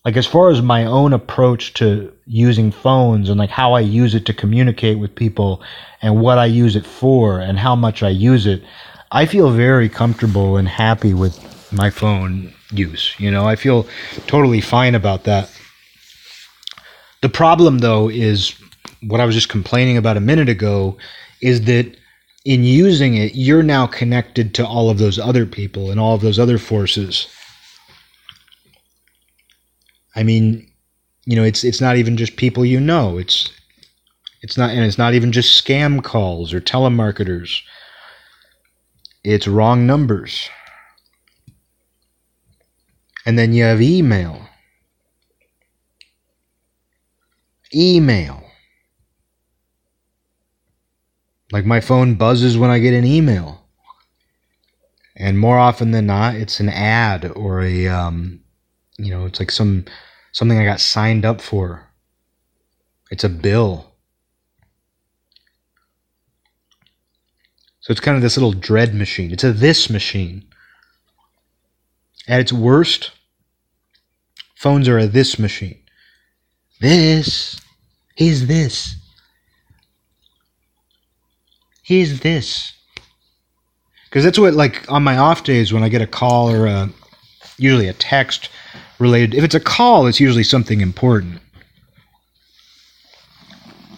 Like 0.04 0.18
as 0.18 0.28
far 0.28 0.50
as 0.50 0.62
my 0.62 0.84
own 0.84 1.14
approach 1.14 1.74
to 1.76 2.12
using 2.26 2.70
phones 2.70 3.30
and 3.30 3.40
like 3.40 3.50
how 3.50 3.72
I 3.74 3.80
use 3.80 4.14
it 4.14 4.26
to 4.26 4.34
communicate 4.34 5.00
with 5.00 5.16
people 5.16 5.64
and 6.02 6.20
what 6.20 6.38
I 6.38 6.46
use 6.46 6.76
it 6.76 6.86
for 6.86 7.40
and 7.40 7.58
how 7.58 7.78
much 7.78 8.04
I 8.04 8.10
use 8.10 8.46
it, 8.46 8.62
I 9.14 9.26
feel 9.26 9.50
very 9.52 9.88
comfortable 9.88 10.58
and 10.58 10.68
happy 10.68 11.14
with 11.14 11.40
my 11.72 11.90
phone 11.90 12.54
use. 12.72 13.16
You 13.18 13.32
know, 13.32 13.46
I 13.46 13.56
feel 13.56 13.88
totally 14.28 14.60
fine 14.60 14.96
about 14.96 15.24
that. 15.24 15.50
The 17.22 17.30
problem 17.30 17.78
though 17.78 18.10
is 18.10 18.54
what 19.08 19.22
I 19.22 19.26
was 19.26 19.36
just 19.36 19.50
complaining 19.50 19.98
about 19.98 20.18
a 20.18 20.22
minute 20.22 20.50
ago 20.50 20.98
is 21.42 21.62
that 21.66 21.96
in 22.46 22.64
using 22.64 23.16
it, 23.16 23.36
you're 23.36 23.64
now 23.64 23.88
connected 23.88 24.54
to 24.56 24.68
all 24.68 24.90
of 24.90 24.98
those 24.98 25.18
other 25.18 25.46
people 25.46 25.92
and 25.92 26.00
all 26.00 26.16
of 26.16 26.22
those 26.22 26.40
other 26.40 26.58
forces. 26.58 27.28
I 30.16 30.24
mean, 30.24 30.70
you 31.26 31.36
know, 31.36 31.44
it's 31.44 31.64
it's 31.64 31.82
not 31.82 31.98
even 31.98 32.18
just 32.18 32.36
people 32.36 32.66
you 32.66 32.80
know. 32.80 33.18
It's 33.18 33.50
it's 34.42 34.58
not 34.58 34.72
and 34.72 34.84
it's 34.84 34.98
not 34.98 35.14
even 35.14 35.32
just 35.32 35.64
scam 35.64 36.04
calls 36.04 36.54
or 36.54 36.60
telemarketers. 36.60 37.62
It's 39.24 39.48
wrong 39.48 39.88
numbers. 39.88 40.50
And 43.26 43.40
then 43.40 43.54
you 43.54 43.64
have 43.64 43.82
email. 43.82 44.50
Email. 47.74 48.43
Like 51.54 51.66
my 51.66 51.82
phone 51.82 52.16
buzzes 52.16 52.58
when 52.58 52.72
I 52.72 52.80
get 52.80 52.96
an 52.96 53.06
email. 53.06 53.62
And 55.16 55.38
more 55.38 55.60
often 55.60 55.92
than 55.92 56.08
not, 56.08 56.34
it's 56.34 56.60
an 56.60 56.68
ad 56.68 57.32
or 57.36 57.62
a, 57.62 57.88
um, 57.88 58.42
you 58.98 59.12
know, 59.12 59.28
it's 59.28 59.40
like 59.40 59.52
some 59.52 59.86
something 60.32 60.58
I 60.58 60.66
got 60.66 60.80
signed 60.80 61.26
up 61.26 61.42
for. 61.42 61.88
It's 63.12 63.24
a 63.24 63.30
bill. 63.30 63.94
So 67.82 67.92
it's 67.92 68.02
kind 68.02 68.18
of 68.18 68.24
this 68.24 68.36
little 68.36 68.54
dread 68.54 68.96
machine. 68.96 69.32
It's 69.32 69.44
a 69.44 69.54
this 69.54 69.92
machine. 69.92 70.48
At 72.28 72.40
its 72.40 72.52
worst, 72.52 73.12
phones 74.56 74.88
are 74.88 74.98
a 74.98 75.06
this 75.06 75.38
machine. 75.38 75.84
This 76.82 77.62
is 78.18 78.48
this. 78.48 79.03
He's 81.84 82.22
this. 82.22 82.74
Because 84.06 84.24
that's 84.24 84.40
what, 84.40 84.56
like, 84.56 84.92
on 84.92 85.04
my 85.04 85.18
off 85.18 85.44
days 85.44 85.72
when 85.72 85.84
I 85.84 85.90
get 85.90 86.02
a 86.02 86.08
call 86.08 86.50
or 86.50 86.66
a, 86.66 86.90
usually 87.58 87.88
a 87.88 87.94
text 87.94 88.50
related, 88.98 89.36
if 89.36 89.44
it's 89.44 89.56
a 89.56 89.60
call, 89.60 90.08
it's 90.08 90.20
usually 90.20 90.44
something 90.44 90.82
important. 90.82 91.40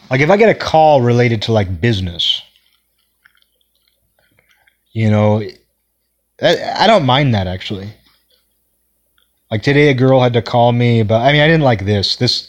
Like, 0.10 0.20
if 0.20 0.30
I 0.30 0.36
get 0.36 0.49
a 0.49 0.60
call 0.60 1.02
related 1.02 1.41
to, 1.44 1.53
like, 1.53 1.80
business, 1.80 2.41
you 4.95 5.10
know, 5.10 5.44
I, 6.41 6.74
I 6.78 6.88
don't 6.88 7.06
mind 7.06 7.36
that 7.36 7.48
actually. 7.48 7.94
Like 9.52 9.62
today, 9.62 9.90
a 9.90 9.94
girl 9.94 10.22
had 10.22 10.34
to 10.34 10.41
call 10.41 10.72
me, 10.72 11.03
but 11.03 11.22
I 11.22 11.32
mean, 11.32 11.41
I 11.41 11.48
didn't 11.48 11.64
like 11.64 11.86
this. 11.86 12.16
This 12.16 12.48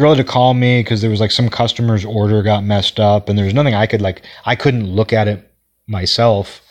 girl 0.00 0.14
had 0.14 0.24
to 0.24 0.30
call 0.30 0.54
me 0.54 0.80
because 0.80 1.00
there 1.00 1.10
was 1.10 1.20
like 1.20 1.30
some 1.30 1.48
customer's 1.48 2.04
order 2.04 2.42
got 2.42 2.64
messed 2.64 2.98
up 2.98 3.28
and 3.28 3.38
there 3.38 3.44
was 3.44 3.54
nothing 3.54 3.74
I 3.74 3.86
could 3.86 4.02
like 4.02 4.22
I 4.44 4.56
couldn't 4.56 4.86
look 4.86 5.12
at 5.12 5.28
it 5.28 5.48
myself 5.86 6.62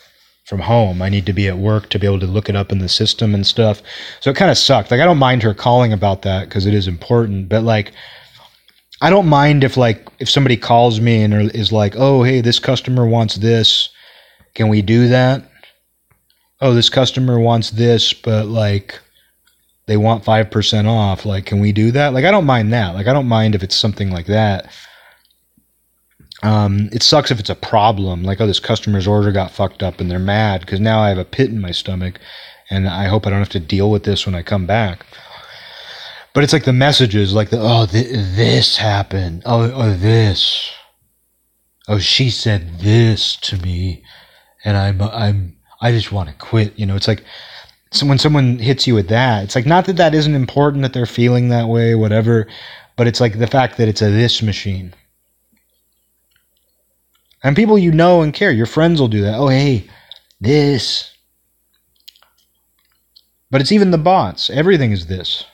from 0.44 0.60
home. 0.60 1.00
I 1.00 1.08
need 1.08 1.26
to 1.26 1.32
be 1.32 1.46
at 1.48 1.58
work 1.58 1.88
to 1.90 1.98
be 1.98 2.06
able 2.06 2.20
to 2.20 2.26
look 2.26 2.48
it 2.48 2.56
up 2.56 2.72
in 2.72 2.80
the 2.80 2.88
system 2.88 3.34
and 3.34 3.46
stuff. 3.46 3.80
So 4.20 4.30
it 4.30 4.36
kind 4.36 4.50
of 4.50 4.58
sucked. 4.58 4.90
Like 4.90 5.00
I 5.00 5.04
don't 5.04 5.18
mind 5.18 5.42
her 5.44 5.54
calling 5.54 5.92
about 5.92 6.22
that 6.22 6.48
because 6.48 6.66
it 6.66 6.74
is 6.74 6.88
important, 6.88 7.48
but 7.48 7.62
like 7.62 7.92
I 9.00 9.10
don't 9.10 9.28
mind 9.28 9.64
if 9.64 9.76
like 9.76 10.06
if 10.18 10.28
somebody 10.28 10.56
calls 10.56 11.00
me 11.00 11.22
and 11.22 11.54
is 11.54 11.72
like, 11.72 11.94
"Oh, 11.96 12.22
hey, 12.22 12.40
this 12.42 12.58
customer 12.58 13.06
wants 13.06 13.36
this. 13.36 13.88
Can 14.54 14.68
we 14.68 14.82
do 14.82 15.08
that?" 15.08 15.48
Oh, 16.60 16.74
this 16.74 16.90
customer 16.90 17.38
wants 17.38 17.70
this, 17.70 18.12
but 18.12 18.46
like 18.46 18.98
they 19.86 19.96
want 19.96 20.24
5% 20.24 20.86
off. 20.86 21.24
Like, 21.24 21.46
can 21.46 21.60
we 21.60 21.72
do 21.72 21.90
that? 21.92 22.12
Like, 22.12 22.24
I 22.24 22.30
don't 22.30 22.46
mind 22.46 22.72
that. 22.72 22.94
Like, 22.94 23.06
I 23.06 23.12
don't 23.12 23.28
mind 23.28 23.54
if 23.54 23.62
it's 23.62 23.76
something 23.76 24.10
like 24.10 24.26
that. 24.26 24.70
Um, 26.42 26.88
it 26.92 27.02
sucks 27.02 27.30
if 27.30 27.40
it's 27.40 27.50
a 27.50 27.54
problem. 27.54 28.22
Like, 28.22 28.40
oh, 28.40 28.46
this 28.46 28.60
customer's 28.60 29.06
order 29.06 29.32
got 29.32 29.50
fucked 29.50 29.82
up 29.82 30.00
and 30.00 30.10
they're 30.10 30.18
mad 30.18 30.60
because 30.60 30.80
now 30.80 31.00
I 31.00 31.08
have 31.08 31.18
a 31.18 31.24
pit 31.24 31.50
in 31.50 31.60
my 31.60 31.70
stomach 31.70 32.18
and 32.70 32.88
I 32.88 33.06
hope 33.06 33.26
I 33.26 33.30
don't 33.30 33.40
have 33.40 33.48
to 33.50 33.60
deal 33.60 33.90
with 33.90 34.04
this 34.04 34.26
when 34.26 34.34
I 34.34 34.42
come 34.42 34.66
back. 34.66 35.04
But 36.32 36.44
it's 36.44 36.52
like 36.52 36.64
the 36.64 36.72
messages, 36.72 37.34
like 37.34 37.50
the, 37.50 37.60
oh, 37.60 37.86
th- 37.86 38.10
this 38.10 38.76
happened. 38.76 39.42
Oh, 39.44 39.70
oh, 39.72 39.94
this. 39.94 40.70
Oh, 41.88 41.98
she 41.98 42.30
said 42.30 42.78
this 42.78 43.36
to 43.38 43.56
me 43.56 44.04
and 44.64 44.76
I'm, 44.76 45.02
I'm, 45.02 45.56
I 45.80 45.90
just 45.90 46.12
want 46.12 46.28
to 46.28 46.34
quit. 46.36 46.78
You 46.78 46.86
know, 46.86 46.94
it's 46.94 47.08
like, 47.08 47.24
so 47.92 48.06
when 48.06 48.18
someone 48.18 48.58
hits 48.58 48.86
you 48.86 48.94
with 48.94 49.08
that, 49.08 49.44
it's 49.44 49.56
like 49.56 49.66
not 49.66 49.86
that 49.86 49.96
that 49.96 50.14
isn't 50.14 50.34
important 50.34 50.82
that 50.82 50.92
they're 50.92 51.06
feeling 51.06 51.48
that 51.48 51.68
way, 51.68 51.94
whatever, 51.94 52.46
but 52.96 53.06
it's 53.06 53.20
like 53.20 53.38
the 53.38 53.46
fact 53.46 53.78
that 53.78 53.88
it's 53.88 54.02
a 54.02 54.10
this 54.10 54.42
machine. 54.42 54.94
And 57.42 57.56
people 57.56 57.78
you 57.78 57.90
know 57.90 58.22
and 58.22 58.32
care, 58.32 58.52
your 58.52 58.66
friends 58.66 59.00
will 59.00 59.08
do 59.08 59.22
that. 59.22 59.34
Oh, 59.34 59.48
hey, 59.48 59.88
this. 60.40 61.10
But 63.50 63.60
it's 63.60 63.72
even 63.72 63.90
the 63.90 63.98
bots. 63.98 64.50
Everything 64.50 64.92
is 64.92 65.06
this. 65.06 65.44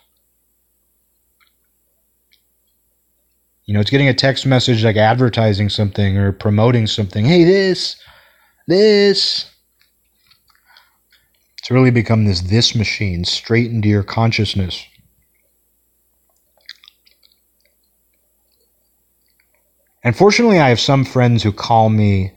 You 3.64 3.74
know, 3.74 3.80
it's 3.80 3.90
getting 3.90 4.08
a 4.08 4.14
text 4.14 4.46
message 4.46 4.84
like 4.84 4.96
advertising 4.96 5.70
something 5.70 6.18
or 6.18 6.32
promoting 6.32 6.86
something. 6.86 7.24
Hey, 7.24 7.44
this, 7.44 7.96
this. 8.68 9.50
It's 11.66 11.70
really 11.72 11.90
become 11.90 12.26
this 12.26 12.42
this 12.42 12.76
machine 12.76 13.24
straight 13.24 13.72
into 13.72 13.88
your 13.88 14.04
consciousness. 14.04 14.86
And 20.04 20.16
fortunately, 20.16 20.60
I 20.60 20.68
have 20.68 20.78
some 20.78 21.04
friends 21.04 21.42
who 21.42 21.50
call 21.50 21.88
me, 21.88 22.30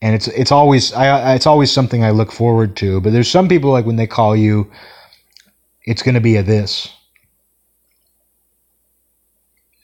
and 0.00 0.14
it's 0.14 0.28
it's 0.28 0.52
always 0.52 0.92
I 0.92 1.34
it's 1.34 1.48
always 1.48 1.72
something 1.72 2.04
I 2.04 2.10
look 2.10 2.30
forward 2.30 2.76
to. 2.76 3.00
But 3.00 3.12
there's 3.12 3.28
some 3.28 3.48
people 3.48 3.72
like 3.72 3.84
when 3.84 3.96
they 3.96 4.06
call 4.06 4.36
you, 4.36 4.70
it's 5.82 6.02
going 6.02 6.14
to 6.14 6.20
be 6.20 6.36
a 6.36 6.44
this, 6.44 6.94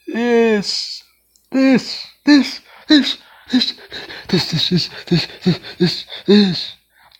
this, 0.07 1.03
this, 1.51 2.07
this, 2.23 2.61
this, 2.87 3.17
this, 3.51 3.73
this, 4.29 4.49
this, 4.49 4.69
this, 4.69 4.89
this, 5.09 5.27
this, 5.49 5.67
this, 5.77 6.05
this. 6.25 6.73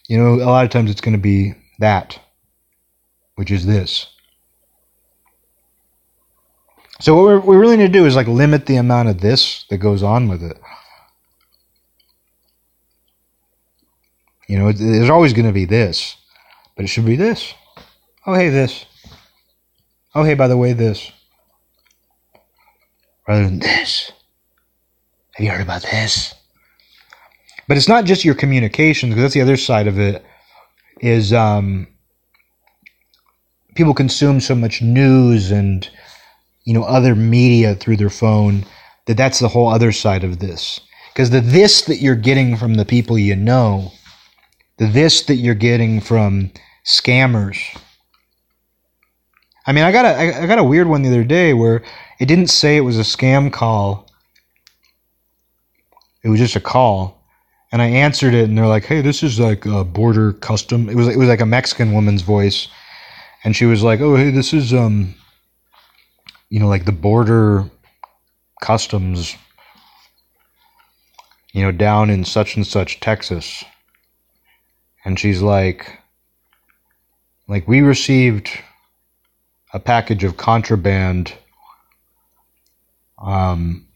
You 0.07 0.17
know, 0.17 0.35
a 0.35 0.49
lot 0.49 0.65
of 0.65 0.71
times 0.71 0.91
it's 0.91 1.01
going 1.01 1.15
to 1.15 1.21
be 1.21 1.55
that, 1.79 2.19
which 3.35 3.51
is 3.51 3.65
this. 3.65 4.07
So 6.99 7.21
what 7.21 7.45
we 7.45 7.55
really 7.55 7.77
need 7.77 7.87
to 7.87 7.99
do 7.99 8.05
is 8.05 8.15
like 8.15 8.27
limit 8.27 8.65
the 8.65 8.77
amount 8.77 9.09
of 9.09 9.21
this 9.21 9.65
that 9.69 9.77
goes 9.77 10.03
on 10.03 10.27
with 10.29 10.43
it. 10.43 10.59
You 14.47 14.59
know, 14.59 14.71
there's 14.71 15.09
always 15.09 15.33
going 15.33 15.47
to 15.47 15.53
be 15.53 15.65
this, 15.65 16.17
but 16.75 16.85
it 16.85 16.89
should 16.89 17.05
be 17.05 17.15
this. 17.15 17.53
Oh, 18.25 18.33
hey, 18.33 18.49
this. 18.49 18.85
Oh, 20.13 20.23
hey, 20.23 20.33
by 20.33 20.47
the 20.47 20.57
way, 20.57 20.73
this. 20.73 21.11
Rather 23.27 23.45
than 23.45 23.59
this. 23.59 24.11
Have 25.33 25.43
you 25.43 25.51
heard 25.51 25.61
about 25.61 25.81
this? 25.81 26.35
But 27.73 27.77
it's 27.77 27.89
not 27.89 28.05
just 28.05 28.23
your 28.23 28.35
communications, 28.35 29.09
because 29.09 29.23
that's 29.23 29.33
the 29.33 29.41
other 29.41 29.57
side 29.57 29.87
of 29.87 29.97
it. 29.97 30.23
Is 31.01 31.33
um, 31.33 31.87
people 33.73 33.95
consume 33.95 34.41
so 34.41 34.53
much 34.53 34.83
news 34.83 35.49
and 35.49 35.89
you 36.65 36.75
know 36.75 36.83
other 36.83 37.15
media 37.15 37.73
through 37.73 37.97
their 37.97 38.11
phone 38.11 38.63
that 39.07 39.17
that's 39.17 39.39
the 39.39 39.47
whole 39.47 39.69
other 39.69 39.91
side 39.91 40.23
of 40.23 40.37
this. 40.37 40.81
Because 41.11 41.31
the 41.31 41.41
this 41.41 41.81
that 41.85 41.97
you're 41.97 42.15
getting 42.15 42.57
from 42.57 42.75
the 42.75 42.85
people 42.85 43.17
you 43.17 43.35
know, 43.35 43.91
the 44.77 44.85
this 44.85 45.23
that 45.23 45.37
you're 45.37 45.55
getting 45.55 45.99
from 45.99 46.51
scammers. 46.85 47.57
I 49.65 49.71
mean, 49.71 49.83
I 49.83 49.91
got 49.91 50.05
a 50.05 50.43
I 50.43 50.45
got 50.45 50.59
a 50.59 50.63
weird 50.63 50.85
one 50.85 51.01
the 51.01 51.09
other 51.09 51.23
day 51.23 51.55
where 51.55 51.81
it 52.19 52.27
didn't 52.27 52.51
say 52.51 52.77
it 52.77 52.81
was 52.81 52.99
a 52.99 53.01
scam 53.01 53.51
call. 53.51 54.11
It 56.21 56.29
was 56.29 56.39
just 56.39 56.55
a 56.55 56.61
call 56.61 57.22
and 57.73 57.81
I 57.81 57.87
answered 57.87 58.35
it, 58.35 58.47
and 58.47 58.55
they're 58.55 58.67
like, 58.67 58.85
"Hey, 58.85 59.01
this 59.01 59.23
is 59.23 59.39
like 59.39 59.65
a 59.65 59.83
border 59.83 60.31
custom." 60.33 60.89
It 60.89 60.95
was 60.95 61.07
it 61.07 61.17
was 61.17 61.27
like 61.27 61.41
a 61.41 61.45
Mexican 61.45 61.91
woman's 61.91 62.21
voice, 62.21 62.67
and 63.43 63.55
she 63.55 63.65
was 63.65 63.81
like, 63.81 63.99
"Oh, 63.99 64.15
hey, 64.15 64.29
this 64.29 64.53
is 64.53 64.75
um, 64.75 65.15
you 66.49 66.59
know, 66.59 66.67
like 66.67 66.85
the 66.85 66.91
border 66.91 67.67
customs, 68.61 69.35
you 71.51 71.63
know, 71.63 71.71
down 71.71 72.11
in 72.11 72.23
such 72.23 72.55
and 72.55 72.65
such 72.65 72.99
Texas," 72.99 73.63
and 75.03 75.19
she's 75.19 75.41
like, 75.41 75.97
"Like 77.47 77.67
we 77.67 77.81
received 77.81 78.51
a 79.73 79.79
package 79.79 80.23
of 80.23 80.37
contraband." 80.37 81.33
Um, 83.17 83.87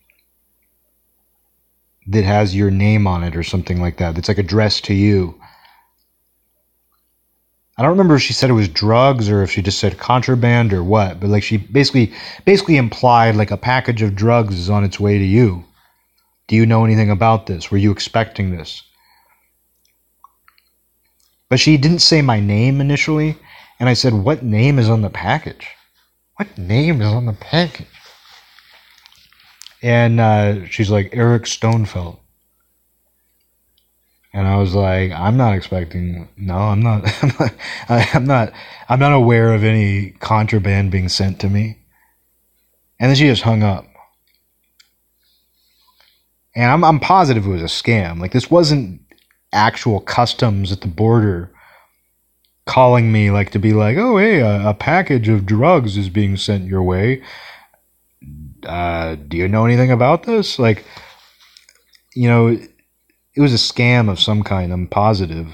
that 2.08 2.24
has 2.24 2.56
your 2.56 2.72
name 2.72 3.06
on 3.06 3.24
it 3.24 3.36
or 3.36 3.44
something 3.44 3.82
like 3.82 3.98
that. 3.98 4.16
That's 4.16 4.30
like 4.30 4.38
addressed 4.38 4.86
to 4.86 4.94
you. 4.94 5.40
I 7.78 7.84
don't 7.84 7.92
remember 7.92 8.16
if 8.16 8.24
she 8.24 8.34
said 8.34 8.50
it 8.50 8.54
was 8.54 8.70
drugs 8.70 9.30
or 9.30 9.44
if 9.44 9.52
she 9.52 9.62
just 9.62 9.78
said 9.78 10.00
contraband 10.00 10.74
or 10.74 10.84
what, 10.84 11.20
but 11.20 11.30
like 11.30 11.44
she 11.44 11.58
basically 11.58 12.12
basically 12.44 12.78
implied 12.78 13.36
like 13.36 13.52
a 13.52 13.58
package 13.58 14.02
of 14.02 14.16
drugs 14.16 14.56
is 14.56 14.70
on 14.70 14.84
its 14.84 15.00
way 15.00 15.20
to 15.20 15.24
you. 15.24 15.64
Do 16.48 16.56
you 16.56 16.66
know 16.66 16.86
anything 16.86 17.12
about 17.12 17.46
this? 17.46 17.70
Were 17.70 17.78
you 17.78 17.92
expecting 17.92 18.52
this? 18.52 18.82
But 21.50 21.60
she 21.60 21.78
didn't 21.78 22.00
say 22.00 22.22
my 22.22 22.40
name 22.40 22.82
initially, 22.82 23.38
and 23.80 23.88
I 23.88 23.94
said, 23.94 24.14
"What 24.14 24.44
name 24.44 24.80
is 24.80 24.90
on 24.90 25.02
the 25.02 25.10
package? 25.10 25.68
What 26.38 26.58
name 26.58 27.02
is 27.02 27.14
on 27.14 27.26
the 27.26 27.34
package?" 27.34 27.88
And 29.82 30.20
uh, 30.20 30.66
she's 30.66 30.90
like, 30.90 31.10
Eric 31.14 31.44
Stonefelt. 31.44 32.20
And 34.34 34.46
I 34.48 34.58
was 34.58 34.76
like, 34.76 35.12
I'm 35.12 35.38
not 35.38 35.56
expecting. 35.56 36.30
No, 36.38 36.58
I'm 36.58 36.82
not. 36.82 37.04
I'm 37.24 37.34
not. 37.40 38.16
I'm 38.16 38.26
not. 38.26 38.54
I'm 38.90 39.00
not 39.00 39.14
aware 39.14 39.54
of 39.54 39.64
any 39.64 40.12
contraband 40.20 40.92
being 40.92 41.10
sent 41.10 41.40
to 41.42 41.50
me. 41.50 41.80
And 43.00 43.10
then 43.10 43.16
she 43.16 43.26
just 43.26 43.44
hung 43.44 43.64
up. 43.64 43.88
And 46.56 46.70
I'm 46.70 46.84
I'm 46.84 47.00
positive 47.00 47.46
it 47.46 47.50
was 47.50 47.62
a 47.62 47.66
scam. 47.66 48.20
Like 48.20 48.32
this 48.32 48.52
wasn't 48.52 49.02
actual 49.54 50.00
customs 50.00 50.72
at 50.72 50.82
the 50.82 50.88
border 50.88 51.52
calling 52.66 53.12
me 53.12 53.32
like 53.32 53.52
to 53.52 53.60
be 53.60 53.74
like, 53.74 53.98
oh 53.98 54.18
hey, 54.18 54.40
a, 54.40 54.70
a 54.70 54.74
package 54.74 55.30
of 55.30 55.46
drugs 55.46 55.98
is 55.98 56.10
being 56.10 56.36
sent 56.36 56.66
your 56.66 56.84
way 56.84 57.24
uh, 58.68 59.16
do 59.16 59.38
you 59.38 59.48
know 59.48 59.66
anything 59.66 59.92
about 59.92 60.24
this? 60.24 60.60
Like, 60.60 60.86
you 62.16 62.28
know, 62.28 62.48
it 62.48 63.42
was 63.42 63.54
a 63.54 63.74
scam 63.74 64.10
of 64.10 64.20
some 64.20 64.44
kind. 64.44 64.72
I'm 64.72 64.88
positive. 64.88 65.48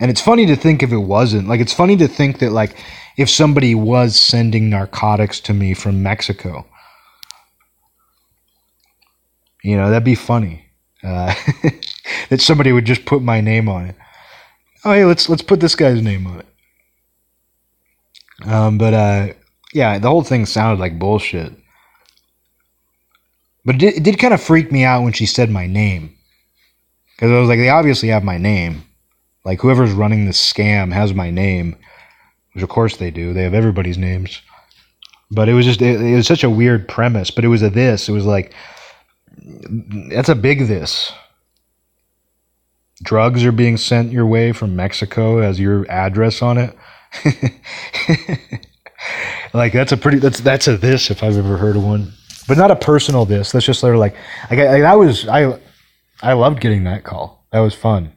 And 0.00 0.10
it's 0.10 0.20
funny 0.20 0.46
to 0.46 0.56
think 0.56 0.82
if 0.82 0.92
it 0.92 0.98
wasn't. 0.98 1.48
Like, 1.48 1.60
it's 1.60 1.72
funny 1.72 1.96
to 1.98 2.08
think 2.08 2.38
that, 2.38 2.50
like, 2.50 2.76
if 3.16 3.30
somebody 3.30 3.74
was 3.74 4.16
sending 4.16 4.68
narcotics 4.68 5.40
to 5.40 5.54
me 5.54 5.74
from 5.74 6.02
Mexico, 6.02 6.66
you 9.62 9.76
know, 9.76 9.88
that'd 9.88 10.04
be 10.04 10.14
funny. 10.14 10.66
Uh, 11.02 11.34
that 12.30 12.40
somebody 12.40 12.72
would 12.72 12.84
just 12.84 13.04
put 13.04 13.22
my 13.22 13.40
name 13.40 13.68
on 13.68 13.86
it. 13.86 13.96
Oh, 14.84 14.92
hey, 14.92 15.04
let's 15.04 15.28
let's 15.28 15.42
put 15.42 15.60
this 15.60 15.74
guy's 15.74 16.02
name 16.02 16.26
on 16.26 16.40
it. 16.40 16.46
Um, 18.46 18.78
but 18.78 18.94
uh, 18.94 19.28
yeah, 19.72 19.98
the 19.98 20.08
whole 20.08 20.22
thing 20.22 20.44
sounded 20.46 20.80
like 20.80 20.98
bullshit. 20.98 21.52
But 23.64 23.76
it 23.76 23.78
did, 23.78 23.94
it 23.94 24.02
did 24.02 24.18
kind 24.18 24.34
of 24.34 24.42
freak 24.42 24.70
me 24.70 24.84
out 24.84 25.02
when 25.02 25.12
she 25.12 25.26
said 25.26 25.50
my 25.50 25.66
name. 25.66 26.14
Because 27.14 27.30
I 27.30 27.38
was 27.38 27.48
like, 27.48 27.58
they 27.58 27.70
obviously 27.70 28.08
have 28.08 28.24
my 28.24 28.38
name. 28.38 28.84
Like, 29.44 29.60
whoever's 29.60 29.92
running 29.92 30.26
this 30.26 30.52
scam 30.52 30.92
has 30.92 31.14
my 31.14 31.30
name. 31.30 31.76
Which, 32.52 32.62
of 32.62 32.68
course, 32.68 32.96
they 32.96 33.10
do. 33.10 33.32
They 33.32 33.42
have 33.42 33.54
everybody's 33.54 33.98
names. 33.98 34.40
But 35.30 35.48
it 35.48 35.54
was 35.54 35.64
just, 35.64 35.80
it, 35.80 36.00
it 36.00 36.16
was 36.16 36.26
such 36.26 36.44
a 36.44 36.50
weird 36.50 36.88
premise. 36.88 37.30
But 37.30 37.44
it 37.44 37.48
was 37.48 37.62
a 37.62 37.70
this. 37.70 38.08
It 38.08 38.12
was 38.12 38.26
like, 38.26 38.52
that's 40.08 40.28
a 40.28 40.34
big 40.34 40.66
this. 40.66 41.12
Drugs 43.02 43.44
are 43.44 43.52
being 43.52 43.76
sent 43.76 44.12
your 44.12 44.26
way 44.26 44.52
from 44.52 44.76
Mexico 44.76 45.38
as 45.38 45.58
your 45.58 45.90
address 45.90 46.42
on 46.42 46.58
it. 46.58 46.76
like 49.54 49.72
that's 49.72 49.92
a 49.92 49.96
pretty 49.96 50.18
that's 50.18 50.40
that's 50.40 50.66
a 50.66 50.76
this 50.76 51.10
if 51.10 51.22
I've 51.22 51.36
ever 51.36 51.56
heard 51.56 51.76
of 51.76 51.84
one 51.84 52.12
but 52.46 52.58
not 52.58 52.70
a 52.70 52.76
personal 52.76 53.24
this. 53.24 53.52
That's 53.52 53.66
just 53.66 53.80
sort 53.80 53.94
of 53.94 54.00
like 54.00 54.14
I, 54.50 54.66
I, 54.66 54.80
I 54.80 54.96
was 54.96 55.26
I 55.28 55.58
I 56.22 56.32
loved 56.32 56.60
getting 56.60 56.84
that 56.84 57.04
call. 57.04 57.46
That 57.52 57.60
was 57.60 57.74
fun. 57.74 58.12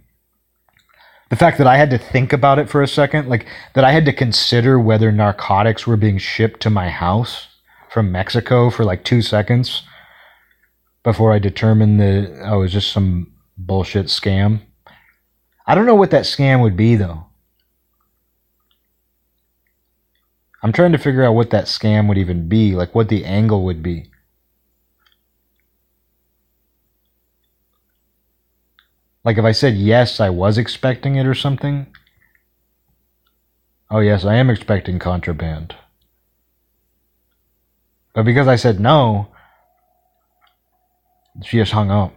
The 1.30 1.36
fact 1.36 1.58
that 1.58 1.68
I 1.68 1.78
had 1.78 1.90
to 1.90 1.98
think 1.98 2.32
about 2.32 2.58
it 2.58 2.70
for 2.70 2.82
a 2.82 2.88
second, 2.88 3.28
like 3.28 3.48
that 3.74 3.84
I 3.84 3.92
had 3.92 4.06
to 4.06 4.14
consider 4.14 4.80
whether 4.80 5.12
narcotics 5.12 5.86
were 5.86 5.98
being 5.98 6.18
shipped 6.18 6.62
to 6.62 6.70
my 6.70 6.90
house 6.90 7.48
from 7.90 8.12
Mexico 8.12 8.70
for 8.70 8.86
like 8.86 9.04
two 9.04 9.22
seconds 9.22 9.84
before 11.04 11.34
I 11.34 11.40
determined 11.40 12.00
that 12.00 12.52
it 12.54 12.58
was 12.58 12.72
just 12.72 12.92
some 12.92 13.34
bullshit 13.58 14.08
scam. 14.08 14.62
I 15.66 15.76
don't 15.76 15.86
know 15.86 15.96
what 15.96 16.12
that 16.12 16.24
scam 16.24 16.62
would 16.62 16.78
be 16.78 16.96
though. 16.96 17.26
I'm 20.64 20.72
trying 20.72 20.92
to 20.94 20.98
figure 20.98 21.24
out 21.24 21.36
what 21.36 21.52
that 21.52 21.66
scam 21.66 22.08
would 22.08 22.18
even 22.18 22.48
be, 22.48 22.74
like 22.76 22.96
what 22.96 23.10
the 23.10 23.26
angle 23.26 23.64
would 23.64 23.84
be. 23.84 24.10
Like 29.28 29.38
if 29.38 29.44
I 29.44 29.52
said 29.52 29.76
yes, 29.76 30.22
I 30.22 30.30
was 30.30 30.58
expecting 30.58 31.18
it 31.18 31.26
or 31.26 31.36
something. 31.36 31.88
Oh, 33.92 34.00
yes, 34.00 34.24
I 34.24 34.36
am 34.36 34.50
expecting 34.50 35.00
contraband. 35.00 35.76
But 38.14 38.24
because 38.24 38.48
I 38.48 38.56
said 38.56 38.80
no, 38.80 39.28
she 41.44 41.58
just 41.58 41.74
hung 41.74 41.92
up. 41.92 42.14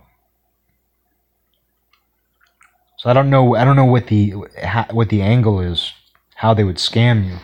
So 2.99 3.11
I 3.11 3.13
don't 3.13 3.29
know. 3.29 3.57
I 3.57 3.65
don't 3.65 3.75
know 3.75 3.87
what 3.87 4.07
the 4.07 4.31
what 4.93 5.09
the 5.09 5.23
angle 5.23 5.59
is. 5.59 5.93
How 6.37 6.55
they 6.55 6.63
would 6.63 6.77
scam 6.77 7.27
you. 7.27 7.39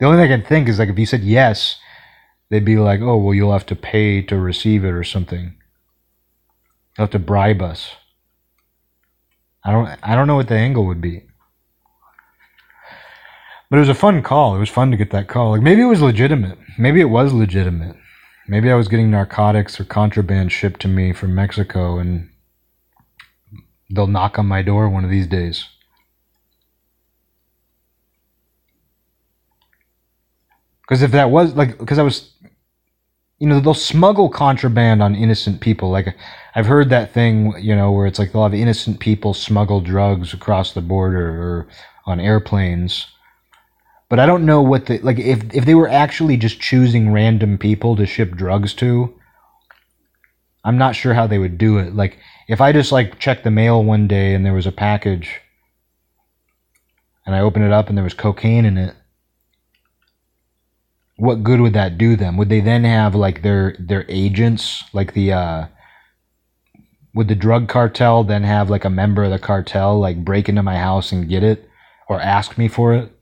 The 0.00 0.06
only 0.06 0.18
thing 0.18 0.32
I 0.32 0.36
can 0.38 0.44
think 0.44 0.68
is 0.68 0.80
like 0.80 0.88
if 0.88 0.98
you 0.98 1.06
said 1.06 1.22
yes, 1.22 1.78
they'd 2.48 2.64
be 2.64 2.78
like, 2.78 3.00
"Oh, 3.00 3.16
well, 3.16 3.32
you'll 3.32 3.52
have 3.52 3.66
to 3.66 3.76
pay 3.76 4.22
to 4.22 4.36
receive 4.36 4.84
it 4.84 4.90
or 4.90 5.04
something. 5.04 5.54
You'll 6.98 7.04
have 7.04 7.10
to 7.10 7.20
bribe 7.20 7.62
us." 7.62 7.94
I 9.64 9.72
don't 9.72 9.98
I 10.02 10.14
don't 10.14 10.26
know 10.26 10.36
what 10.36 10.48
the 10.48 10.56
angle 10.56 10.86
would 10.86 11.00
be. 11.00 11.24
But 13.68 13.76
it 13.76 13.80
was 13.80 13.88
a 13.88 13.94
fun 13.94 14.22
call. 14.22 14.56
It 14.56 14.60
was 14.60 14.68
fun 14.68 14.90
to 14.90 14.96
get 14.96 15.10
that 15.10 15.28
call. 15.28 15.52
Like 15.52 15.62
maybe 15.62 15.82
it 15.82 15.86
was 15.86 16.02
legitimate. 16.02 16.58
Maybe 16.78 17.00
it 17.00 17.04
was 17.04 17.32
legitimate. 17.32 17.96
Maybe 18.48 18.70
I 18.70 18.74
was 18.74 18.88
getting 18.88 19.10
narcotics 19.10 19.78
or 19.78 19.84
contraband 19.84 20.50
shipped 20.50 20.80
to 20.80 20.88
me 20.88 21.12
from 21.12 21.34
Mexico 21.34 21.98
and 21.98 22.30
they'll 23.88 24.06
knock 24.06 24.38
on 24.38 24.46
my 24.46 24.62
door 24.62 24.88
one 24.88 25.04
of 25.04 25.10
these 25.10 25.26
days. 25.26 25.68
Because 30.82 31.02
if 31.02 31.12
that 31.12 31.30
was 31.30 31.54
like, 31.54 31.78
because 31.78 32.00
I 32.00 32.02
was, 32.02 32.32
you 33.40 33.48
know 33.48 33.58
they'll 33.58 33.74
smuggle 33.74 34.28
contraband 34.28 35.02
on 35.02 35.14
innocent 35.14 35.60
people. 35.60 35.90
Like 35.90 36.14
I've 36.54 36.66
heard 36.66 36.90
that 36.90 37.12
thing, 37.12 37.54
you 37.58 37.74
know, 37.74 37.90
where 37.90 38.06
it's 38.06 38.18
like 38.18 38.32
they'll 38.32 38.42
have 38.42 38.54
innocent 38.54 39.00
people 39.00 39.34
smuggle 39.34 39.80
drugs 39.80 40.34
across 40.34 40.72
the 40.72 40.82
border 40.82 41.42
or 41.42 41.68
on 42.04 42.20
airplanes. 42.20 43.06
But 44.10 44.20
I 44.20 44.26
don't 44.26 44.44
know 44.44 44.60
what 44.60 44.86
the 44.86 44.98
like 44.98 45.18
if 45.18 45.54
if 45.54 45.64
they 45.64 45.74
were 45.74 45.88
actually 45.88 46.36
just 46.36 46.60
choosing 46.60 47.12
random 47.12 47.56
people 47.56 47.96
to 47.96 48.06
ship 48.06 48.32
drugs 48.36 48.74
to. 48.74 49.14
I'm 50.62 50.76
not 50.76 50.94
sure 50.94 51.14
how 51.14 51.26
they 51.26 51.38
would 51.38 51.56
do 51.56 51.78
it. 51.78 51.94
Like 51.94 52.18
if 52.46 52.60
I 52.60 52.72
just 52.72 52.92
like 52.92 53.18
checked 53.18 53.44
the 53.44 53.50
mail 53.50 53.82
one 53.82 54.06
day 54.06 54.34
and 54.34 54.44
there 54.44 54.52
was 54.52 54.66
a 54.66 54.72
package 54.72 55.40
and 57.24 57.34
I 57.34 57.40
opened 57.40 57.64
it 57.64 57.72
up 57.72 57.88
and 57.88 57.96
there 57.96 58.04
was 58.04 58.12
cocaine 58.12 58.66
in 58.66 58.76
it, 58.76 58.94
what 61.20 61.44
good 61.44 61.60
would 61.60 61.74
that 61.74 61.98
do 61.98 62.16
them? 62.16 62.38
Would 62.38 62.48
they 62.48 62.60
then 62.60 62.84
have 62.84 63.14
like 63.14 63.42
their 63.42 63.76
their 63.78 64.06
agents, 64.08 64.82
like 64.94 65.12
the 65.12 65.32
uh 65.34 65.66
would 67.14 67.28
the 67.28 67.34
drug 67.34 67.68
cartel 67.68 68.24
then 68.24 68.42
have 68.42 68.70
like 68.70 68.84
a 68.86 68.90
member 68.90 69.24
of 69.24 69.30
the 69.30 69.38
cartel 69.38 69.98
like 69.98 70.24
break 70.24 70.48
into 70.48 70.62
my 70.62 70.76
house 70.78 71.12
and 71.12 71.28
get 71.28 71.42
it 71.42 71.68
or 72.08 72.20
ask 72.20 72.56
me 72.56 72.68
for 72.68 72.94
it? 72.94 73.12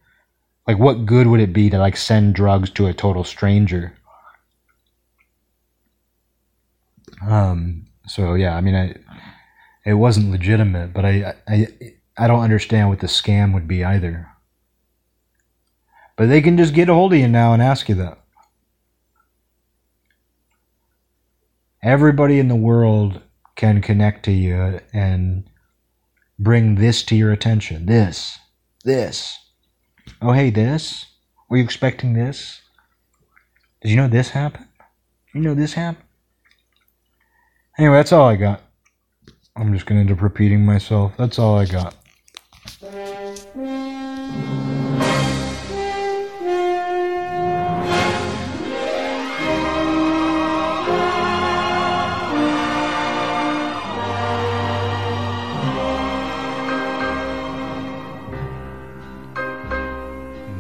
Like 0.69 0.79
what 0.79 1.07
good 1.07 1.27
would 1.27 1.41
it 1.41 1.53
be 1.53 1.71
to 1.71 1.79
like 1.79 1.97
send 1.97 2.35
drugs 2.37 2.71
to 2.71 2.87
a 2.87 2.95
total 2.95 3.25
stranger? 3.25 3.95
Um 7.27 7.87
so 8.07 8.35
yeah, 8.35 8.55
I 8.57 8.61
mean 8.61 8.77
I 8.77 8.95
it 9.85 9.95
wasn't 9.95 10.31
legitimate, 10.31 10.93
but 10.95 11.05
I 11.05 11.35
I 11.49 11.67
I 12.17 12.29
don't 12.29 12.43
understand 12.45 12.91
what 12.91 13.01
the 13.01 13.09
scam 13.09 13.55
would 13.55 13.67
be 13.67 13.85
either. 13.85 14.28
But 16.19 16.29
they 16.29 16.43
can 16.43 16.59
just 16.59 16.75
get 16.75 16.89
a 16.89 16.95
hold 16.95 17.13
of 17.13 17.19
you 17.21 17.29
now 17.29 17.53
and 17.53 17.63
ask 17.63 17.89
you 17.89 17.95
that. 17.95 18.19
Everybody 21.81 22.41
in 22.41 22.49
the 22.49 22.57
world 22.57 23.23
can 23.55 23.81
connect 23.81 24.25
to 24.25 24.33
you 24.33 24.81
and 24.93 25.49
bring 26.37 26.75
this 26.75 27.05
to 27.05 27.15
your 27.15 27.31
attention. 27.31 27.87
This. 27.87 28.37
This. 28.85 29.39
Oh, 30.21 30.33
hey, 30.33 30.51
this? 30.51 31.07
Were 31.49 31.59
you 31.59 31.63
expecting 31.63 32.15
this? 32.15 32.63
Did 33.81 33.91
you 33.91 33.97
know 33.97 34.09
this 34.09 34.31
happened? 34.31 34.67
You 35.33 35.41
know 35.41 35.55
this 35.55 35.75
happened? 35.75 36.05
Anyway, 37.79 37.95
that's 37.95 38.13
all 38.13 38.27
I 38.29 38.35
got. 38.35 38.61
I'm 39.55 39.73
just 39.73 39.87
going 39.87 39.99
to 39.99 40.01
end 40.01 40.19
up 40.19 40.21
repeating 40.21 40.67
myself. 40.67 41.13
That's 41.17 41.39
all 41.39 41.57
I 41.57 41.65
got. 41.65 41.95